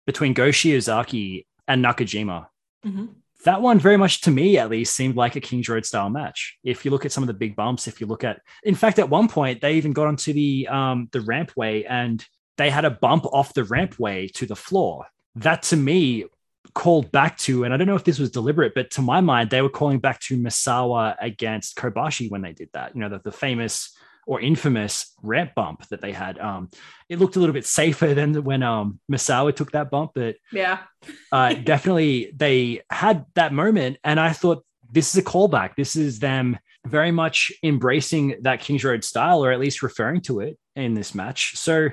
between 0.06 0.32
Go 0.32 0.48
Shiozaki 0.48 1.44
and 1.68 1.84
Nakajima, 1.84 2.46
mm-hmm. 2.84 3.06
that 3.44 3.62
one 3.62 3.78
very 3.78 3.96
much 3.96 4.22
to 4.22 4.30
me 4.30 4.58
at 4.58 4.70
least 4.70 4.94
seemed 4.94 5.16
like 5.16 5.36
a 5.36 5.40
King's 5.40 5.68
Road 5.68 5.86
style 5.86 6.10
match. 6.10 6.58
If 6.64 6.84
you 6.84 6.90
look 6.90 7.04
at 7.04 7.12
some 7.12 7.22
of 7.22 7.28
the 7.28 7.34
big 7.34 7.56
bumps, 7.56 7.88
if 7.88 8.00
you 8.00 8.06
look 8.06 8.24
at, 8.24 8.40
in 8.62 8.74
fact, 8.74 8.98
at 8.98 9.08
one 9.08 9.28
point 9.28 9.60
they 9.60 9.74
even 9.74 9.92
got 9.92 10.06
onto 10.06 10.32
the 10.32 10.68
um, 10.68 11.08
the 11.12 11.20
rampway 11.20 11.84
and 11.88 12.24
they 12.56 12.70
had 12.70 12.84
a 12.84 12.90
bump 12.90 13.24
off 13.26 13.54
the 13.54 13.62
rampway 13.62 14.30
to 14.34 14.46
the 14.46 14.56
floor. 14.56 15.06
That 15.36 15.62
to 15.64 15.76
me 15.76 16.26
called 16.74 17.10
back 17.10 17.36
to, 17.38 17.64
and 17.64 17.72
I 17.72 17.76
don't 17.76 17.86
know 17.86 17.96
if 17.96 18.04
this 18.04 18.18
was 18.18 18.30
deliberate, 18.30 18.74
but 18.74 18.90
to 18.92 19.02
my 19.02 19.20
mind, 19.20 19.50
they 19.50 19.62
were 19.62 19.68
calling 19.68 19.98
back 19.98 20.20
to 20.20 20.36
Misawa 20.36 21.16
against 21.20 21.76
Kobashi 21.76 22.30
when 22.30 22.42
they 22.42 22.52
did 22.52 22.68
that. 22.72 22.94
You 22.94 23.00
know, 23.00 23.08
the, 23.08 23.18
the 23.18 23.32
famous 23.32 23.96
or 24.30 24.40
infamous 24.40 25.12
ramp 25.24 25.50
bump 25.56 25.84
that 25.88 26.00
they 26.00 26.12
had. 26.12 26.38
Um, 26.38 26.70
it 27.08 27.18
looked 27.18 27.34
a 27.34 27.40
little 27.40 27.52
bit 27.52 27.66
safer 27.66 28.14
than 28.14 28.44
when 28.44 28.62
um, 28.62 29.00
Misawa 29.10 29.54
took 29.54 29.72
that 29.72 29.90
bump, 29.90 30.12
but 30.14 30.36
yeah, 30.52 30.78
uh, 31.32 31.54
definitely 31.54 32.32
they 32.36 32.82
had 32.90 33.26
that 33.34 33.52
moment, 33.52 33.98
and 34.04 34.20
I 34.20 34.32
thought 34.32 34.64
this 34.92 35.10
is 35.10 35.20
a 35.20 35.24
callback. 35.26 35.74
This 35.74 35.96
is 35.96 36.20
them 36.20 36.58
very 36.86 37.10
much 37.10 37.50
embracing 37.64 38.36
that 38.42 38.60
Kings 38.60 38.84
Road 38.84 39.02
style, 39.02 39.44
or 39.44 39.50
at 39.50 39.58
least 39.58 39.82
referring 39.82 40.20
to 40.22 40.38
it 40.40 40.58
in 40.76 40.94
this 40.94 41.12
match. 41.12 41.56
So 41.56 41.88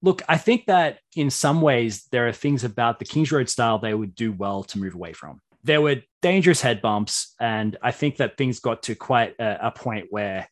Look, 0.00 0.22
I 0.28 0.38
think 0.38 0.66
that 0.66 1.00
in 1.16 1.28
some 1.28 1.60
ways 1.60 2.04
there 2.12 2.28
are 2.28 2.32
things 2.32 2.62
about 2.62 3.00
the 3.00 3.04
Kings 3.04 3.32
Road 3.32 3.48
style 3.48 3.78
they 3.78 3.94
would 3.94 4.14
do 4.14 4.30
well 4.30 4.62
to 4.64 4.78
move 4.78 4.94
away 4.94 5.12
from. 5.12 5.40
There 5.64 5.80
were 5.80 6.02
dangerous 6.22 6.60
head 6.60 6.80
bumps, 6.80 7.34
and 7.40 7.76
I 7.82 7.90
think 7.90 8.18
that 8.18 8.36
things 8.36 8.60
got 8.60 8.84
to 8.84 8.94
quite 8.94 9.34
a, 9.40 9.66
a 9.66 9.70
point 9.72 10.06
where 10.10 10.48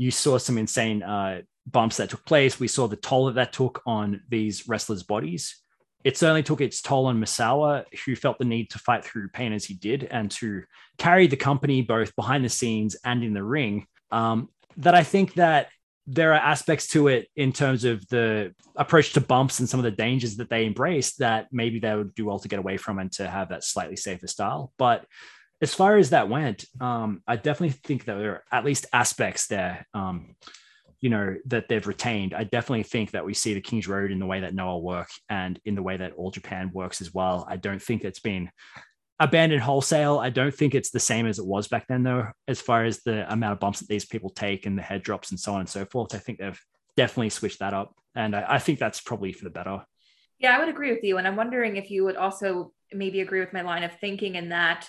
you 0.00 0.10
saw 0.10 0.38
some 0.38 0.56
insane 0.56 1.02
uh, 1.02 1.42
bumps 1.66 1.98
that 1.98 2.08
took 2.08 2.24
place. 2.24 2.58
We 2.58 2.68
saw 2.68 2.88
the 2.88 2.96
toll 2.96 3.26
that 3.26 3.34
that 3.34 3.52
took 3.52 3.82
on 3.84 4.22
these 4.30 4.66
wrestlers' 4.66 5.02
bodies. 5.02 5.60
It 6.04 6.16
certainly 6.16 6.42
took 6.42 6.62
its 6.62 6.80
toll 6.80 7.04
on 7.04 7.20
Misawa, 7.20 7.84
who 8.06 8.16
felt 8.16 8.38
the 8.38 8.46
need 8.46 8.70
to 8.70 8.78
fight 8.78 9.04
through 9.04 9.28
pain 9.28 9.52
as 9.52 9.66
he 9.66 9.74
did 9.74 10.04
and 10.04 10.30
to 10.30 10.62
carry 10.96 11.26
the 11.26 11.36
company 11.36 11.82
both 11.82 12.16
behind 12.16 12.46
the 12.46 12.48
scenes 12.48 12.96
and 13.04 13.22
in 13.22 13.34
the 13.34 13.42
ring. 13.42 13.86
Um, 14.10 14.48
that 14.78 14.94
I 14.94 15.02
think 15.02 15.34
that 15.34 15.68
there 16.06 16.32
are 16.32 16.40
aspects 16.40 16.86
to 16.88 17.08
it 17.08 17.28
in 17.36 17.52
terms 17.52 17.84
of 17.84 18.08
the 18.08 18.54
approach 18.76 19.12
to 19.12 19.20
bumps 19.20 19.60
and 19.60 19.68
some 19.68 19.80
of 19.80 19.84
the 19.84 19.90
dangers 19.90 20.36
that 20.36 20.48
they 20.48 20.64
embrace 20.64 21.16
that 21.16 21.48
maybe 21.52 21.78
they 21.78 21.94
would 21.94 22.14
do 22.14 22.24
well 22.24 22.38
to 22.38 22.48
get 22.48 22.58
away 22.58 22.78
from 22.78 22.98
and 22.98 23.12
to 23.12 23.28
have 23.28 23.50
that 23.50 23.64
slightly 23.64 23.96
safer 23.96 24.26
style. 24.26 24.72
But 24.78 25.04
as 25.62 25.74
far 25.74 25.96
as 25.96 26.10
that 26.10 26.28
went, 26.28 26.64
um, 26.80 27.22
I 27.26 27.36
definitely 27.36 27.78
think 27.84 28.06
that 28.06 28.16
there 28.18 28.32
are 28.32 28.44
at 28.50 28.64
least 28.64 28.86
aspects 28.92 29.46
there, 29.46 29.86
um, 29.92 30.36
you 31.00 31.10
know, 31.10 31.36
that 31.46 31.68
they've 31.68 31.86
retained. 31.86 32.34
I 32.34 32.44
definitely 32.44 32.84
think 32.84 33.10
that 33.12 33.24
we 33.24 33.34
see 33.34 33.54
the 33.54 33.60
King's 33.60 33.88
Road 33.88 34.10
in 34.10 34.18
the 34.18 34.26
way 34.26 34.40
that 34.40 34.54
Noah 34.54 34.78
work 34.78 35.08
and 35.28 35.58
in 35.64 35.74
the 35.74 35.82
way 35.82 35.96
that 35.96 36.12
All 36.14 36.30
Japan 36.30 36.70
works 36.72 37.00
as 37.00 37.12
well. 37.12 37.46
I 37.48 37.56
don't 37.56 37.82
think 37.82 38.04
it's 38.04 38.20
been 38.20 38.50
abandoned 39.18 39.62
wholesale. 39.62 40.18
I 40.18 40.30
don't 40.30 40.54
think 40.54 40.74
it's 40.74 40.90
the 40.90 41.00
same 41.00 41.26
as 41.26 41.38
it 41.38 41.46
was 41.46 41.68
back 41.68 41.86
then, 41.88 42.02
though, 42.02 42.28
as 42.48 42.60
far 42.60 42.84
as 42.84 43.02
the 43.02 43.30
amount 43.30 43.52
of 43.52 43.60
bumps 43.60 43.80
that 43.80 43.88
these 43.88 44.06
people 44.06 44.30
take 44.30 44.64
and 44.64 44.78
the 44.78 44.82
head 44.82 45.02
drops 45.02 45.30
and 45.30 45.38
so 45.38 45.52
on 45.52 45.60
and 45.60 45.68
so 45.68 45.84
forth. 45.84 46.14
I 46.14 46.18
think 46.18 46.38
they've 46.38 46.60
definitely 46.96 47.30
switched 47.30 47.58
that 47.58 47.74
up. 47.74 47.94
And 48.14 48.34
I, 48.34 48.44
I 48.48 48.58
think 48.58 48.78
that's 48.78 49.00
probably 49.00 49.32
for 49.32 49.44
the 49.44 49.50
better. 49.50 49.84
Yeah, 50.38 50.56
I 50.56 50.58
would 50.58 50.70
agree 50.70 50.90
with 50.90 51.04
you. 51.04 51.18
And 51.18 51.28
I'm 51.28 51.36
wondering 51.36 51.76
if 51.76 51.90
you 51.90 52.04
would 52.04 52.16
also 52.16 52.72
maybe 52.92 53.20
agree 53.20 53.40
with 53.40 53.52
my 53.52 53.60
line 53.60 53.84
of 53.84 53.92
thinking 54.00 54.36
in 54.36 54.48
that 54.48 54.88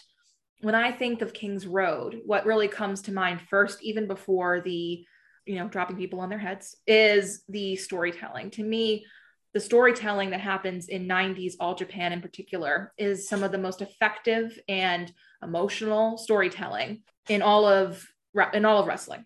when 0.62 0.76
I 0.76 0.91
think 0.91 1.22
of 1.22 1.34
King's 1.34 1.68
Road, 1.68 2.22
what 2.26 2.45
really 2.45 2.68
comes 2.68 3.01
to 3.03 3.14
mind 3.14 3.41
first, 3.49 3.82
even 3.84 4.07
before 4.07 4.62
the, 4.62 5.05
you 5.45 5.55
know, 5.55 5.68
dropping 5.68 5.97
people 5.97 6.20
on 6.20 6.30
their 6.30 6.39
heads, 6.39 6.76
is 6.88 7.43
the 7.49 7.76
storytelling. 7.76 8.51
To 8.51 8.64
me, 8.64 9.05
the 9.53 9.59
storytelling 9.59 10.30
that 10.30 10.39
happens 10.39 10.88
in 10.88 11.07
90s 11.07 11.55
all 11.59 11.76
japan 11.76 12.14
in 12.14 12.22
particular 12.22 12.93
is 12.97 13.28
some 13.28 13.43
of 13.43 13.51
the 13.51 13.57
most 13.57 13.82
effective 13.82 14.57
and 14.68 15.12
emotional 15.43 16.18
storytelling 16.18 17.01
in 17.30 17.41
all 17.41 17.66
of 17.66 18.05
in 18.53 18.66
all 18.66 18.80
of 18.80 18.88
wrestling 18.88 19.26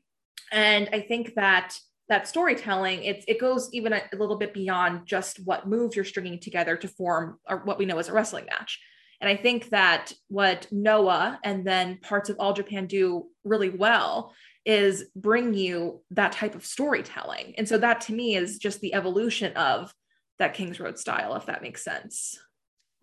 and 0.51 0.89
i 0.93 0.99
think 0.99 1.35
that 1.35 1.75
that 2.09 2.27
storytelling 2.27 3.03
it's 3.03 3.25
it 3.27 3.39
goes 3.39 3.69
even 3.71 3.93
a, 3.93 4.01
a 4.13 4.17
little 4.17 4.37
bit 4.37 4.53
beyond 4.53 5.05
just 5.05 5.39
what 5.45 5.67
moves 5.67 5.95
you're 5.95 6.05
stringing 6.05 6.39
together 6.39 6.75
to 6.75 6.87
form 6.87 7.39
or 7.47 7.57
what 7.57 7.77
we 7.77 7.85
know 7.85 7.99
as 7.99 8.09
a 8.09 8.13
wrestling 8.13 8.45
match 8.45 8.79
and 9.21 9.29
i 9.29 9.35
think 9.35 9.69
that 9.69 10.13
what 10.27 10.67
noah 10.71 11.39
and 11.43 11.65
then 11.65 11.97
parts 12.01 12.29
of 12.29 12.37
all 12.39 12.53
japan 12.53 12.85
do 12.87 13.25
really 13.43 13.69
well 13.69 14.33
is 14.65 15.05
bring 15.15 15.53
you 15.53 16.01
that 16.11 16.31
type 16.31 16.55
of 16.55 16.65
storytelling 16.65 17.53
and 17.57 17.67
so 17.67 17.77
that 17.77 18.01
to 18.01 18.13
me 18.13 18.35
is 18.35 18.57
just 18.57 18.81
the 18.81 18.93
evolution 18.93 19.53
of 19.53 19.93
that 20.39 20.53
Kings 20.53 20.79
Road 20.79 20.99
style, 20.99 21.35
if 21.35 21.45
that 21.45 21.61
makes 21.61 21.83
sense. 21.83 22.37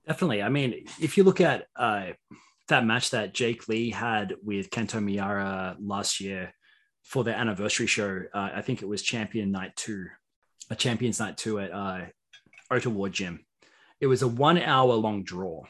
Definitely. 0.06 0.42
I 0.42 0.48
mean, 0.48 0.84
if 1.00 1.16
you 1.16 1.24
look 1.24 1.40
at 1.40 1.66
uh, 1.76 2.08
that 2.68 2.84
match 2.84 3.10
that 3.10 3.34
Jake 3.34 3.68
Lee 3.68 3.90
had 3.90 4.34
with 4.42 4.70
Kento 4.70 5.02
Miyahara 5.02 5.76
last 5.80 6.20
year 6.20 6.52
for 7.04 7.24
their 7.24 7.36
anniversary 7.36 7.86
show, 7.86 8.22
uh, 8.34 8.50
I 8.54 8.62
think 8.62 8.82
it 8.82 8.88
was 8.88 9.02
Champion 9.02 9.50
Night 9.50 9.76
Two, 9.76 10.06
a 10.70 10.74
Champions 10.74 11.20
Night 11.20 11.36
Two 11.36 11.60
at 11.60 11.72
uh, 11.72 12.06
Ota 12.70 12.90
Ward 12.90 13.12
Gym. 13.12 13.44
It 14.00 14.08
was 14.08 14.22
a 14.22 14.28
one 14.28 14.58
hour 14.58 14.94
long 14.94 15.22
draw. 15.22 15.62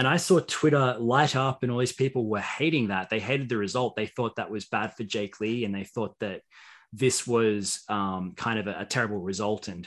And 0.00 0.08
I 0.08 0.16
saw 0.16 0.40
Twitter 0.40 0.96
light 0.98 1.36
up, 1.36 1.62
and 1.62 1.70
all 1.70 1.76
these 1.76 1.92
people 1.92 2.24
were 2.24 2.40
hating 2.40 2.88
that. 2.88 3.10
They 3.10 3.20
hated 3.20 3.50
the 3.50 3.58
result. 3.58 3.96
They 3.96 4.06
thought 4.06 4.36
that 4.36 4.50
was 4.50 4.64
bad 4.64 4.94
for 4.96 5.04
Jake 5.04 5.38
Lee, 5.42 5.66
and 5.66 5.74
they 5.74 5.84
thought 5.84 6.18
that 6.20 6.40
this 6.90 7.26
was 7.26 7.84
um, 7.86 8.32
kind 8.34 8.58
of 8.58 8.66
a, 8.66 8.76
a 8.78 8.86
terrible 8.86 9.18
result. 9.18 9.68
And 9.68 9.86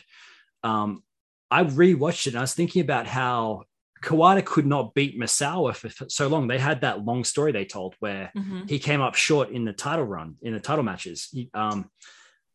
um, 0.62 1.02
I 1.50 1.64
rewatched 1.64 2.28
it 2.28 2.34
and 2.34 2.38
I 2.38 2.42
was 2.42 2.54
thinking 2.54 2.84
about 2.84 3.08
how 3.08 3.64
Kawada 4.04 4.46
could 4.46 4.68
not 4.68 4.94
beat 4.94 5.20
Misawa 5.20 5.76
for 5.76 5.90
so 6.08 6.28
long. 6.28 6.48
They 6.48 6.60
had 6.60 6.82
that 6.82 7.04
long 7.04 7.24
story 7.24 7.52
they 7.52 7.66
told 7.66 7.96
where 7.98 8.32
mm-hmm. 8.38 8.68
he 8.68 8.78
came 8.78 9.02
up 9.02 9.16
short 9.16 9.50
in 9.50 9.66
the 9.66 9.74
title 9.74 10.06
run, 10.06 10.36
in 10.44 10.54
the 10.54 10.60
title 10.60 10.84
matches. 10.84 11.28
He, 11.32 11.50
um, 11.56 11.90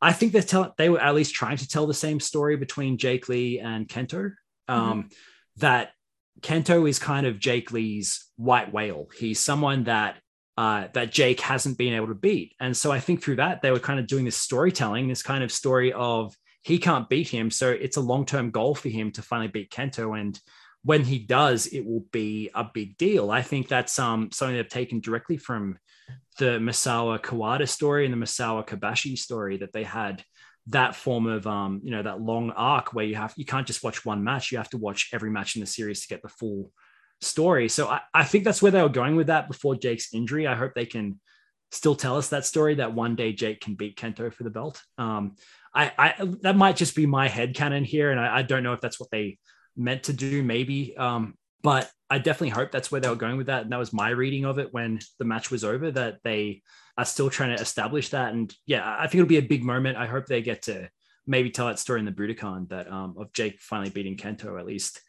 I 0.00 0.12
think 0.12 0.32
they 0.32 0.42
tell 0.42 0.76
they 0.78 0.90
were 0.90 1.00
at 1.00 1.16
least 1.16 1.34
trying 1.34 1.56
to 1.56 1.66
tell 1.66 1.88
the 1.88 1.92
same 1.92 2.20
story 2.20 2.56
between 2.56 2.98
Jake 2.98 3.28
Lee 3.28 3.58
and 3.58 3.88
Kento. 3.88 4.34
Um, 4.68 5.02
mm-hmm. 5.02 5.08
That 5.56 5.90
Kento 6.40 6.88
is 6.88 6.98
kind 6.98 7.26
of 7.26 7.38
Jake 7.38 7.72
Lee's 7.72 8.26
white 8.36 8.72
whale. 8.72 9.08
He's 9.18 9.40
someone 9.40 9.84
that 9.84 10.18
uh, 10.56 10.88
that 10.92 11.12
Jake 11.12 11.40
hasn't 11.40 11.78
been 11.78 11.94
able 11.94 12.08
to 12.08 12.14
beat, 12.14 12.54
and 12.60 12.76
so 12.76 12.90
I 12.90 13.00
think 13.00 13.22
through 13.22 13.36
that 13.36 13.62
they 13.62 13.70
were 13.70 13.78
kind 13.78 14.00
of 14.00 14.06
doing 14.06 14.24
this 14.24 14.36
storytelling, 14.36 15.08
this 15.08 15.22
kind 15.22 15.44
of 15.44 15.52
story 15.52 15.92
of 15.92 16.34
he 16.62 16.78
can't 16.78 17.08
beat 17.08 17.28
him. 17.28 17.50
So 17.50 17.70
it's 17.70 17.96
a 17.96 18.02
long 18.02 18.26
term 18.26 18.50
goal 18.50 18.74
for 18.74 18.88
him 18.88 19.10
to 19.12 19.22
finally 19.22 19.48
beat 19.48 19.70
Kento. 19.70 20.20
And 20.20 20.38
when 20.82 21.02
he 21.02 21.18
does, 21.18 21.66
it 21.66 21.84
will 21.84 22.04
be 22.12 22.50
a 22.54 22.64
big 22.64 22.96
deal. 22.96 23.30
I 23.30 23.42
think 23.42 23.68
that's 23.68 23.98
um, 23.98 24.30
something 24.32 24.56
they've 24.56 24.68
taken 24.68 25.00
directly 25.00 25.36
from 25.36 25.78
the 26.38 26.58
Misawa 26.58 27.20
Kawada 27.20 27.68
story 27.68 28.04
and 28.04 28.14
the 28.14 28.24
Misawa 28.24 28.66
Kobashi 28.66 29.18
story 29.18 29.56
that 29.58 29.72
they 29.72 29.84
had 29.84 30.24
that 30.68 30.94
form 30.94 31.26
of 31.26 31.46
um, 31.46 31.80
you 31.82 31.90
know 31.90 32.02
that 32.02 32.20
long 32.20 32.50
arc 32.50 32.92
where 32.92 33.04
you 33.04 33.14
have 33.14 33.34
you 33.36 33.44
can't 33.44 33.66
just 33.66 33.82
watch 33.82 34.04
one 34.04 34.22
match 34.22 34.52
you 34.52 34.58
have 34.58 34.70
to 34.70 34.78
watch 34.78 35.10
every 35.12 35.30
match 35.30 35.56
in 35.56 35.60
the 35.60 35.66
series 35.66 36.02
to 36.02 36.08
get 36.08 36.22
the 36.22 36.28
full 36.28 36.72
story 37.20 37.68
so 37.68 37.88
I, 37.88 38.00
I 38.14 38.24
think 38.24 38.44
that's 38.44 38.62
where 38.62 38.70
they 38.70 38.82
were 38.82 38.88
going 38.88 39.16
with 39.16 39.26
that 39.26 39.48
before 39.48 39.74
jake's 39.74 40.14
injury 40.14 40.46
i 40.46 40.54
hope 40.54 40.72
they 40.74 40.86
can 40.86 41.18
still 41.72 41.96
tell 41.96 42.16
us 42.16 42.28
that 42.28 42.46
story 42.46 42.76
that 42.76 42.94
one 42.94 43.16
day 43.16 43.32
jake 43.32 43.60
can 43.60 43.74
beat 43.74 43.96
kento 43.96 44.32
for 44.32 44.44
the 44.44 44.50
belt 44.50 44.80
um, 44.98 45.34
I, 45.74 45.92
I 45.98 46.14
that 46.42 46.56
might 46.56 46.76
just 46.76 46.96
be 46.96 47.06
my 47.06 47.28
head 47.28 47.54
canon 47.54 47.84
here, 47.84 48.10
and 48.10 48.20
I, 48.20 48.38
I, 48.38 48.42
don't 48.42 48.62
know 48.62 48.72
if 48.72 48.80
that's 48.80 48.98
what 48.98 49.10
they 49.10 49.38
meant 49.76 50.04
to 50.04 50.12
do, 50.12 50.42
maybe. 50.42 50.96
Um, 50.96 51.34
but 51.62 51.90
I 52.08 52.18
definitely 52.18 52.50
hope 52.50 52.70
that's 52.70 52.90
where 52.90 53.00
they 53.00 53.08
were 53.08 53.16
going 53.16 53.36
with 53.36 53.46
that. 53.46 53.62
And 53.62 53.72
that 53.72 53.78
was 53.78 53.92
my 53.92 54.10
reading 54.10 54.44
of 54.44 54.58
it 54.58 54.72
when 54.72 55.00
the 55.18 55.24
match 55.24 55.50
was 55.50 55.64
over, 55.64 55.90
that 55.90 56.18
they 56.24 56.62
are 56.98 57.04
still 57.04 57.30
trying 57.30 57.56
to 57.56 57.62
establish 57.62 58.10
that. 58.10 58.34
And 58.34 58.52
yeah, 58.66 58.96
I 58.98 59.06
think 59.06 59.20
it'll 59.20 59.28
be 59.28 59.38
a 59.38 59.42
big 59.42 59.62
moment. 59.62 59.96
I 59.96 60.06
hope 60.06 60.26
they 60.26 60.42
get 60.42 60.62
to 60.62 60.90
maybe 61.26 61.50
tell 61.50 61.68
that 61.68 61.78
story 61.78 62.00
in 62.00 62.04
the 62.04 62.12
Budokan 62.12 62.68
that 62.70 62.90
um, 62.90 63.14
of 63.16 63.32
Jake 63.32 63.60
finally 63.60 63.90
beating 63.90 64.16
Kento, 64.16 64.46
or 64.46 64.58
at 64.58 64.66
least 64.66 65.00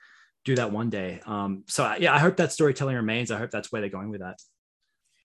do 0.46 0.56
that 0.56 0.72
one 0.72 0.92
day. 0.92 1.20
Um, 1.26 1.64
so 1.68 1.96
yeah, 2.00 2.14
I 2.14 2.20
hope 2.20 2.38
that 2.38 2.54
storytelling 2.54 2.96
remains. 2.96 3.32
I 3.32 3.40
hope 3.40 3.50
that's 3.50 3.72
where 3.72 3.82
they're 3.82 3.90
going 3.90 4.10
with 4.10 4.22
that. 4.22 4.40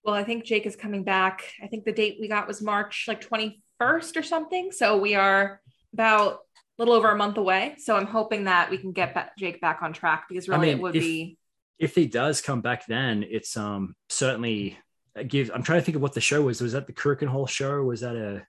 Well, 0.03 0.15
I 0.15 0.23
think 0.23 0.43
Jake 0.43 0.65
is 0.65 0.75
coming 0.75 1.03
back. 1.03 1.51
I 1.63 1.67
think 1.67 1.85
the 1.85 1.91
date 1.91 2.17
we 2.19 2.27
got 2.27 2.47
was 2.47 2.61
March 2.61 3.05
like 3.07 3.21
21st 3.21 4.17
or 4.17 4.23
something. 4.23 4.71
So 4.71 4.97
we 4.97 5.13
are 5.13 5.61
about 5.93 6.33
a 6.33 6.81
little 6.81 6.95
over 6.95 7.11
a 7.11 7.15
month 7.15 7.37
away. 7.37 7.75
So 7.77 7.95
I'm 7.95 8.07
hoping 8.07 8.45
that 8.45 8.71
we 8.71 8.77
can 8.77 8.91
get 8.91 9.13
back, 9.13 9.37
Jake 9.37 9.61
back 9.61 9.83
on 9.83 9.93
track 9.93 10.25
because 10.29 10.47
really 10.47 10.71
I 10.71 10.73
mean, 10.73 10.77
it 10.77 10.81
would 10.81 10.95
if, 10.95 11.01
be. 11.01 11.37
If 11.77 11.95
he 11.95 12.07
does 12.07 12.41
come 12.41 12.61
back, 12.61 12.87
then 12.87 13.23
it's 13.27 13.55
um 13.55 13.95
certainly 14.09 14.77
gives. 15.23 15.49
I'm 15.49 15.63
trying 15.63 15.79
to 15.79 15.85
think 15.85 15.95
of 15.95 16.01
what 16.01 16.13
the 16.13 16.21
show 16.21 16.41
was. 16.43 16.61
Was 16.61 16.73
that 16.73 16.87
the 16.87 16.93
Korakuen 16.93 17.27
Hall 17.27 17.47
show? 17.47 17.83
was 17.83 18.01
that 18.01 18.15
a 18.15 18.45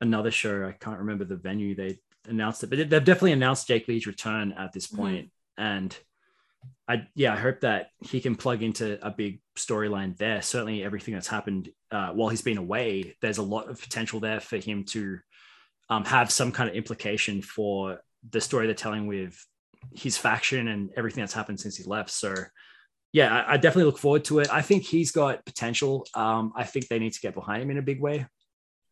another 0.00 0.30
show? 0.30 0.66
I 0.66 0.72
can't 0.72 0.98
remember 0.98 1.24
the 1.24 1.36
venue 1.36 1.74
they 1.74 1.98
announced 2.26 2.62
it, 2.62 2.70
but 2.70 2.78
they've 2.78 2.88
definitely 3.04 3.32
announced 3.32 3.68
Jake 3.68 3.88
Lee's 3.88 4.06
return 4.06 4.52
at 4.52 4.72
this 4.72 4.86
mm-hmm. 4.86 4.96
point. 4.96 5.26
Mm-hmm. 5.26 5.62
and 5.62 5.98
I 6.88 7.06
yeah, 7.14 7.34
I 7.34 7.36
hope 7.36 7.60
that 7.60 7.90
he 8.00 8.20
can 8.20 8.34
plug 8.34 8.62
into 8.62 9.04
a 9.06 9.10
big 9.10 9.40
storyline 9.56 10.16
there. 10.16 10.40
Certainly, 10.42 10.82
everything 10.82 11.14
that's 11.14 11.28
happened 11.28 11.70
uh, 11.90 12.10
while 12.10 12.28
he's 12.28 12.42
been 12.42 12.58
away, 12.58 13.16
there's 13.20 13.38
a 13.38 13.42
lot 13.42 13.68
of 13.68 13.80
potential 13.80 14.20
there 14.20 14.40
for 14.40 14.56
him 14.56 14.84
to 14.84 15.18
um, 15.90 16.04
have 16.04 16.30
some 16.30 16.52
kind 16.52 16.68
of 16.68 16.76
implication 16.76 17.42
for 17.42 18.00
the 18.28 18.40
story 18.40 18.66
they're 18.66 18.74
telling 18.74 19.06
with 19.06 19.38
his 19.94 20.16
faction 20.16 20.68
and 20.68 20.90
everything 20.96 21.22
that's 21.22 21.34
happened 21.34 21.60
since 21.60 21.76
he 21.76 21.84
left. 21.84 22.10
So, 22.10 22.34
yeah, 23.12 23.34
I, 23.34 23.54
I 23.54 23.56
definitely 23.56 23.84
look 23.84 23.98
forward 23.98 24.24
to 24.24 24.40
it. 24.40 24.48
I 24.52 24.62
think 24.62 24.84
he's 24.84 25.10
got 25.10 25.44
potential. 25.44 26.06
Um, 26.14 26.52
I 26.54 26.64
think 26.64 26.88
they 26.88 26.98
need 26.98 27.12
to 27.14 27.20
get 27.20 27.34
behind 27.34 27.62
him 27.62 27.70
in 27.70 27.78
a 27.78 27.82
big 27.82 28.00
way. 28.00 28.26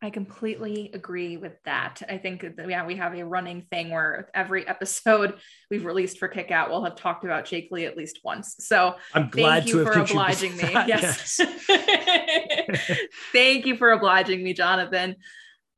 I 0.02 0.10
completely 0.10 0.90
agree 0.92 1.38
with 1.38 1.54
that. 1.64 2.02
I 2.08 2.18
think 2.18 2.42
that, 2.42 2.68
yeah, 2.68 2.86
we 2.86 2.96
have 2.96 3.14
a 3.14 3.24
running 3.24 3.62
thing 3.70 3.90
where 3.90 4.28
every 4.34 4.68
episode 4.68 5.38
we've 5.70 5.84
released 5.84 6.18
for 6.18 6.28
Kick 6.28 6.50
Out, 6.50 6.68
we'll 6.68 6.84
have 6.84 6.96
talked 6.96 7.24
about 7.24 7.46
Jake 7.46 7.68
Lee 7.70 7.86
at 7.86 7.96
least 7.96 8.20
once. 8.22 8.56
So 8.58 8.96
I'm 9.14 9.30
glad 9.30 9.64
thank 9.64 9.68
you 9.68 9.84
for 9.84 9.98
obliging 9.98 10.56
me. 10.56 10.64
That, 10.64 10.86
yes. 10.86 11.40
yes. 11.40 12.98
thank 13.32 13.64
you 13.64 13.76
for 13.76 13.90
obliging 13.92 14.44
me, 14.44 14.52
Jonathan. 14.52 15.16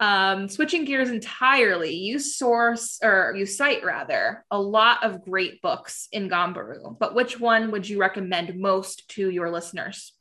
Um, 0.00 0.48
switching 0.48 0.84
gears 0.84 1.10
entirely, 1.10 1.94
you 1.94 2.20
source 2.20 3.00
or 3.02 3.34
you 3.36 3.46
cite 3.46 3.84
rather 3.84 4.44
a 4.50 4.60
lot 4.60 5.02
of 5.02 5.24
great 5.24 5.60
books 5.60 6.08
in 6.12 6.28
Ganbaru, 6.28 6.96
but 6.98 7.14
which 7.14 7.40
one 7.40 7.72
would 7.72 7.88
you 7.88 7.98
recommend 7.98 8.56
most 8.58 9.08
to 9.10 9.28
your 9.28 9.50
listeners? 9.50 10.12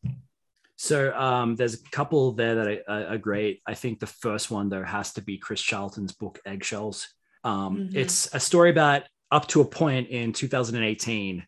So 0.77 1.13
um, 1.15 1.55
there's 1.55 1.75
a 1.75 1.89
couple 1.91 2.31
there 2.33 2.55
that 2.55 2.83
are, 2.87 3.07
are, 3.13 3.17
great. 3.17 3.61
I 3.65 3.73
think 3.73 3.99
the 3.99 4.07
first 4.07 4.51
one 4.51 4.69
though 4.69 4.83
has 4.83 5.13
to 5.13 5.21
be 5.21 5.37
Chris 5.37 5.61
Charlton's 5.61 6.11
book 6.11 6.39
Eggshells. 6.45 7.07
Um, 7.43 7.77
mm-hmm. 7.77 7.97
It's 7.97 8.33
a 8.33 8.39
story 8.39 8.69
about 8.69 9.03
up 9.31 9.47
to 9.49 9.61
a 9.61 9.65
point 9.65 10.09
in 10.09 10.33
2018, 10.33 11.45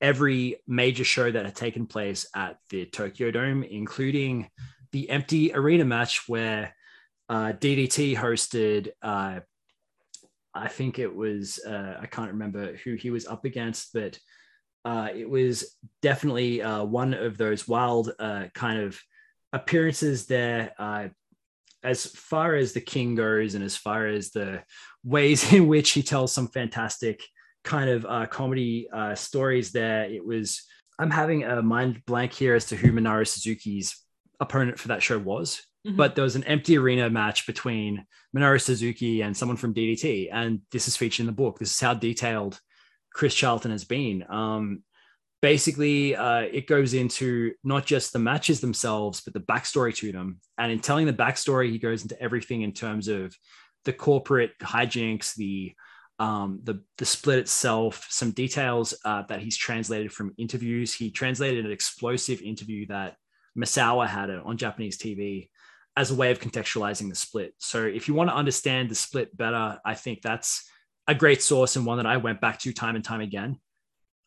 every 0.00 0.56
major 0.66 1.04
show 1.04 1.30
that 1.30 1.44
had 1.44 1.56
taken 1.56 1.86
place 1.86 2.26
at 2.34 2.58
the 2.70 2.86
Tokyo 2.86 3.30
Dome, 3.30 3.64
including 3.64 4.48
the 4.92 5.10
empty 5.10 5.52
arena 5.52 5.84
match 5.84 6.28
where 6.28 6.74
uh, 7.28 7.52
DDT 7.52 8.16
hosted. 8.16 8.88
Uh, 9.02 9.40
I 10.54 10.68
think 10.68 10.98
it 10.98 11.14
was 11.14 11.60
uh, 11.64 11.98
I 12.00 12.06
can't 12.06 12.32
remember 12.32 12.76
who 12.84 12.94
he 12.94 13.10
was 13.10 13.26
up 13.26 13.44
against, 13.44 13.92
but 13.92 14.18
uh, 14.84 15.08
it 15.14 15.28
was 15.28 15.76
definitely 16.00 16.62
uh, 16.62 16.84
one 16.84 17.12
of 17.14 17.36
those 17.36 17.68
wild 17.68 18.12
uh, 18.18 18.44
kind 18.54 18.80
of 18.80 18.98
appearances 19.52 20.26
there. 20.26 20.72
As 21.84 22.06
far 22.06 22.56
as 22.56 22.72
the 22.72 22.80
king 22.80 23.14
goes, 23.14 23.54
and 23.54 23.62
as 23.62 23.76
far 23.76 24.08
as 24.08 24.30
the 24.30 24.64
ways 25.04 25.52
in 25.52 25.68
which 25.68 25.90
he 25.90 26.02
tells 26.02 26.32
some 26.32 26.48
fantastic 26.48 27.22
kind 27.62 27.90
of 27.90 28.30
comedy 28.30 28.88
stories, 29.14 29.72
there 29.72 30.04
it 30.04 30.24
was. 30.24 30.62
I'm 31.00 31.10
having 31.10 31.44
a 31.44 31.62
mind 31.62 32.02
blank 32.06 32.32
here 32.32 32.56
as 32.56 32.64
to 32.66 32.76
who 32.76 32.90
Minoru 32.90 33.24
Suzuki's 33.24 34.02
opponent 34.40 34.80
for 34.80 34.88
that 34.88 35.02
show 35.02 35.16
was. 35.16 35.62
Mm-hmm. 35.86 35.96
But 35.96 36.14
there 36.14 36.24
was 36.24 36.36
an 36.36 36.44
empty 36.44 36.76
arena 36.76 37.08
match 37.08 37.46
between 37.46 38.04
Minoru 38.36 38.60
Suzuki 38.60 39.22
and 39.22 39.36
someone 39.36 39.56
from 39.56 39.74
DDT, 39.74 40.28
and 40.32 40.60
this 40.72 40.88
is 40.88 40.96
featured 40.96 41.20
in 41.20 41.26
the 41.26 41.32
book. 41.32 41.58
This 41.58 41.70
is 41.70 41.80
how 41.80 41.94
detailed 41.94 42.60
Chris 43.12 43.34
Charlton 43.34 43.70
has 43.70 43.84
been. 43.84 44.24
Um, 44.28 44.82
basically, 45.40 46.16
uh, 46.16 46.40
it 46.40 46.66
goes 46.66 46.94
into 46.94 47.52
not 47.62 47.86
just 47.86 48.12
the 48.12 48.18
matches 48.18 48.60
themselves, 48.60 49.20
but 49.20 49.34
the 49.34 49.40
backstory 49.40 49.94
to 49.96 50.12
them. 50.12 50.40
And 50.58 50.72
in 50.72 50.80
telling 50.80 51.06
the 51.06 51.12
backstory, 51.12 51.70
he 51.70 51.78
goes 51.78 52.02
into 52.02 52.20
everything 52.20 52.62
in 52.62 52.72
terms 52.72 53.08
of 53.08 53.34
the 53.84 53.92
corporate 53.92 54.52
hijinks, 54.60 55.34
the 55.34 55.74
um, 56.20 56.58
the 56.64 56.82
the 56.98 57.06
split 57.06 57.38
itself, 57.38 58.04
some 58.10 58.32
details 58.32 58.92
uh, 59.04 59.22
that 59.28 59.40
he's 59.40 59.56
translated 59.56 60.12
from 60.12 60.34
interviews. 60.36 60.92
He 60.92 61.12
translated 61.12 61.64
an 61.64 61.70
explosive 61.70 62.42
interview 62.42 62.86
that 62.88 63.14
Misawa 63.56 64.08
had 64.08 64.30
on 64.30 64.56
Japanese 64.56 64.98
TV 64.98 65.48
as 65.98 66.12
a 66.12 66.14
way 66.14 66.30
of 66.30 66.38
contextualizing 66.38 67.08
the 67.08 67.16
split. 67.16 67.54
So 67.58 67.84
if 67.84 68.06
you 68.06 68.14
want 68.14 68.30
to 68.30 68.36
understand 68.36 68.88
the 68.88 68.94
split 68.94 69.36
better, 69.36 69.80
I 69.84 69.94
think 69.94 70.22
that's 70.22 70.70
a 71.08 71.14
great 71.14 71.42
source 71.42 71.74
and 71.74 71.84
one 71.84 71.96
that 71.96 72.06
I 72.06 72.18
went 72.18 72.40
back 72.40 72.60
to 72.60 72.72
time 72.72 72.94
and 72.94 73.04
time 73.04 73.20
again. 73.20 73.58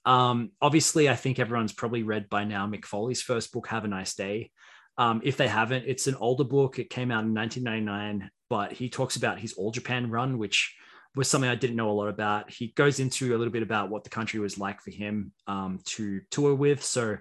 Um, 0.04 0.52
obviously, 0.62 1.08
I 1.08 1.16
think 1.16 1.40
everyone's 1.40 1.72
probably 1.72 2.04
read 2.04 2.28
by 2.28 2.44
now 2.44 2.68
Mick 2.68 2.84
Foley's 2.84 3.22
first 3.22 3.54
book, 3.54 3.68
Have 3.68 3.86
a 3.86 3.88
Nice 3.88 4.16
Day. 4.16 4.52
Um, 4.98 5.22
if 5.24 5.38
they 5.38 5.48
haven't, 5.48 5.86
it's 5.88 6.08
an 6.08 6.16
older 6.16 6.44
book. 6.44 6.78
It 6.78 6.90
came 6.90 7.10
out 7.10 7.24
in 7.24 7.34
1999, 7.34 8.30
but 8.50 8.74
he 8.74 8.90
talks 8.90 9.16
about 9.16 9.40
his 9.40 9.54
All 9.54 9.72
Japan 9.72 10.12
run, 10.12 10.38
which 10.38 10.76
was 11.16 11.30
something 11.30 11.50
I 11.50 11.56
didn't 11.56 11.78
know 11.78 11.90
a 11.90 11.94
lot 11.94 12.10
about. 12.10 12.52
He 12.52 12.74
goes 12.76 13.00
into 13.00 13.34
a 13.34 13.38
little 13.38 13.54
bit 13.54 13.64
about 13.64 13.90
what 13.90 14.04
the 14.04 14.10
country 14.10 14.42
was 14.42 14.58
like 14.58 14.82
for 14.82 14.92
him 14.92 15.32
um, 15.48 15.80
to 15.86 16.20
tour 16.32 16.54
with. 16.54 16.84
So 16.84 17.18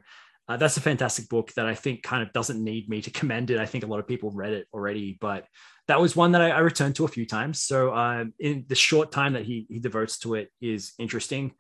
uh, 0.50 0.56
that's 0.56 0.76
a 0.76 0.80
fantastic 0.80 1.28
book 1.28 1.52
that 1.52 1.66
I 1.66 1.76
think 1.76 2.02
kind 2.02 2.24
of 2.24 2.32
doesn't 2.32 2.62
need 2.62 2.88
me 2.88 3.00
to 3.02 3.10
commend 3.12 3.52
it. 3.52 3.60
I 3.60 3.66
think 3.66 3.84
a 3.84 3.86
lot 3.86 4.00
of 4.00 4.08
people 4.08 4.32
read 4.32 4.52
it 4.52 4.66
already, 4.74 5.16
but 5.20 5.46
that 5.86 6.00
was 6.00 6.16
one 6.16 6.32
that 6.32 6.42
I, 6.42 6.50
I 6.50 6.58
returned 6.58 6.96
to 6.96 7.04
a 7.04 7.08
few 7.08 7.24
times. 7.24 7.62
So 7.62 7.92
uh, 7.92 8.24
in 8.40 8.64
the 8.66 8.74
short 8.74 9.12
time 9.12 9.34
that 9.34 9.44
he 9.44 9.66
he 9.68 9.78
devotes 9.78 10.18
to 10.20 10.34
it 10.34 10.50
is 10.60 10.92
interesting. 10.98 11.52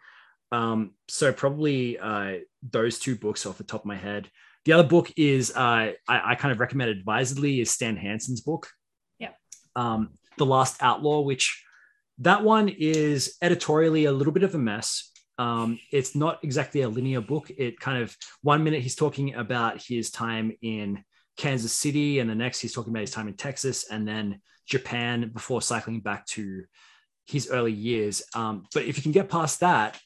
Um, 0.50 0.94
so 1.06 1.32
probably 1.32 2.00
uh, 2.00 2.38
those 2.68 2.98
two 2.98 3.14
books 3.14 3.46
off 3.46 3.58
the 3.58 3.64
top 3.64 3.82
of 3.82 3.86
my 3.86 3.94
head. 3.94 4.28
The 4.64 4.72
other 4.72 4.88
book 4.88 5.12
is 5.16 5.52
uh, 5.52 5.54
I, 5.60 5.94
I, 6.08 6.34
kind 6.34 6.50
of 6.50 6.58
recommend 6.58 6.90
advisedly 6.90 7.60
is 7.60 7.70
Stan 7.70 7.96
Hansen's 7.96 8.40
book. 8.40 8.70
Yeah. 9.20 9.30
Um, 9.76 10.18
the 10.36 10.46
Last 10.46 10.82
Outlaw, 10.82 11.20
which 11.20 11.64
that 12.18 12.42
one 12.42 12.68
is 12.68 13.36
editorially 13.40 14.06
a 14.06 14.12
little 14.12 14.32
bit 14.32 14.42
of 14.42 14.56
a 14.56 14.58
mess 14.58 15.09
um, 15.40 15.78
it's 15.90 16.14
not 16.14 16.38
exactly 16.44 16.82
a 16.82 16.88
linear 16.88 17.22
book. 17.22 17.50
It 17.56 17.80
kind 17.80 18.02
of 18.02 18.14
one 18.42 18.62
minute 18.62 18.82
he's 18.82 18.94
talking 18.94 19.34
about 19.34 19.82
his 19.82 20.10
time 20.10 20.52
in 20.60 21.02
Kansas 21.38 21.72
City, 21.72 22.18
and 22.18 22.28
the 22.28 22.34
next 22.34 22.60
he's 22.60 22.74
talking 22.74 22.92
about 22.92 23.00
his 23.00 23.10
time 23.10 23.26
in 23.26 23.34
Texas, 23.34 23.90
and 23.90 24.06
then 24.06 24.42
Japan 24.66 25.30
before 25.32 25.62
cycling 25.62 26.00
back 26.00 26.26
to 26.26 26.64
his 27.26 27.48
early 27.48 27.72
years. 27.72 28.22
Um, 28.34 28.66
but 28.74 28.84
if 28.84 28.98
you 28.98 29.02
can 29.02 29.12
get 29.12 29.30
past 29.30 29.60
that, 29.60 29.98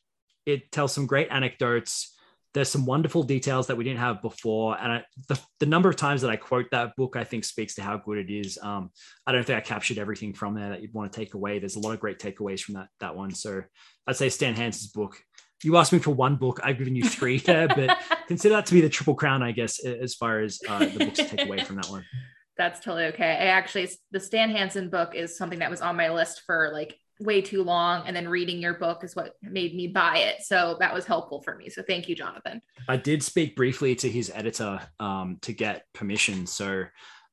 it 0.47 0.71
tells 0.71 0.93
some 0.93 1.07
great 1.07 1.27
anecdotes. 1.33 2.14
There's 2.55 2.71
some 2.71 2.87
wonderful 2.87 3.25
details 3.25 3.67
that 3.67 3.77
we 3.77 3.85
didn't 3.85 3.99
have 3.99 4.23
before, 4.23 4.79
and 4.81 4.93
I, 4.93 5.05
the 5.29 5.39
the 5.61 5.67
number 5.67 5.89
of 5.89 5.97
times 5.97 6.23
that 6.23 6.31
I 6.31 6.37
quote 6.37 6.71
that 6.71 6.95
book, 6.97 7.17
I 7.17 7.25
think 7.25 7.45
speaks 7.45 7.75
to 7.75 7.83
how 7.83 7.99
good 7.99 8.19
it 8.19 8.31
is. 8.33 8.59
Um, 8.63 8.91
I 9.27 9.33
don't 9.33 9.45
think 9.45 9.57
I 9.57 9.61
captured 9.61 9.99
everything 9.99 10.33
from 10.33 10.55
there 10.55 10.71
that 10.71 10.81
you'd 10.81 10.95
want 10.95 11.13
to 11.13 11.19
take 11.19 11.35
away. 11.35 11.59
There's 11.59 11.77
a 11.77 11.81
lot 11.81 11.93
of 11.93 12.01
great 12.01 12.19
takeaways 12.19 12.61
from 12.61 12.75
that 12.75 12.89
that 13.01 13.17
one. 13.17 13.35
So 13.35 13.63
I'd 14.07 14.17
say 14.17 14.29
Stan 14.29 14.55
Hansen's 14.55 14.93
book. 14.93 15.21
You 15.63 15.77
asked 15.79 15.93
me 15.93 15.99
for 15.99 16.11
one 16.11 16.37
book. 16.37 16.61
I've 16.63 16.79
given 16.79 16.95
you 16.95 17.05
three 17.05 17.39
there, 17.39 17.69
but 17.69 17.99
consider 18.29 18.55
that 18.55 18.67
to 18.67 18.75
be 18.75 18.83
the 18.83 18.89
triple 18.89 19.15
crown, 19.15 19.43
I 19.43 19.53
guess, 19.53 19.85
as 19.85 20.15
far 20.15 20.41
as 20.41 20.61
uh, 20.69 20.79
the 20.81 21.07
books 21.07 21.19
to 21.19 21.25
take 21.25 21.47
away 21.47 21.65
from 21.65 21.77
that 21.77 21.89
one. 21.89 22.05
That's 22.57 22.81
totally 22.81 23.07
okay. 23.07 23.31
I 23.31 23.47
actually, 23.47 23.89
the 24.13 24.21
Stan 24.21 24.51
Hansen 24.51 24.89
book 24.89 25.15
is 25.15 25.37
something 25.37 25.59
that 25.59 25.71
was 25.71 25.81
on 25.81 25.97
my 25.97 26.11
list 26.11 26.43
for 26.47 26.71
like 26.73 26.97
way 27.21 27.41
too 27.41 27.63
long. 27.63 28.07
And 28.07 28.15
then 28.15 28.29
reading 28.29 28.59
your 28.59 28.75
book 28.75 29.05
is 29.05 29.15
what 29.15 29.35
made 29.43 29.75
me 29.75 29.89
buy 29.89 30.19
it. 30.19 30.43
So 30.43 30.77
that 30.81 30.93
was 30.93 31.05
helpful 31.05 31.43
for 31.43 31.57
me. 31.57 31.69
So 31.71 31.83
thank 31.83 32.09
you, 32.09 32.15
Jonathan. 32.15 32.61
I 32.89 32.97
did 32.97 33.23
speak 33.23 33.57
briefly 33.57 33.95
to 33.97 34.09
his 34.09 34.31
editor 34.35 34.81
um, 34.99 35.39
to 35.43 35.53
get 35.53 35.87
permission. 35.93 36.47
So 36.47 36.85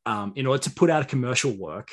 um, 0.05 0.33
in 0.35 0.45
order 0.45 0.63
to 0.63 0.71
put 0.71 0.89
out 0.89 1.01
a 1.01 1.05
commercial 1.05 1.51
work, 1.51 1.89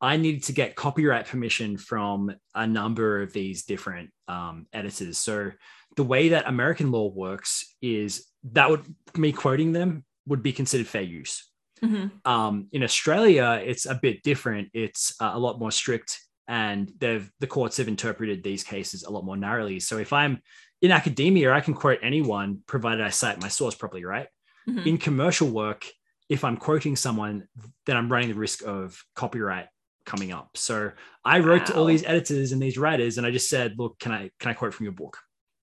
I 0.00 0.16
needed 0.16 0.42
to 0.44 0.52
get 0.52 0.74
copyright 0.74 1.26
permission 1.26 1.76
from 1.76 2.34
a 2.54 2.66
number 2.66 3.22
of 3.22 3.32
these 3.32 3.64
different 3.64 4.10
um, 4.26 4.66
editors. 4.72 5.18
So 5.18 5.52
the 5.96 6.02
way 6.02 6.30
that 6.30 6.48
American 6.48 6.90
law 6.90 7.08
works 7.08 7.76
is 7.80 8.26
that 8.52 8.68
would 8.68 8.84
me 9.16 9.30
quoting 9.32 9.72
them 9.72 10.04
would 10.26 10.42
be 10.42 10.52
considered 10.52 10.86
fair 10.86 11.02
use. 11.02 11.48
Mm-hmm. 11.84 12.30
Um, 12.30 12.68
in 12.72 12.82
Australia, 12.82 13.60
it's 13.64 13.86
a 13.86 13.98
bit 14.00 14.22
different. 14.22 14.70
It's 14.72 15.14
uh, 15.20 15.32
a 15.34 15.38
lot 15.38 15.58
more 15.58 15.72
strict, 15.72 16.20
and 16.48 16.92
they've 16.98 17.30
the 17.40 17.46
courts 17.46 17.76
have 17.76 17.88
interpreted 17.88 18.42
these 18.42 18.64
cases 18.64 19.04
a 19.04 19.10
lot 19.10 19.24
more 19.24 19.36
narrowly. 19.36 19.80
So 19.80 19.98
if 19.98 20.12
I'm 20.12 20.40
in 20.80 20.90
academia, 20.90 21.52
I 21.52 21.60
can 21.60 21.74
quote 21.74 22.00
anyone 22.02 22.60
provided 22.66 23.04
I 23.04 23.10
cite 23.10 23.40
my 23.40 23.48
source 23.48 23.74
properly, 23.74 24.04
right? 24.04 24.28
Mm-hmm. 24.68 24.88
In 24.88 24.98
commercial 24.98 25.48
work, 25.48 25.86
if 26.28 26.44
I'm 26.44 26.56
quoting 26.56 26.96
someone, 26.96 27.46
then 27.86 27.96
I'm 27.96 28.10
running 28.10 28.28
the 28.28 28.34
risk 28.34 28.62
of 28.66 29.00
copyright 29.14 29.66
coming 30.04 30.32
up. 30.32 30.50
So 30.56 30.92
I 31.24 31.38
wrote 31.38 31.60
wow. 31.60 31.66
to 31.66 31.76
all 31.76 31.84
these 31.86 32.04
editors 32.04 32.52
and 32.52 32.60
these 32.60 32.78
writers, 32.78 33.18
and 33.18 33.26
I 33.26 33.30
just 33.30 33.48
said, 33.48 33.74
"Look, 33.78 33.98
can 33.98 34.12
I 34.12 34.30
can 34.38 34.50
I 34.50 34.54
quote 34.54 34.74
from 34.74 34.84
your 34.84 34.92
book? 34.92 35.18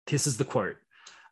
This 0.07 0.27
is 0.27 0.38
the 0.38 0.45
quote." 0.45 0.77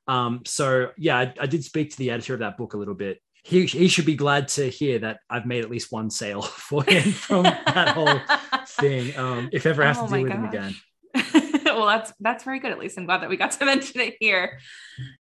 Um, 0.07 0.41
so 0.45 0.91
yeah, 0.98 1.18
I, 1.18 1.34
I, 1.41 1.48
did 1.48 1.65
speak 1.65 1.91
to 1.91 1.98
the 1.98 2.11
editor 2.11 2.34
of 2.34 2.40
that 2.40 2.57
book 2.57 2.74
a 2.74 2.78
little 2.78 2.94
bit. 2.95 3.19
He, 3.44 3.66
he 3.66 3.88
should 3.88 4.06
be 4.06 4.16
glad 4.16 4.50
to 4.50 4.70
hear 4.70 5.00
that 5.00 5.20
I've 5.30 5.46
made 5.46 5.64
at 5.64 5.72
least 5.72 5.92
one 5.92 6.10
sale 6.10 6.42
for 6.70 6.84
him 6.84 7.12
from 7.12 7.44
that 7.44 7.90
whole 7.90 8.20
thing. 8.66 9.18
Um, 9.18 9.50
if 9.52 9.66
ever 9.66 9.84
I 9.84 9.88
have 9.88 10.00
oh 10.00 10.08
to 10.08 10.14
deal 10.14 10.24
with 10.24 10.32
gosh. 10.32 10.38
him 10.38 10.46
again. 10.46 10.76
well, 11.66 11.86
that's 11.86 12.14
that's 12.20 12.44
very 12.44 12.60
good. 12.60 12.72
At 12.72 12.80
least 12.80 12.98
I'm 12.98 13.06
glad 13.06 13.22
that 13.22 13.30
we 13.30 13.38
got 13.38 13.52
to 13.52 13.66
mention 13.66 14.02
it 14.02 14.16
here. 14.20 14.60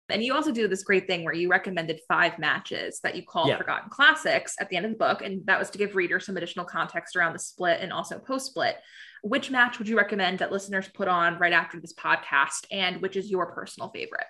And 0.10 0.24
you 0.24 0.34
also 0.34 0.52
do 0.52 0.68
this 0.68 0.84
great 0.84 1.08
thing 1.08 1.24
where 1.24 1.34
you 1.34 1.50
recommended 1.50 2.00
five 2.08 2.40
matches 2.40 3.00
that 3.04 3.16
you 3.16 3.24
call 3.24 3.48
yeah. 3.48 3.58
Forgotten 3.58 3.90
Classics 3.90 4.56
at 4.60 4.70
the 4.70 4.78
end 4.78 4.86
of 4.86 4.92
the 4.92 4.98
book, 4.98 5.22
and 5.22 5.46
that 5.46 5.60
was 5.60 5.70
to 5.72 5.78
give 5.78 5.96
readers 5.96 6.26
some 6.26 6.38
additional 6.38 6.66
context 6.66 7.16
around 7.16 7.34
the 7.34 7.40
split 7.40 7.80
and 7.82 7.92
also 7.92 8.20
post 8.20 8.48
split. 8.48 8.78
Which 9.24 9.50
match 9.50 9.80
would 9.80 9.88
you 9.88 9.98
recommend 9.98 10.40
that 10.40 10.52
listeners 10.52 10.88
put 10.94 11.08
on 11.08 11.40
right 11.40 11.54
after 11.54 11.80
this 11.80 11.94
podcast, 11.94 12.66
and 12.72 13.02
which 13.02 13.16
is 13.16 13.30
your 13.30 13.52
personal 13.54 13.90
favorite? 13.90 14.28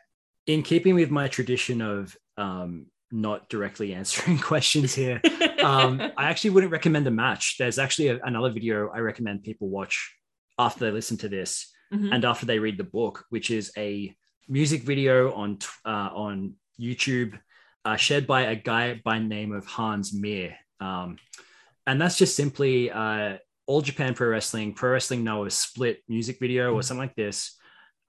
In 0.47 0.63
keeping 0.63 0.95
with 0.95 1.09
my 1.09 1.27
tradition 1.27 1.81
of 1.81 2.15
um, 2.37 2.87
not 3.11 3.49
directly 3.49 3.93
answering 3.93 4.39
questions 4.51 4.93
here. 4.93 5.21
um, 5.63 6.01
I 6.17 6.29
actually 6.29 6.51
wouldn't 6.51 6.71
recommend 6.71 7.07
a 7.07 7.11
match. 7.11 7.55
There's 7.57 7.79
actually 7.79 8.09
a, 8.09 8.19
another 8.23 8.51
video 8.51 8.89
I 8.89 8.99
recommend 8.99 9.43
people 9.43 9.69
watch 9.69 10.15
after 10.57 10.85
they 10.85 10.91
listen 10.91 11.17
to 11.17 11.29
this 11.29 11.71
mm-hmm. 11.93 12.13
and 12.13 12.25
after 12.25 12.45
they 12.45 12.59
read 12.59 12.77
the 12.77 12.83
book, 12.83 13.25
which 13.29 13.51
is 13.51 13.71
a 13.77 14.15
music 14.47 14.83
video 14.83 15.33
on 15.33 15.57
uh, 15.85 16.09
on 16.13 16.53
YouTube 16.79 17.37
uh, 17.83 17.95
shared 17.95 18.27
by 18.27 18.43
a 18.43 18.55
guy 18.55 19.01
by 19.03 19.19
name 19.19 19.53
of 19.53 19.65
Hans 19.65 20.13
Mir. 20.13 20.55
Um, 20.79 21.17
and 21.87 22.01
that's 22.01 22.17
just 22.17 22.35
simply 22.35 22.91
uh, 22.91 23.37
All 23.67 23.81
Japan 23.81 24.13
Pro 24.13 24.29
Wrestling, 24.29 24.73
Pro 24.73 24.91
Wrestling 24.91 25.23
Noah 25.23 25.51
split 25.51 25.99
music 26.07 26.37
video 26.39 26.69
or 26.69 26.71
mm-hmm. 26.71 26.81
something 26.81 27.07
like 27.07 27.15
this. 27.15 27.57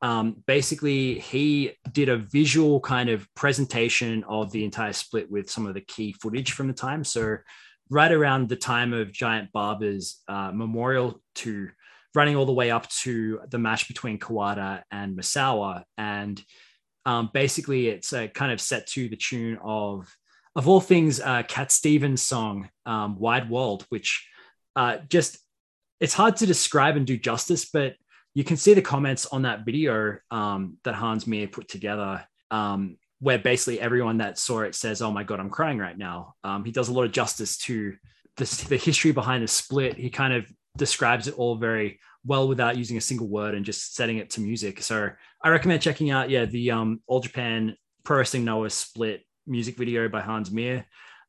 Um, 0.02 0.42
basically, 0.46 1.18
he 1.18 1.72
did 1.92 2.08
a 2.08 2.18
visual 2.18 2.80
kind 2.80 3.08
of 3.08 3.26
presentation 3.34 4.24
of 4.24 4.52
the 4.52 4.64
entire 4.64 4.92
split 4.92 5.30
with 5.30 5.50
some 5.50 5.66
of 5.66 5.74
the 5.74 5.80
key 5.80 6.12
footage 6.12 6.52
from 6.52 6.66
the 6.68 6.74
time. 6.74 7.02
So, 7.04 7.38
right 7.88 8.12
around 8.12 8.48
the 8.48 8.56
time 8.56 8.92
of 8.92 9.12
Giant 9.12 9.52
Baba's 9.52 10.22
uh, 10.28 10.50
memorial 10.52 11.20
to 11.36 11.68
running 12.14 12.34
all 12.34 12.46
the 12.46 12.52
way 12.52 12.70
up 12.70 12.88
to 12.88 13.40
the 13.50 13.58
match 13.58 13.88
between 13.88 14.18
Kawada 14.18 14.82
and 14.90 15.16
Misawa. 15.16 15.84
And 15.96 16.42
um, 17.04 17.30
basically, 17.32 17.88
it's 17.88 18.12
uh, 18.12 18.26
kind 18.28 18.50
of 18.50 18.60
set 18.60 18.86
to 18.88 19.08
the 19.08 19.16
tune 19.16 19.58
of, 19.62 20.12
of 20.56 20.66
all 20.66 20.80
things, 20.80 21.20
uh, 21.20 21.42
Cat 21.44 21.70
Stevens' 21.70 22.22
song, 22.22 22.68
um, 22.86 23.18
Wild 23.18 23.48
World, 23.50 23.86
which 23.90 24.26
uh, 24.74 24.98
just, 25.08 25.38
it's 26.00 26.14
hard 26.14 26.36
to 26.36 26.46
describe 26.46 26.96
and 26.96 27.06
do 27.06 27.16
justice, 27.16 27.66
but 27.70 27.94
you 28.36 28.44
can 28.44 28.58
see 28.58 28.74
the 28.74 28.82
comments 28.82 29.24
on 29.24 29.42
that 29.42 29.64
video 29.64 30.18
um, 30.30 30.76
that 30.84 30.94
Hans 30.94 31.26
Mir 31.26 31.48
put 31.48 31.68
together, 31.68 32.22
um, 32.50 32.98
where 33.18 33.38
basically 33.38 33.80
everyone 33.80 34.18
that 34.18 34.38
saw 34.38 34.60
it 34.60 34.74
says, 34.74 35.00
"Oh 35.00 35.10
my 35.10 35.24
god, 35.24 35.40
I'm 35.40 35.48
crying 35.48 35.78
right 35.78 35.96
now." 35.96 36.34
Um, 36.44 36.62
he 36.62 36.70
does 36.70 36.90
a 36.90 36.92
lot 36.92 37.04
of 37.04 37.12
justice 37.12 37.56
to 37.60 37.96
the, 38.36 38.76
history 38.76 39.12
behind 39.12 39.42
the 39.42 39.48
split. 39.48 39.96
He 39.96 40.10
kind 40.10 40.34
of 40.34 40.44
describes 40.76 41.28
it 41.28 41.38
all 41.38 41.56
very 41.56 41.98
well 42.26 42.46
without 42.46 42.76
using 42.76 42.98
a 42.98 43.00
single 43.00 43.26
word 43.26 43.54
and 43.54 43.64
just 43.64 43.94
setting 43.94 44.18
it 44.18 44.28
to 44.32 44.42
music. 44.42 44.82
So 44.82 45.08
I 45.42 45.48
recommend 45.48 45.80
checking 45.80 46.10
out, 46.10 46.28
yeah, 46.28 46.44
the 46.44 46.72
um, 46.72 47.00
All 47.06 47.20
Japan 47.20 47.74
Pro 48.04 48.18
Wrestling 48.18 48.44
Noah 48.44 48.68
split 48.68 49.24
music 49.46 49.78
video 49.78 50.10
by 50.10 50.20
Hans 50.20 50.50
Mir. 50.50 50.84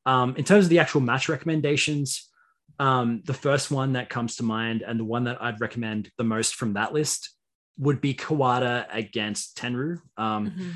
Um, 0.05 0.35
in 0.35 0.43
terms 0.43 0.65
of 0.65 0.69
the 0.69 0.79
actual 0.79 0.99
match 0.99 1.29
recommendations, 1.29 2.27
Um, 2.79 3.21
the 3.25 3.33
first 3.33 3.71
one 3.71 3.93
that 3.93 4.09
comes 4.09 4.35
to 4.37 4.43
mind, 4.43 4.83
and 4.83 4.99
the 4.99 5.05
one 5.05 5.23
that 5.25 5.41
I'd 5.41 5.61
recommend 5.61 6.11
the 6.17 6.23
most 6.23 6.55
from 6.55 6.73
that 6.73 6.93
list, 6.93 7.31
would 7.77 8.01
be 8.01 8.13
Kawada 8.13 8.85
against 8.91 9.57
Tenryu. 9.57 10.01
Um, 10.17 10.51
mm-hmm. 10.51 10.69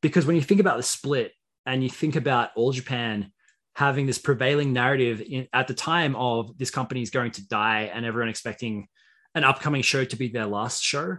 Because 0.00 0.26
when 0.26 0.36
you 0.36 0.42
think 0.42 0.60
about 0.60 0.76
the 0.76 0.82
split 0.82 1.32
and 1.66 1.82
you 1.82 1.90
think 1.90 2.16
about 2.16 2.50
All 2.56 2.72
Japan 2.72 3.32
having 3.74 4.06
this 4.06 4.18
prevailing 4.18 4.72
narrative 4.72 5.22
in, 5.22 5.46
at 5.52 5.68
the 5.68 5.74
time 5.74 6.16
of 6.16 6.56
this 6.58 6.70
company 6.70 7.02
is 7.02 7.10
going 7.10 7.30
to 7.32 7.46
die 7.48 7.90
and 7.92 8.04
everyone 8.04 8.28
expecting 8.28 8.88
an 9.34 9.44
upcoming 9.44 9.82
show 9.82 10.04
to 10.04 10.16
be 10.16 10.28
their 10.28 10.46
last 10.46 10.82
show, 10.82 11.18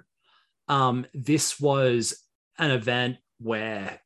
um, 0.67 1.05
this 1.13 1.59
was 1.59 2.21
an 2.57 2.71
event 2.71 3.17
where 3.39 3.99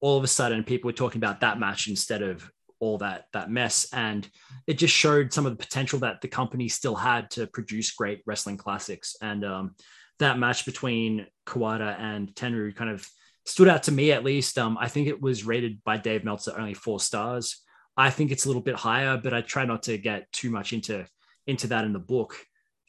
all 0.00 0.18
of 0.18 0.24
a 0.24 0.28
sudden 0.28 0.64
people 0.64 0.88
were 0.88 0.92
talking 0.92 1.18
about 1.18 1.40
that 1.40 1.58
match 1.58 1.88
instead 1.88 2.20
of 2.20 2.50
all 2.84 2.98
that 2.98 3.26
that 3.32 3.50
mess. 3.50 3.86
And 3.92 4.28
it 4.66 4.74
just 4.74 4.94
showed 4.94 5.32
some 5.32 5.46
of 5.46 5.52
the 5.52 5.64
potential 5.64 5.98
that 6.00 6.20
the 6.20 6.28
company 6.28 6.68
still 6.68 6.94
had 6.94 7.30
to 7.32 7.46
produce 7.46 7.92
great 7.92 8.22
wrestling 8.26 8.58
classics. 8.58 9.16
And 9.22 9.44
um, 9.44 9.74
that 10.18 10.38
match 10.38 10.66
between 10.66 11.26
Kawada 11.46 11.98
and 11.98 12.28
Tenryu 12.34 12.76
kind 12.76 12.90
of 12.90 13.08
stood 13.46 13.68
out 13.68 13.84
to 13.84 13.92
me 13.92 14.12
at 14.12 14.22
least. 14.22 14.58
Um, 14.58 14.76
I 14.78 14.88
think 14.88 15.08
it 15.08 15.20
was 15.20 15.44
rated 15.44 15.82
by 15.82 15.96
Dave 15.96 16.24
Meltzer 16.24 16.54
only 16.58 16.74
four 16.74 17.00
stars. 17.00 17.62
I 17.96 18.10
think 18.10 18.30
it's 18.30 18.44
a 18.44 18.48
little 18.48 18.62
bit 18.62 18.74
higher 18.74 19.16
but 19.16 19.32
I 19.32 19.40
try 19.40 19.64
not 19.64 19.84
to 19.84 19.96
get 19.96 20.30
too 20.32 20.50
much 20.50 20.72
into 20.72 21.06
into 21.46 21.68
that 21.68 21.84
in 21.84 21.92
the 21.92 21.98
book. 21.98 22.36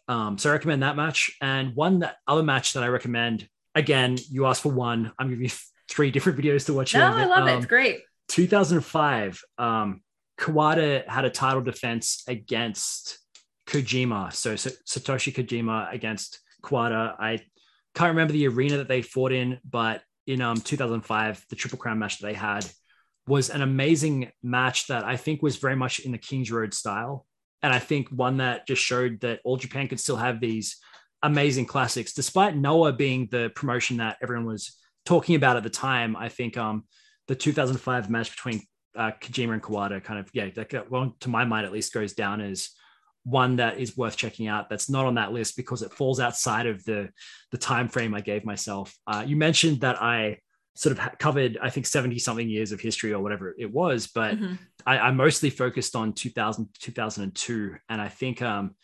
Um, 0.08 0.38
so 0.38 0.50
I 0.50 0.54
recommend 0.54 0.84
that 0.84 0.96
match. 0.96 1.32
And 1.42 1.76
one 1.76 2.00
that 2.00 2.18
other 2.28 2.44
match 2.44 2.74
that 2.74 2.84
I 2.84 2.88
recommend 2.90 3.48
again 3.74 4.18
you 4.30 4.46
asked 4.46 4.64
for 4.64 4.72
one. 4.72 5.14
I'm 5.18 5.30
giving 5.30 5.46
you 5.46 5.52
three 5.90 6.12
different 6.12 6.38
videos 6.42 6.66
to 6.66 6.74
watch 6.74 6.94
no 6.94 7.06
I 7.06 7.26
love 7.26 7.44
um, 7.44 7.48
it. 7.48 7.58
It's 7.58 7.66
great 7.66 8.02
2005, 8.28 9.42
um, 9.58 10.02
Kawada 10.38 11.08
had 11.08 11.26
a 11.26 11.30
title 11.30 11.62
defense 11.62 12.24
against 12.28 13.20
Kojima. 13.68 14.34
So, 14.34 14.56
so 14.56 14.72
Satoshi 14.88 15.34
Kojima 15.34 15.94
against 15.94 16.40
Kawada. 16.64 17.16
I 17.20 17.40
can't 17.94 18.10
remember 18.10 18.34
the 18.34 18.48
arena 18.48 18.78
that 18.78 18.88
they 18.88 19.02
fought 19.02 19.32
in, 19.32 19.60
but 19.64 20.02
in 20.28 20.42
um, 20.42 20.58
2005, 20.58 21.46
the 21.50 21.56
Triple 21.56 21.78
Crown 21.78 22.00
match 22.00 22.20
that 22.20 22.28
they 22.28 22.34
had 22.34 22.66
was 23.28 23.50
an 23.50 23.62
amazing 23.62 24.32
match 24.44 24.88
that 24.88 25.04
I 25.04 25.18
think 25.18 25.42
was 25.42 25.58
very 25.58 25.76
much 25.76 26.00
in 26.00 26.12
the 26.12 26.18
Kings 26.18 26.52
Road 26.52 26.74
style. 26.74 27.26
And 27.64 27.74
I 27.74 27.80
think 27.80 28.10
one 28.10 28.38
that 28.38 28.68
just 28.68 28.84
showed 28.84 29.22
that 29.22 29.40
All 29.44 29.58
Japan 29.58 29.88
could 29.88 30.00
still 30.00 30.18
have 30.18 30.40
these 30.40 30.78
amazing 31.24 31.66
classics, 31.66 32.14
despite 32.14 32.56
Noah 32.56 32.94
being 32.94 33.28
the 33.32 33.52
promotion 33.56 33.98
that 33.98 34.18
everyone 34.22 34.46
was 34.46 34.78
talking 35.06 35.36
about 35.36 35.58
at 35.58 35.64
the 35.64 35.70
time. 35.70 36.16
I 36.16 36.30
think 36.30 36.58
um, 36.58 36.84
the 37.28 37.36
2005 37.36 38.10
match 38.10 38.32
between 38.32 38.62
uh, 38.96 39.12
Kojima 39.22 39.54
and 39.54 39.64
Kawada 39.64 40.04
kind 40.04 40.20
of 40.20 40.30
yeah 40.34 40.50
that 40.56 40.90
well 40.90 41.16
to 41.20 41.30
my 41.30 41.46
mind 41.46 41.66
at 41.66 41.74
least 41.74 41.94
goes 41.94 42.14
down 42.14 42.42
as 42.42 42.70
one 43.26 43.56
that 43.56 43.80
is 43.80 43.98
worth 43.98 44.16
checking 44.16 44.48
out 44.48 44.70
that's 44.70 44.90
not 44.90 45.06
on 45.06 45.16
that 45.16 45.34
list 45.34 45.58
because 45.58 45.82
it 45.82 45.92
falls 45.92 46.20
outside 46.20 46.68
of 46.68 46.84
the 46.86 47.10
the 47.52 47.58
time 47.58 47.88
frame 47.88 48.14
I 48.14 48.22
gave 48.22 48.46
myself. 48.46 48.96
Uh, 49.08 49.24
you 49.26 49.36
mentioned 49.36 49.82
that 49.82 50.02
I 50.02 50.38
sort 50.76 50.98
of 50.98 51.18
covered 51.18 51.58
I 51.62 51.70
think 51.70 51.88
70 51.88 52.20
something 52.20 52.48
years 52.48 52.72
of 52.72 52.80
history 52.80 53.14
or 53.14 53.22
whatever 53.22 53.56
it 53.58 53.72
was, 53.72 54.08
but 54.08 54.36
mm-hmm. 54.36 54.54
I, 54.86 55.00
I, 55.00 55.12
mostly 55.12 55.50
focused 55.50 55.96
on 55.96 56.14
2000 56.14 56.70
2002, 56.80 57.76
and 57.90 58.00
I 58.00 58.10
think 58.10 58.42
um, 58.42 58.76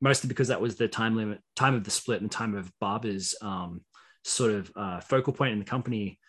mostly 0.00 0.28
because 0.28 0.48
that 0.48 0.60
was 0.60 0.76
the 0.76 0.86
time 0.86 1.16
limit 1.16 1.40
time 1.56 1.74
of 1.74 1.82
the 1.82 1.90
split 1.90 2.20
and 2.20 2.30
time 2.30 2.54
of 2.54 2.70
Baba's 2.78 3.34
um, 3.42 3.80
sort 4.22 4.52
of 4.52 4.72
uh, 4.76 5.00
focal 5.00 5.32
point 5.32 5.52
in 5.52 5.58
the 5.58 5.64
company 5.64 6.19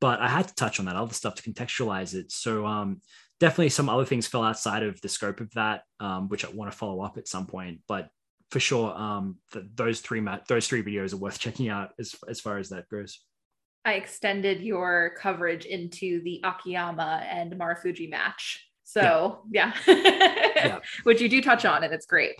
but 0.00 0.20
I 0.20 0.28
had 0.28 0.48
to 0.48 0.54
touch 0.54 0.78
on 0.78 0.86
that 0.86 0.96
other 0.96 1.14
stuff 1.14 1.34
to 1.36 1.42
contextualize 1.42 2.14
it. 2.14 2.30
So 2.30 2.66
um, 2.66 3.00
definitely 3.40 3.70
some 3.70 3.88
other 3.88 4.04
things 4.04 4.26
fell 4.26 4.42
outside 4.44 4.82
of 4.82 5.00
the 5.00 5.08
scope 5.08 5.40
of 5.40 5.52
that, 5.52 5.82
um, 6.00 6.28
which 6.28 6.44
I 6.44 6.50
want 6.50 6.70
to 6.70 6.76
follow 6.76 7.02
up 7.02 7.18
at 7.18 7.28
some 7.28 7.46
point. 7.46 7.80
But 7.88 8.08
for 8.50 8.60
sure, 8.60 8.96
um, 8.96 9.36
the, 9.52 9.68
those 9.74 10.00
three 10.00 10.20
ma- 10.20 10.38
those 10.48 10.66
three 10.66 10.82
videos 10.82 11.12
are 11.12 11.18
worth 11.18 11.38
checking 11.40 11.68
out 11.68 11.90
as 11.98 12.14
as 12.28 12.40
far 12.40 12.58
as 12.58 12.70
that 12.70 12.88
goes. 12.88 13.20
I 13.84 13.94
extended 13.94 14.60
your 14.60 15.14
coverage 15.18 15.64
into 15.64 16.22
the 16.22 16.42
Akiyama 16.44 17.24
and 17.30 17.52
Marufuji 17.52 18.10
match. 18.10 18.66
So 18.84 19.42
yeah, 19.50 19.72
yeah. 19.86 19.94
yeah. 20.56 20.78
which 21.04 21.20
you 21.20 21.28
do 21.28 21.42
touch 21.42 21.64
on, 21.64 21.84
and 21.84 21.92
it's 21.92 22.06
great 22.06 22.36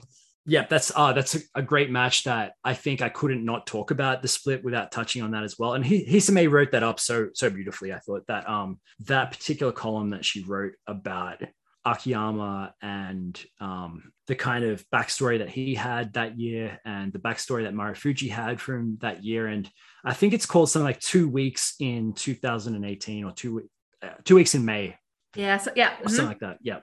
yeah, 0.48 0.66
that's 0.68 0.90
uh, 0.96 1.12
that's 1.12 1.34
a, 1.36 1.40
a, 1.56 1.62
great 1.62 1.90
match 1.90 2.24
that 2.24 2.54
I 2.64 2.72
think 2.72 3.02
I 3.02 3.10
couldn't 3.10 3.44
not 3.44 3.66
talk 3.66 3.90
about 3.90 4.22
the 4.22 4.28
split 4.28 4.64
without 4.64 4.90
touching 4.90 5.22
on 5.22 5.32
that 5.32 5.44
as 5.44 5.58
well. 5.58 5.74
And 5.74 5.84
he, 5.84 6.06
Hisame 6.06 6.50
wrote 6.50 6.72
that 6.72 6.82
up 6.82 6.98
so 6.98 7.28
so 7.34 7.50
beautifully. 7.50 7.92
I 7.92 7.98
thought 7.98 8.26
that 8.28 8.48
um 8.48 8.80
that 9.00 9.30
particular 9.30 9.72
column 9.72 10.10
that 10.10 10.24
she 10.24 10.42
wrote 10.42 10.72
about 10.86 11.42
Akiyama 11.84 12.74
and 12.80 13.38
um, 13.60 14.12
the 14.26 14.34
kind 14.34 14.64
of 14.64 14.84
backstory 14.90 15.38
that 15.38 15.50
he 15.50 15.74
had 15.74 16.14
that 16.14 16.38
year 16.38 16.80
and 16.84 17.12
the 17.12 17.18
backstory 17.18 17.64
that 17.64 17.74
Marufuji 17.74 18.30
had 18.30 18.60
from 18.60 18.98
that 19.00 19.24
year. 19.24 19.46
And 19.46 19.70
I 20.04 20.14
think 20.14 20.32
it's 20.32 20.46
called 20.46 20.70
something 20.70 20.86
like 20.86 21.00
two 21.00 21.28
weeks 21.28 21.74
in 21.78 22.14
2018 22.14 23.24
or 23.24 23.32
two 23.32 23.68
uh, 24.02 24.08
two 24.24 24.36
weeks 24.36 24.54
in 24.54 24.64
May. 24.64 24.96
Yeah. 25.34 25.58
So, 25.58 25.72
yeah. 25.76 25.90
Mm-hmm. 25.90 26.08
Something 26.08 26.26
like 26.26 26.40
that. 26.40 26.58
Yeah. 26.62 26.80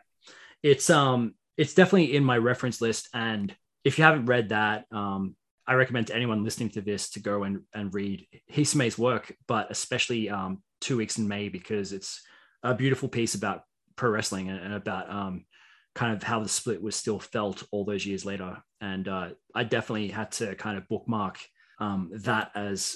It's 0.62 0.90
um 0.90 1.34
it's 1.58 1.74
definitely 1.74 2.16
in 2.16 2.24
my 2.24 2.38
reference 2.38 2.82
list. 2.82 3.10
And 3.14 3.56
if 3.84 3.98
you 3.98 4.04
haven't 4.04 4.26
read 4.26 4.50
that, 4.50 4.86
um, 4.92 5.36
I 5.68 5.74
recommend 5.74 6.08
to 6.08 6.16
anyone 6.16 6.44
listening 6.44 6.70
to 6.72 6.82
this 6.82 7.10
to 7.12 7.20
go 7.20 7.44
and, 7.44 7.62
and 7.74 7.94
read 7.94 8.28
Hisame's 8.52 8.98
work, 8.98 9.36
but 9.48 9.72
especially 9.72 10.30
um, 10.30 10.62
Two 10.82 10.98
Weeks 10.98 11.18
in 11.18 11.28
May, 11.28 11.50
because 11.50 11.94
it's 11.94 12.22
a 12.62 12.76
beautiful 12.76 13.10
piece 13.10 13.36
about 13.36 13.64
pro 13.96 14.10
wrestling 14.10 14.50
and, 14.50 14.60
and 14.60 14.74
about 14.74 15.10
um, 15.10 15.46
kind 15.96 16.14
of 16.14 16.22
how 16.22 16.42
the 16.42 16.50
split 16.50 16.82
was 16.82 16.96
still 16.96 17.20
felt 17.20 17.64
all 17.72 17.86
those 17.86 18.06
years 18.06 18.26
later. 18.26 18.58
And 18.82 19.08
uh, 19.08 19.30
I 19.56 19.64
definitely 19.64 20.10
had 20.10 20.32
to 20.34 20.56
kind 20.56 20.78
of 20.78 20.88
bookmark 20.88 21.40
um, 21.80 22.12
that 22.24 22.52
as 22.56 22.96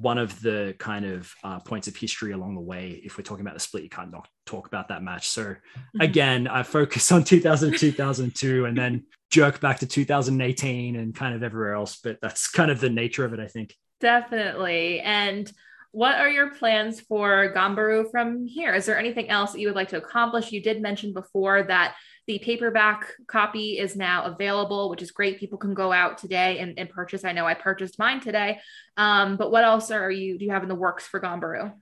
one 0.00 0.18
of 0.18 0.40
the 0.42 0.74
kind 0.78 1.04
of 1.04 1.32
uh, 1.42 1.58
points 1.60 1.88
of 1.88 1.96
history 1.96 2.32
along 2.32 2.54
the 2.54 2.60
way. 2.60 3.00
If 3.04 3.16
we're 3.16 3.24
talking 3.24 3.44
about 3.44 3.54
the 3.54 3.60
split, 3.60 3.82
you 3.82 3.88
can't 3.88 4.10
not 4.10 4.28
talk 4.44 4.66
about 4.66 4.88
that 4.88 5.02
match. 5.02 5.28
So 5.28 5.44
mm-hmm. 5.44 6.00
again, 6.00 6.48
I 6.48 6.62
focus 6.62 7.10
on 7.12 7.24
2000, 7.24 7.76
2002, 7.78 8.64
and 8.66 8.76
then 8.76 9.04
jerk 9.30 9.60
back 9.60 9.78
to 9.80 9.86
2018 9.86 10.96
and 10.96 11.14
kind 11.14 11.34
of 11.34 11.42
everywhere 11.42 11.74
else. 11.74 11.98
But 12.02 12.18
that's 12.20 12.48
kind 12.48 12.70
of 12.70 12.80
the 12.80 12.90
nature 12.90 13.24
of 13.24 13.32
it, 13.32 13.40
I 13.40 13.46
think. 13.46 13.74
Definitely. 14.00 15.00
And 15.00 15.50
what 15.92 16.16
are 16.16 16.28
your 16.28 16.50
plans 16.50 17.00
for 17.00 17.52
Ganbaru 17.54 18.10
from 18.10 18.46
here? 18.46 18.74
Is 18.74 18.84
there 18.84 18.98
anything 18.98 19.30
else 19.30 19.52
that 19.52 19.60
you 19.60 19.68
would 19.68 19.76
like 19.76 19.88
to 19.88 19.96
accomplish? 19.96 20.52
You 20.52 20.62
did 20.62 20.82
mention 20.82 21.14
before 21.14 21.62
that 21.62 21.94
the 22.26 22.38
paperback 22.40 23.12
copy 23.26 23.78
is 23.78 23.96
now 23.96 24.24
available, 24.24 24.90
which 24.90 25.02
is 25.02 25.10
great. 25.12 25.38
People 25.38 25.58
can 25.58 25.74
go 25.74 25.92
out 25.92 26.18
today 26.18 26.58
and, 26.58 26.78
and 26.78 26.90
purchase. 26.90 27.24
I 27.24 27.32
know 27.32 27.46
I 27.46 27.54
purchased 27.54 27.98
mine 27.98 28.20
today. 28.20 28.58
Um, 28.96 29.36
but 29.36 29.50
what 29.50 29.64
else 29.64 29.90
are 29.90 30.10
you 30.10 30.38
do 30.38 30.44
you 30.44 30.50
have 30.50 30.62
in 30.62 30.68
the 30.68 30.74
works 30.74 31.06
for 31.06 31.20
Ganbaru? 31.20 31.72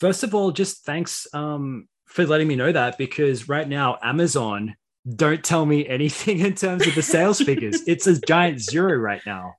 First 0.00 0.22
of 0.22 0.34
all, 0.34 0.50
just 0.50 0.84
thanks 0.84 1.26
um, 1.32 1.88
for 2.06 2.26
letting 2.26 2.48
me 2.48 2.56
know 2.56 2.70
that 2.70 2.98
because 2.98 3.48
right 3.48 3.68
now 3.68 3.98
Amazon 4.02 4.76
don't 5.08 5.42
tell 5.42 5.64
me 5.64 5.86
anything 5.86 6.40
in 6.46 6.54
terms 6.54 6.86
of 6.86 6.94
the 6.94 7.02
sales 7.02 7.40
figures. 7.40 7.80
It's 7.86 8.06
a 8.06 8.20
giant 8.20 8.60
zero 8.60 8.96
right 8.96 9.22
now. 9.24 9.54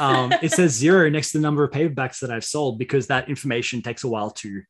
Um, 0.00 0.32
it 0.42 0.52
says 0.52 0.72
zero 0.72 1.08
next 1.10 1.32
to 1.32 1.38
the 1.38 1.42
number 1.42 1.64
of 1.64 1.70
paperbacks 1.70 2.20
that 2.20 2.30
I've 2.30 2.44
sold 2.44 2.78
because 2.78 3.06
that 3.06 3.28
information 3.28 3.82
takes 3.82 4.04
a 4.04 4.08
while 4.08 4.30
to 4.30 4.62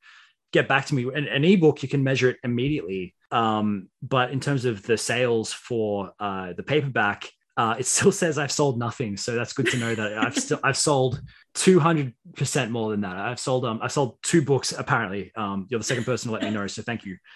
get 0.52 0.68
back 0.68 0.86
to 0.86 0.94
me. 0.94 1.05
An, 1.14 1.27
an 1.27 1.44
ebook, 1.44 1.82
you 1.82 1.89
can 1.89 2.02
measure 2.02 2.31
it 2.31 2.39
immediately. 2.43 3.14
Um, 3.31 3.89
but 4.02 4.31
in 4.31 4.40
terms 4.40 4.64
of 4.64 4.82
the 4.82 4.97
sales 4.97 5.52
for 5.52 6.12
uh, 6.20 6.52
the 6.56 6.62
paperback, 6.62 7.31
uh, 7.56 7.77
it 7.78 7.86
still 7.86 8.12
says 8.23 8.39
I've 8.39 8.52
sold 8.52 8.78
nothing. 8.78 9.16
So 9.16 9.35
that's 9.35 9.52
good 9.52 9.66
to 9.68 9.78
know 9.78 9.94
that 9.94 10.18
I've 10.18 10.36
still 10.36 10.60
I've 10.62 10.77
sold 10.77 11.20
200 11.55 12.14
percent 12.35 12.70
more 12.70 12.90
than 12.90 13.01
that. 13.02 13.16
I've 13.16 13.40
sold 13.40 13.64
um 13.64 13.81
I've 13.82 13.93
sold 13.93 14.18
two 14.23 14.43
books 14.43 14.73
apparently. 14.73 15.32
Um, 15.36 15.66
you're 15.70 15.81
the 15.81 15.85
second 15.85 16.05
person 16.05 16.28
to 16.28 16.35
let 16.35 16.43
me 16.43 16.51
know, 16.51 16.66
so 16.66 16.82
thank 16.82 17.05
you. 17.05 17.16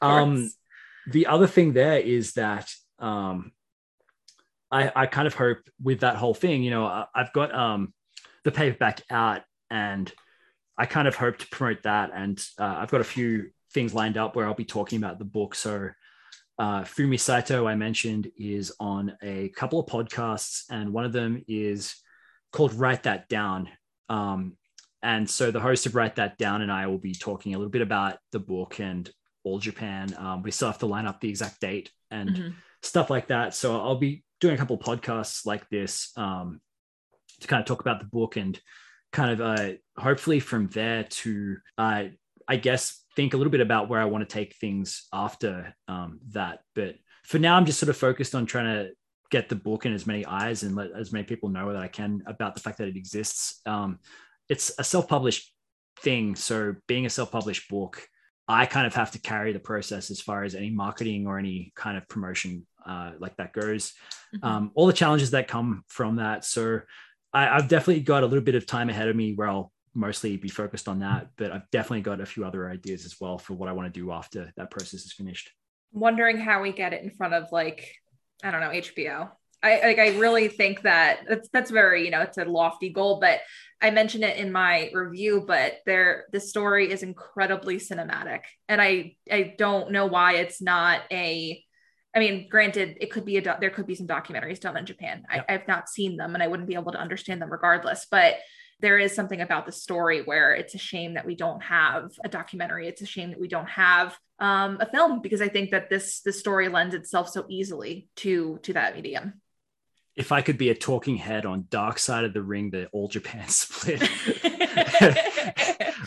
Um, 0.00 0.50
the 1.06 1.28
other 1.28 1.46
thing 1.46 1.72
there 1.72 1.98
is 1.98 2.32
that 2.32 2.68
um, 2.98 3.52
I 4.70 4.90
I 4.94 5.06
kind 5.06 5.26
of 5.26 5.34
hope 5.34 5.58
with 5.80 6.00
that 6.00 6.16
whole 6.16 6.34
thing, 6.34 6.62
you 6.62 6.70
know, 6.70 6.84
I, 6.84 7.06
I've 7.14 7.32
got 7.32 7.54
um 7.54 7.94
the 8.44 8.50
paperback 8.50 9.02
out 9.10 9.42
and 9.70 10.12
I 10.78 10.86
kind 10.86 11.06
of 11.06 11.16
hope 11.16 11.38
to 11.38 11.46
promote 11.48 11.82
that. 11.82 12.10
And 12.14 12.42
uh, 12.58 12.76
I've 12.78 12.90
got 12.90 13.00
a 13.00 13.04
few 13.04 13.50
things 13.72 13.94
lined 13.94 14.16
up 14.16 14.36
where 14.36 14.46
I'll 14.46 14.54
be 14.54 14.64
talking 14.64 14.98
about 14.98 15.18
the 15.18 15.24
book. 15.24 15.54
So 15.54 15.90
uh, 16.58 16.82
Fumi 16.82 17.18
Saito, 17.18 17.66
I 17.66 17.74
mentioned, 17.74 18.30
is 18.38 18.72
on 18.78 19.16
a 19.22 19.48
couple 19.50 19.80
of 19.80 19.86
podcasts, 19.86 20.64
and 20.70 20.92
one 20.92 21.04
of 21.04 21.12
them 21.12 21.42
is 21.48 21.96
called 22.52 22.74
Write 22.74 23.04
That 23.04 23.28
Down. 23.28 23.68
Um, 24.08 24.56
and 25.02 25.28
so 25.28 25.50
the 25.50 25.60
host 25.60 25.86
of 25.86 25.94
Write 25.94 26.16
That 26.16 26.38
Down 26.38 26.62
and 26.62 26.70
I 26.70 26.86
will 26.86 26.98
be 26.98 27.14
talking 27.14 27.54
a 27.54 27.58
little 27.58 27.70
bit 27.70 27.82
about 27.82 28.18
the 28.30 28.38
book 28.38 28.78
and 28.78 29.10
All 29.44 29.58
Japan. 29.58 30.14
Um, 30.16 30.42
we 30.42 30.50
still 30.50 30.68
have 30.68 30.78
to 30.78 30.86
line 30.86 31.06
up 31.06 31.20
the 31.20 31.28
exact 31.28 31.60
date 31.60 31.90
and 32.10 32.30
mm-hmm. 32.30 32.48
stuff 32.82 33.10
like 33.10 33.28
that. 33.28 33.54
So 33.54 33.80
I'll 33.80 33.96
be 33.96 34.22
doing 34.40 34.54
a 34.54 34.58
couple 34.58 34.76
of 34.76 34.82
podcasts 34.82 35.46
like 35.46 35.68
this 35.70 36.12
um, 36.16 36.60
to 37.40 37.48
kind 37.48 37.60
of 37.60 37.66
talk 37.66 37.80
about 37.80 37.98
the 37.98 38.06
book 38.06 38.36
and 38.36 38.60
kind 39.12 39.30
of 39.30 39.40
uh, 39.40 39.72
hopefully 39.96 40.40
from 40.40 40.68
there 40.68 41.04
to 41.04 41.56
uh, 41.78 42.04
I 42.48 42.56
guess 42.56 43.04
think 43.14 43.34
a 43.34 43.36
little 43.36 43.50
bit 43.50 43.60
about 43.60 43.88
where 43.88 44.00
I 44.00 44.06
want 44.06 44.28
to 44.28 44.32
take 44.32 44.56
things 44.56 45.06
after 45.12 45.74
um, 45.88 46.20
that. 46.30 46.60
But 46.74 46.96
for 47.24 47.38
now, 47.38 47.56
I'm 47.56 47.66
just 47.66 47.78
sort 47.78 47.90
of 47.90 47.96
focused 47.96 48.34
on 48.34 48.46
trying 48.46 48.66
to 48.66 48.90
get 49.30 49.48
the 49.48 49.54
book 49.54 49.86
in 49.86 49.94
as 49.94 50.06
many 50.06 50.26
eyes 50.26 50.62
and 50.62 50.74
let 50.74 50.90
as 50.92 51.12
many 51.12 51.24
people 51.24 51.48
know 51.48 51.72
that 51.72 51.82
I 51.82 51.88
can 51.88 52.22
about 52.26 52.54
the 52.54 52.60
fact 52.60 52.78
that 52.78 52.88
it 52.88 52.96
exists. 52.96 53.60
Um, 53.66 53.98
it's 54.48 54.72
a 54.78 54.84
self-published 54.84 55.54
thing, 56.00 56.34
so 56.34 56.74
being 56.86 57.06
a 57.06 57.10
self-published 57.10 57.68
book, 57.70 58.06
I 58.48 58.66
kind 58.66 58.86
of 58.86 58.94
have 58.94 59.12
to 59.12 59.20
carry 59.20 59.52
the 59.52 59.60
process 59.60 60.10
as 60.10 60.20
far 60.20 60.42
as 60.44 60.54
any 60.54 60.70
marketing 60.70 61.26
or 61.26 61.38
any 61.38 61.72
kind 61.76 61.96
of 61.96 62.08
promotion 62.08 62.66
uh, 62.84 63.12
like 63.18 63.36
that 63.36 63.52
goes. 63.52 63.92
Mm-hmm. 64.34 64.46
Um, 64.46 64.70
all 64.74 64.86
the 64.86 64.92
challenges 64.92 65.30
that 65.30 65.48
come 65.48 65.84
from 65.88 66.16
that. 66.16 66.44
So 66.44 66.80
I, 67.32 67.48
I've 67.48 67.68
definitely 67.68 68.02
got 68.02 68.22
a 68.22 68.26
little 68.26 68.44
bit 68.44 68.54
of 68.54 68.66
time 68.66 68.90
ahead 68.90 69.08
of 69.08 69.16
me 69.16 69.32
where 69.34 69.48
I'll 69.48 69.72
mostly 69.94 70.36
be 70.36 70.48
focused 70.48 70.88
on 70.88 71.00
that, 71.00 71.28
but 71.36 71.52
I've 71.52 71.70
definitely 71.70 72.02
got 72.02 72.20
a 72.20 72.26
few 72.26 72.44
other 72.44 72.68
ideas 72.68 73.04
as 73.04 73.20
well 73.20 73.38
for 73.38 73.54
what 73.54 73.68
I 73.68 73.72
want 73.72 73.92
to 73.92 74.00
do 74.00 74.12
after 74.12 74.52
that 74.56 74.70
process 74.70 75.04
is 75.04 75.12
finished. 75.12 75.50
Wondering 75.92 76.38
how 76.38 76.62
we 76.62 76.72
get 76.72 76.92
it 76.92 77.02
in 77.02 77.10
front 77.10 77.34
of 77.34 77.52
like 77.52 77.94
I 78.42 78.50
don't 78.50 78.60
know 78.60 78.70
HBO. 78.70 79.30
I 79.62 79.80
like 79.84 79.98
I 79.98 80.18
really 80.18 80.48
think 80.48 80.82
that 80.82 81.20
that's 81.28 81.48
that's 81.52 81.70
very 81.70 82.04
you 82.04 82.10
know 82.10 82.22
it's 82.22 82.38
a 82.38 82.44
lofty 82.44 82.90
goal, 82.90 83.20
but 83.20 83.40
I 83.80 83.90
mentioned 83.90 84.24
it 84.24 84.38
in 84.38 84.50
my 84.50 84.90
review. 84.92 85.44
But 85.46 85.74
there, 85.86 86.24
the 86.32 86.40
story 86.40 86.90
is 86.90 87.02
incredibly 87.02 87.76
cinematic, 87.76 88.40
and 88.68 88.80
I 88.80 89.16
I 89.30 89.54
don't 89.58 89.92
know 89.92 90.06
why 90.06 90.36
it's 90.36 90.60
not 90.60 91.02
a 91.12 91.62
I 92.14 92.18
mean, 92.18 92.48
granted, 92.48 92.98
it 93.00 93.10
could 93.10 93.24
be 93.24 93.38
a 93.38 93.40
do- 93.40 93.54
there 93.60 93.70
could 93.70 93.86
be 93.86 93.94
some 93.94 94.06
documentaries 94.06 94.60
done 94.60 94.76
in 94.76 94.84
Japan. 94.84 95.24
I, 95.30 95.42
I've 95.48 95.66
not 95.66 95.88
seen 95.88 96.16
them, 96.16 96.34
and 96.34 96.42
I 96.42 96.46
wouldn't 96.46 96.68
be 96.68 96.74
able 96.74 96.92
to 96.92 97.00
understand 97.00 97.40
them 97.40 97.50
regardless. 97.50 98.06
But 98.10 98.36
there 98.80 98.98
is 98.98 99.14
something 99.14 99.40
about 99.40 99.64
the 99.64 99.72
story 99.72 100.22
where 100.22 100.54
it's 100.54 100.74
a 100.74 100.78
shame 100.78 101.14
that 101.14 101.24
we 101.24 101.36
don't 101.36 101.62
have 101.62 102.10
a 102.24 102.28
documentary. 102.28 102.88
It's 102.88 103.00
a 103.00 103.06
shame 103.06 103.30
that 103.30 103.40
we 103.40 103.48
don't 103.48 103.68
have 103.70 104.18
um, 104.40 104.78
a 104.80 104.86
film 104.86 105.22
because 105.22 105.40
I 105.40 105.48
think 105.48 105.70
that 105.70 105.88
this 105.88 106.20
this 106.20 106.38
story 106.38 106.68
lends 106.68 106.94
itself 106.94 107.28
so 107.30 107.46
easily 107.48 108.08
to 108.16 108.58
to 108.62 108.72
that 108.74 108.94
medium. 108.94 109.40
If 110.14 110.32
I 110.32 110.42
could 110.42 110.58
be 110.58 110.68
a 110.68 110.74
talking 110.74 111.16
head 111.16 111.46
on 111.46 111.66
Dark 111.70 111.98
Side 111.98 112.24
of 112.24 112.34
the 112.34 112.42
Ring, 112.42 112.70
the 112.70 112.88
All 112.88 113.08
Japan 113.08 113.48
split, 113.48 114.02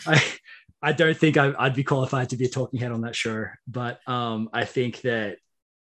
I 0.06 0.22
I 0.82 0.92
don't 0.92 1.16
think 1.16 1.36
I, 1.36 1.48
would 1.48 1.74
be 1.74 1.82
qualified 1.82 2.28
to 2.28 2.36
be 2.36 2.44
a 2.44 2.48
talking 2.50 2.78
head 2.78 2.92
on 2.92 3.00
that 3.00 3.16
show. 3.16 3.46
But 3.66 4.06
um, 4.06 4.50
I 4.52 4.66
think 4.66 5.00
that 5.00 5.38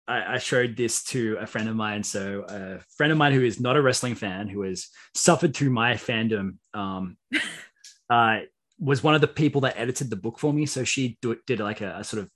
I, 0.06 0.34
I, 0.34 0.38
showed 0.38 0.76
this 0.76 1.02
to 1.04 1.36
a 1.40 1.46
friend 1.46 1.68
of 1.68 1.76
mine. 1.76 2.02
So 2.02 2.44
a 2.48 2.80
friend 2.96 3.12
of 3.12 3.18
mine 3.18 3.32
who 3.32 3.42
is 3.42 3.60
not 3.60 3.76
a 3.76 3.82
wrestling 3.82 4.14
fan, 4.14 4.48
who 4.48 4.62
has 4.62 4.88
suffered 5.14 5.54
through 5.54 5.70
my 5.70 5.94
fandom, 5.94 6.56
um, 6.74 7.16
uh, 8.10 8.40
was 8.78 9.02
one 9.02 9.14
of 9.14 9.20
the 9.20 9.28
people 9.28 9.62
that 9.62 9.78
edited 9.78 10.10
the 10.10 10.16
book 10.16 10.38
for 10.38 10.52
me. 10.52 10.66
So 10.66 10.84
she 10.84 11.16
do, 11.22 11.36
did 11.46 11.60
like 11.60 11.80
a, 11.80 11.96
a, 11.98 12.04
sort 12.04 12.22
of 12.22 12.30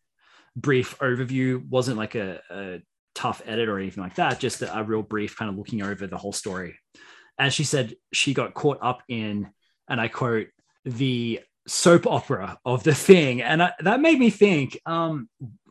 brief 0.57 0.99
overview. 0.99 1.67
wasn't 1.69 1.99
like 1.99 2.15
a, 2.15 2.41
a 2.51 2.81
tough 3.15 3.43
edit 3.45 3.69
or 3.69 3.79
anything 3.79 4.03
like 4.03 4.15
that. 4.15 4.41
Just 4.41 4.63
a, 4.63 4.79
a 4.79 4.83
real 4.83 5.03
brief, 5.03 5.37
kind 5.37 5.51
of 5.51 5.59
looking 5.59 5.83
over 5.83 6.07
the 6.07 6.17
whole 6.17 6.33
story. 6.33 6.79
And 7.39 7.53
she 7.53 7.65
said 7.65 7.95
she 8.13 8.35
got 8.35 8.55
caught 8.55 8.79
up 8.83 9.03
in, 9.09 9.51
and 9.89 10.01
I 10.01 10.09
quote, 10.09 10.49
the 10.85 11.41
soap 11.67 12.07
opera 12.07 12.59
of 12.65 12.83
the 12.83 12.95
thing 12.95 13.43
and 13.43 13.63
I, 13.63 13.73
that 13.81 14.01
made 14.01 14.19
me 14.19 14.31
think 14.31 14.79
um, 14.87 15.29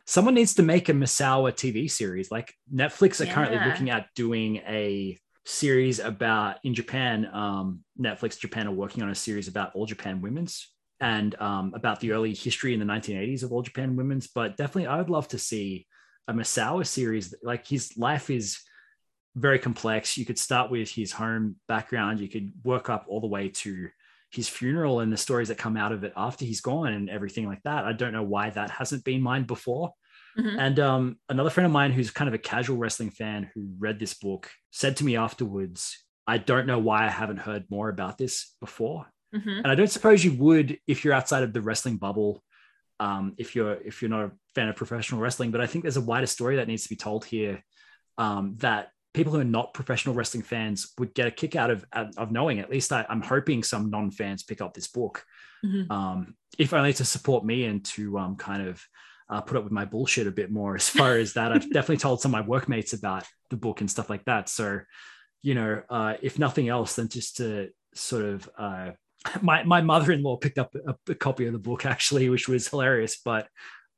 someone 0.08 0.32
needs 0.32 0.54
to 0.54 0.62
make 0.62 0.88
a 0.88 0.92
Misawa 0.92 1.52
TV 1.52 1.88
series. 1.88 2.30
Like 2.30 2.54
Netflix 2.74 3.20
are 3.20 3.24
yeah. 3.24 3.34
currently 3.34 3.58
looking 3.68 3.90
at 3.90 4.06
doing 4.16 4.56
a 4.66 5.18
series 5.44 5.98
about 5.98 6.56
in 6.64 6.72
Japan. 6.72 7.28
Um, 7.30 7.84
Netflix 8.00 8.38
Japan 8.38 8.66
are 8.66 8.72
working 8.72 9.02
on 9.02 9.10
a 9.10 9.14
series 9.14 9.48
about 9.48 9.74
all 9.74 9.84
Japan 9.84 10.22
women's 10.22 10.72
and 10.98 11.38
um, 11.42 11.72
about 11.74 12.00
the 12.00 12.12
early 12.12 12.32
history 12.32 12.72
in 12.72 12.80
the 12.80 12.86
1980s 12.86 13.42
of 13.42 13.52
all 13.52 13.60
Japan 13.60 13.96
women's. 13.96 14.28
But 14.28 14.56
definitely, 14.56 14.86
I 14.86 14.96
would 14.96 15.10
love 15.10 15.28
to 15.28 15.38
see 15.38 15.86
a 16.26 16.32
Misawa 16.32 16.86
series. 16.86 17.34
Like 17.42 17.66
his 17.66 17.92
life 17.98 18.30
is 18.30 18.60
very 19.36 19.58
complex. 19.58 20.16
You 20.16 20.24
could 20.24 20.38
start 20.38 20.70
with 20.70 20.88
his 20.88 21.12
home 21.12 21.56
background. 21.68 22.20
You 22.20 22.30
could 22.30 22.52
work 22.64 22.88
up 22.88 23.04
all 23.08 23.20
the 23.20 23.26
way 23.26 23.50
to 23.50 23.90
his 24.30 24.48
funeral 24.48 25.00
and 25.00 25.12
the 25.12 25.16
stories 25.16 25.48
that 25.48 25.58
come 25.58 25.76
out 25.76 25.92
of 25.92 26.04
it 26.04 26.12
after 26.16 26.44
he's 26.44 26.60
gone 26.60 26.92
and 26.92 27.08
everything 27.08 27.46
like 27.46 27.62
that. 27.62 27.84
I 27.84 27.92
don't 27.92 28.12
know 28.12 28.22
why 28.22 28.50
that 28.50 28.70
hasn't 28.70 29.04
been 29.04 29.22
mined 29.22 29.46
before. 29.46 29.92
Mm-hmm. 30.38 30.58
And 30.58 30.80
um, 30.80 31.16
another 31.28 31.50
friend 31.50 31.66
of 31.66 31.72
mine 31.72 31.92
who's 31.92 32.10
kind 32.10 32.28
of 32.28 32.34
a 32.34 32.38
casual 32.38 32.76
wrestling 32.76 33.10
fan 33.10 33.50
who 33.54 33.68
read 33.78 33.98
this 33.98 34.14
book 34.14 34.50
said 34.70 34.96
to 34.98 35.04
me 35.04 35.16
afterwards, 35.16 36.04
I 36.26 36.38
don't 36.38 36.66
know 36.66 36.78
why 36.78 37.06
I 37.06 37.10
haven't 37.10 37.38
heard 37.38 37.64
more 37.70 37.88
about 37.88 38.18
this 38.18 38.54
before. 38.60 39.06
Mm-hmm. 39.34 39.48
And 39.48 39.66
I 39.66 39.74
don't 39.74 39.90
suppose 39.90 40.24
you 40.24 40.34
would 40.34 40.78
if 40.86 41.04
you're 41.04 41.14
outside 41.14 41.42
of 41.42 41.52
the 41.52 41.62
wrestling 41.62 41.96
bubble, 41.96 42.42
um, 43.00 43.34
if 43.38 43.54
you're 43.54 43.74
if 43.74 44.00
you're 44.00 44.10
not 44.10 44.26
a 44.26 44.32
fan 44.54 44.68
of 44.68 44.76
professional 44.76 45.20
wrestling. 45.20 45.50
But 45.50 45.60
I 45.60 45.66
think 45.66 45.84
there's 45.84 45.96
a 45.96 46.02
wider 46.02 46.26
story 46.26 46.56
that 46.56 46.68
needs 46.68 46.84
to 46.84 46.88
be 46.88 46.96
told 46.96 47.24
here 47.24 47.62
um, 48.16 48.56
that 48.58 48.90
people 49.18 49.32
who 49.32 49.40
are 49.40 49.44
not 49.44 49.74
professional 49.74 50.14
wrestling 50.14 50.44
fans 50.44 50.92
would 50.96 51.12
get 51.12 51.26
a 51.26 51.30
kick 51.32 51.56
out 51.56 51.72
of 51.72 51.84
of 51.92 52.30
knowing. 52.30 52.60
At 52.60 52.70
least 52.70 52.92
I, 52.92 53.04
am 53.10 53.20
hoping 53.20 53.64
some 53.64 53.90
non 53.90 54.12
fans 54.12 54.44
pick 54.44 54.60
up 54.60 54.74
this 54.74 54.86
book, 54.86 55.24
mm-hmm. 55.64 55.90
um, 55.90 56.36
if 56.56 56.72
only 56.72 56.92
to 56.92 57.04
support 57.04 57.44
me 57.44 57.64
and 57.64 57.84
to 57.86 58.16
um, 58.16 58.36
kind 58.36 58.68
of 58.68 58.80
uh, 59.28 59.40
put 59.40 59.56
up 59.56 59.64
with 59.64 59.72
my 59.72 59.84
bullshit 59.84 60.28
a 60.28 60.30
bit 60.30 60.52
more. 60.52 60.76
As 60.76 60.88
far 60.88 61.16
as 61.16 61.32
that, 61.32 61.50
I've 61.50 61.68
definitely 61.72 61.96
told 61.96 62.20
some 62.20 62.32
of 62.32 62.40
my 62.40 62.46
workmates 62.48 62.92
about 62.92 63.24
the 63.50 63.56
book 63.56 63.80
and 63.80 63.90
stuff 63.90 64.08
like 64.08 64.24
that. 64.26 64.48
So, 64.48 64.82
you 65.42 65.56
know, 65.56 65.82
uh, 65.90 66.14
if 66.22 66.38
nothing 66.38 66.68
else, 66.68 66.94
then 66.94 67.08
just 67.08 67.38
to 67.38 67.70
sort 67.96 68.24
of 68.24 68.48
uh, 68.56 68.90
my 69.42 69.64
my 69.64 69.80
mother 69.80 70.12
in 70.12 70.22
law 70.22 70.36
picked 70.36 70.58
up 70.58 70.76
a, 70.76 70.94
a, 71.10 71.14
copy 71.16 71.46
of 71.46 71.52
the 71.52 71.58
book 71.58 71.84
actually, 71.84 72.28
which 72.28 72.48
was 72.48 72.68
hilarious, 72.68 73.20
but. 73.24 73.48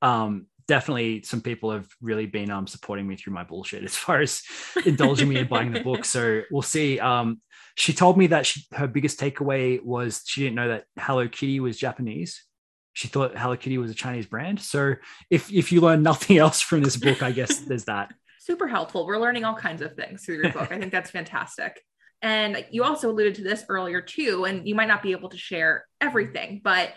Um, 0.03 0.47
definitely 0.71 1.21
some 1.23 1.41
people 1.41 1.73
have 1.73 1.89
really 2.01 2.27
been 2.27 2.49
um, 2.49 2.65
supporting 2.65 3.05
me 3.05 3.17
through 3.17 3.33
my 3.33 3.43
bullshit 3.43 3.83
as 3.83 3.97
far 3.97 4.21
as 4.21 4.41
indulging 4.87 5.29
me 5.29 5.41
in 5.41 5.49
buying 5.49 5.73
the 5.73 5.81
book. 5.81 6.05
So 6.05 6.43
we'll 6.53 6.63
see. 6.63 7.01
Um, 7.01 7.41
she 7.75 7.93
told 7.93 8.17
me 8.17 8.29
that 8.29 8.47
she, 8.47 8.65
her 8.73 8.87
biggest 8.87 9.19
takeaway 9.19 9.83
was 9.83 10.23
she 10.25 10.43
didn't 10.43 10.55
know 10.55 10.69
that 10.69 10.85
Hello 10.97 11.27
Kitty 11.27 11.59
was 11.59 11.77
Japanese. 11.77 12.45
She 12.93 13.09
thought 13.09 13.37
Hello 13.37 13.57
Kitty 13.57 13.79
was 13.79 13.91
a 13.91 13.95
Chinese 13.95 14.27
brand. 14.27 14.61
So 14.61 14.95
if 15.29 15.53
if 15.53 15.73
you 15.73 15.81
learn 15.81 16.05
nothing 16.05 16.39
else 16.45 16.61
from 16.61 16.83
this 16.83 16.97
book, 16.97 17.21
I 17.21 17.33
guess 17.33 17.59
there's 17.59 17.87
that. 17.87 18.15
Super 18.39 18.69
helpful. 18.69 19.07
We're 19.07 19.19
learning 19.19 19.45
all 19.45 19.57
kinds 19.57 19.83
of 19.83 19.97
things 19.97 20.25
through 20.25 20.37
your 20.37 20.53
book. 20.53 20.71
I 20.71 20.79
think 20.79 20.93
that's 20.93 21.11
fantastic. 21.11 21.81
And 22.23 22.65
you 22.71 22.85
also 22.85 23.11
alluded 23.11 23.35
to 23.37 23.43
this 23.43 23.65
earlier 23.69 24.01
too, 24.01 24.45
and 24.45 24.69
you 24.69 24.77
might 24.77 24.89
not 24.89 25.03
be 25.03 25.11
able 25.11 25.31
to 25.31 25.39
share 25.39 25.87
everything, 26.01 26.61
but 26.63 26.91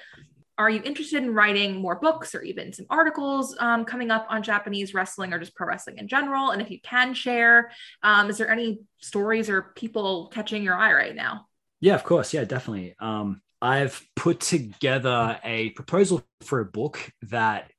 are 0.58 0.70
you 0.70 0.82
interested 0.84 1.24
in 1.24 1.34
writing 1.34 1.82
more 1.82 1.96
books 1.96 2.36
or 2.36 2.42
even 2.42 2.74
some 2.74 2.86
articles 2.90 3.56
um, 3.60 3.86
coming 3.86 4.12
up 4.12 4.28
on 4.30 4.44
Japanese 4.44 4.94
wrestling 4.94 5.34
or 5.34 5.40
just 5.40 5.56
pro 5.56 5.68
wrestling 5.68 5.98
in 5.98 6.08
general? 6.08 6.52
And 6.52 6.62
if 6.62 6.70
you 6.70 6.80
can 6.82 7.14
share, 7.14 7.72
um, 8.04 8.30
is 8.30 8.38
there 8.38 8.50
any 8.50 8.80
stories 9.00 9.50
or 9.50 9.74
people 9.76 10.30
catching 10.34 10.64
your 10.64 10.76
eye 10.76 10.94
right 10.94 11.16
now? 11.16 11.48
Yeah, 11.82 11.96
of 11.96 12.04
course. 12.04 12.34
Yeah, 12.34 12.44
definitely. 12.44 12.96
Um, 13.00 13.42
I've 13.62 14.06
put 14.16 14.42
together 14.42 15.40
a 15.44 15.72
proposal 15.72 16.24
for 16.42 16.60
a 16.60 16.66
book 16.66 17.00
that 17.24 17.72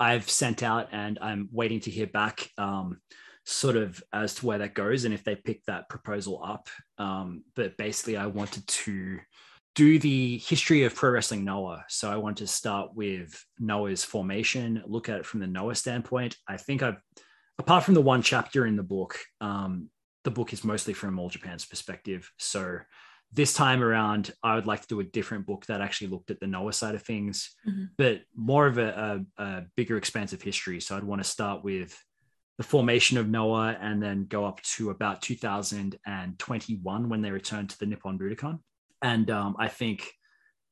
I've 0.00 0.28
sent 0.28 0.62
out 0.62 0.88
and 0.92 1.18
I'm 1.20 1.48
waiting 1.52 1.80
to 1.80 1.90
hear 1.90 2.06
back. 2.06 2.50
Um, 2.58 2.98
sort 3.48 3.76
of 3.76 4.02
as 4.12 4.34
to 4.34 4.44
where 4.44 4.58
that 4.58 4.74
goes 4.74 5.04
and 5.04 5.14
if 5.14 5.22
they 5.22 5.36
pick 5.36 5.64
that 5.66 5.88
proposal 5.88 6.42
up. 6.44 6.68
Um, 6.98 7.44
but 7.54 7.76
basically, 7.76 8.16
I 8.16 8.26
wanted 8.26 8.66
to 8.66 9.20
do 9.76 9.98
the 9.98 10.38
history 10.38 10.84
of 10.84 10.94
pro 10.94 11.10
wrestling 11.10 11.44
Noah. 11.44 11.84
So 11.88 12.10
I 12.10 12.16
want 12.16 12.38
to 12.38 12.46
start 12.46 12.94
with 12.94 13.44
Noah's 13.58 14.02
formation, 14.02 14.82
look 14.86 15.08
at 15.10 15.18
it 15.18 15.26
from 15.26 15.40
the 15.40 15.46
Noah 15.46 15.74
standpoint. 15.74 16.34
I 16.48 16.56
think 16.56 16.82
I've, 16.82 16.96
apart 17.58 17.84
from 17.84 17.92
the 17.92 18.00
one 18.00 18.22
chapter 18.22 18.66
in 18.66 18.76
the 18.76 18.82
book, 18.82 19.18
um, 19.42 19.90
the 20.24 20.30
book 20.30 20.54
is 20.54 20.64
mostly 20.64 20.94
from 20.94 21.18
All 21.18 21.28
Japan's 21.28 21.66
perspective. 21.66 22.32
So 22.38 22.78
this 23.32 23.52
time 23.52 23.82
around, 23.82 24.32
I 24.42 24.54
would 24.54 24.66
like 24.66 24.80
to 24.80 24.88
do 24.88 25.00
a 25.00 25.04
different 25.04 25.46
book 25.46 25.66
that 25.66 25.82
actually 25.82 26.08
looked 26.08 26.30
at 26.30 26.40
the 26.40 26.46
Noah 26.46 26.72
side 26.72 26.94
of 26.94 27.02
things, 27.02 27.54
mm-hmm. 27.68 27.84
but 27.98 28.22
more 28.34 28.66
of 28.66 28.78
a, 28.78 29.24
a, 29.38 29.42
a 29.42 29.62
bigger, 29.76 29.98
expansive 29.98 30.40
history. 30.40 30.80
So 30.80 30.96
I'd 30.96 31.04
want 31.04 31.22
to 31.22 31.28
start 31.28 31.62
with 31.62 32.02
the 32.56 32.64
formation 32.64 33.18
of 33.18 33.28
Noah 33.28 33.76
and 33.78 34.02
then 34.02 34.24
go 34.26 34.46
up 34.46 34.62
to 34.62 34.88
about 34.88 35.20
2021 35.20 37.08
when 37.10 37.20
they 37.20 37.30
returned 37.30 37.68
to 37.70 37.78
the 37.78 37.84
Nippon 37.84 38.18
Budokan. 38.18 38.60
And 39.02 39.30
um, 39.30 39.56
I 39.58 39.68
think 39.68 40.12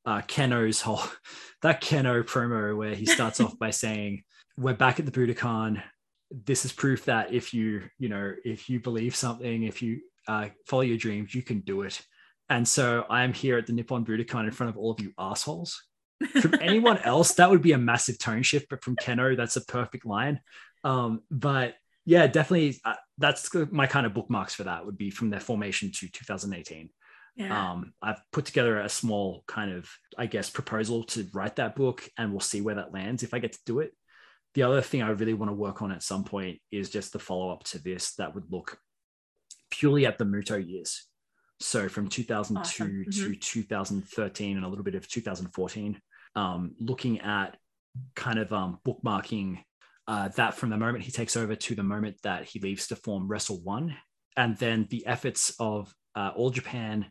uh, 0.06 0.22
Kenoh's 0.22 0.80
whole 0.80 1.02
that 1.62 1.80
Kenoh 1.80 2.24
promo 2.24 2.76
where 2.76 2.94
he 2.94 3.06
starts 3.06 3.40
off 3.40 3.58
by 3.58 3.70
saying, 3.70 4.22
"We're 4.56 4.74
back 4.74 4.98
at 4.98 5.06
the 5.06 5.12
Budokan. 5.12 5.82
This 6.30 6.64
is 6.64 6.72
proof 6.72 7.04
that 7.04 7.32
if 7.32 7.54
you 7.54 7.82
you 7.98 8.08
know 8.08 8.34
if 8.44 8.68
you 8.68 8.80
believe 8.80 9.14
something, 9.14 9.64
if 9.64 9.82
you 9.82 10.00
uh, 10.28 10.48
follow 10.66 10.82
your 10.82 10.98
dreams, 10.98 11.34
you 11.34 11.42
can 11.42 11.60
do 11.60 11.82
it." 11.82 12.00
And 12.48 12.66
so 12.66 13.06
I'm 13.08 13.32
here 13.32 13.56
at 13.56 13.66
the 13.66 13.72
Nippon 13.72 14.04
Budokan 14.04 14.44
in 14.44 14.50
front 14.50 14.70
of 14.70 14.76
all 14.76 14.90
of 14.90 15.00
you 15.00 15.12
assholes. 15.18 15.82
From 16.40 16.54
anyone 16.60 16.98
else, 16.98 17.34
that 17.34 17.50
would 17.50 17.62
be 17.62 17.72
a 17.72 17.78
massive 17.78 18.18
tone 18.18 18.42
shift, 18.42 18.66
but 18.68 18.84
from 18.84 18.96
Kenoh, 18.96 19.36
that's 19.36 19.56
a 19.56 19.64
perfect 19.64 20.04
line. 20.04 20.40
Um, 20.82 21.22
but 21.30 21.74
yeah, 22.04 22.26
definitely, 22.26 22.80
uh, 22.84 22.94
that's 23.16 23.48
my 23.70 23.86
kind 23.86 24.04
of 24.04 24.12
bookmarks 24.12 24.54
for 24.54 24.64
that 24.64 24.84
would 24.84 24.98
be 24.98 25.10
from 25.10 25.30
their 25.30 25.40
formation 25.40 25.90
to 25.92 26.08
2018. 26.08 26.90
Yeah. 27.36 27.72
Um, 27.72 27.92
I've 28.00 28.22
put 28.32 28.44
together 28.44 28.78
a 28.80 28.88
small 28.88 29.42
kind 29.48 29.72
of, 29.72 29.90
I 30.16 30.26
guess, 30.26 30.50
proposal 30.50 31.02
to 31.04 31.26
write 31.32 31.56
that 31.56 31.74
book, 31.74 32.08
and 32.16 32.30
we'll 32.30 32.40
see 32.40 32.60
where 32.60 32.76
that 32.76 32.92
lands 32.92 33.22
if 33.22 33.34
I 33.34 33.38
get 33.40 33.52
to 33.52 33.58
do 33.66 33.80
it. 33.80 33.92
The 34.54 34.62
other 34.62 34.80
thing 34.80 35.02
I 35.02 35.08
really 35.10 35.34
want 35.34 35.50
to 35.50 35.54
work 35.54 35.82
on 35.82 35.90
at 35.90 36.02
some 36.04 36.22
point 36.24 36.60
is 36.70 36.90
just 36.90 37.12
the 37.12 37.18
follow 37.18 37.50
up 37.50 37.64
to 37.64 37.82
this 37.82 38.14
that 38.16 38.34
would 38.36 38.44
look 38.52 38.78
purely 39.70 40.06
at 40.06 40.16
the 40.18 40.24
Muto 40.24 40.64
years. 40.64 41.08
So 41.58 41.88
from 41.88 42.08
2002 42.08 42.60
Awesome. 42.84 43.04
to 43.10 43.30
Mhm. 43.30 43.40
2013 43.40 44.56
and 44.56 44.64
a 44.64 44.68
little 44.68 44.84
bit 44.84 44.94
of 44.94 45.08
2014, 45.08 46.00
um, 46.36 46.74
looking 46.78 47.20
at 47.20 47.56
kind 48.14 48.38
of 48.38 48.52
um, 48.52 48.78
bookmarking 48.86 49.64
uh, 50.06 50.28
that 50.28 50.54
from 50.54 50.68
the 50.70 50.76
moment 50.76 51.02
he 51.02 51.10
takes 51.10 51.34
over 51.36 51.56
to 51.56 51.74
the 51.74 51.82
moment 51.82 52.20
that 52.22 52.44
he 52.44 52.60
leaves 52.60 52.88
to 52.88 52.96
form 52.96 53.26
Wrestle 53.26 53.62
One, 53.62 53.96
and 54.36 54.56
then 54.58 54.86
the 54.90 55.06
efforts 55.06 55.54
of 55.58 55.92
uh, 56.14 56.30
All 56.36 56.50
Japan 56.50 57.06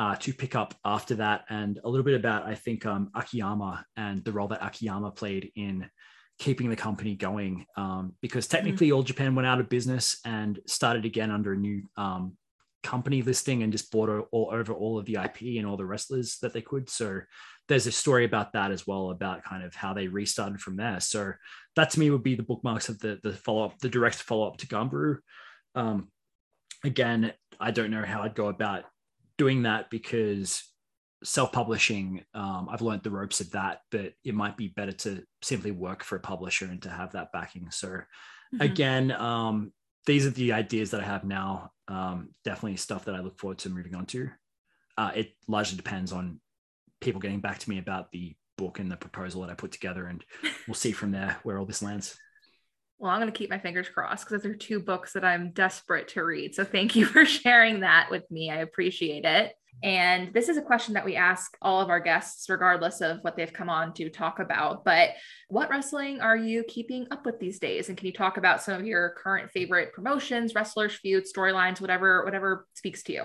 uh, 0.00 0.16
to 0.16 0.32
pick 0.32 0.56
up 0.56 0.74
after 0.82 1.16
that, 1.16 1.44
and 1.50 1.78
a 1.84 1.88
little 1.88 2.04
bit 2.04 2.18
about 2.18 2.46
I 2.46 2.54
think 2.54 2.86
um, 2.86 3.10
Akiyama 3.14 3.84
and 3.98 4.24
the 4.24 4.32
role 4.32 4.48
that 4.48 4.64
Akiyama 4.64 5.10
played 5.10 5.52
in 5.56 5.90
keeping 6.38 6.70
the 6.70 6.76
company 6.76 7.14
going, 7.14 7.66
um, 7.76 8.14
because 8.22 8.48
technically 8.48 8.92
All 8.92 9.02
Japan 9.02 9.34
went 9.34 9.46
out 9.46 9.60
of 9.60 9.68
business 9.68 10.18
and 10.24 10.58
started 10.66 11.04
again 11.04 11.30
under 11.30 11.52
a 11.52 11.56
new 11.56 11.82
um, 11.98 12.38
company 12.82 13.20
listing 13.20 13.62
and 13.62 13.72
just 13.72 13.92
bought 13.92 14.26
all, 14.32 14.48
over 14.50 14.72
all 14.72 14.98
of 14.98 15.04
the 15.04 15.18
IP 15.22 15.58
and 15.58 15.66
all 15.66 15.76
the 15.76 15.84
wrestlers 15.84 16.38
that 16.40 16.54
they 16.54 16.62
could. 16.62 16.88
So 16.88 17.20
there's 17.68 17.86
a 17.86 17.92
story 17.92 18.24
about 18.24 18.54
that 18.54 18.70
as 18.70 18.86
well 18.86 19.10
about 19.10 19.44
kind 19.44 19.62
of 19.62 19.74
how 19.74 19.92
they 19.92 20.08
restarted 20.08 20.62
from 20.62 20.76
there. 20.76 20.98
So 21.00 21.34
that 21.76 21.90
to 21.90 22.00
me 22.00 22.08
would 22.08 22.22
be 22.22 22.36
the 22.36 22.42
bookmarks 22.42 22.88
of 22.88 22.98
the 23.00 23.20
the 23.22 23.34
follow 23.34 23.66
up, 23.66 23.78
the 23.80 23.90
direct 23.90 24.16
follow 24.16 24.48
up 24.48 24.56
to 24.56 24.66
Ganbaru. 24.66 25.18
Um, 25.74 26.08
again, 26.84 27.34
I 27.60 27.70
don't 27.70 27.90
know 27.90 28.02
how 28.02 28.22
I'd 28.22 28.34
go 28.34 28.48
about 28.48 28.84
doing 29.40 29.62
that 29.62 29.88
because 29.88 30.62
self 31.24 31.50
publishing, 31.50 32.22
um, 32.34 32.68
I've 32.70 32.82
learned 32.82 33.02
the 33.02 33.10
ropes 33.10 33.40
of 33.40 33.50
that, 33.52 33.80
but 33.90 34.12
it 34.22 34.34
might 34.34 34.58
be 34.58 34.68
better 34.68 34.92
to 34.92 35.22
simply 35.40 35.70
work 35.70 36.04
for 36.04 36.16
a 36.16 36.20
publisher 36.20 36.66
and 36.66 36.82
to 36.82 36.90
have 36.90 37.12
that 37.12 37.32
backing. 37.32 37.70
So 37.70 38.02
Mhm. 38.52 38.60
again, 38.60 39.12
um, 39.12 39.72
these 40.04 40.26
are 40.26 40.30
the 40.30 40.52
ideas 40.52 40.90
that 40.90 41.00
I 41.00 41.04
have 41.04 41.24
now. 41.24 41.72
Um, 41.88 42.34
definitely 42.44 42.76
stuff 42.76 43.06
that 43.06 43.14
I 43.14 43.20
look 43.20 43.38
forward 43.38 43.58
to 43.60 43.70
moving 43.70 43.94
on 43.94 44.04
to. 44.06 44.30
Uh, 44.98 45.12
it 45.14 45.34
largely 45.48 45.78
depends 45.78 46.12
on 46.12 46.38
people 47.00 47.20
getting 47.20 47.40
back 47.40 47.58
to 47.60 47.70
me 47.70 47.78
about 47.78 48.10
the 48.12 48.36
book 48.58 48.78
and 48.78 48.90
the 48.92 48.96
proposal 48.96 49.40
that 49.40 49.50
I 49.50 49.54
put 49.54 49.72
together, 49.72 50.04
and 50.06 50.22
we'll 50.66 50.74
see 50.74 50.92
from 50.92 51.12
there 51.12 51.38
where 51.44 51.56
all 51.56 51.64
this 51.64 51.82
lands. 51.82 52.18
Well, 53.00 53.10
I'm 53.10 53.18
going 53.18 53.32
to 53.32 53.36
keep 53.36 53.48
my 53.48 53.58
fingers 53.58 53.88
crossed 53.88 54.26
because 54.26 54.42
those 54.42 54.52
are 54.52 54.54
two 54.54 54.78
books 54.78 55.14
that 55.14 55.24
I'm 55.24 55.52
desperate 55.52 56.08
to 56.08 56.22
read. 56.22 56.54
So 56.54 56.64
thank 56.64 56.94
you 56.94 57.06
for 57.06 57.24
sharing 57.24 57.80
that 57.80 58.08
with 58.10 58.30
me. 58.30 58.50
I 58.50 58.58
appreciate 58.58 59.24
it. 59.24 59.54
And 59.82 60.34
this 60.34 60.50
is 60.50 60.58
a 60.58 60.62
question 60.62 60.92
that 60.92 61.06
we 61.06 61.16
ask 61.16 61.56
all 61.62 61.80
of 61.80 61.88
our 61.88 62.00
guests, 62.00 62.50
regardless 62.50 63.00
of 63.00 63.20
what 63.22 63.36
they've 63.36 63.52
come 63.52 63.70
on 63.70 63.94
to 63.94 64.10
talk 64.10 64.38
about. 64.38 64.84
But 64.84 65.10
what 65.48 65.70
wrestling 65.70 66.20
are 66.20 66.36
you 66.36 66.62
keeping 66.68 67.06
up 67.10 67.24
with 67.24 67.40
these 67.40 67.58
days? 67.58 67.88
And 67.88 67.96
can 67.96 68.06
you 68.06 68.12
talk 68.12 68.36
about 68.36 68.62
some 68.62 68.78
of 68.78 68.84
your 68.84 69.14
current 69.16 69.50
favorite 69.50 69.94
promotions, 69.94 70.54
wrestlers, 70.54 70.94
feuds, 70.96 71.32
storylines, 71.34 71.80
whatever, 71.80 72.22
whatever 72.26 72.66
speaks 72.74 73.02
to 73.04 73.14
you? 73.14 73.22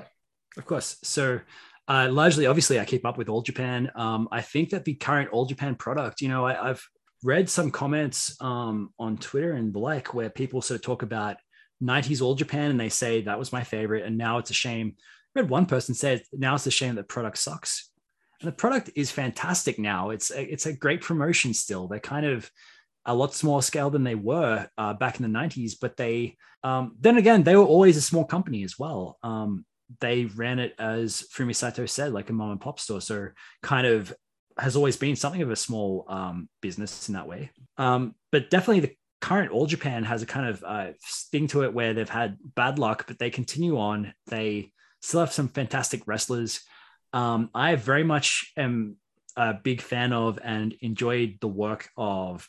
Of 0.55 0.65
course. 0.65 0.97
So, 1.03 1.41
uh, 1.89 2.07
largely, 2.09 2.45
obviously, 2.45 2.79
I 2.79 2.85
keep 2.85 3.05
up 3.05 3.17
with 3.17 3.27
All 3.27 3.41
Japan. 3.41 3.91
Um, 3.95 4.29
I 4.31 4.39
think 4.41 4.69
that 4.69 4.85
the 4.85 4.95
current 4.95 5.31
All 5.31 5.45
Japan 5.45 5.75
product, 5.75 6.21
you 6.21 6.29
know, 6.29 6.45
I, 6.45 6.69
I've 6.69 6.87
read 7.25 7.49
some 7.49 7.71
comments 7.71 8.37
um, 8.39 8.93
on 8.99 9.17
Twitter 9.17 9.53
and 9.53 9.73
the 9.73 9.79
like 9.79 10.13
where 10.13 10.29
people 10.29 10.61
sort 10.61 10.79
of 10.79 10.83
talk 10.83 11.01
about 11.01 11.37
90s 11.81 12.21
All 12.21 12.35
Japan 12.35 12.69
and 12.69 12.79
they 12.79 12.89
say 12.89 13.21
that 13.21 13.39
was 13.39 13.51
my 13.51 13.63
favorite. 13.63 14.05
And 14.05 14.15
now 14.15 14.37
it's 14.37 14.51
a 14.51 14.53
shame. 14.53 14.95
I 15.35 15.39
read 15.39 15.49
one 15.49 15.65
person 15.65 15.95
said, 15.95 16.21
now 16.31 16.53
it's 16.53 16.67
a 16.67 16.71
shame 16.71 16.95
that 16.95 17.01
the 17.01 17.13
product 17.13 17.39
sucks. 17.39 17.89
And 18.39 18.47
the 18.47 18.55
product 18.55 18.91
is 18.95 19.09
fantastic 19.09 19.79
now. 19.79 20.11
It's 20.11 20.29
a, 20.29 20.41
it's 20.41 20.67
a 20.67 20.73
great 20.73 21.01
promotion 21.01 21.55
still. 21.55 21.87
They're 21.87 21.99
kind 21.99 22.27
of 22.27 22.49
a 23.05 23.15
lot 23.15 23.33
smaller 23.33 23.63
scale 23.63 23.89
than 23.89 24.03
they 24.03 24.15
were 24.15 24.67
uh, 24.77 24.93
back 24.93 25.19
in 25.19 25.23
the 25.23 25.39
90s, 25.39 25.73
but 25.81 25.97
they, 25.97 26.37
um, 26.63 26.95
then 26.99 27.17
again, 27.17 27.41
they 27.41 27.55
were 27.55 27.65
always 27.65 27.97
a 27.97 28.01
small 28.01 28.25
company 28.25 28.63
as 28.63 28.77
well. 28.77 29.17
Um, 29.23 29.65
they 29.99 30.25
ran 30.25 30.59
it 30.59 30.75
as 30.77 31.25
Fumi 31.33 31.55
said, 31.89 32.13
like 32.13 32.29
a 32.29 32.33
mom 32.33 32.51
and 32.51 32.61
pop 32.61 32.79
store. 32.79 33.01
So 33.01 33.29
kind 33.63 33.87
of 33.87 34.13
has 34.57 34.75
always 34.75 34.97
been 34.97 35.15
something 35.15 35.41
of 35.41 35.51
a 35.51 35.55
small 35.55 36.05
um, 36.07 36.49
business 36.61 37.09
in 37.09 37.15
that 37.15 37.27
way. 37.27 37.51
Um, 37.77 38.15
but 38.31 38.49
definitely 38.49 38.81
the 38.81 38.95
current 39.21 39.51
All 39.51 39.65
Japan 39.65 40.03
has 40.03 40.21
a 40.21 40.25
kind 40.25 40.47
of 40.47 40.63
uh, 40.63 40.87
sting 40.99 41.47
to 41.47 41.63
it 41.63 41.73
where 41.73 41.93
they've 41.93 42.07
had 42.07 42.37
bad 42.55 42.79
luck, 42.79 43.05
but 43.07 43.19
they 43.19 43.29
continue 43.29 43.77
on. 43.77 44.13
They 44.27 44.71
still 45.01 45.19
have 45.19 45.33
some 45.33 45.49
fantastic 45.49 46.03
wrestlers. 46.07 46.61
Um, 47.13 47.49
I 47.53 47.75
very 47.75 48.03
much 48.03 48.51
am 48.57 48.97
a 49.35 49.53
big 49.53 49.81
fan 49.81 50.13
of 50.13 50.39
and 50.43 50.73
enjoyed 50.81 51.37
the 51.41 51.47
work 51.47 51.89
of 51.97 52.47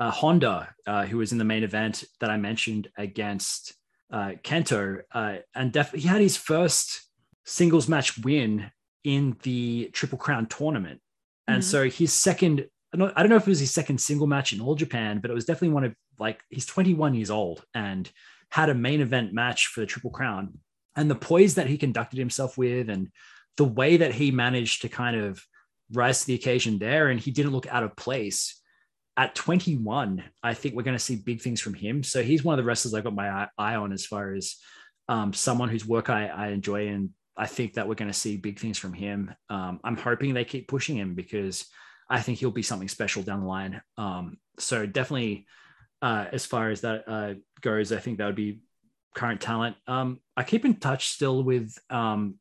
uh, 0.00 0.10
Honda, 0.10 0.74
uh, 0.86 1.06
who 1.06 1.18
was 1.18 1.32
in 1.32 1.38
the 1.38 1.44
main 1.44 1.64
event 1.64 2.04
that 2.20 2.30
I 2.30 2.36
mentioned 2.36 2.88
against 2.98 3.74
uh, 4.12 4.32
Kento, 4.42 5.02
uh, 5.12 5.36
and 5.54 5.72
def- 5.72 5.92
he 5.92 6.06
had 6.06 6.20
his 6.20 6.36
first 6.36 7.02
singles 7.44 7.88
match 7.88 8.18
win 8.18 8.70
in 9.04 9.36
the 9.42 9.90
Triple 9.92 10.18
Crown 10.18 10.46
tournament, 10.46 11.00
and 11.48 11.62
Mhm. 11.62 11.66
so 11.66 11.88
his 11.90 12.12
second. 12.12 12.66
I 12.92 12.98
don't 12.98 13.28
know 13.28 13.36
if 13.36 13.46
it 13.46 13.50
was 13.50 13.60
his 13.60 13.72
second 13.72 14.00
single 14.00 14.26
match 14.26 14.52
in 14.54 14.60
All 14.60 14.74
Japan, 14.74 15.18
but 15.20 15.30
it 15.30 15.34
was 15.34 15.44
definitely 15.44 15.74
one 15.74 15.84
of 15.84 15.94
like 16.18 16.40
he's 16.48 16.64
21 16.64 17.14
years 17.14 17.30
old 17.30 17.62
and 17.74 18.10
had 18.50 18.70
a 18.70 18.74
main 18.74 19.00
event 19.02 19.34
match 19.34 19.66
for 19.66 19.80
the 19.80 19.86
Triple 19.86 20.10
Crown, 20.10 20.58
and 20.94 21.10
the 21.10 21.14
poise 21.14 21.56
that 21.56 21.66
he 21.66 21.76
conducted 21.76 22.18
himself 22.18 22.56
with, 22.56 22.88
and 22.88 23.10
the 23.56 23.64
way 23.64 23.96
that 23.98 24.14
he 24.14 24.30
managed 24.30 24.82
to 24.82 24.88
kind 24.88 25.16
of 25.16 25.44
rise 25.92 26.20
to 26.20 26.26
the 26.28 26.34
occasion 26.34 26.78
there, 26.78 27.08
and 27.08 27.20
he 27.20 27.30
didn't 27.32 27.52
look 27.52 27.66
out 27.66 27.82
of 27.82 27.94
place 27.96 28.60
at 29.18 29.34
21, 29.34 30.22
I 30.42 30.54
think 30.54 30.74
we're 30.74 30.82
going 30.82 30.96
to 30.96 31.02
see 31.02 31.16
big 31.16 31.40
things 31.40 31.60
from 31.60 31.74
him. 31.74 32.02
So 32.02 32.22
he's 32.22 32.44
one 32.44 32.58
of 32.58 32.62
the 32.62 32.68
wrestlers 32.68 32.92
I've 32.94 33.04
got 33.04 33.14
my 33.14 33.30
eye- 33.30 33.48
eye 33.56 33.74
on 33.76 33.92
as 33.92 34.04
far 34.04 34.34
as 34.34 34.56
um, 35.08 35.32
someone 35.32 35.68
whose 35.70 35.86
work 35.86 36.10
I, 36.10 36.26
I 36.26 36.48
enjoy. 36.48 36.88
And 36.88 37.10
I 37.36 37.46
think 37.46 37.74
that 37.74 37.86
we're 37.86 37.94
going 37.94 38.10
to 38.10 38.18
see 38.18 38.36
big 38.36 38.58
things 38.58 38.78
from 38.78 38.92
him. 38.92 39.34
Um, 39.50 39.80
I'm 39.84 39.96
hoping 39.96 40.32
they 40.32 40.44
keep 40.44 40.68
pushing 40.68 40.96
him 40.96 41.14
because 41.14 41.66
I 42.08 42.20
think 42.20 42.38
he'll 42.38 42.50
be 42.50 42.62
something 42.62 42.88
special 42.88 43.22
down 43.22 43.40
the 43.40 43.46
line. 43.46 43.82
Um, 43.98 44.38
so 44.58 44.86
definitely, 44.86 45.46
uh, 46.00 46.26
as 46.32 46.46
far 46.46 46.70
as 46.70 46.82
that 46.82 47.04
uh, 47.06 47.34
goes, 47.60 47.92
I 47.92 47.98
think 47.98 48.18
that 48.18 48.26
would 48.26 48.36
be 48.36 48.60
current 49.14 49.40
talent. 49.40 49.76
Um, 49.86 50.20
I 50.36 50.44
keep 50.44 50.64
in 50.64 50.74
touch 50.74 51.08
still 51.08 51.42
with. 51.42 51.76
Um, 51.90 52.36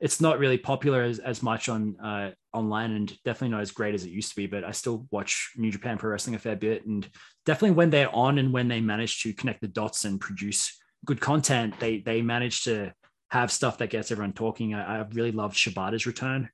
it's 0.00 0.20
not 0.20 0.38
really 0.38 0.58
popular 0.58 1.02
as, 1.02 1.18
as 1.18 1.42
much 1.42 1.68
on 1.68 1.96
uh, 2.00 2.30
online 2.52 2.92
and 2.92 3.08
definitely 3.24 3.48
not 3.48 3.62
as 3.62 3.72
great 3.72 3.94
as 3.94 4.04
it 4.04 4.10
used 4.10 4.30
to 4.30 4.36
be, 4.36 4.46
but 4.46 4.62
I 4.62 4.70
still 4.70 5.08
watch 5.10 5.50
New 5.56 5.72
Japan 5.72 5.98
Pro 5.98 6.10
Wrestling 6.10 6.36
a 6.36 6.38
fair 6.38 6.54
bit. 6.54 6.86
And 6.86 7.08
definitely 7.44 7.74
when 7.74 7.90
they're 7.90 8.14
on 8.14 8.38
and 8.38 8.52
when 8.52 8.68
they 8.68 8.80
manage 8.80 9.22
to 9.22 9.32
connect 9.32 9.60
the 9.60 9.66
dots 9.66 10.04
and 10.04 10.20
produce 10.20 10.78
good 11.04 11.20
content, 11.20 11.80
they 11.80 11.98
they 11.98 12.22
manage 12.22 12.62
to 12.64 12.92
have 13.30 13.52
stuff 13.52 13.78
that 13.78 13.90
gets 13.90 14.10
everyone 14.10 14.32
talking. 14.32 14.74
I, 14.74 14.98
I 14.98 15.06
really 15.12 15.32
loved 15.32 15.56
Shibata's 15.56 16.06
return. 16.06 16.48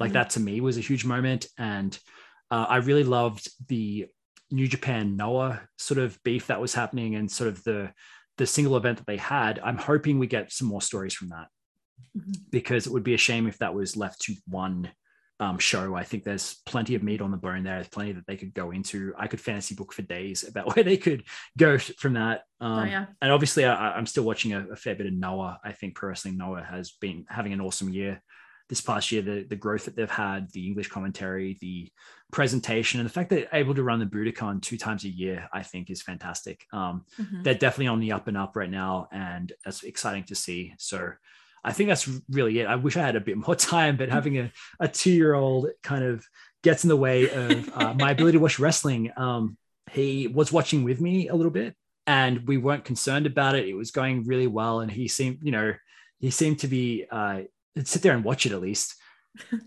Like 0.00 0.10
Mhm. 0.10 0.14
that 0.14 0.30
to 0.30 0.40
me 0.40 0.60
was 0.60 0.76
a 0.76 0.80
huge 0.80 1.04
moment. 1.04 1.46
And 1.58 1.96
uh, 2.50 2.66
I 2.68 2.76
really 2.78 3.04
loved 3.04 3.48
the 3.68 4.06
New 4.50 4.66
Japan 4.68 5.16
Noah 5.16 5.60
sort 5.78 5.98
of 5.98 6.20
beef 6.24 6.46
that 6.48 6.60
was 6.60 6.74
happening 6.74 7.14
and 7.14 7.30
sort 7.30 7.48
of 7.48 7.62
the 7.64 7.92
the 8.38 8.46
single 8.46 8.76
event 8.76 8.98
that 8.98 9.06
they 9.06 9.16
had. 9.16 9.58
I'm 9.60 9.78
hoping 9.78 10.18
we 10.18 10.26
get 10.26 10.52
some 10.52 10.68
more 10.68 10.82
stories 10.82 11.14
from 11.14 11.30
that 11.30 11.48
Mhm. 12.16 12.50
because 12.50 12.86
it 12.86 12.92
would 12.92 13.02
be 13.04 13.14
a 13.14 13.18
shame 13.18 13.46
if 13.46 13.56
that 13.58 13.74
was 13.74 13.96
left 13.96 14.20
to 14.22 14.34
one 14.46 14.90
um, 15.38 15.58
show. 15.58 15.94
I 15.94 16.02
think 16.04 16.24
there's 16.24 16.62
plenty 16.66 16.94
of 16.94 17.02
meat 17.02 17.20
on 17.20 17.30
the 17.30 17.36
bone 17.36 17.62
there. 17.62 17.74
There's 17.76 17.88
plenty 17.88 18.12
that 18.12 18.26
they 18.26 18.36
could 18.36 18.54
go 18.54 18.70
into. 18.70 19.12
I 19.18 19.26
could 19.26 19.40
fantasy 19.40 19.74
book 19.74 19.92
for 19.92 20.02
days 20.02 20.44
about 20.48 20.66
where 20.76 20.84
they 20.84 20.96
could 20.96 21.24
go 21.58 21.78
from 21.78 22.14
that. 22.14 22.42
Um, 22.60 22.78
Oh, 22.80 22.84
yeah. 22.84 23.06
And 23.20 23.32
obviously, 23.32 23.64
I, 23.64 23.92
I'm 23.96 24.06
still 24.06 24.24
watching 24.24 24.52
a, 24.54 24.66
a 24.70 24.76
fair 24.76 24.94
bit 24.94 25.06
of 25.06 25.12
Noah. 25.12 25.60
I 25.64 25.72
think 25.72 25.94
Pro 25.94 26.08
Wrestling 26.10 26.36
Noah 26.38 26.62
has 26.62 26.92
been 26.92 27.26
having 27.28 27.52
an 27.52 27.60
awesome 27.60 27.90
year 27.90 28.22
this 28.68 28.80
past 28.80 29.12
year. 29.12 29.22
The, 29.22 29.44
the 29.48 29.56
growth 29.56 29.84
that 29.84 29.94
they've 29.94 30.10
had, 30.10 30.50
the 30.52 30.66
English 30.66 30.88
commentary, 30.88 31.58
the 31.60 31.90
presentation, 32.32 32.98
and 32.98 33.08
the 33.08 33.12
fact 33.12 33.30
that 33.30 33.36
they're 33.50 33.60
able 33.60 33.74
to 33.74 33.82
run 33.82 34.00
the 34.00 34.06
Budokan 34.06 34.60
two 34.62 34.76
times 34.78 35.04
a 35.04 35.08
year, 35.08 35.48
I 35.52 35.62
think 35.62 35.90
is 35.90 36.02
fantastic. 36.02 36.64
Um, 36.72 37.04
Mhm. 37.20 37.44
they're 37.44 37.54
definitely 37.54 37.88
on 37.88 38.00
the 38.00 38.12
up 38.12 38.26
and 38.26 38.36
up 38.36 38.56
right 38.56 38.70
now, 38.70 39.08
and 39.12 39.52
that's 39.64 39.84
exciting 39.84 40.24
to 40.24 40.34
see. 40.34 40.74
So 40.78 41.12
I 41.66 41.72
think 41.72 41.88
that's 41.88 42.08
really 42.30 42.60
it. 42.60 42.66
I 42.66 42.76
wish 42.76 42.96
I 42.96 43.02
had 43.02 43.16
a 43.16 43.20
bit 43.20 43.36
more 43.46 43.56
time, 43.56 43.96
but 43.96 44.08
having 44.08 44.38
a, 44.38 44.52
a 44.78 44.88
two 44.88 45.10
year 45.10 45.34
old 45.34 45.68
kind 45.82 46.04
of 46.04 46.24
gets 46.62 46.84
in 46.84 46.88
the 46.88 46.96
way 46.96 47.28
of 47.28 47.70
uh, 47.74 47.94
my 47.98 48.12
ability 48.12 48.38
to 48.38 48.42
watch 48.42 48.58
wrestling. 48.58 49.10
Um, 49.16 49.58
he 49.90 50.28
was 50.28 50.52
watching 50.52 50.84
with 50.84 51.00
me 51.00 51.28
a 51.28 51.34
little 51.34 51.50
bit, 51.50 51.74
and 52.06 52.46
we 52.46 52.56
weren't 52.56 52.84
concerned 52.84 53.26
about 53.26 53.56
it. 53.56 53.68
It 53.68 53.74
was 53.74 53.90
going 53.90 54.24
really 54.24 54.46
well, 54.46 54.80
and 54.80 54.90
he 54.90 55.08
seemed, 55.08 55.38
you 55.42 55.52
know, 55.52 55.74
he 56.20 56.30
seemed 56.30 56.60
to 56.60 56.68
be 56.68 57.04
uh, 57.10 57.42
sit 57.84 58.02
there 58.02 58.14
and 58.14 58.24
watch 58.24 58.46
it 58.46 58.52
at 58.52 58.60
least. 58.60 58.94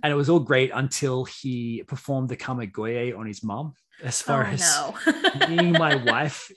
And 0.01 0.11
it 0.11 0.15
was 0.15 0.29
all 0.29 0.39
great 0.39 0.71
until 0.73 1.25
he 1.25 1.83
performed 1.85 2.29
the 2.29 2.35
Kamigoye 2.35 3.15
on 3.15 3.27
his 3.27 3.43
mom. 3.43 3.75
As 4.01 4.19
far 4.19 4.43
oh, 4.43 4.47
as 4.47 4.61
no. 4.61 4.95
kneeing 5.47 5.73
my 5.73 5.95
wife. 5.95 6.51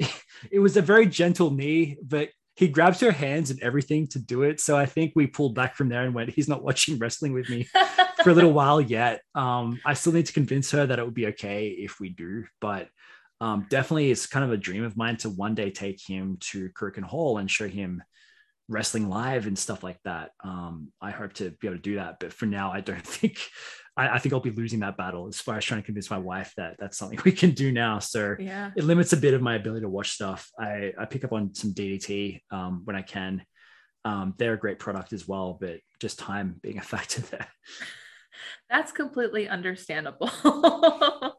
It 0.50 0.60
was 0.60 0.78
a 0.78 0.82
very 0.82 1.04
gentle 1.04 1.50
knee, 1.50 1.98
but 2.02 2.30
he 2.54 2.68
grabs 2.68 3.00
her 3.00 3.12
hands 3.12 3.50
and 3.50 3.62
everything 3.62 4.06
to 4.08 4.18
do 4.18 4.42
it. 4.42 4.60
So 4.60 4.76
I 4.76 4.86
think 4.86 5.12
we 5.14 5.26
pulled 5.26 5.54
back 5.54 5.74
from 5.74 5.88
there 5.88 6.02
and 6.02 6.14
went, 6.14 6.30
he's 6.30 6.48
not 6.48 6.62
watching 6.64 6.98
wrestling 6.98 7.32
with 7.32 7.48
me 7.48 7.68
for 8.22 8.30
a 8.30 8.34
little 8.34 8.52
while 8.52 8.80
yet. 8.80 9.22
Um, 9.34 9.80
I 9.84 9.94
still 9.94 10.12
need 10.12 10.26
to 10.26 10.32
convince 10.32 10.70
her 10.72 10.86
that 10.86 10.98
it 10.98 11.04
would 11.04 11.14
be 11.14 11.28
okay 11.28 11.68
if 11.68 11.98
we 11.98 12.10
do, 12.10 12.44
but 12.60 12.88
um, 13.40 13.66
definitely 13.70 14.10
it's 14.10 14.26
kind 14.26 14.44
of 14.44 14.52
a 14.52 14.56
dream 14.56 14.84
of 14.84 14.96
mine 14.96 15.16
to 15.18 15.30
one 15.30 15.54
day 15.54 15.70
take 15.70 16.00
him 16.00 16.36
to 16.40 16.68
Korakuen 16.70 17.02
Hall 17.02 17.38
and 17.38 17.50
show 17.50 17.66
him 17.66 18.02
wrestling 18.68 19.08
live 19.08 19.46
and 19.46 19.58
stuff 19.58 19.82
like 19.82 19.98
that. 20.04 20.30
Um, 20.44 20.92
I 21.00 21.10
hope 21.10 21.32
to 21.34 21.50
be 21.50 21.66
able 21.66 21.78
to 21.78 21.82
do 21.82 21.96
that, 21.96 22.18
but 22.20 22.32
for 22.32 22.46
now, 22.46 22.72
I 22.72 22.80
don't 22.80 23.06
think. 23.06 23.38
I, 23.96 24.08
I, 24.08 24.18
think 24.18 24.32
I'll 24.32 24.40
be 24.40 24.50
losing 24.50 24.80
that 24.80 24.96
battle 24.96 25.28
as 25.28 25.40
far 25.40 25.56
as 25.56 25.64
trying 25.64 25.80
to 25.80 25.86
convince 25.86 26.10
my 26.10 26.18
wife 26.18 26.52
that 26.56 26.76
that's 26.78 26.96
something 26.96 27.18
we 27.24 27.32
can 27.32 27.50
do 27.50 27.72
now. 27.72 27.98
So 27.98 28.36
yeah. 28.38 28.70
it 28.76 28.84
limits 28.84 29.12
a 29.12 29.16
bit 29.16 29.34
of 29.34 29.42
my 29.42 29.56
ability 29.56 29.82
to 29.82 29.88
watch 29.88 30.10
stuff. 30.10 30.50
I, 30.58 30.92
I 30.98 31.04
pick 31.04 31.24
up 31.24 31.32
on 31.32 31.54
some 31.54 31.72
DDT 31.72 32.40
um, 32.50 32.82
when 32.84 32.96
I 32.96 33.02
can. 33.02 33.44
Um, 34.04 34.34
they're 34.38 34.54
a 34.54 34.58
great 34.58 34.78
product 34.78 35.12
as 35.12 35.28
well, 35.28 35.56
but 35.60 35.80
just 36.00 36.18
time 36.18 36.56
being 36.62 36.78
a 36.78 36.82
factor 36.82 37.20
there. 37.22 37.46
That's 38.70 38.92
completely 38.92 39.48
understandable. 39.48 40.30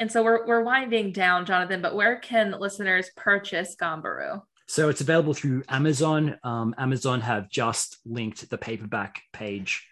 and 0.00 0.10
so 0.10 0.22
we're, 0.22 0.46
we're 0.46 0.62
winding 0.62 1.12
down, 1.12 1.46
Jonathan, 1.46 1.80
but 1.80 1.94
where 1.94 2.16
can 2.16 2.56
listeners 2.58 3.10
purchase 3.16 3.76
Ganbaru? 3.80 4.42
So 4.66 4.90
it's 4.90 5.00
available 5.00 5.32
through 5.32 5.62
Amazon. 5.68 6.36
Um, 6.42 6.74
Amazon 6.76 7.22
have 7.22 7.48
just 7.48 7.98
linked 8.04 8.50
the 8.50 8.58
paperback 8.58 9.22
page 9.32 9.86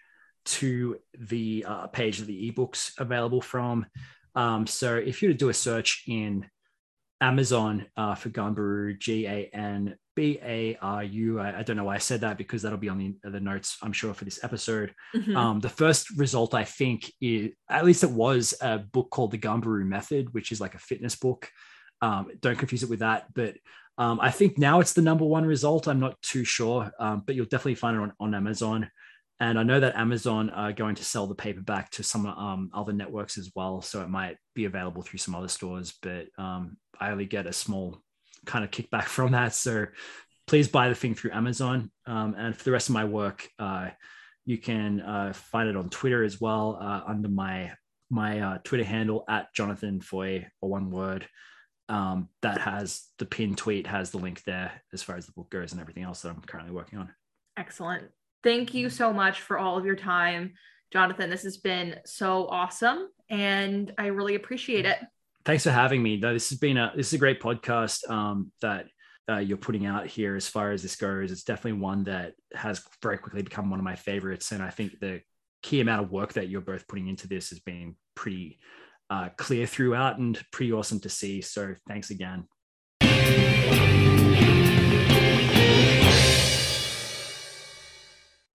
to 0.47 0.97
the 1.17 1.65
uh, 1.67 1.87
page 1.87 2.19
of 2.19 2.27
the 2.27 2.51
ebooks 2.51 2.91
available 2.99 3.41
from. 3.41 3.85
Um, 4.35 4.67
so 4.67 4.95
if 4.95 5.21
you 5.21 5.29
were 5.29 5.33
to 5.33 5.37
do 5.37 5.49
a 5.49 5.53
search 5.53 6.03
in 6.07 6.45
Amazon 7.21 7.85
uh, 7.95 8.15
for 8.15 8.29
Ganbaru, 8.29 8.99
G 8.99 9.25
A 9.25 9.49
N 9.53 9.95
B 10.15 10.39
A 10.43 10.77
R 10.81 11.03
U. 11.03 11.39
I, 11.39 11.59
I 11.59 11.63
don't 11.63 11.77
know 11.77 11.85
why 11.85 11.95
I 11.95 11.99
said 11.99 12.21
that 12.21 12.37
because 12.37 12.61
that'll 12.61 12.77
be 12.77 12.89
on 12.89 12.97
the, 12.97 13.29
the 13.29 13.39
notes, 13.39 13.77
I'm 13.81 13.93
sure, 13.93 14.13
for 14.13 14.25
this 14.25 14.43
episode. 14.43 14.93
Mm-hmm. 15.15 15.35
Um, 15.35 15.59
the 15.59 15.69
first 15.69 16.11
result, 16.17 16.53
I 16.53 16.63
think, 16.63 17.11
is 17.21 17.51
at 17.69 17.85
least 17.85 18.03
it 18.03 18.11
was 18.11 18.53
a 18.61 18.79
book 18.79 19.09
called 19.09 19.31
The 19.31 19.37
Ganbaru 19.37 19.85
Method, 19.85 20.33
which 20.33 20.51
is 20.51 20.61
like 20.61 20.75
a 20.75 20.79
fitness 20.79 21.15
book. 21.15 21.49
Um, 22.01 22.27
don't 22.39 22.57
confuse 22.57 22.83
it 22.83 22.89
with 22.89 22.99
that. 22.99 23.25
But 23.33 23.55
um, 23.97 24.19
I 24.19 24.29
think 24.29 24.59
now 24.59 24.79
it's 24.79 24.93
the 24.93 25.01
number 25.01 25.25
one 25.25 25.45
result. 25.45 25.87
I'm 25.87 25.99
not 25.99 26.21
too 26.21 26.43
sure, 26.43 26.91
um, 26.99 27.23
but 27.25 27.33
you'll 27.33 27.45
definitely 27.45 27.75
find 27.75 27.97
it 27.97 28.01
on, 28.01 28.13
on 28.19 28.35
Amazon. 28.35 28.91
And 29.39 29.59
I 29.59 29.63
know 29.63 29.79
that 29.79 29.95
Amazon 29.95 30.49
are 30.49 30.73
going 30.73 30.95
to 30.95 31.05
sell 31.05 31.27
the 31.27 31.35
paperback 31.35 31.91
to 31.91 32.03
some 32.03 32.25
um, 32.25 32.71
other 32.73 32.93
networks 32.93 33.37
as 33.37 33.51
well. 33.55 33.81
So 33.81 34.01
it 34.01 34.09
might 34.09 34.37
be 34.55 34.65
available 34.65 35.03
through 35.03 35.19
some 35.19 35.35
other 35.35 35.47
stores, 35.47 35.93
but 36.01 36.25
um, 36.39 36.77
I 36.99 37.11
only 37.11 37.25
get 37.25 37.45
a 37.45 37.53
small 37.53 38.01
kind 38.45 38.65
of 38.65 38.71
kickback 38.71 39.03
from 39.05 39.33
that. 39.33 39.53
So 39.53 39.85
please 40.47 40.67
buy 40.67 40.89
the 40.89 40.95
thing 40.95 41.13
through 41.13 41.31
Amazon. 41.31 41.91
Um, 42.07 42.33
and 42.37 42.55
for 42.55 42.63
the 42.63 42.71
rest 42.71 42.89
of 42.89 42.93
my 42.93 43.05
work, 43.05 43.47
uh, 43.59 43.89
you 44.45 44.57
can 44.57 45.01
uh, 45.01 45.33
find 45.33 45.69
it 45.69 45.75
on 45.75 45.89
Twitter 45.89 46.23
as 46.23 46.41
well 46.41 46.79
uh, 46.81 47.01
under 47.07 47.29
my 47.29 47.73
my 48.09 48.39
uh, 48.39 48.57
Twitter 48.63 48.85
handle 48.85 49.25
at 49.27 49.53
Jonathan 49.53 49.99
Foye 49.99 50.47
or 50.61 50.69
one 50.69 50.89
word. 50.89 51.27
Um, 51.89 52.29
that 52.41 52.59
has 52.59 53.03
the 53.17 53.25
pin 53.25 53.55
tweet 53.55 53.87
has 53.87 54.11
the 54.11 54.17
link 54.17 54.43
there 54.43 54.71
as 54.93 55.03
far 55.03 55.15
as 55.15 55.25
the 55.25 55.31
book 55.33 55.49
goes 55.49 55.71
and 55.71 55.79
everything 55.79 56.03
else 56.03 56.21
that 56.21 56.29
I'm 56.29 56.41
currently 56.41 56.73
working 56.73 56.99
on. 56.99 57.09
Excellent. 57.57 58.09
Thank 58.43 58.73
you 58.73 58.89
so 58.89 59.11
much 59.11 59.41
for 59.41 59.57
all 59.57 59.77
of 59.77 59.85
your 59.85 59.95
time, 59.95 60.53
Jonathan. 60.91 61.29
This 61.29 61.43
has 61.43 61.57
been 61.57 61.99
so 62.05 62.47
awesome, 62.47 63.09
and 63.29 63.93
I 63.97 64.07
really 64.07 64.35
appreciate 64.35 64.85
it 64.85 64.99
thanks 65.47 65.63
for 65.63 65.71
having 65.71 66.03
me. 66.03 66.17
This 66.17 66.49
has 66.49 66.59
been 66.59 66.75
a 66.75 66.91
this 66.93 67.07
is 67.07 67.13
a 67.13 67.17
great 67.17 67.41
podcast 67.41 68.07
um, 68.09 68.51
that 68.61 68.87
uh, 69.29 69.37
you're 69.37 69.57
putting 69.57 69.85
out 69.85 70.05
here. 70.05 70.35
As 70.35 70.47
far 70.47 70.71
as 70.71 70.83
this 70.83 70.97
goes, 70.97 71.31
it's 71.31 71.45
definitely 71.45 71.79
one 71.79 72.03
that 72.03 72.33
has 72.53 72.83
very 73.01 73.17
quickly 73.17 73.41
become 73.41 73.71
one 73.71 73.79
of 73.79 73.85
my 73.85 73.95
favorites, 73.95 74.51
and 74.51 74.61
I 74.61 74.69
think 74.69 74.99
the 74.99 75.21
key 75.63 75.79
amount 75.79 76.03
of 76.03 76.11
work 76.11 76.33
that 76.33 76.49
you're 76.49 76.61
both 76.61 76.87
putting 76.87 77.07
into 77.07 77.27
this 77.27 77.49
has 77.49 77.59
been 77.59 77.95
pretty 78.13 78.59
uh, 79.09 79.29
clear 79.37 79.65
throughout 79.65 80.19
and 80.19 80.39
pretty 80.51 80.73
awesome 80.73 80.99
to 80.99 81.09
see. 81.09 81.41
So 81.41 81.73
thanks 81.87 82.09
again. 82.09 82.45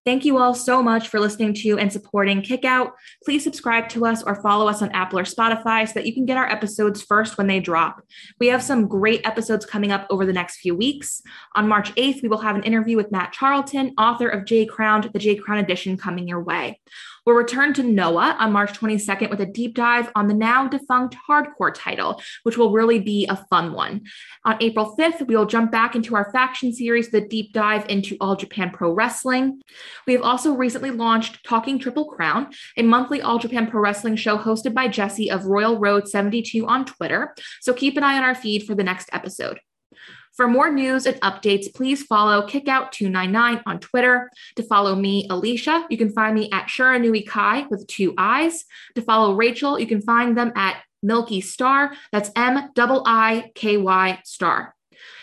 Thank 0.04 0.24
you 0.24 0.38
all 0.38 0.52
so 0.52 0.82
much 0.82 1.08
for 1.08 1.20
listening 1.20 1.54
to 1.54 1.78
and 1.78 1.92
supporting 1.92 2.42
Kickout. 2.42 2.94
Please 3.24 3.44
subscribe 3.44 3.88
to 3.90 4.04
us 4.04 4.20
or 4.22 4.42
follow 4.42 4.66
us 4.66 4.82
on 4.82 4.90
Apple 4.90 5.20
or 5.20 5.22
Spotify 5.22 5.86
so 5.86 5.94
that 5.94 6.06
you 6.06 6.12
can 6.12 6.26
get 6.26 6.36
our 6.36 6.48
episodes 6.48 7.02
first 7.02 7.38
when 7.38 7.46
they 7.46 7.60
drop. 7.60 8.02
We 8.40 8.48
have 8.48 8.64
some 8.64 8.88
great 8.88 9.24
episodes 9.24 9.64
coming 9.64 9.92
up 9.92 10.08
over 10.10 10.26
the 10.26 10.32
next 10.32 10.56
few 10.56 10.74
weeks. 10.74 11.22
On 11.54 11.68
March 11.68 11.94
8th, 11.94 12.20
we 12.20 12.28
will 12.28 12.38
have 12.38 12.56
an 12.56 12.64
interview 12.64 12.96
with 12.96 13.12
Matt 13.12 13.32
Charlton, 13.32 13.94
author 13.96 14.28
of 14.28 14.44
J 14.44 14.66
Crowned, 14.66 15.08
the 15.12 15.20
J 15.20 15.36
Crown 15.36 15.58
edition 15.58 15.96
coming 15.96 16.26
your 16.26 16.42
way. 16.42 16.80
We'll 17.24 17.36
return 17.36 17.72
to 17.74 17.84
Noah 17.84 18.36
on 18.38 18.52
March 18.52 18.72
22nd 18.72 19.30
with 19.30 19.40
a 19.40 19.46
deep 19.46 19.76
dive 19.76 20.10
on 20.16 20.26
the 20.26 20.34
now 20.34 20.66
defunct 20.66 21.16
hardcore 21.28 21.72
title, 21.72 22.20
which 22.42 22.56
will 22.56 22.72
really 22.72 22.98
be 22.98 23.26
a 23.28 23.36
fun 23.48 23.72
one. 23.72 24.02
On 24.44 24.56
April 24.60 24.96
5th, 24.98 25.26
we 25.28 25.36
will 25.36 25.46
jump 25.46 25.70
back 25.70 25.94
into 25.94 26.16
our 26.16 26.32
faction 26.32 26.72
series, 26.72 27.10
the 27.10 27.20
deep 27.20 27.52
dive 27.52 27.88
into 27.88 28.16
All 28.20 28.34
Japan 28.34 28.70
Pro 28.70 28.92
Wrestling. 28.92 29.62
We 30.06 30.14
have 30.14 30.22
also 30.22 30.54
recently 30.54 30.90
launched 30.90 31.44
Talking 31.44 31.78
Triple 31.78 32.06
Crown, 32.06 32.50
a 32.76 32.82
monthly 32.82 33.22
All 33.22 33.38
Japan 33.38 33.70
Pro 33.70 33.80
Wrestling 33.80 34.16
show 34.16 34.36
hosted 34.36 34.74
by 34.74 34.88
Jesse 34.88 35.30
of 35.30 35.46
Royal 35.46 35.78
Road 35.78 36.08
72 36.08 36.66
on 36.66 36.84
Twitter. 36.84 37.34
So 37.60 37.72
keep 37.72 37.96
an 37.96 38.02
eye 38.02 38.16
on 38.16 38.24
our 38.24 38.34
feed 38.34 38.66
for 38.66 38.74
the 38.74 38.82
next 38.82 39.08
episode. 39.12 39.60
For 40.36 40.46
more 40.48 40.70
news 40.70 41.04
and 41.04 41.20
updates, 41.20 41.74
please 41.74 42.04
follow 42.04 42.46
Kickout299 42.46 43.62
on 43.66 43.80
Twitter. 43.80 44.30
To 44.56 44.62
follow 44.62 44.94
me, 44.94 45.26
Alicia, 45.28 45.84
you 45.90 45.98
can 45.98 46.10
find 46.10 46.34
me 46.34 46.48
at 46.50 46.68
Shiranui 46.68 47.26
Kai 47.26 47.66
with 47.70 47.86
two 47.86 48.14
eyes. 48.16 48.64
To 48.94 49.02
follow 49.02 49.34
Rachel, 49.34 49.78
you 49.78 49.86
can 49.86 50.00
find 50.00 50.34
them 50.36 50.52
at 50.56 50.78
Milky 51.02 51.42
Star. 51.42 51.92
That's 52.12 52.30
M 52.34 52.70
I 52.78 53.50
K 53.54 53.76
Y 53.76 54.20
Star. 54.24 54.74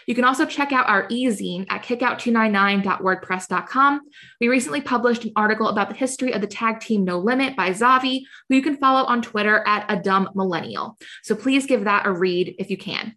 You 0.06 0.14
can 0.15 0.26
also 0.26 0.45
check 0.45 0.72
out 0.72 0.88
our 0.90 1.07
e-zine 1.10 1.65
at 1.69 1.84
kickout299.wordpress.com. 1.84 4.02
We 4.41 4.48
recently 4.48 4.81
published 4.81 5.26
an 5.26 5.31
article 5.36 5.69
about 5.69 5.90
the 5.90 5.95
history 5.95 6.34
of 6.34 6.41
the 6.41 6.48
tag 6.48 6.80
team 6.80 7.03
No 7.03 7.19
Limit 7.19 7.56
by 7.56 7.69
Zavi, 7.69 8.22
who 8.48 8.56
you 8.56 8.64
can 8.64 8.77
follow 8.77 9.06
on 9.06 9.22
Twitter 9.22 9.64
at 9.68 9.86
a 9.88 10.02
dumb 10.02 10.31
millennial. 10.34 10.98
So 11.22 11.36
please 11.36 11.68
give 11.68 11.84
that 11.84 12.07
a 12.07 12.11
read 12.11 12.56
if 12.57 12.72
you 12.72 12.77
can. 12.77 13.15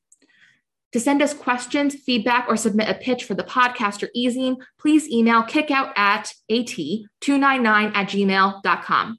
To 0.92 1.00
send 1.00 1.22
us 1.22 1.32
questions, 1.32 1.94
feedback, 1.94 2.46
or 2.48 2.56
submit 2.56 2.88
a 2.88 2.94
pitch 2.94 3.24
for 3.24 3.34
the 3.34 3.44
podcast 3.44 4.02
or 4.02 4.10
e-zine, 4.14 4.56
please 4.78 5.08
email 5.08 5.42
kickout 5.42 5.92
at 5.96 6.32
at299 6.50 7.94
at 7.94 8.08
gmail.com. 8.08 9.18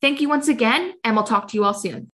Thank 0.00 0.20
you 0.20 0.28
once 0.28 0.48
again, 0.48 0.94
and 1.04 1.16
we'll 1.16 1.24
talk 1.24 1.48
to 1.48 1.56
you 1.56 1.64
all 1.64 1.74
soon. 1.74 2.10